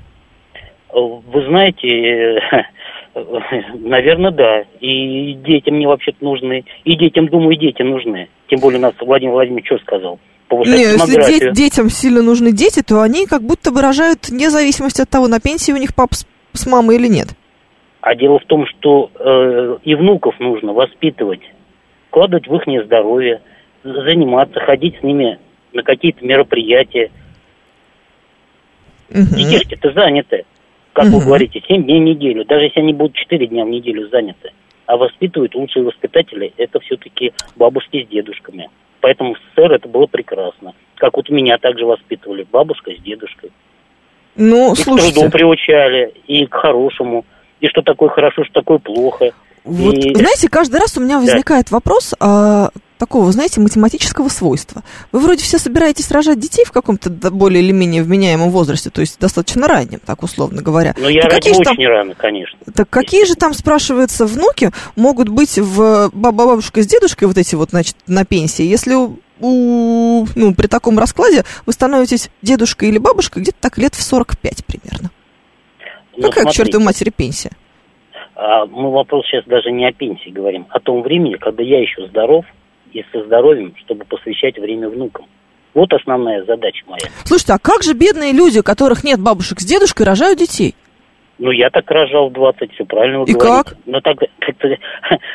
Вы 0.92 1.44
знаете, 1.46 2.40
наверное, 3.74 4.30
да. 4.30 4.64
И 4.80 5.34
детям 5.34 5.76
мне 5.76 5.86
вообще-то 5.86 6.24
нужны. 6.24 6.64
И 6.84 6.96
детям, 6.96 7.28
думаю, 7.28 7.56
и 7.56 7.58
дети 7.58 7.82
нужны. 7.82 8.28
Тем 8.48 8.60
более 8.60 8.78
у 8.78 8.82
нас 8.82 8.94
Владимир 9.00 9.32
Владимирович 9.32 9.66
что 9.66 9.78
сказал? 9.78 10.18
Повышать 10.48 10.76
Не, 10.76 10.82
если 10.82 11.38
де- 11.38 11.52
детям 11.52 11.88
сильно 11.88 12.22
нужны 12.22 12.52
дети, 12.52 12.82
то 12.82 13.00
они 13.00 13.26
как 13.26 13.42
будто 13.42 13.70
выражают 13.70 14.28
вне 14.28 14.50
зависимости 14.50 15.00
от 15.00 15.08
того, 15.08 15.28
на 15.28 15.40
пенсии 15.40 15.72
у 15.72 15.76
них 15.76 15.94
пап 15.94 16.12
с, 16.12 16.26
с 16.52 16.66
мамой 16.66 16.96
или 16.96 17.08
нет. 17.08 17.28
А 18.00 18.14
дело 18.14 18.38
в 18.38 18.44
том, 18.44 18.66
что 18.66 19.10
э, 19.18 19.78
и 19.84 19.94
внуков 19.94 20.38
нужно 20.38 20.72
воспитывать, 20.72 21.40
вкладывать 22.08 22.46
в 22.48 22.54
их 22.54 22.84
здоровье, 22.84 23.40
заниматься, 23.82 24.60
ходить 24.60 24.98
с 25.00 25.02
ними 25.02 25.38
на 25.72 25.82
какие-то 25.82 26.24
мероприятия. 26.24 27.10
Детишки-то 29.08 29.92
заняты, 29.92 30.44
как 30.94 31.06
вы 31.06 31.18
Мгм. 31.18 31.26
говорите, 31.26 31.60
7 31.68 31.84
дней 31.84 32.00
в 32.00 32.04
неделю. 32.04 32.44
Даже 32.46 32.64
если 32.64 32.80
они 32.80 32.92
будут 32.94 33.14
4 33.16 33.46
дня 33.46 33.64
в 33.64 33.68
неделю 33.68 34.08
заняты. 34.08 34.52
А 34.86 34.96
воспитывают 34.96 35.54
лучшие 35.54 35.82
воспитатели, 35.84 36.52
это 36.56 36.78
все-таки 36.80 37.32
бабушки 37.56 38.04
с 38.04 38.08
дедушками. 38.08 38.68
Поэтому 39.00 39.34
в 39.34 39.38
СССР 39.38 39.72
это 39.72 39.88
было 39.88 40.06
прекрасно. 40.06 40.72
Как 40.96 41.16
вот 41.16 41.28
меня 41.30 41.58
также 41.58 41.84
воспитывали, 41.84 42.46
бабушка 42.50 42.92
с 42.92 43.02
дедушкой. 43.02 43.50
Ну, 44.36 44.72
и 44.72 44.74
к 44.74 44.78
слушайте. 44.78 45.14
труду 45.20 45.30
приучали, 45.30 46.12
и 46.26 46.46
к 46.46 46.54
хорошему. 46.54 47.24
И 47.60 47.68
что 47.68 47.82
такое 47.82 48.08
хорошо, 48.10 48.44
что 48.44 48.54
такое 48.60 48.78
плохо. 48.78 49.32
Вот, 49.64 49.94
И- 49.94 50.14
знаете, 50.14 50.48
каждый 50.48 50.80
раз 50.80 50.96
у 50.98 51.00
меня 51.00 51.18
возникает 51.18 51.70
вопрос 51.70 52.14
а, 52.20 52.68
такого, 52.98 53.30
знаете, 53.32 53.60
математического 53.60 54.28
свойства. 54.28 54.82
Вы 55.12 55.20
вроде 55.20 55.42
все 55.42 55.58
собираетесь 55.58 56.10
рожать 56.10 56.38
детей 56.38 56.64
в 56.64 56.72
каком-то 56.72 57.10
более 57.30 57.62
или 57.62 57.72
менее 57.72 58.02
вменяемом 58.02 58.50
возрасте, 58.50 58.90
то 58.90 59.00
есть 59.00 59.18
достаточно 59.18 59.66
раннем, 59.66 60.00
так 60.04 60.22
условно 60.22 60.62
говоря. 60.62 60.94
Ну, 60.98 61.08
я 61.08 61.22
Так 61.22 61.32
родил 61.32 61.54
же 61.54 61.60
там- 61.60 61.72
очень 61.74 61.86
рано, 61.88 62.14
конечно. 62.14 62.58
Так 62.74 62.88
какие 62.88 63.24
же 63.24 63.34
там, 63.34 63.52
спрашивается, 63.52 64.26
внуки 64.26 64.70
могут 64.96 65.28
быть 65.28 65.58
в 65.58 66.10
бабушка 66.12 66.82
с 66.82 66.86
дедушкой 66.86 67.28
вот 67.28 67.36
эти 67.38 67.54
вот, 67.54 67.70
значит, 67.70 67.96
на 68.06 68.24
пенсии, 68.24 68.64
если 68.64 68.94
у, 68.94 69.18
у- 69.40 70.26
ну, 70.34 70.54
при 70.54 70.66
таком 70.68 70.98
раскладе 70.98 71.44
вы 71.66 71.72
становитесь 71.72 72.30
дедушкой 72.42 72.88
или 72.90 72.98
бабушкой 72.98 73.42
где-то 73.42 73.58
так 73.60 73.76
лет 73.78 73.94
в 73.94 74.02
45 74.02 74.64
примерно. 74.64 75.10
Но 76.16 76.28
Какая 76.28 76.30
к 76.30 76.52
смотрите, 76.52 76.56
чертовой 76.64 76.84
матери 76.86 77.10
пенсия? 77.10 77.50
а 78.36 78.66
мы 78.66 78.90
вопрос 78.92 79.26
сейчас 79.26 79.44
даже 79.46 79.70
не 79.70 79.86
о 79.86 79.92
пенсии 79.92 80.28
говорим, 80.30 80.66
а 80.70 80.76
о 80.76 80.80
том 80.80 81.02
времени, 81.02 81.34
когда 81.36 81.62
я 81.62 81.80
еще 81.80 82.06
здоров 82.08 82.44
и 82.94 83.04
со 83.12 83.22
здоровьем, 83.24 83.74
чтобы 83.84 84.04
посвящать 84.04 84.56
время 84.58 84.88
внукам. 84.88 85.26
Вот 85.74 85.92
основная 85.92 86.44
задача 86.44 86.84
моя. 86.86 87.02
Слушайте, 87.24 87.52
а 87.52 87.58
как 87.58 87.82
же 87.82 87.94
бедные 87.94 88.32
люди, 88.32 88.60
у 88.60 88.62
которых 88.62 89.02
нет 89.02 89.20
бабушек 89.20 89.60
с 89.60 89.64
дедушкой, 89.64 90.06
рожают 90.06 90.38
детей? 90.38 90.74
Ну, 91.38 91.50
я 91.50 91.68
так 91.68 91.90
рожал 91.90 92.30
в 92.30 92.32
20, 92.32 92.72
все 92.72 92.84
правильно 92.84 93.20
вы 93.20 93.24
И 93.24 93.32
говорите. 93.32 93.70
как? 93.70 93.76
Ну, 93.86 94.00
так 94.00 94.16
как-то... 94.38 94.68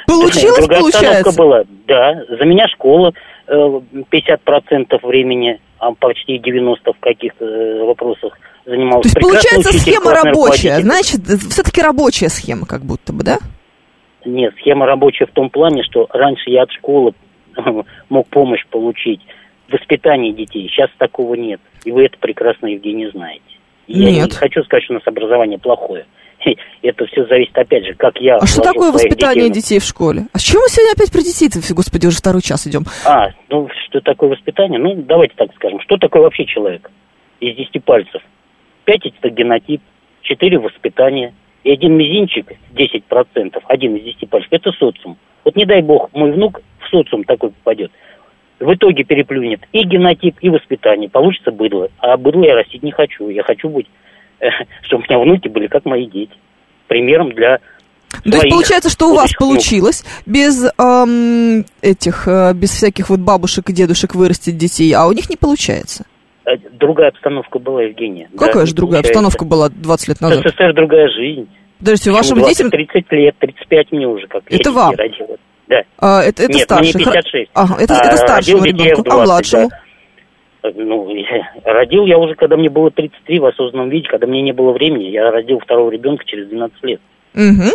Получилось, 0.08 0.60
Другая 0.60 0.80
получается? 0.80 1.38
была. 1.38 1.64
Да, 1.88 2.24
за 2.30 2.46
меня 2.46 2.68
школа 2.70 3.12
э, 3.48 3.52
50% 3.52 5.06
времени, 5.06 5.60
а 5.78 5.92
почти 5.92 6.38
90% 6.38 6.78
в 6.96 7.00
каких-то 7.02 7.44
э, 7.44 7.84
вопросах 7.84 8.38
занималась. 8.66 9.04
То 9.04 9.08
есть 9.10 9.16
Прекрасный 9.16 9.50
получается 9.50 9.70
учитель, 9.72 9.92
схема 9.92 10.14
рабочая, 10.14 10.80
значит, 10.80 11.22
все-таки 11.52 11.82
рабочая 11.82 12.30
схема 12.30 12.66
как 12.66 12.84
будто 12.84 13.12
бы, 13.12 13.24
да? 13.26 13.40
Нет, 14.24 14.54
схема 14.62 14.86
рабочая 14.86 15.26
в 15.26 15.32
том 15.32 15.50
плане, 15.50 15.84
что 15.84 16.08
раньше 16.14 16.50
я 16.50 16.64
от 16.64 16.72
школы 16.72 17.14
мог 18.10 18.28
помощь 18.28 18.66
получить 18.70 19.22
в 19.68 19.74
воспитании 19.74 20.32
детей. 20.32 20.68
Сейчас 20.70 20.90
такого 20.98 21.36
нет. 21.36 21.62
И 21.86 21.92
вы 21.92 22.06
это 22.06 22.18
прекрасно, 22.18 22.68
Евгений, 22.68 23.10
знаете. 23.12 23.44
Я 23.88 24.12
Нет. 24.12 24.30
не 24.30 24.36
хочу 24.36 24.64
сказать, 24.64 24.84
что 24.84 24.94
у 24.94 24.98
нас 24.98 25.08
образование 25.08 25.58
плохое. 25.58 26.06
Это 26.84 27.06
все 27.08 27.26
зависит, 27.26 27.58
опять 27.58 27.86
же, 27.86 27.94
как 27.96 28.18
я... 28.22 28.38
А 28.38 28.46
что 28.46 28.62
такое 28.62 28.92
воспитание 28.92 29.50
детей 29.50 29.62
детей 29.62 29.80
в 29.80 29.84
школе? 29.84 30.28
А 30.32 30.40
с 30.40 30.42
чего 30.42 30.62
мы 30.62 30.70
сегодня 30.70 30.94
опять 30.94 31.12
про 31.12 31.20
детей-то? 31.20 31.60
Господи, 31.74 32.08
уже 32.08 32.18
второй 32.18 32.42
час 32.42 32.66
идем. 32.68 32.84
А, 33.06 33.30
ну, 33.50 33.68
что 33.88 34.00
такое 34.00 34.30
воспитание? 34.30 34.80
Ну, 34.80 34.96
давайте 34.96 35.34
так 35.36 35.54
скажем. 35.56 35.82
Что 35.82 35.98
такое 35.98 36.22
вообще 36.22 36.46
человек 36.46 36.90
из 37.42 37.56
10 37.56 37.84
пальцев? 37.84 38.22
5 38.86 39.02
это 39.06 39.30
генотип, 39.30 39.82
4 40.22 40.60
воспитание, 40.60 41.34
и 41.64 41.72
один 41.72 41.98
мизинчик, 41.98 42.52
10%, 42.74 43.62
один 43.68 43.96
из 43.96 44.04
10 44.04 44.30
пальцев, 44.30 44.50
это 44.52 44.72
социум. 44.72 45.18
Вот 45.44 45.56
не 45.56 45.66
дай 45.66 45.82
бог, 45.82 46.10
мой 46.14 46.32
внук 46.32 46.62
в 46.80 46.90
социум 46.90 47.24
такой 47.24 47.52
попадет. 47.52 47.92
В 48.60 48.74
итоге 48.74 49.04
переплюнет 49.04 49.62
и 49.72 49.84
генотип, 49.84 50.38
и 50.42 50.50
воспитание. 50.50 51.10
Получится 51.10 51.52
быдло. 51.52 51.90
А 52.00 52.18
быдло 52.18 52.44
я 52.44 52.56
растить 52.56 52.84
не 52.84 52.92
хочу. 52.92 53.30
Я 53.30 53.44
хочу 53.44 53.70
быть, 53.70 53.88
э, 54.40 54.50
чтобы 54.82 55.04
у 55.04 55.06
меня 55.10 55.20
внуки 55.24 55.48
были 55.48 55.68
как 55.68 55.86
мои 55.86 56.06
дети. 56.06 56.34
примером 56.88 57.32
для 57.32 57.60
То 58.24 58.38
есть 58.38 58.50
получается, 58.50 58.90
что 58.90 59.12
у 59.12 59.16
вас 59.16 59.32
получилось 59.34 60.04
без 60.26 60.66
эм, 60.78 61.66
этих, 61.82 62.28
э, 62.28 62.54
без 62.54 62.72
всяких 62.72 63.10
вот 63.10 63.20
бабушек 63.20 63.70
и 63.70 63.74
дедушек 63.74 64.16
вырастить 64.16 64.58
детей, 64.58 64.92
а 64.94 65.08
у 65.08 65.14
них 65.14 65.30
не 65.30 65.38
получается. 65.38 66.06
Э, 66.46 66.52
Другая 66.74 67.10
обстановка 67.10 67.60
была, 67.60 67.84
Евгения. 67.84 68.30
Какая 68.38 68.62
Да, 68.62 68.66
же 68.66 68.74
другая 68.76 69.02
получается. 69.02 69.20
обстановка 69.30 69.46
была 69.46 69.70
20 69.70 70.08
лет 70.08 70.22
назад? 70.22 70.46
СССР 70.48 70.74
другая 70.74 71.10
жизнь. 71.10 71.50
Подождите, 71.80 72.12
вашим 72.12 72.38
20, 72.40 72.58
детям... 72.58 72.72
30 72.72 73.12
лет, 73.12 73.36
35 73.40 73.92
мне 73.92 74.08
уже, 74.08 74.28
как 74.28 74.44
Это 74.50 74.72
вам? 74.72 74.96
родила. 74.96 75.36
Да. 75.68 75.84
А, 76.00 76.22
это, 76.24 76.44
это 76.44 76.54
Нет, 76.54 76.64
старше. 76.64 76.96
мне 76.98 77.06
56. 77.06 77.52
Ага, 77.54 77.76
это, 77.80 77.94
А, 78.00 78.06
это 78.08 78.18
старшему 78.18 78.64
ребенку. 78.64 79.02
А 79.02 79.04
20, 79.04 79.26
младшему? 79.28 79.70
да. 79.70 80.72
Ну, 80.76 81.16
я- 81.16 81.54
родил 81.74 82.06
я 82.06 82.18
уже, 82.18 82.36
когда 82.36 82.58
мне 82.58 82.70
было 82.70 82.92
33 82.92 83.40
в 83.40 83.46
осознанном 83.46 83.90
виде, 83.90 84.10
когда 84.10 84.28
мне 84.28 84.42
не 84.42 84.52
было 84.52 84.74
времени. 84.74 85.06
Я 85.06 85.32
родил 85.32 85.60
второго 85.60 85.90
ребенка 85.92 86.26
через 86.26 86.48
12 86.50 86.84
лет. 86.84 87.00
Мгм. 87.34 87.70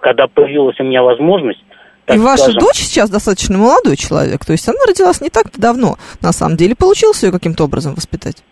Когда 0.00 0.26
появилась 0.26 0.78
у 0.80 0.84
меня 0.84 1.02
возможность, 1.02 1.60
так 2.06 2.16
И 2.16 2.20
ваша 2.20 2.44
скажем, 2.44 2.60
дочь 2.60 2.76
сейчас 2.76 3.10
достаточно 3.10 3.56
молодой 3.58 3.96
человек, 3.96 4.44
то 4.44 4.52
есть 4.52 4.68
она 4.68 4.78
родилась 4.86 5.20
не 5.20 5.30
так-то 5.30 5.60
давно. 5.60 5.96
На 6.20 6.32
самом 6.32 6.56
деле 6.56 6.74
получилось 6.74 7.22
ее 7.22 7.32
каким-то 7.32 7.64
образом 7.64 7.94
воспитать. 7.94 8.42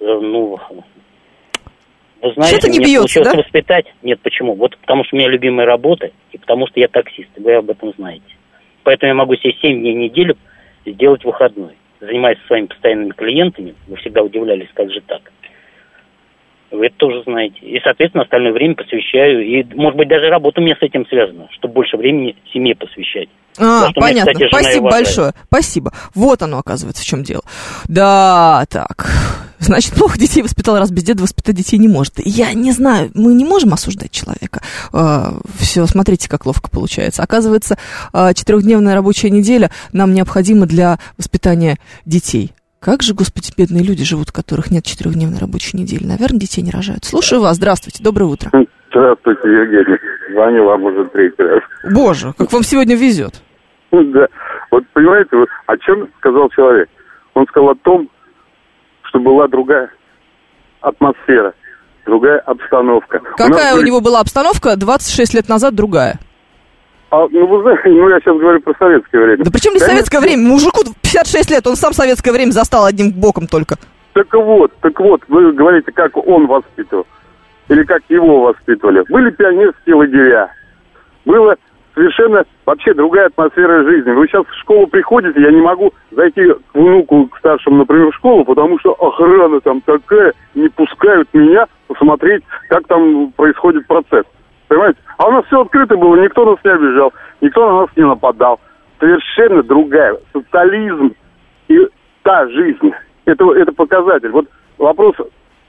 э, 0.00 0.04
ну, 0.04 0.58
вы 2.20 2.32
знаете, 2.32 2.58
Что-то 2.58 2.72
не 2.72 2.78
бьется, 2.80 3.22
да? 3.22 3.34
воспитать. 3.34 3.86
Нет, 4.02 4.20
почему? 4.20 4.54
Вот 4.54 4.76
потому 4.78 5.04
что 5.04 5.14
у 5.14 5.18
меня 5.18 5.28
любимая 5.28 5.66
работа, 5.66 6.10
и 6.32 6.38
потому 6.38 6.66
что 6.66 6.80
я 6.80 6.88
таксист, 6.88 7.28
и 7.36 7.40
вы 7.40 7.54
об 7.54 7.70
этом 7.70 7.92
знаете. 7.96 8.24
Поэтому 8.82 9.08
я 9.08 9.14
могу 9.14 9.36
себе 9.36 9.54
7 9.60 9.80
дней 9.80 9.94
в 9.94 9.98
неделю 9.98 10.36
сделать 10.84 11.24
выходной. 11.24 11.76
Занимаясь 12.00 12.38
своими 12.46 12.66
постоянными 12.66 13.10
клиентами, 13.10 13.74
вы 13.86 13.96
всегда 13.96 14.22
удивлялись, 14.22 14.68
как 14.74 14.90
же 14.90 15.00
так. 15.00 15.32
Вы 16.70 16.86
это 16.86 16.96
тоже 16.96 17.22
знаете. 17.24 17.58
И, 17.60 17.80
соответственно, 17.82 18.24
остальное 18.24 18.52
время 18.52 18.74
посвящаю. 18.74 19.44
И, 19.44 19.64
может 19.74 19.96
быть, 19.96 20.08
даже 20.08 20.28
работа 20.28 20.60
у 20.60 20.64
меня 20.64 20.76
с 20.76 20.82
этим 20.82 21.06
связана, 21.06 21.48
чтобы 21.52 21.74
больше 21.74 21.96
времени 21.96 22.36
семье 22.52 22.74
посвящать. 22.74 23.28
А, 23.58 23.90
что 23.90 24.00
меня, 24.00 24.24
понятно. 24.24 24.32
кстати, 24.32 24.48
жена 24.48 24.60
и 24.60 24.62
Спасибо 24.62 24.90
большое. 24.90 25.32
Спасибо. 25.46 25.92
Вот 26.14 26.42
оно, 26.42 26.58
оказывается, 26.58 27.02
в 27.02 27.06
чем 27.06 27.22
дело. 27.22 27.42
Да, 27.88 28.64
так. 28.70 29.06
Значит, 29.60 29.94
плохо 29.94 30.18
детей 30.18 30.42
воспитал, 30.42 30.78
раз 30.78 30.90
без 30.90 31.02
деда 31.02 31.22
воспитать 31.22 31.56
детей 31.56 31.78
не 31.78 31.88
может. 31.88 32.14
Я 32.18 32.52
не 32.52 32.70
знаю, 32.72 33.10
мы 33.14 33.34
не 33.34 33.44
можем 33.44 33.72
осуждать 33.74 34.12
человека. 34.12 34.60
все, 35.58 35.86
смотрите, 35.86 36.28
как 36.28 36.46
ловко 36.46 36.70
получается. 36.70 37.22
Оказывается, 37.22 37.76
а, 38.12 38.34
четырехдневная 38.34 38.94
рабочая 38.94 39.30
неделя 39.30 39.70
нам 39.92 40.12
необходима 40.12 40.66
для 40.66 40.98
воспитания 41.16 41.78
детей. 42.04 42.52
Как 42.80 43.02
же, 43.02 43.12
господи, 43.14 43.50
бедные 43.56 43.82
люди 43.82 44.04
живут, 44.04 44.30
у 44.30 44.32
которых 44.32 44.70
нет 44.70 44.84
четырехдневной 44.84 45.38
рабочей 45.38 45.76
недели? 45.76 46.04
Наверное, 46.06 46.38
детей 46.40 46.62
не 46.62 46.70
рожают. 46.70 47.04
Слушаю 47.04 47.40
вас. 47.40 47.56
Здравствуйте. 47.56 48.02
Доброе 48.04 48.26
утро. 48.26 48.50
Здравствуйте, 48.90 49.40
Евгений. 49.48 49.98
Звоню 50.32 50.64
вам 50.64 50.84
уже 50.84 51.04
третий 51.06 51.42
раз. 51.42 51.60
Боже, 51.92 52.32
как 52.38 52.52
вам 52.52 52.62
сегодня 52.62 52.96
везет. 52.96 53.42
Да. 53.90 54.26
Вот 54.70 54.84
понимаете, 54.92 55.30
вот 55.36 55.48
о 55.66 55.76
чем 55.78 56.08
сказал 56.18 56.48
человек? 56.50 56.88
Он 57.34 57.46
сказал 57.48 57.70
о 57.70 57.74
том, 57.74 58.08
что 59.02 59.18
была 59.18 59.48
другая 59.48 59.90
атмосфера, 60.80 61.54
другая 62.06 62.38
обстановка. 62.40 63.20
У 63.34 63.36
Какая 63.36 63.72
у 63.74 63.76
были- 63.78 63.86
него 63.88 64.00
была 64.00 64.20
обстановка 64.20 64.76
26 64.76 65.34
лет 65.34 65.48
назад 65.48 65.74
другая? 65.74 66.18
А, 67.10 67.26
ну, 67.30 67.46
вы 67.46 67.62
знаете, 67.62 67.82
ну, 67.88 68.08
я 68.08 68.20
сейчас 68.20 68.36
говорю 68.36 68.60
про 68.60 68.74
советское 68.78 69.18
время. 69.18 69.44
Да 69.44 69.50
причем 69.50 69.70
Конечно, 69.70 69.88
советское 69.88 70.20
время? 70.20 70.48
Мужику 70.48 70.82
56 71.02 71.50
лет, 71.50 71.66
он 71.66 71.76
сам 71.76 71.92
советское 71.92 72.32
время 72.32 72.50
застал 72.50 72.84
одним 72.84 73.12
боком 73.12 73.46
только. 73.46 73.76
Так 74.12 74.32
вот, 74.34 74.72
так 74.80 74.98
вот, 75.00 75.22
вы 75.28 75.52
говорите, 75.52 75.92
как 75.92 76.16
он 76.16 76.46
воспитывал, 76.46 77.06
или 77.68 77.84
как 77.84 78.02
его 78.08 78.42
воспитывали. 78.42 79.04
Были 79.08 79.30
пионерские 79.30 79.94
лагеря, 79.94 80.50
было 81.24 81.56
совершенно 81.94 82.44
вообще 82.66 82.94
другая 82.94 83.26
атмосфера 83.26 83.84
жизни. 83.84 84.10
Вы 84.10 84.26
сейчас 84.26 84.44
в 84.46 84.60
школу 84.60 84.86
приходите, 84.86 85.40
я 85.40 85.50
не 85.50 85.60
могу 85.60 85.92
зайти 86.10 86.42
к 86.52 86.74
внуку, 86.74 87.26
к 87.26 87.38
старшему, 87.38 87.78
например, 87.78 88.10
в 88.10 88.14
школу, 88.16 88.44
потому 88.44 88.78
что 88.80 88.92
охрана 88.92 89.60
там 89.60 89.80
такая, 89.82 90.32
не 90.54 90.68
пускают 90.68 91.28
меня 91.32 91.66
посмотреть, 91.86 92.44
как 92.68 92.86
там 92.86 93.32
происходит 93.32 93.86
процесс. 93.86 94.24
Понимаете? 94.68 94.98
А 95.16 95.28
у 95.28 95.32
нас 95.32 95.44
все 95.46 95.60
открыто 95.62 95.96
было, 95.96 96.16
никто 96.16 96.44
нас 96.44 96.58
не 96.64 96.70
обижал, 96.70 97.12
никто 97.40 97.68
на 97.70 97.80
нас 97.80 97.90
не 97.96 98.04
нападал. 98.04 98.60
Совершенно 99.00 99.62
другая. 99.62 100.16
Социализм 100.32 101.14
и 101.68 101.88
та 102.22 102.46
жизнь. 102.48 102.92
Это, 103.24 103.50
это 103.54 103.72
показатель. 103.72 104.30
Вот 104.30 104.46
вопрос 104.78 105.14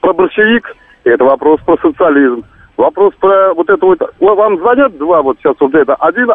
про 0.00 0.12
большевик, 0.12 0.74
это 1.04 1.24
вопрос 1.24 1.60
про 1.62 1.76
социализм. 1.78 2.44
Вопрос 2.76 3.14
про 3.20 3.52
вот 3.54 3.68
это 3.68 3.84
вот... 3.84 4.00
Ва- 4.20 4.34
Вам 4.34 4.58
звонят 4.58 4.96
два 4.98 5.22
вот 5.22 5.38
сейчас 5.38 5.56
вот 5.60 5.74
это. 5.74 5.94
Один 5.96 6.32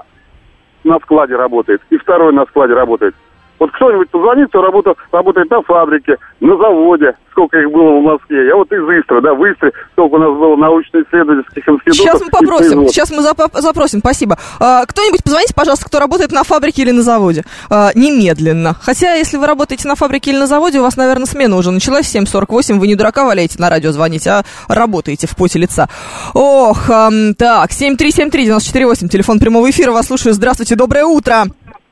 на 0.84 1.00
складе 1.00 1.36
работает, 1.36 1.82
и 1.90 1.98
второй 1.98 2.34
на 2.34 2.46
складе 2.46 2.74
работает. 2.74 3.16
Вот 3.60 3.72
кто-нибудь 3.72 4.10
позвонит, 4.10 4.50
кто 4.50 4.62
работал, 4.62 4.96
работает 5.12 5.50
на 5.50 5.62
фабрике, 5.62 6.18
на 6.40 6.58
заводе, 6.58 7.14
сколько 7.32 7.58
их 7.58 7.72
было 7.72 8.00
в 8.00 8.04
Москве. 8.04 8.48
Я 8.48 8.56
вот 8.56 8.72
из 8.72 8.82
Истры, 8.82 9.22
да, 9.22 9.34
в 9.34 9.44
Истре, 9.44 9.72
сколько 9.94 10.16
у 10.16 10.18
нас 10.18 10.30
было 10.38 10.56
научно-исследовательских 10.56 11.68
институтов. 11.68 11.96
Сейчас 11.96 12.22
мы 12.22 12.30
попросим, 12.30 12.88
сейчас 12.88 13.12
мы 13.12 13.22
запросим, 13.22 14.00
спасибо. 14.00 14.38
А, 14.60 14.86
кто-нибудь 14.86 15.24
позвоните, 15.24 15.54
пожалуйста, 15.56 15.86
кто 15.86 16.00
работает 16.00 16.32
на 16.32 16.44
фабрике 16.44 16.82
или 16.82 16.92
на 16.92 17.02
заводе. 17.02 17.44
А, 17.70 17.92
немедленно. 17.96 18.76
Хотя, 18.82 19.14
если 19.14 19.38
вы 19.38 19.48
работаете 19.48 19.88
на 19.88 19.96
фабрике 19.96 20.32
или 20.32 20.38
на 20.38 20.48
заводе, 20.48 20.80
у 20.80 20.84
вас, 20.84 20.98
наверное, 20.98 21.26
смена 21.26 21.56
уже 21.56 21.72
началась 21.72 22.06
в 22.06 22.16
7.48, 22.16 22.80
вы 22.80 22.88
не 22.88 22.96
дурака 22.96 23.26
валяете 23.26 23.60
на 23.60 23.70
радио 23.70 23.92
звонить, 23.92 24.28
а 24.28 24.44
работаете 24.68 25.28
в 25.28 25.36
поте 25.36 25.60
лица. 25.60 25.88
Ох, 26.34 26.90
ам, 26.90 27.34
так, 27.36 27.72
7373948, 27.72 29.08
телефон 29.08 29.40
прямого 29.40 29.70
эфира, 29.70 29.92
вас 29.92 30.08
слушаю. 30.08 30.34
Здравствуйте, 30.34 30.76
доброе 30.76 31.06
утро. 31.06 31.46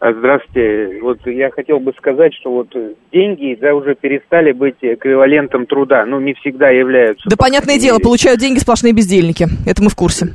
А, 0.04 0.12
Здравствуйте. 0.12 1.00
Вот 1.02 1.20
я 1.26 1.50
хотел 1.50 1.80
бы 1.80 1.94
сказать, 1.94 2.34
что 2.34 2.52
вот 2.52 2.68
э, 2.76 2.92
деньги, 3.14 3.58
да, 3.62 3.74
уже 3.74 3.96
перестали 3.96 4.52
быть 4.52 4.76
эквивалентом 4.82 5.66
труда. 5.66 6.06
Ну, 6.06 6.20
не 6.20 6.34
всегда 6.34 6.68
являются. 6.72 7.30
Да, 7.30 7.38
понятное 7.40 7.80
дело, 7.80 8.00
получают 8.00 8.42
деньги 8.42 8.60
сплошные 8.60 8.92
бездельники. 8.92 9.46
Это 9.66 9.82
мы 9.82 9.88
в 9.88 9.96
курсе. 9.96 10.26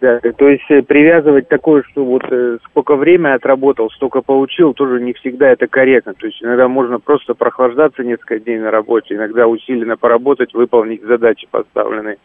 Да, 0.00 0.18
то 0.18 0.48
есть 0.48 0.68
э, 0.70 0.82
привязывать 0.82 1.46
такое, 1.46 1.84
что 1.92 2.04
вот 2.04 2.24
э, 2.32 2.58
сколько 2.64 2.96
время 2.96 3.34
отработал, 3.34 3.92
столько 3.92 4.22
получил, 4.22 4.74
тоже 4.74 5.00
не 5.00 5.12
всегда 5.12 5.50
это 5.50 5.68
корректно. 5.68 6.14
То 6.14 6.26
есть 6.26 6.42
иногда 6.42 6.66
можно 6.66 6.98
просто 6.98 7.34
прохлаждаться 7.34 8.02
несколько 8.02 8.40
дней 8.40 8.58
на 8.58 8.72
работе, 8.72 9.14
иногда 9.14 9.46
усиленно 9.46 9.96
поработать, 9.96 10.52
выполнить 10.52 11.02
задачи 11.02 11.46
поставленные. 11.48 12.16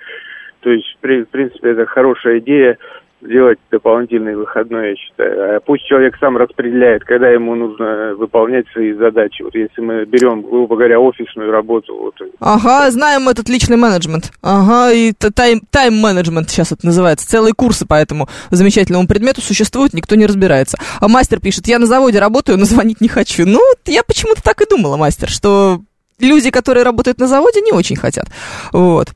То 0.62 0.72
есть, 0.72 0.98
в 1.00 1.28
принципе, 1.28 1.70
это 1.70 1.86
хорошая 1.86 2.40
идея 2.40 2.80
сделать 3.22 3.58
дополнительный 3.72 4.36
выходной, 4.36 4.90
я 4.90 4.96
считаю. 4.96 5.58
А 5.58 5.60
пусть 5.60 5.86
человек 5.86 6.16
сам 6.20 6.38
распределяет, 6.38 7.04
когда 7.04 7.30
ему 7.30 7.56
нужно 7.56 8.16
выполнять 8.16 8.68
свои 8.74 8.94
задачи. 8.94 9.42
Вот 9.42 9.56
если 9.56 9.82
мы 9.82 10.06
берем, 10.06 10.42
грубо 10.42 10.76
говоря, 10.76 11.00
офисную 11.00 11.52
работу, 11.52 11.96
вот 11.98 12.16
Ага, 12.40 12.90
знаем 12.92 13.28
этот 13.30 13.50
личный 13.50 13.78
менеджмент. 13.78 14.32
Ага, 14.42 14.92
и 14.92 15.14
тайм, 15.14 15.62
тайм-менеджмент 15.70 16.50
сейчас 16.50 16.72
это 16.72 16.86
называется. 16.86 17.28
Целые 17.28 17.54
курсы 17.54 17.86
по 17.86 17.96
этому 17.96 18.28
замечательному 18.52 19.08
предмету 19.08 19.42
существуют, 19.42 19.94
никто 19.94 20.16
не 20.16 20.26
разбирается. 20.26 20.78
А 21.00 21.08
мастер 21.08 21.40
пишет, 21.40 21.68
я 21.68 21.80
на 21.80 21.86
заводе 21.86 22.20
работаю, 22.20 22.58
но 22.58 22.66
звонить 22.66 23.02
не 23.02 23.08
хочу. 23.08 23.46
Ну, 23.46 23.62
я 23.86 24.04
почему-то 24.04 24.44
так 24.44 24.62
и 24.62 24.70
думала, 24.70 24.98
мастер, 24.98 25.30
что 25.30 25.82
люди, 26.20 26.52
которые 26.52 26.84
работают 26.84 27.20
на 27.20 27.28
заводе, 27.28 27.62
не 27.62 27.72
очень 27.72 27.96
хотят. 27.96 28.28
Вот. 28.72 29.10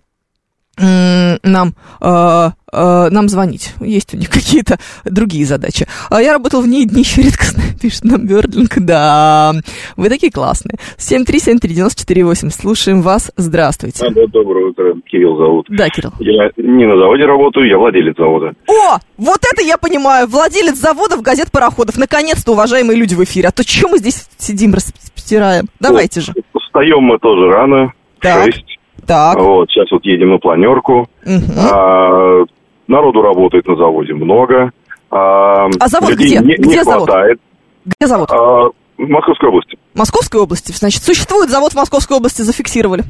Нам, 0.78 1.74
э, 2.00 2.50
э, 2.72 3.10
нам 3.12 3.30
звонить. 3.30 3.74
Есть 3.82 4.14
у 4.14 4.18
них 4.18 4.30
какие-то 4.32 4.78
другие 5.04 5.46
задачи. 5.46 5.86
А 6.10 6.22
я 6.22 6.34
работал 6.34 6.62
в 6.62 6.68
ней 6.68 6.86
днище 6.86 7.22
редкостно, 7.24 7.62
пишет 7.82 8.06
нам 8.06 8.26
Бёрдлинг. 8.26 8.80
Да, 8.80 9.54
вы 9.98 10.10
такие 10.10 10.32
классные. 10.32 10.78
7373948. 10.98 12.50
Слушаем 12.52 13.02
вас. 13.02 13.32
Здравствуйте. 13.36 14.06
Алло, 14.06 14.26
доброе 14.28 14.68
утро. 14.68 14.96
Кирилл 15.06 15.38
зовут. 15.38 15.68
Да, 15.70 15.90
Кирилл. 15.90 16.14
Я 16.20 16.50
не 16.58 16.86
на 16.86 16.98
заводе 16.98 17.26
работаю, 17.26 17.68
я 17.68 17.78
владелец 17.78 18.16
завода. 18.18 18.54
О, 18.68 18.98
вот 19.18 19.40
это 19.52 19.62
я 19.62 19.78
понимаю. 19.78 20.28
Владелец 20.28 20.78
заводов, 20.78 21.22
газет, 21.22 21.52
пароходов. 21.52 21.98
Наконец-то, 21.98 22.54
уважаемые 22.54 22.98
люди 22.98 23.14
в 23.14 23.24
эфире. 23.24 23.50
А 23.50 23.52
то 23.52 23.64
что 23.64 23.90
мы 23.90 23.98
здесь 23.98 24.28
сидим, 24.38 24.74
растираем? 24.74 25.68
Давайте 25.80 26.22
же. 26.22 26.34
Встаем 26.66 27.04
мы 27.04 27.20
тоже 27.20 27.48
рано, 27.52 27.94
Так. 28.22 28.46
шесть. 28.46 28.78
Так. 29.08 29.40
Вот, 29.40 29.70
сейчас 29.70 29.92
вот 29.92 30.06
едем 30.06 30.32
на 30.32 30.38
планерку. 30.38 31.08
Мгм. 31.26 31.44
А, 31.72 32.44
народу 32.88 33.22
работает 33.22 33.68
на 33.68 33.76
заводе 33.76 34.14
много. 34.14 34.72
А, 35.10 35.68
А 35.80 35.88
завод 35.88 36.12
где? 36.14 36.40
Не, 36.40 36.46
не 36.46 36.56
Где 36.56 36.84
завод? 36.84 37.10
хватает. 37.10 37.40
Где 37.86 38.08
завод? 38.08 38.30
А, 38.32 38.70
в 38.98 39.10
Московской 39.10 39.50
области. 39.50 39.78
Московской 39.96 40.42
области. 40.42 40.72
Значит, 40.72 41.02
существует 41.04 41.50
завод 41.50 41.72
в 41.74 41.76
Московской 41.76 42.18
области, 42.18 42.42
зафиксировали. 42.44 43.04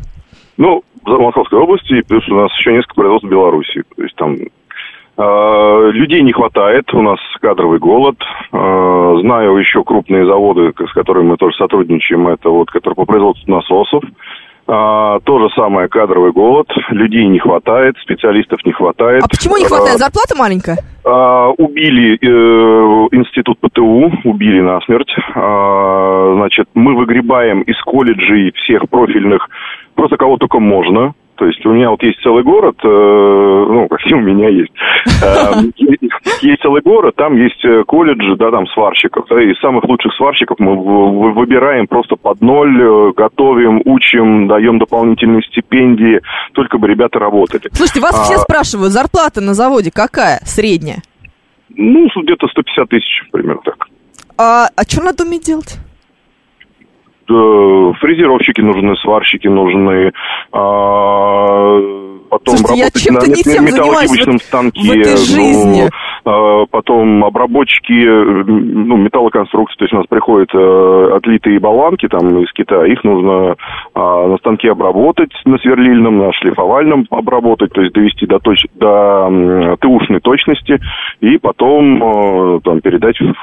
Ну, 0.57 0.83
в 1.03 1.17
Московской 1.19 1.59
области, 1.59 1.93
и 1.93 2.01
плюс 2.01 2.27
у 2.29 2.35
нас 2.35 2.51
еще 2.57 2.71
несколько 2.73 2.95
производств 2.95 3.27
в 3.27 3.31
Беларуси. 3.31 3.83
То 3.95 4.03
есть 4.03 4.15
там 4.15 4.35
э, 4.35 5.91
людей 5.91 6.21
не 6.21 6.31
хватает, 6.33 6.93
у 6.93 7.01
нас 7.01 7.19
кадровый 7.41 7.79
голод. 7.79 8.15
Э, 8.51 9.15
знаю 9.21 9.57
еще 9.57 9.83
крупные 9.83 10.25
заводы, 10.25 10.71
с 10.77 10.93
которыми 10.93 11.29
мы 11.29 11.37
тоже 11.37 11.55
сотрудничаем, 11.57 12.27
это 12.27 12.49
вот, 12.49 12.69
которые 12.69 12.95
по 12.95 13.05
производству 13.05 13.51
насосов. 13.51 14.03
А, 14.67 15.19
то 15.19 15.39
же 15.39 15.49
самое 15.55 15.89
кадровый 15.89 16.31
голод, 16.31 16.67
людей 16.89 17.27
не 17.27 17.39
хватает, 17.39 17.95
специалистов 18.01 18.59
не 18.65 18.71
хватает. 18.71 19.23
А 19.23 19.27
почему 19.27 19.57
не 19.57 19.65
хватает? 19.65 19.99
Зарплата 19.99 20.35
маленькая? 20.37 20.77
А, 21.03 21.49
убили 21.49 22.17
э, 22.21 23.07
институт 23.11 23.59
ПТУ, 23.59 24.11
убили 24.23 24.61
насмерть. 24.61 25.13
А, 25.35 26.33
значит, 26.35 26.67
мы 26.73 26.95
выгребаем 26.95 27.61
из 27.61 27.81
колледжей 27.81 28.51
всех 28.53 28.87
профильных 28.89 29.47
просто 29.95 30.17
кого 30.17 30.37
только 30.37 30.59
можно. 30.59 31.13
То 31.41 31.47
есть 31.47 31.65
у 31.65 31.73
меня 31.73 31.89
вот 31.89 32.03
есть 32.03 32.21
целый 32.21 32.43
город, 32.43 32.75
э, 32.83 32.87
ну, 32.87 33.87
как 33.89 33.99
и 34.05 34.13
у 34.13 34.19
меня 34.19 34.47
есть. 34.47 34.71
Э, 35.23 35.53
Есть 36.43 36.61
целый 36.61 36.81
город, 36.83 37.15
там 37.15 37.35
есть 37.35 37.65
э, 37.65 37.83
колледжи, 37.87 38.35
да, 38.35 38.51
там 38.51 38.67
сварщиков. 38.67 39.25
да, 39.27 39.41
И 39.41 39.55
самых 39.55 39.83
лучших 39.85 40.13
сварщиков 40.13 40.59
мы 40.59 41.33
выбираем 41.33 41.87
просто 41.87 42.15
под 42.15 42.41
ноль, 42.41 42.79
э, 42.79 43.11
готовим, 43.17 43.81
учим, 43.85 44.47
даем 44.47 44.77
дополнительные 44.77 45.41
стипендии, 45.41 46.21
только 46.53 46.77
бы 46.77 46.87
ребята 46.87 47.17
работали. 47.17 47.63
Слушайте, 47.73 48.01
вас 48.01 48.19
А, 48.19 48.23
все 48.23 48.37
спрашивают, 48.37 48.91
зарплата 48.93 49.41
на 49.41 49.55
заводе 49.55 49.89
какая? 49.91 50.41
Средняя. 50.43 51.01
Ну, 51.69 52.07
где-то 52.23 52.47
150 52.49 52.87
тысяч, 52.89 53.23
примерно 53.31 53.61
так. 53.65 53.87
А, 54.37 54.67
а 54.75 54.83
что 54.83 55.01
надо 55.03 55.23
уметь 55.23 55.45
делать? 55.45 55.79
Э, 57.31 57.93
фрезеровщики 57.99 58.61
нужны, 58.61 58.95
сварщики 58.97 59.47
нужны, 59.47 60.11
а, 60.51 61.79
потом 62.29 62.57
Слушайте, 62.57 62.79
я 62.79 62.85
работать 62.85 63.03
чем-то 63.03 63.27
на 63.27 63.35
не 63.35 63.43
занимаюсь 63.43 64.25
вот 64.27 64.41
станке, 64.41 64.81
в 64.81 64.91
этой 64.91 65.17
жизни. 65.17 65.89
ну, 66.25 66.65
потом 66.69 67.23
обработчики, 67.23 67.93
э, 67.93 68.43
ну, 68.45 68.97
металлоконструкции, 68.97 69.77
то 69.77 69.85
есть 69.85 69.93
у 69.93 69.97
нас 69.97 70.07
приходят 70.07 70.49
э, 70.53 71.11
отлитые 71.15 71.59
болванки 71.59 72.07
там 72.09 72.37
из 72.43 72.51
Китая, 72.51 72.85
их 72.91 73.03
нужно 73.05 73.55
а, 73.95 74.27
на 74.27 74.37
станке 74.37 74.71
обработать, 74.71 75.31
на 75.45 75.57
сверлильном, 75.59 76.17
на 76.17 76.33
шлифовальном 76.33 77.05
обработать, 77.11 77.71
то 77.71 77.81
есть 77.81 77.93
довести 77.93 78.25
до, 78.25 78.37
точ- 78.37 78.69
до 78.75 79.77
ТУшной 79.79 80.19
точности, 80.19 80.79
и 81.21 81.37
потом 81.37 82.61
там 82.61 82.81
передать 82.81 83.17
в 83.19 83.33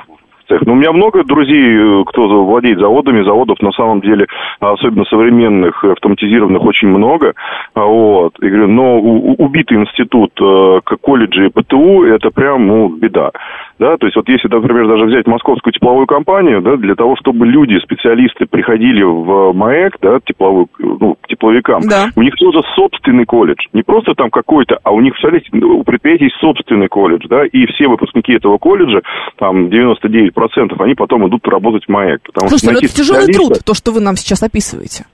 цех. 0.49 0.63
Ну, 0.67 0.73
у 0.73 0.77
меня 0.77 0.93
много 0.93 1.25
друзей, 1.25 1.77
э, 1.77 2.05
кто 2.07 2.45
владеет 2.45 2.79
заводами, 2.79 3.25
заводов 3.25 3.61
на 3.61 3.73
самом 3.73 4.01
деле, 4.01 4.27
особенно 4.61 5.05
современных, 5.05 5.85
э, 5.85 5.93
автоматизированных, 5.93 6.63
очень 6.65 6.89
много. 6.89 7.35
А, 7.75 7.85
Вот. 7.85 8.39
И 8.41 8.49
говорю, 8.49 8.69
но 8.69 8.99
убитый 8.99 9.79
институт 9.79 10.33
э, 10.41 10.81
колледжи 11.03 11.47
и 11.47 11.51
ПТУ, 11.51 12.05
это 12.05 12.31
прям, 12.31 12.67
ну, 12.67 12.89
беда. 12.89 13.31
Да, 13.79 13.97
то 13.97 14.07
есть 14.07 14.17
вот 14.17 14.29
если, 14.29 14.49
например, 14.49 14.89
даже 14.89 15.05
взять 15.07 15.27
московскую 15.27 15.73
тепловую 15.73 16.07
компанию, 16.07 16.61
да, 16.61 16.77
для 16.77 16.95
того, 16.95 17.17
чтобы 17.17 17.47
люди, 17.47 17.79
специалисты 17.83 18.47
приходили 18.47 19.03
в 19.03 19.53
МАЭК, 19.53 19.99
да, 20.03 20.19
тепловую, 20.25 20.69
ну, 20.79 21.17
к 21.21 21.29
тепловикам, 21.29 21.83
Да. 21.83 22.09
у 22.17 22.23
них 22.23 22.35
тоже 22.35 22.61
собственный 22.75 23.25
колледж. 23.25 23.67
Не 23.73 23.83
просто 23.83 24.15
там 24.15 24.31
какой-то, 24.31 24.79
а 24.83 24.91
у 24.91 25.01
них, 25.01 25.13
представляете, 25.13 25.49
ну, 25.53 25.79
у 25.79 25.85
предприятий 25.85 26.25
есть 26.25 26.37
собственный 26.41 26.89
колледж, 26.89 27.27
да, 27.29 27.45
и 27.47 27.67
все 27.67 27.89
выпускники 27.89 28.33
этого 28.33 28.59
колледжа, 28.59 29.01
там 29.39 29.69
99%, 29.69 30.75
они 30.81 30.95
потом 30.95 31.29
идут 31.29 31.47
работать 31.47 31.85
в 31.85 31.89
МАЭК. 31.89 32.23
Потому 32.25 32.49
Слушайте, 32.49 32.67
что 32.67 32.73
ну 32.73 32.79
это 32.79 32.97
тяжелый 32.97 33.33
труд, 33.33 33.65
то, 33.65 33.75
что 33.75 33.93
вы 33.93 34.01
нам 34.01 34.17
сейчас 34.17 34.43
описываете. 34.43 35.05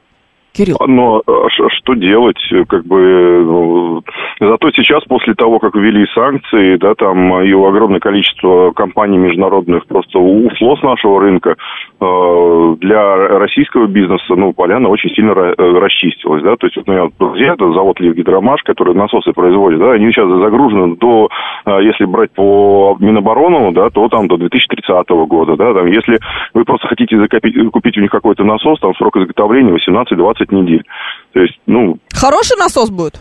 Кирилл. 0.54 0.76
но 0.86 1.20
э, 1.26 1.32
ш- 1.50 1.68
что 1.70 1.94
делать, 1.94 2.38
как 2.68 2.86
бы, 2.86 3.42
ну, 3.44 4.02
зато 4.40 4.70
сейчас, 4.70 5.02
после 5.04 5.34
того, 5.34 5.58
как 5.58 5.74
ввели 5.74 6.06
санкции, 6.14 6.76
да, 6.76 6.94
там, 6.94 7.42
и 7.42 7.52
огромное 7.52 7.98
количество 7.98 8.70
компаний 8.70 9.18
международных 9.18 9.86
просто 9.86 10.18
ушло 10.18 10.76
с 10.76 10.82
нашего 10.82 11.20
рынка, 11.20 11.56
э, 12.00 12.76
для 12.80 13.16
российского 13.38 13.86
бизнеса, 13.86 14.34
ну, 14.36 14.52
поляна 14.52 14.88
очень 14.88 15.10
сильно 15.10 15.32
э, 15.32 15.54
расчистилась, 15.58 16.42
да, 16.44 16.54
то 16.56 16.66
есть, 16.66 16.76
вот, 16.76 16.88
у 16.88 16.92
меня 16.92 17.08
друзья, 17.18 17.54
это 17.54 17.72
завод 17.72 17.98
Левгидромаш, 17.98 18.62
который 18.62 18.94
насосы 18.94 19.32
производит, 19.32 19.80
да, 19.80 19.92
они 19.92 20.12
сейчас 20.12 20.28
загружены 20.28 20.96
до, 20.96 21.28
если 21.66 22.04
брать 22.04 22.30
по 22.32 22.96
Миноборону, 23.00 23.72
да, 23.72 23.90
то 23.90 24.08
там 24.08 24.28
до 24.28 24.36
2030 24.36 25.08
года, 25.26 25.56
да, 25.56 25.74
там, 25.74 25.86
если 25.86 26.18
вы 26.52 26.64
просто 26.64 26.86
хотите 26.86 27.18
закопить, 27.18 27.56
купить 27.72 27.98
у 27.98 28.00
них 28.00 28.10
какой-то 28.10 28.44
насос, 28.44 28.78
там 28.78 28.94
срок 28.94 29.16
изготовления 29.16 29.74
18-20 29.74 30.43
недель. 30.52 30.84
То 31.32 31.40
есть, 31.40 31.58
ну, 31.66 31.98
Хороший 32.12 32.56
насос 32.58 32.90
будет? 32.90 33.20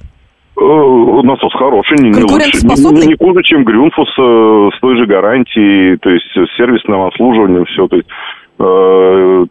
э, 0.58 1.22
насос 1.24 1.54
хороший, 1.54 1.98
не, 1.98 2.12
не 2.12 2.24
лучше, 2.24 2.66
не, 2.66 3.08
не 3.08 3.16
хуже, 3.18 3.44
чем 3.44 3.64
Грюнфус 3.64 4.10
э, 4.18 4.70
с 4.76 4.80
той 4.80 4.98
же 4.98 5.06
гарантией, 5.06 5.98
то 5.98 6.10
есть 6.10 6.26
с 6.32 6.58
сервисным 6.58 7.02
обслуживанием, 7.02 7.66
все, 7.66 7.88
то 7.88 7.96
есть 7.96 8.08
э, 8.60 9.46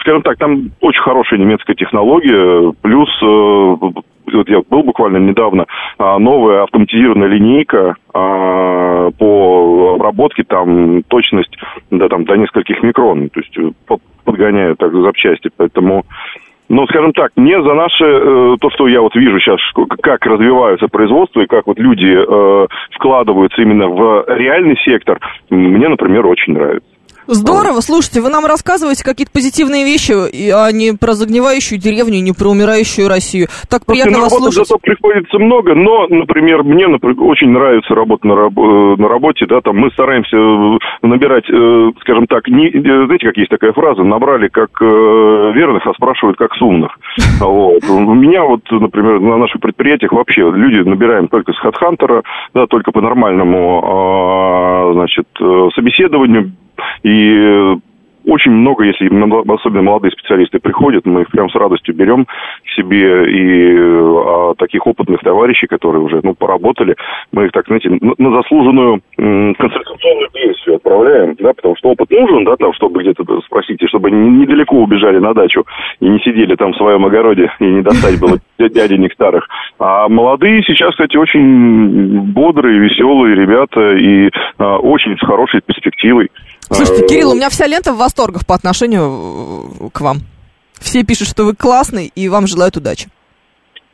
скажем 0.00 0.22
так, 0.22 0.38
там 0.38 0.70
очень 0.80 1.02
хорошая 1.02 1.38
немецкая 1.38 1.74
технология, 1.74 2.72
плюс 2.82 3.08
э, 3.22 3.76
вот 4.32 4.48
я 4.48 4.60
был 4.68 4.82
буквально 4.82 5.18
недавно, 5.18 5.66
а, 5.98 6.18
новая 6.18 6.62
автоматизированная 6.62 7.28
линейка 7.28 7.96
а, 8.14 9.10
по 9.10 9.94
обработке, 9.94 10.44
там 10.44 11.02
точность 11.04 11.56
да, 11.90 12.08
там, 12.08 12.24
до 12.24 12.36
нескольких 12.36 12.82
микрон, 12.82 13.28
то 13.30 13.40
есть 13.40 13.56
э, 13.58 13.72
под- 13.86 14.02
подгоняют 14.24 14.78
так 14.78 14.92
запчасти, 14.92 15.50
поэтому 15.56 16.04
ну, 16.70 16.86
скажем 16.86 17.12
так, 17.12 17.32
мне 17.34 17.60
за 17.60 17.74
наше, 17.74 18.04
э, 18.04 18.56
то, 18.60 18.70
что 18.70 18.86
я 18.86 19.00
вот 19.00 19.16
вижу 19.16 19.40
сейчас, 19.40 19.60
как 20.02 20.24
развиваются 20.24 20.86
производства 20.86 21.40
и 21.40 21.46
как 21.46 21.66
вот 21.66 21.80
люди 21.80 22.16
э, 22.16 22.66
вкладываются 22.92 23.60
именно 23.60 23.88
в 23.88 24.24
реальный 24.28 24.78
сектор, 24.84 25.18
мне, 25.50 25.88
например, 25.88 26.26
очень 26.26 26.52
нравится. 26.52 26.88
Здорово, 27.34 27.80
слушайте, 27.80 28.20
вы 28.20 28.28
нам 28.28 28.44
рассказываете 28.44 29.04
какие-то 29.04 29.30
позитивные 29.32 29.84
вещи, 29.84 30.12
и- 30.30 30.50
а 30.50 30.70
не 30.72 30.92
про 30.98 31.12
загнивающую 31.12 31.78
деревню, 31.78 32.20
не 32.22 32.32
про 32.32 32.48
умирающую 32.48 33.08
Россию. 33.08 33.46
Так 33.70 33.86
приятно 33.86 34.18
вас 34.18 34.32
ну, 34.32 34.38
работы 34.38 34.52
слушать. 34.52 34.68
зато 34.68 34.80
приходится 34.82 35.38
много, 35.38 35.74
но, 35.74 36.06
например, 36.08 36.64
мне 36.64 36.88
например, 36.88 37.16
очень 37.22 37.50
нравится 37.50 37.94
работа 37.94 38.26
на, 38.26 38.34
раб- 38.34 38.58
э, 38.58 38.96
на 38.98 39.08
работе, 39.08 39.46
да, 39.46 39.60
там 39.60 39.76
мы 39.78 39.90
стараемся 39.92 40.36
э, 40.36 40.78
набирать, 41.06 41.44
э, 41.48 41.90
скажем 42.00 42.26
так, 42.26 42.48
не, 42.48 42.66
э, 42.68 43.06
знаете, 43.06 43.26
как 43.28 43.36
есть 43.36 43.50
такая 43.50 43.72
фраза, 43.72 44.02
набрали 44.02 44.48
как 44.48 44.70
э, 44.80 44.84
верных, 45.54 45.86
а 45.86 45.94
спрашивают 45.94 46.36
как 46.36 46.52
с 46.54 46.60
умных. 46.62 46.90
Вот. 47.40 47.82
У 47.88 48.14
меня 48.14 48.42
вот, 48.44 48.62
например, 48.70 49.20
на 49.20 49.36
наших 49.36 49.60
предприятиях 49.60 50.12
вообще 50.12 50.42
люди 50.42 50.86
набираем 50.88 51.28
только 51.28 51.52
с 51.52 51.64
HeadHunter, 51.64 52.22
да, 52.54 52.66
только 52.66 52.90
по 52.92 53.00
нормальному, 53.00 53.82
а, 53.84 54.92
значит, 54.94 55.26
э, 55.40 55.68
собеседованию, 55.74 56.52
и 57.02 57.36
э, 57.38 57.76
очень 58.26 58.52
много, 58.52 58.84
если 58.84 59.06
особенно 59.52 59.82
молодые 59.82 60.12
специалисты 60.12 60.58
приходят, 60.58 61.06
мы 61.06 61.22
их 61.22 61.30
прям 61.30 61.48
с 61.48 61.54
радостью 61.54 61.94
берем 61.94 62.26
к 62.26 62.68
себе, 62.76 63.24
и 63.30 63.76
а 63.80 64.54
таких 64.58 64.86
опытных 64.86 65.20
товарищей, 65.20 65.66
которые 65.66 66.02
уже, 66.02 66.20
ну, 66.22 66.34
поработали, 66.34 66.96
мы 67.32 67.46
их 67.46 67.52
так, 67.52 67.66
знаете, 67.66 67.88
на, 67.90 68.30
заслуженную 68.36 69.00
консультационную 69.16 70.30
пенсию 70.32 70.76
отправляем, 70.76 71.34
да, 71.38 71.52
потому 71.54 71.76
что 71.76 71.90
опыт 71.90 72.10
нужен, 72.10 72.44
да, 72.44 72.56
там, 72.56 72.72
чтобы 72.74 73.02
где-то 73.02 73.24
спросить, 73.42 73.82
и 73.82 73.86
чтобы 73.86 74.10
недалеко 74.10 74.76
убежали 74.76 75.18
на 75.18 75.32
дачу 75.32 75.64
и 76.00 76.08
не 76.08 76.18
сидели 76.20 76.54
там 76.56 76.72
в 76.72 76.76
своем 76.76 77.04
огороде, 77.04 77.50
и 77.58 77.64
не 77.64 77.82
достать 77.82 78.20
было 78.20 78.36
дя- 78.58 78.68
дяденек 78.74 79.12
старых. 79.14 79.48
А 79.80 80.08
молодые 80.10 80.62
сейчас, 80.66 80.90
кстати, 80.90 81.16
очень 81.16 82.20
бодрые, 82.32 82.80
веселые 82.80 83.34
ребята, 83.34 83.96
и 83.96 84.30
а, 84.58 84.76
очень 84.76 85.16
с 85.16 85.26
хорошей 85.26 85.62
перспективой. 85.62 86.30
Слушайте, 86.70 87.04
Э, 87.04 87.08
Кирилл, 87.08 87.30
у 87.30 87.34
меня 87.34 87.48
вся 87.48 87.66
лента 87.66 87.94
в 87.94 87.96
восторгах 87.96 88.46
по 88.46 88.54
отношению 88.54 89.70
э, 89.80 89.88
к 89.90 90.02
вам. 90.02 90.18
Все 90.78 91.02
пишут, 91.02 91.28
что 91.28 91.44
вы 91.44 91.54
классный, 91.54 92.12
и 92.14 92.28
вам 92.28 92.46
желают 92.46 92.76
удачи. 92.76 93.08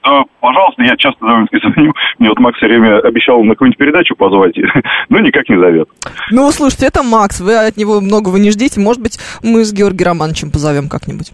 Да, 0.03 0.25
пожалуйста, 0.41 0.83
я 0.83 0.97
часто 0.97 1.25
довольно 1.25 1.47
звоню. 1.53 1.93
Мне 2.19 2.31
вот 2.31 2.41
Макс 2.41 2.57
все 2.57 2.67
время 2.67 2.99
обещал 2.99 3.43
на 3.45 3.55
какую-нибудь 3.55 3.79
передачу 3.79 4.17
позвать, 4.17 4.57
но 5.09 5.21
никак 5.21 5.49
не 5.49 5.57
зовет. 5.57 5.89
Ну, 6.33 6.51
слушайте, 6.51 6.87
это 6.87 7.05
Макс, 7.05 7.41
вы 7.41 7.57
от 7.57 7.77
него 7.77 8.01
многого 8.01 8.39
не 8.41 8.51
ждите. 8.51 8.81
Может 8.81 9.01
быть, 9.01 9.21
мы 9.45 9.65
с 9.65 9.73
Георгием 9.73 10.09
Романовичем 10.09 10.51
позовем 10.51 10.89
как-нибудь. 10.89 11.33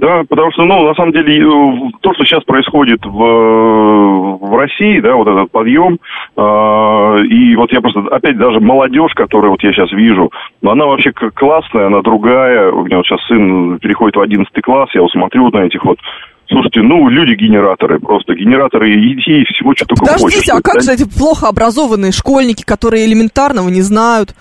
Да, 0.00 0.22
потому 0.28 0.50
что, 0.52 0.64
ну, 0.64 0.88
на 0.88 0.94
самом 0.94 1.12
деле, 1.12 1.38
э, 1.38 1.90
то, 2.00 2.12
что 2.14 2.24
сейчас 2.24 2.42
происходит 2.44 3.04
в, 3.04 4.38
в 4.38 4.56
России, 4.56 5.00
да, 5.00 5.14
вот 5.14 5.28
этот 5.28 5.50
подъем, 5.52 5.98
э, 6.36 7.26
и 7.26 7.54
вот 7.56 7.72
я 7.72 7.80
просто, 7.80 8.00
опять 8.10 8.36
даже 8.36 8.58
молодежь, 8.60 9.12
которую 9.14 9.52
вот 9.52 9.62
я 9.62 9.72
сейчас 9.72 9.92
вижу, 9.92 10.32
ну, 10.62 10.70
она 10.70 10.86
вообще 10.86 11.12
классная, 11.12 11.86
она 11.86 12.00
другая. 12.02 12.72
У 12.72 12.84
меня 12.84 12.98
вот 12.98 13.06
сейчас 13.06 13.20
сын 13.28 13.78
переходит 13.78 14.16
в 14.16 14.20
11 14.20 14.52
класс, 14.62 14.90
я 14.94 15.02
вот 15.02 15.10
смотрю 15.12 15.44
вот 15.44 15.54
на 15.54 15.64
этих 15.64 15.84
вот 15.84 15.98
Слушайте, 16.46 16.82
ну, 16.82 17.08
люди-генераторы, 17.08 17.98
просто 18.00 18.34
генераторы 18.34 18.92
идей, 18.92 19.46
всего, 19.46 19.72
что 19.74 19.86
только 19.86 20.04
Подождите, 20.04 20.36
хочешь. 20.36 20.48
а 20.50 20.60
как 20.60 20.74
Да, 20.74 20.80
же 20.82 20.92
эти 20.92 21.18
плохо 21.18 21.48
образованные 21.48 22.12
школьники, 22.12 22.62
которые 22.62 23.06
элементарного 23.06 23.70
не 23.70 23.80
знают? 23.80 24.34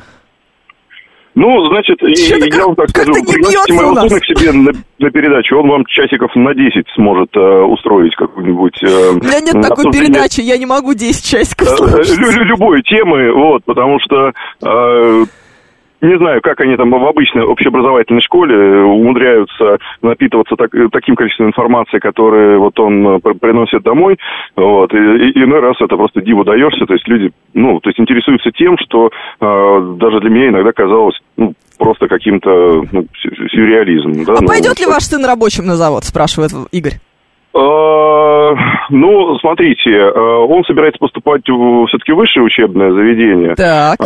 Ну, 1.35 1.65
значит, 1.67 1.97
Чё-то 1.99 2.45
я 2.45 2.65
вам 2.65 2.75
так 2.75 2.89
скажу, 2.89 3.11
пригласите 3.13 3.73
моего 3.73 3.95
сына 4.07 4.19
к 4.19 4.25
себе 4.25 4.51
на, 4.51 4.71
на 4.99 5.09
передачу, 5.11 5.57
он 5.57 5.67
вам 5.69 5.85
часиков 5.87 6.29
на 6.35 6.53
10 6.53 6.85
сможет 6.95 7.29
э, 7.35 7.39
устроить 7.39 8.15
какую-нибудь... 8.15 8.77
э, 8.83 9.09
У 9.09 9.15
меня 9.15 9.39
нет 9.39 9.61
такой 9.61 9.91
передачи, 9.91 10.41
я 10.41 10.57
не 10.57 10.65
могу 10.67 10.93
10 10.93 11.25
часиков 11.25 11.67
э, 11.71 11.75
слушать. 11.75 12.17
лю- 12.19 12.31
лю- 12.31 12.43
любой 12.45 12.81
темы, 12.83 13.31
вот, 13.33 13.63
потому 13.65 13.97
что... 13.99 14.31
э, 14.63 15.25
не 16.07 16.17
знаю, 16.17 16.41
как 16.41 16.59
они 16.61 16.75
там 16.75 16.91
в 16.91 17.05
обычной 17.07 17.43
общеобразовательной 17.43 18.21
школе 18.21 18.81
умудряются 18.83 19.77
напитываться 20.01 20.55
так, 20.55 20.69
таким 20.91 21.15
количеством 21.15 21.47
информации, 21.47 21.99
которое 21.99 22.57
вот 22.57 22.79
он 22.79 23.21
п- 23.21 23.33
приносит 23.35 23.83
домой. 23.83 24.17
Вот, 24.55 24.93
и, 24.93 24.97
и 24.97 25.43
иной 25.43 25.59
раз 25.61 25.75
это 25.79 25.95
просто 25.95 26.21
диву 26.21 26.43
даешься. 26.43 26.85
То 26.85 26.93
есть 26.93 27.07
люди, 27.07 27.31
ну, 27.53 27.79
то 27.79 27.89
есть 27.89 27.99
интересуются 27.99 28.51
тем, 28.51 28.77
что 28.79 29.09
э, 29.39 29.95
даже 29.97 30.19
для 30.19 30.29
меня 30.29 30.47
иногда 30.49 30.71
казалось, 30.71 31.19
ну, 31.37 31.53
просто 31.79 32.07
каким-то 32.07 32.83
ну, 32.91 33.05
сю- 33.17 33.47
сюрреализмом. 33.49 34.25
Да? 34.25 34.33
А 34.37 34.41
Ну, 34.41 34.47
пойдет 34.47 34.79
ли 34.79 34.85
ваш 34.85 35.03
сын 35.03 35.25
рабочим 35.25 35.65
на 35.65 35.75
завод, 35.75 36.03
спрашивает 36.03 36.51
Игорь. 36.71 36.99
Э, 37.55 38.55
Ну, 38.89 39.37
смотрите, 39.39 39.89
э, 39.91 40.11
он 40.19 40.63
собирается 40.65 40.99
поступать 40.99 41.47
в 41.47 41.85
все-таки 41.87 42.11
высшее 42.11 42.43
учебное 42.45 42.91
заведение. 42.91 43.55
Так. 43.55 43.97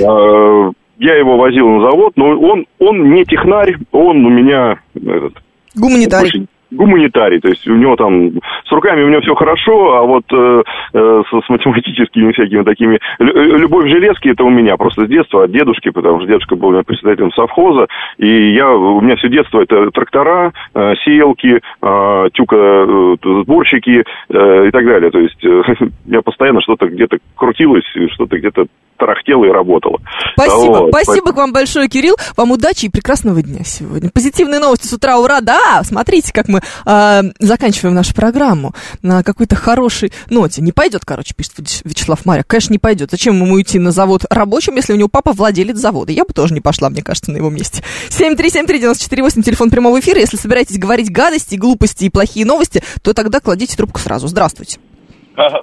Я 1.00 1.16
его 1.16 1.38
возил 1.38 1.68
на 1.70 1.92
завод, 1.92 2.14
но 2.16 2.40
он, 2.40 2.66
он 2.80 3.14
не 3.14 3.24
технарь, 3.26 3.76
он 3.92 4.26
у 4.26 4.30
меня 4.30 4.80
этот, 4.96 5.34
Гуманитарий. 5.76 6.40
больше 6.40 6.48
гуманитарий, 6.72 7.40
то 7.40 7.50
есть 7.50 7.68
у 7.68 7.76
него 7.76 7.96
там 7.96 8.32
с 8.66 8.72
руками 8.72 9.04
у 9.04 9.10
него 9.10 9.22
все 9.22 9.36
хорошо, 9.36 9.94
а 9.94 10.02
вот 10.04 10.26
э, 10.32 10.64
э, 10.94 11.24
с, 11.30 11.46
с 11.46 11.50
математическими 11.50 12.32
всякими 12.34 12.64
такими 12.64 13.00
э, 13.20 13.24
любовь 13.24 13.86
в 13.86 13.90
железке 13.90 14.32
это 14.32 14.44
у 14.44 14.50
меня 14.50 14.76
просто 14.78 15.06
с 15.06 15.10
детства 15.10 15.46
от 15.46 15.52
дедушки, 15.52 15.90
потому 15.90 16.20
что 16.20 16.28
дедушка 16.28 16.56
был 16.56 16.84
председателем 16.84 17.32
совхоза, 17.32 17.88
и 18.18 18.54
я 18.54 18.70
у 18.70 19.02
меня 19.02 19.16
все 19.16 19.30
детство 19.30 19.62
это 19.62 19.92
трактора, 19.92 20.52
э, 20.74 20.94
сеялки, 21.06 21.62
э, 21.82 22.30
тюка 22.34 22.56
э, 22.58 23.16
сборщики 23.44 24.04
э, 24.30 24.68
и 24.68 24.72
так 24.72 24.86
далее, 24.86 25.10
то 25.12 25.20
есть 25.20 25.44
э, 25.46 25.64
я 26.06 26.22
постоянно 26.22 26.62
что-то 26.62 26.88
где-то 26.88 27.18
крутилось, 27.36 27.86
что-то 28.14 28.38
где-то 28.38 28.68
тарахтело 28.98 29.46
и 29.46 29.50
работало. 29.50 30.00
Спасибо. 30.34 30.72
Вот, 30.72 30.90
Спасибо 30.90 31.32
к 31.32 31.36
вам 31.36 31.54
большое, 31.54 31.88
Кирилл. 31.88 32.16
Вам 32.36 32.52
удачи 32.52 32.86
и 32.86 32.90
прекрасного 32.90 33.42
дня 33.42 33.64
сегодня. 33.64 34.10
Позитивные 34.10 34.60
новости 34.60 34.88
с 34.88 34.94
утра, 34.94 35.18
ура. 35.20 35.42
Да, 35.42 35.82
смотрите, 35.84 36.34
как 36.34 36.48
мы 36.48 36.62
э, 36.86 37.22
заканчиваем 37.40 37.96
нашу 37.96 38.14
программу 38.14 38.74
на 39.02 39.24
какой-то 39.24 39.56
хорошей 39.56 40.12
ноте. 40.30 40.62
Не 40.62 40.72
пойдет, 40.72 41.06
короче, 41.06 41.34
пишет 41.36 41.54
Вяч- 41.60 41.82
Вячеслав 41.84 42.26
Маря. 42.26 42.44
Конечно, 42.46 42.74
не 42.74 42.80
пойдет. 42.80 43.12
Зачем 43.12 43.42
ему 43.42 43.62
идти 43.62 43.80
на 43.80 43.92
завод 43.92 44.26
рабочим, 44.30 44.76
если 44.76 44.94
у 44.94 44.96
него 44.96 45.08
папа 45.10 45.34
владелец 45.34 45.78
завода? 45.78 46.12
Я 46.12 46.26
бы 46.26 46.34
тоже 46.34 46.54
не 46.54 46.62
пошла, 46.62 46.90
мне 46.90 47.02
кажется, 47.02 47.32
на 47.32 47.38
его 47.38 47.50
месте. 47.50 47.84
7373948, 48.10 49.44
телефон 49.44 49.70
прямого 49.70 50.00
эфира. 50.00 50.20
Если 50.20 50.38
собираетесь 50.38 50.78
говорить 50.78 51.12
гадости, 51.12 51.56
глупости 51.56 52.06
и 52.06 52.10
плохие 52.10 52.46
новости, 52.46 52.84
то 53.02 53.14
тогда 53.14 53.40
кладите 53.40 53.76
трубку 53.76 54.00
сразу. 54.00 54.28
Здравствуйте. 54.28 54.80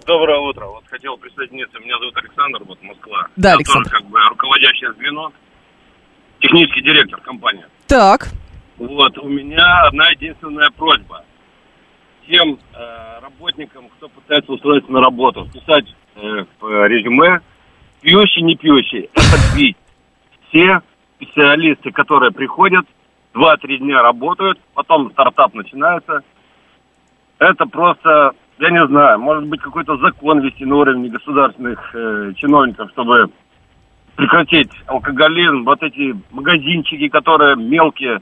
Доброе 0.07 0.39
утро. 0.39 0.67
Вот 0.67 0.85
хотел 0.89 1.17
присоединиться. 1.17 1.81
Меня 1.81 1.99
зовут 1.99 2.17
Александр, 2.17 2.63
вот 2.65 2.81
Москва. 2.81 3.27
Да, 3.35 3.51
Я 3.51 3.55
Александр. 3.57 3.91
тоже 3.91 4.03
как 4.03 4.09
бы 4.09 4.21
руководящее 4.29 4.93
звено, 4.93 5.33
технический 6.39 6.83
директор 6.83 7.21
компании. 7.21 7.65
Так. 7.89 8.29
Вот, 8.77 9.19
у 9.19 9.29
меня 9.29 9.83
одна 9.89 10.11
единственная 10.11 10.71
просьба. 10.71 11.25
Тем 12.29 12.57
э, 12.73 13.21
работникам, 13.21 13.89
кто 13.97 14.09
пытается 14.09 14.53
устроиться 14.53 14.93
на 14.93 15.01
работу, 15.01 15.49
писать 15.53 15.87
э, 16.15 16.45
в 16.61 16.87
резюме, 16.87 17.41
пьющий, 18.01 18.43
не 18.43 18.57
пьющий, 18.57 19.11
это 19.13 19.57
пить. 19.57 19.77
Все 20.49 20.83
специалисты, 21.17 21.91
которые 21.91 22.31
приходят, 22.31 22.87
2-3 23.35 23.79
дня 23.79 24.03
работают, 24.03 24.61
потом 24.75 25.11
стартап 25.11 25.53
начинается. 25.55 26.21
Это 27.39 27.67
просто, 27.67 28.33
я 28.65 28.71
не 28.71 28.87
знаю, 28.87 29.19
может 29.19 29.45
быть 29.47 29.61
какой-то 29.61 29.97
закон 29.99 30.41
вести 30.41 30.65
на 30.65 30.77
уровне 30.77 31.11
государственных 31.11 31.79
э, 31.95 32.33
чиновников, 32.37 32.91
чтобы 32.93 33.29
прекратить 34.17 34.71
алкоголизм, 34.87 35.65
вот 35.65 35.83
эти 35.83 36.17
магазинчики, 36.31 37.09
которые 37.09 37.57
мелкие, 37.57 38.21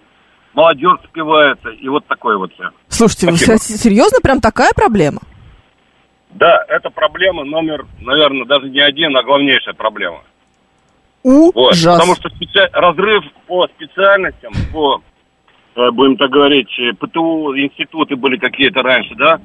молодежь 0.55 0.98
спивается, 1.09 1.69
и 1.69 1.89
вот 1.89 2.06
такое 2.06 2.36
вот 2.39 2.52
все. 2.55 2.70
Слушайте, 2.89 3.31
вы 3.31 3.36
Спасибо. 3.36 3.78
серьезно 3.78 4.19
прям 4.23 4.40
такая 4.40 4.73
проблема? 4.74 5.20
Да, 6.31 6.64
это 6.69 6.90
проблема 6.90 7.44
номер, 7.44 7.86
наверное, 8.01 8.47
даже 8.47 8.69
не 8.69 8.81
один, 8.81 9.16
а 9.16 9.23
главнейшая 9.23 9.74
проблема. 9.74 10.23
Ужас. 11.23 11.85
Вот, 11.85 11.98
потому 11.98 12.14
что 12.16 12.28
специ- 12.31 12.70
разрыв 12.73 13.24
по 13.47 13.69
специальностям, 13.69 14.52
по, 14.73 15.02
э, 15.77 15.90
будем 15.93 16.16
так 16.16 16.31
говорить, 16.31 16.70
э, 16.81 16.94
ПТУ, 16.98 17.55
институты 17.56 18.16
были 18.16 18.39
какие-то 18.39 18.82
раньше, 18.82 19.14
да? 19.14 19.40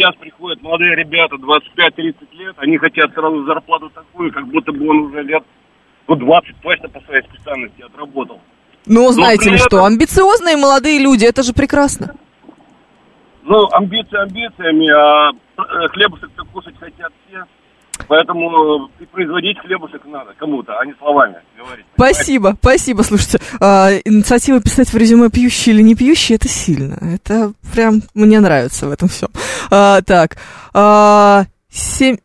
Сейчас 0.00 0.14
приходят 0.16 0.62
молодые 0.62 0.96
ребята, 0.96 1.36
25-30 1.36 2.14
лет, 2.32 2.54
они 2.56 2.78
хотят 2.78 3.12
сразу 3.12 3.44
зарплату 3.44 3.90
такую, 3.90 4.32
как 4.32 4.46
будто 4.46 4.72
бы 4.72 4.88
он 4.88 5.00
уже 5.00 5.22
лет 5.22 5.42
ну, 6.08 6.16
20 6.16 6.56
точно 6.62 6.88
по 6.88 7.00
своей 7.02 7.22
специальности 7.24 7.82
отработал. 7.82 8.40
Ну, 8.86 9.10
знаете 9.10 9.50
ли 9.50 9.58
что, 9.58 9.66
этом- 9.76 9.84
амбициозные 9.84 10.56
молодые 10.56 10.98
люди, 11.00 11.26
это 11.26 11.42
же 11.42 11.52
прекрасно. 11.52 12.14
Ну, 13.42 13.68
амбиции 13.72 14.22
амбициями, 14.22 14.90
а 14.90 15.32
э, 15.58 15.88
хлебушек-то 15.88 16.44
кушать 16.46 16.78
хотят 16.80 17.12
все. 17.28 17.44
Поэтому 18.08 18.90
и 18.98 19.04
производить 19.06 19.58
хлебушек 19.58 20.04
надо 20.06 20.32
кому-то, 20.38 20.78
а 20.78 20.84
не 20.84 20.94
словами 20.94 21.36
говорить. 21.56 21.86
Спасибо, 21.94 22.56
спасибо. 22.60 23.02
Слушайте, 23.02 23.38
а, 23.60 23.90
инициатива 24.04 24.60
писать 24.60 24.92
в 24.92 24.96
резюме 24.96 25.30
пьющий 25.30 25.72
или 25.72 25.82
не 25.82 25.94
пьющий, 25.94 26.36
это 26.36 26.48
сильно. 26.48 26.98
Это 27.14 27.52
прям 27.72 28.02
мне 28.14 28.40
нравится 28.40 28.86
в 28.86 28.92
этом 28.92 29.08
всем. 29.08 29.28
так, 29.70 30.36
а, 30.74 31.44
семь... 31.70 32.18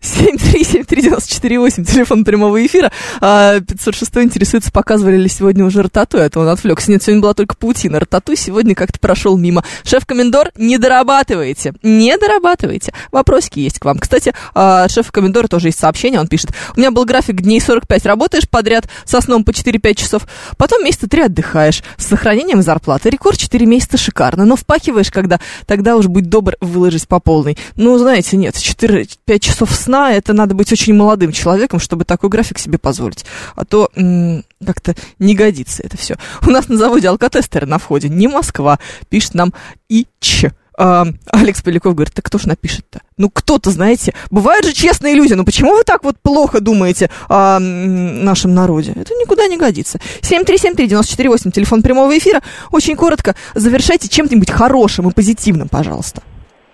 7373948, 0.00 1.84
телефон 1.84 2.24
прямого 2.24 2.64
эфира. 2.64 2.92
А, 3.20 3.58
506 3.58 4.18
интересуется, 4.18 4.70
показывали 4.70 5.16
ли 5.16 5.28
сегодня 5.28 5.64
уже 5.64 5.82
рататуй, 5.82 6.24
а 6.24 6.30
то 6.30 6.40
он 6.40 6.48
отвлекся. 6.48 6.92
Нет, 6.92 7.02
сегодня 7.02 7.20
была 7.20 7.34
только 7.34 7.56
паутина. 7.56 7.98
Рататуй 7.98 8.36
сегодня 8.36 8.76
как-то 8.76 9.00
прошел 9.00 9.36
мимо. 9.36 9.64
Шеф-комендор, 9.82 10.52
не 10.56 10.78
дорабатываете. 10.78 11.74
Не 11.82 12.16
дорабатываете. 12.16 12.92
Вопросики 13.10 13.58
есть 13.58 13.80
к 13.80 13.84
вам. 13.84 13.98
Кстати, 13.98 14.32
а, 14.54 14.88
шеф-комендора 14.88 15.48
тоже 15.48 15.68
есть 15.68 15.80
сообщение, 15.80 16.20
он 16.20 16.28
пишет. 16.28 16.52
У 16.76 16.78
меня 16.78 16.92
был 16.92 17.04
график 17.04 17.40
дней 17.40 17.60
45, 17.60 18.06
работаешь 18.06 18.48
подряд 18.48 18.88
со 19.04 19.20
сном 19.20 19.42
по 19.42 19.50
4-5 19.50 19.94
часов, 19.94 20.28
потом 20.56 20.84
месяца 20.84 21.08
3 21.08 21.22
отдыхаешь 21.22 21.82
с 21.96 22.06
сохранением 22.06 22.62
зарплаты. 22.62 23.10
Рекорд 23.10 23.36
4 23.36 23.66
месяца 23.66 23.96
шикарно, 23.96 24.44
но 24.44 24.54
впахиваешь, 24.54 25.10
когда, 25.10 25.40
тогда 25.66 25.96
уж 25.96 26.06
будь 26.06 26.28
добр, 26.28 26.56
выложись 26.60 27.06
по 27.06 27.18
полной. 27.18 27.58
Ну, 27.74 27.98
знаете, 27.98 28.36
нет, 28.36 28.54
4-5 28.54 29.38
часов 29.40 29.70
сна, 29.72 29.87
это 30.10 30.32
надо 30.32 30.54
быть 30.54 30.72
очень 30.72 30.94
молодым 30.94 31.32
человеком, 31.32 31.80
чтобы 31.80 32.04
такой 32.04 32.30
график 32.30 32.58
себе 32.58 32.78
позволить. 32.78 33.24
А 33.56 33.64
то 33.64 33.90
м, 33.96 34.44
как-то 34.64 34.94
не 35.18 35.34
годится 35.34 35.82
это 35.82 35.96
все. 35.96 36.16
У 36.46 36.50
нас 36.50 36.68
на 36.68 36.76
заводе 36.76 37.08
алкотестеры 37.08 37.66
на 37.66 37.78
входе, 37.78 38.08
не 38.08 38.28
Москва, 38.28 38.78
пишет 39.08 39.34
нам 39.34 39.52
ИЧ. 39.88 40.46
А, 40.80 41.04
Алекс 41.32 41.60
Поляков 41.60 41.96
говорит, 41.96 42.14
так 42.14 42.24
кто 42.24 42.38
ж 42.38 42.46
напишет-то? 42.46 43.00
Ну, 43.16 43.30
кто-то, 43.30 43.72
знаете, 43.72 44.14
бывают 44.30 44.64
же 44.64 44.72
честные 44.72 45.14
люди, 45.14 45.34
ну 45.34 45.44
почему 45.44 45.74
вы 45.74 45.82
так 45.82 46.04
вот 46.04 46.20
плохо 46.20 46.60
думаете 46.60 47.10
о 47.28 47.58
нашем 47.58 48.54
народе? 48.54 48.92
Это 48.94 49.12
никуда 49.14 49.48
не 49.48 49.56
годится. 49.56 49.98
7373948, 50.22 51.50
телефон 51.50 51.82
прямого 51.82 52.16
эфира. 52.16 52.42
Очень 52.70 52.94
коротко 52.94 53.34
завершайте 53.56 54.08
чем-нибудь 54.08 54.52
хорошим 54.52 55.08
и 55.08 55.12
позитивным, 55.12 55.68
пожалуйста. 55.68 56.22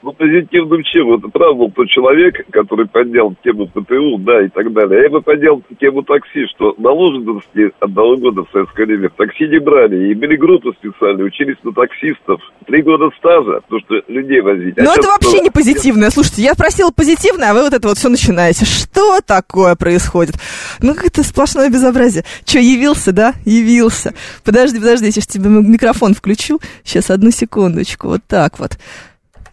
Ну, 0.05 0.13
позитивным 0.13 0.83
чем? 0.83 1.15
Это 1.15 1.39
раз 1.39 1.57
был 1.57 1.71
тот 1.71 1.89
человек, 1.89 2.45
который 2.51 2.87
поднял 2.87 3.35
тему 3.43 3.69
ПТУ, 3.69 4.19
да, 4.19 4.45
и 4.45 4.49
так 4.49 4.71
далее. 4.75 5.01
А 5.01 5.03
я 5.05 5.09
бы 5.09 5.23
поднял 5.23 5.63
тему 5.81 6.03
такси, 6.03 6.47
что 6.55 6.75
на 6.77 6.95
должности 6.95 7.73
одного 7.81 8.19
года 8.19 8.43
в 8.43 8.51
советское 8.53 8.85
время 8.85 9.09
в 9.09 9.15
такси 9.15 9.49
не 9.49 9.59
брали. 9.61 10.11
И 10.11 10.15
были 10.15 10.37
группы 10.37 10.73
специальные, 10.79 11.25
учились 11.25 11.57
на 11.63 11.73
таксистов. 11.73 12.39
Три 12.67 12.83
года 12.83 13.09
стажа, 13.17 13.63
то 13.67 13.79
что 13.81 14.03
людей 14.09 14.43
возить. 14.43 14.77
А 14.77 14.83
Ну, 14.83 14.91
это 14.91 15.03
сейчас 15.03 15.13
вообще 15.13 15.37
что? 15.37 15.45
не 15.45 15.51
позитивное. 15.51 16.11
Слушайте, 16.11 16.43
я 16.43 16.55
просила 16.55 16.91
позитивное, 16.91 17.53
а 17.53 17.55
вы 17.55 17.63
вот 17.63 17.73
это 17.73 17.89
вот 17.89 17.97
все 17.97 18.11
начинаете. 18.11 18.67
Что 18.67 19.23
такое 19.25 19.75
происходит? 19.75 20.35
Ну, 20.83 20.93
как-то 20.95 21.23
сплошное 21.23 21.71
безобразие. 21.71 22.25
Че, 22.45 22.61
явился, 22.61 23.13
да? 23.13 23.33
Явился. 23.47 24.13
Подожди, 24.45 24.79
подожди, 24.79 25.07
я 25.07 25.13
сейчас 25.13 25.29
тебе 25.29 25.49
микрофон 25.49 26.13
включу. 26.13 26.61
Сейчас, 26.83 27.09
одну 27.09 27.31
секундочку. 27.31 28.09
Вот 28.09 28.21
так 28.29 28.59
вот. 28.59 28.73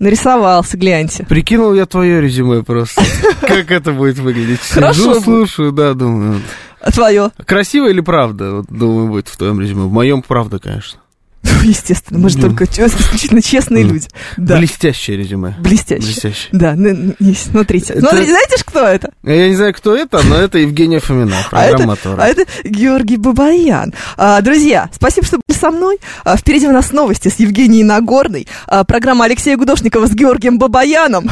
Нарисовался, 0.01 0.77
гляньте. 0.77 1.23
Прикинул 1.25 1.75
я 1.75 1.85
твое 1.85 2.21
резюме 2.21 2.63
просто. 2.63 3.03
Как 3.41 3.69
это 3.69 3.93
будет 3.93 4.17
выглядеть? 4.17 4.59
Хорошо 4.61 5.19
слушаю, 5.19 5.71
да, 5.71 5.93
думаю. 5.93 6.41
А 6.79 6.91
твое? 6.91 7.29
Красиво 7.45 7.87
или 7.87 8.01
правда? 8.01 8.51
Вот, 8.51 8.65
думаю, 8.67 9.09
будет 9.09 9.27
в 9.27 9.37
твоем 9.37 9.61
резюме. 9.61 9.83
В 9.83 9.91
моем 9.91 10.23
правда, 10.23 10.57
конечно. 10.57 10.99
Естественно, 11.63 12.19
мы 12.19 12.29
же 12.29 12.37
Ну. 12.37 12.43
только 12.49 12.63
исключительно 12.71 13.41
честные 13.41 13.83
люди. 13.83 14.07
Да. 14.37 14.57
Блестящее 14.57 15.17
резюме. 15.17 15.55
Блестяще. 15.59 16.03
Блестяще. 16.03 16.47
Да, 16.51 16.73
ну, 16.75 17.13
смотрите. 17.35 17.93
Это- 17.93 18.01
Смотрите, 18.01 18.31
знаете 18.31 18.57
ж, 18.57 18.63
кто 18.63 18.79
это? 18.87 19.09
Я 19.23 19.49
не 19.49 19.55
знаю, 19.55 19.73
кто 19.73 19.95
это, 19.95 20.21
но 20.23 20.35
это 20.35 20.57
Евгения 20.59 20.99
Фомина, 20.99 21.35
А 21.51 21.63
это, 21.65 21.77
программатора. 21.77 22.21
а 22.23 22.27
это 22.27 22.45
Георгий 22.63 23.17
Бабаян. 23.17 23.93
А, 24.17 24.41
друзья, 24.41 24.89
спасибо, 24.93 25.25
что 25.27 25.39
были 25.47 25.57
со 25.57 25.71
мной. 25.71 25.97
А, 26.23 26.37
впереди 26.37 26.67
у 26.67 26.71
нас 26.71 26.91
новости 26.91 27.27
с 27.29 27.39
Евгенией 27.39 27.83
Нагорной. 27.83 28.47
А, 28.67 28.83
программа 28.83 29.25
Алексея 29.25 29.57
Гудошникова 29.57 30.07
с 30.07 30.11
Георгием 30.11 30.57
Бабаяном. 30.59 31.29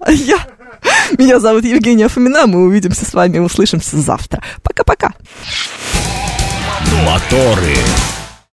А 0.00 0.10
я... 0.12 0.38
Меня 1.18 1.40
зовут 1.40 1.64
Евгения 1.64 2.08
Фомина. 2.08 2.46
Мы 2.46 2.62
увидимся 2.64 3.04
с 3.04 3.12
вами, 3.12 3.38
услышимся 3.38 3.98
завтра. 3.98 4.42
Пока-пока. 4.62 5.12
Моторы. 7.04 7.76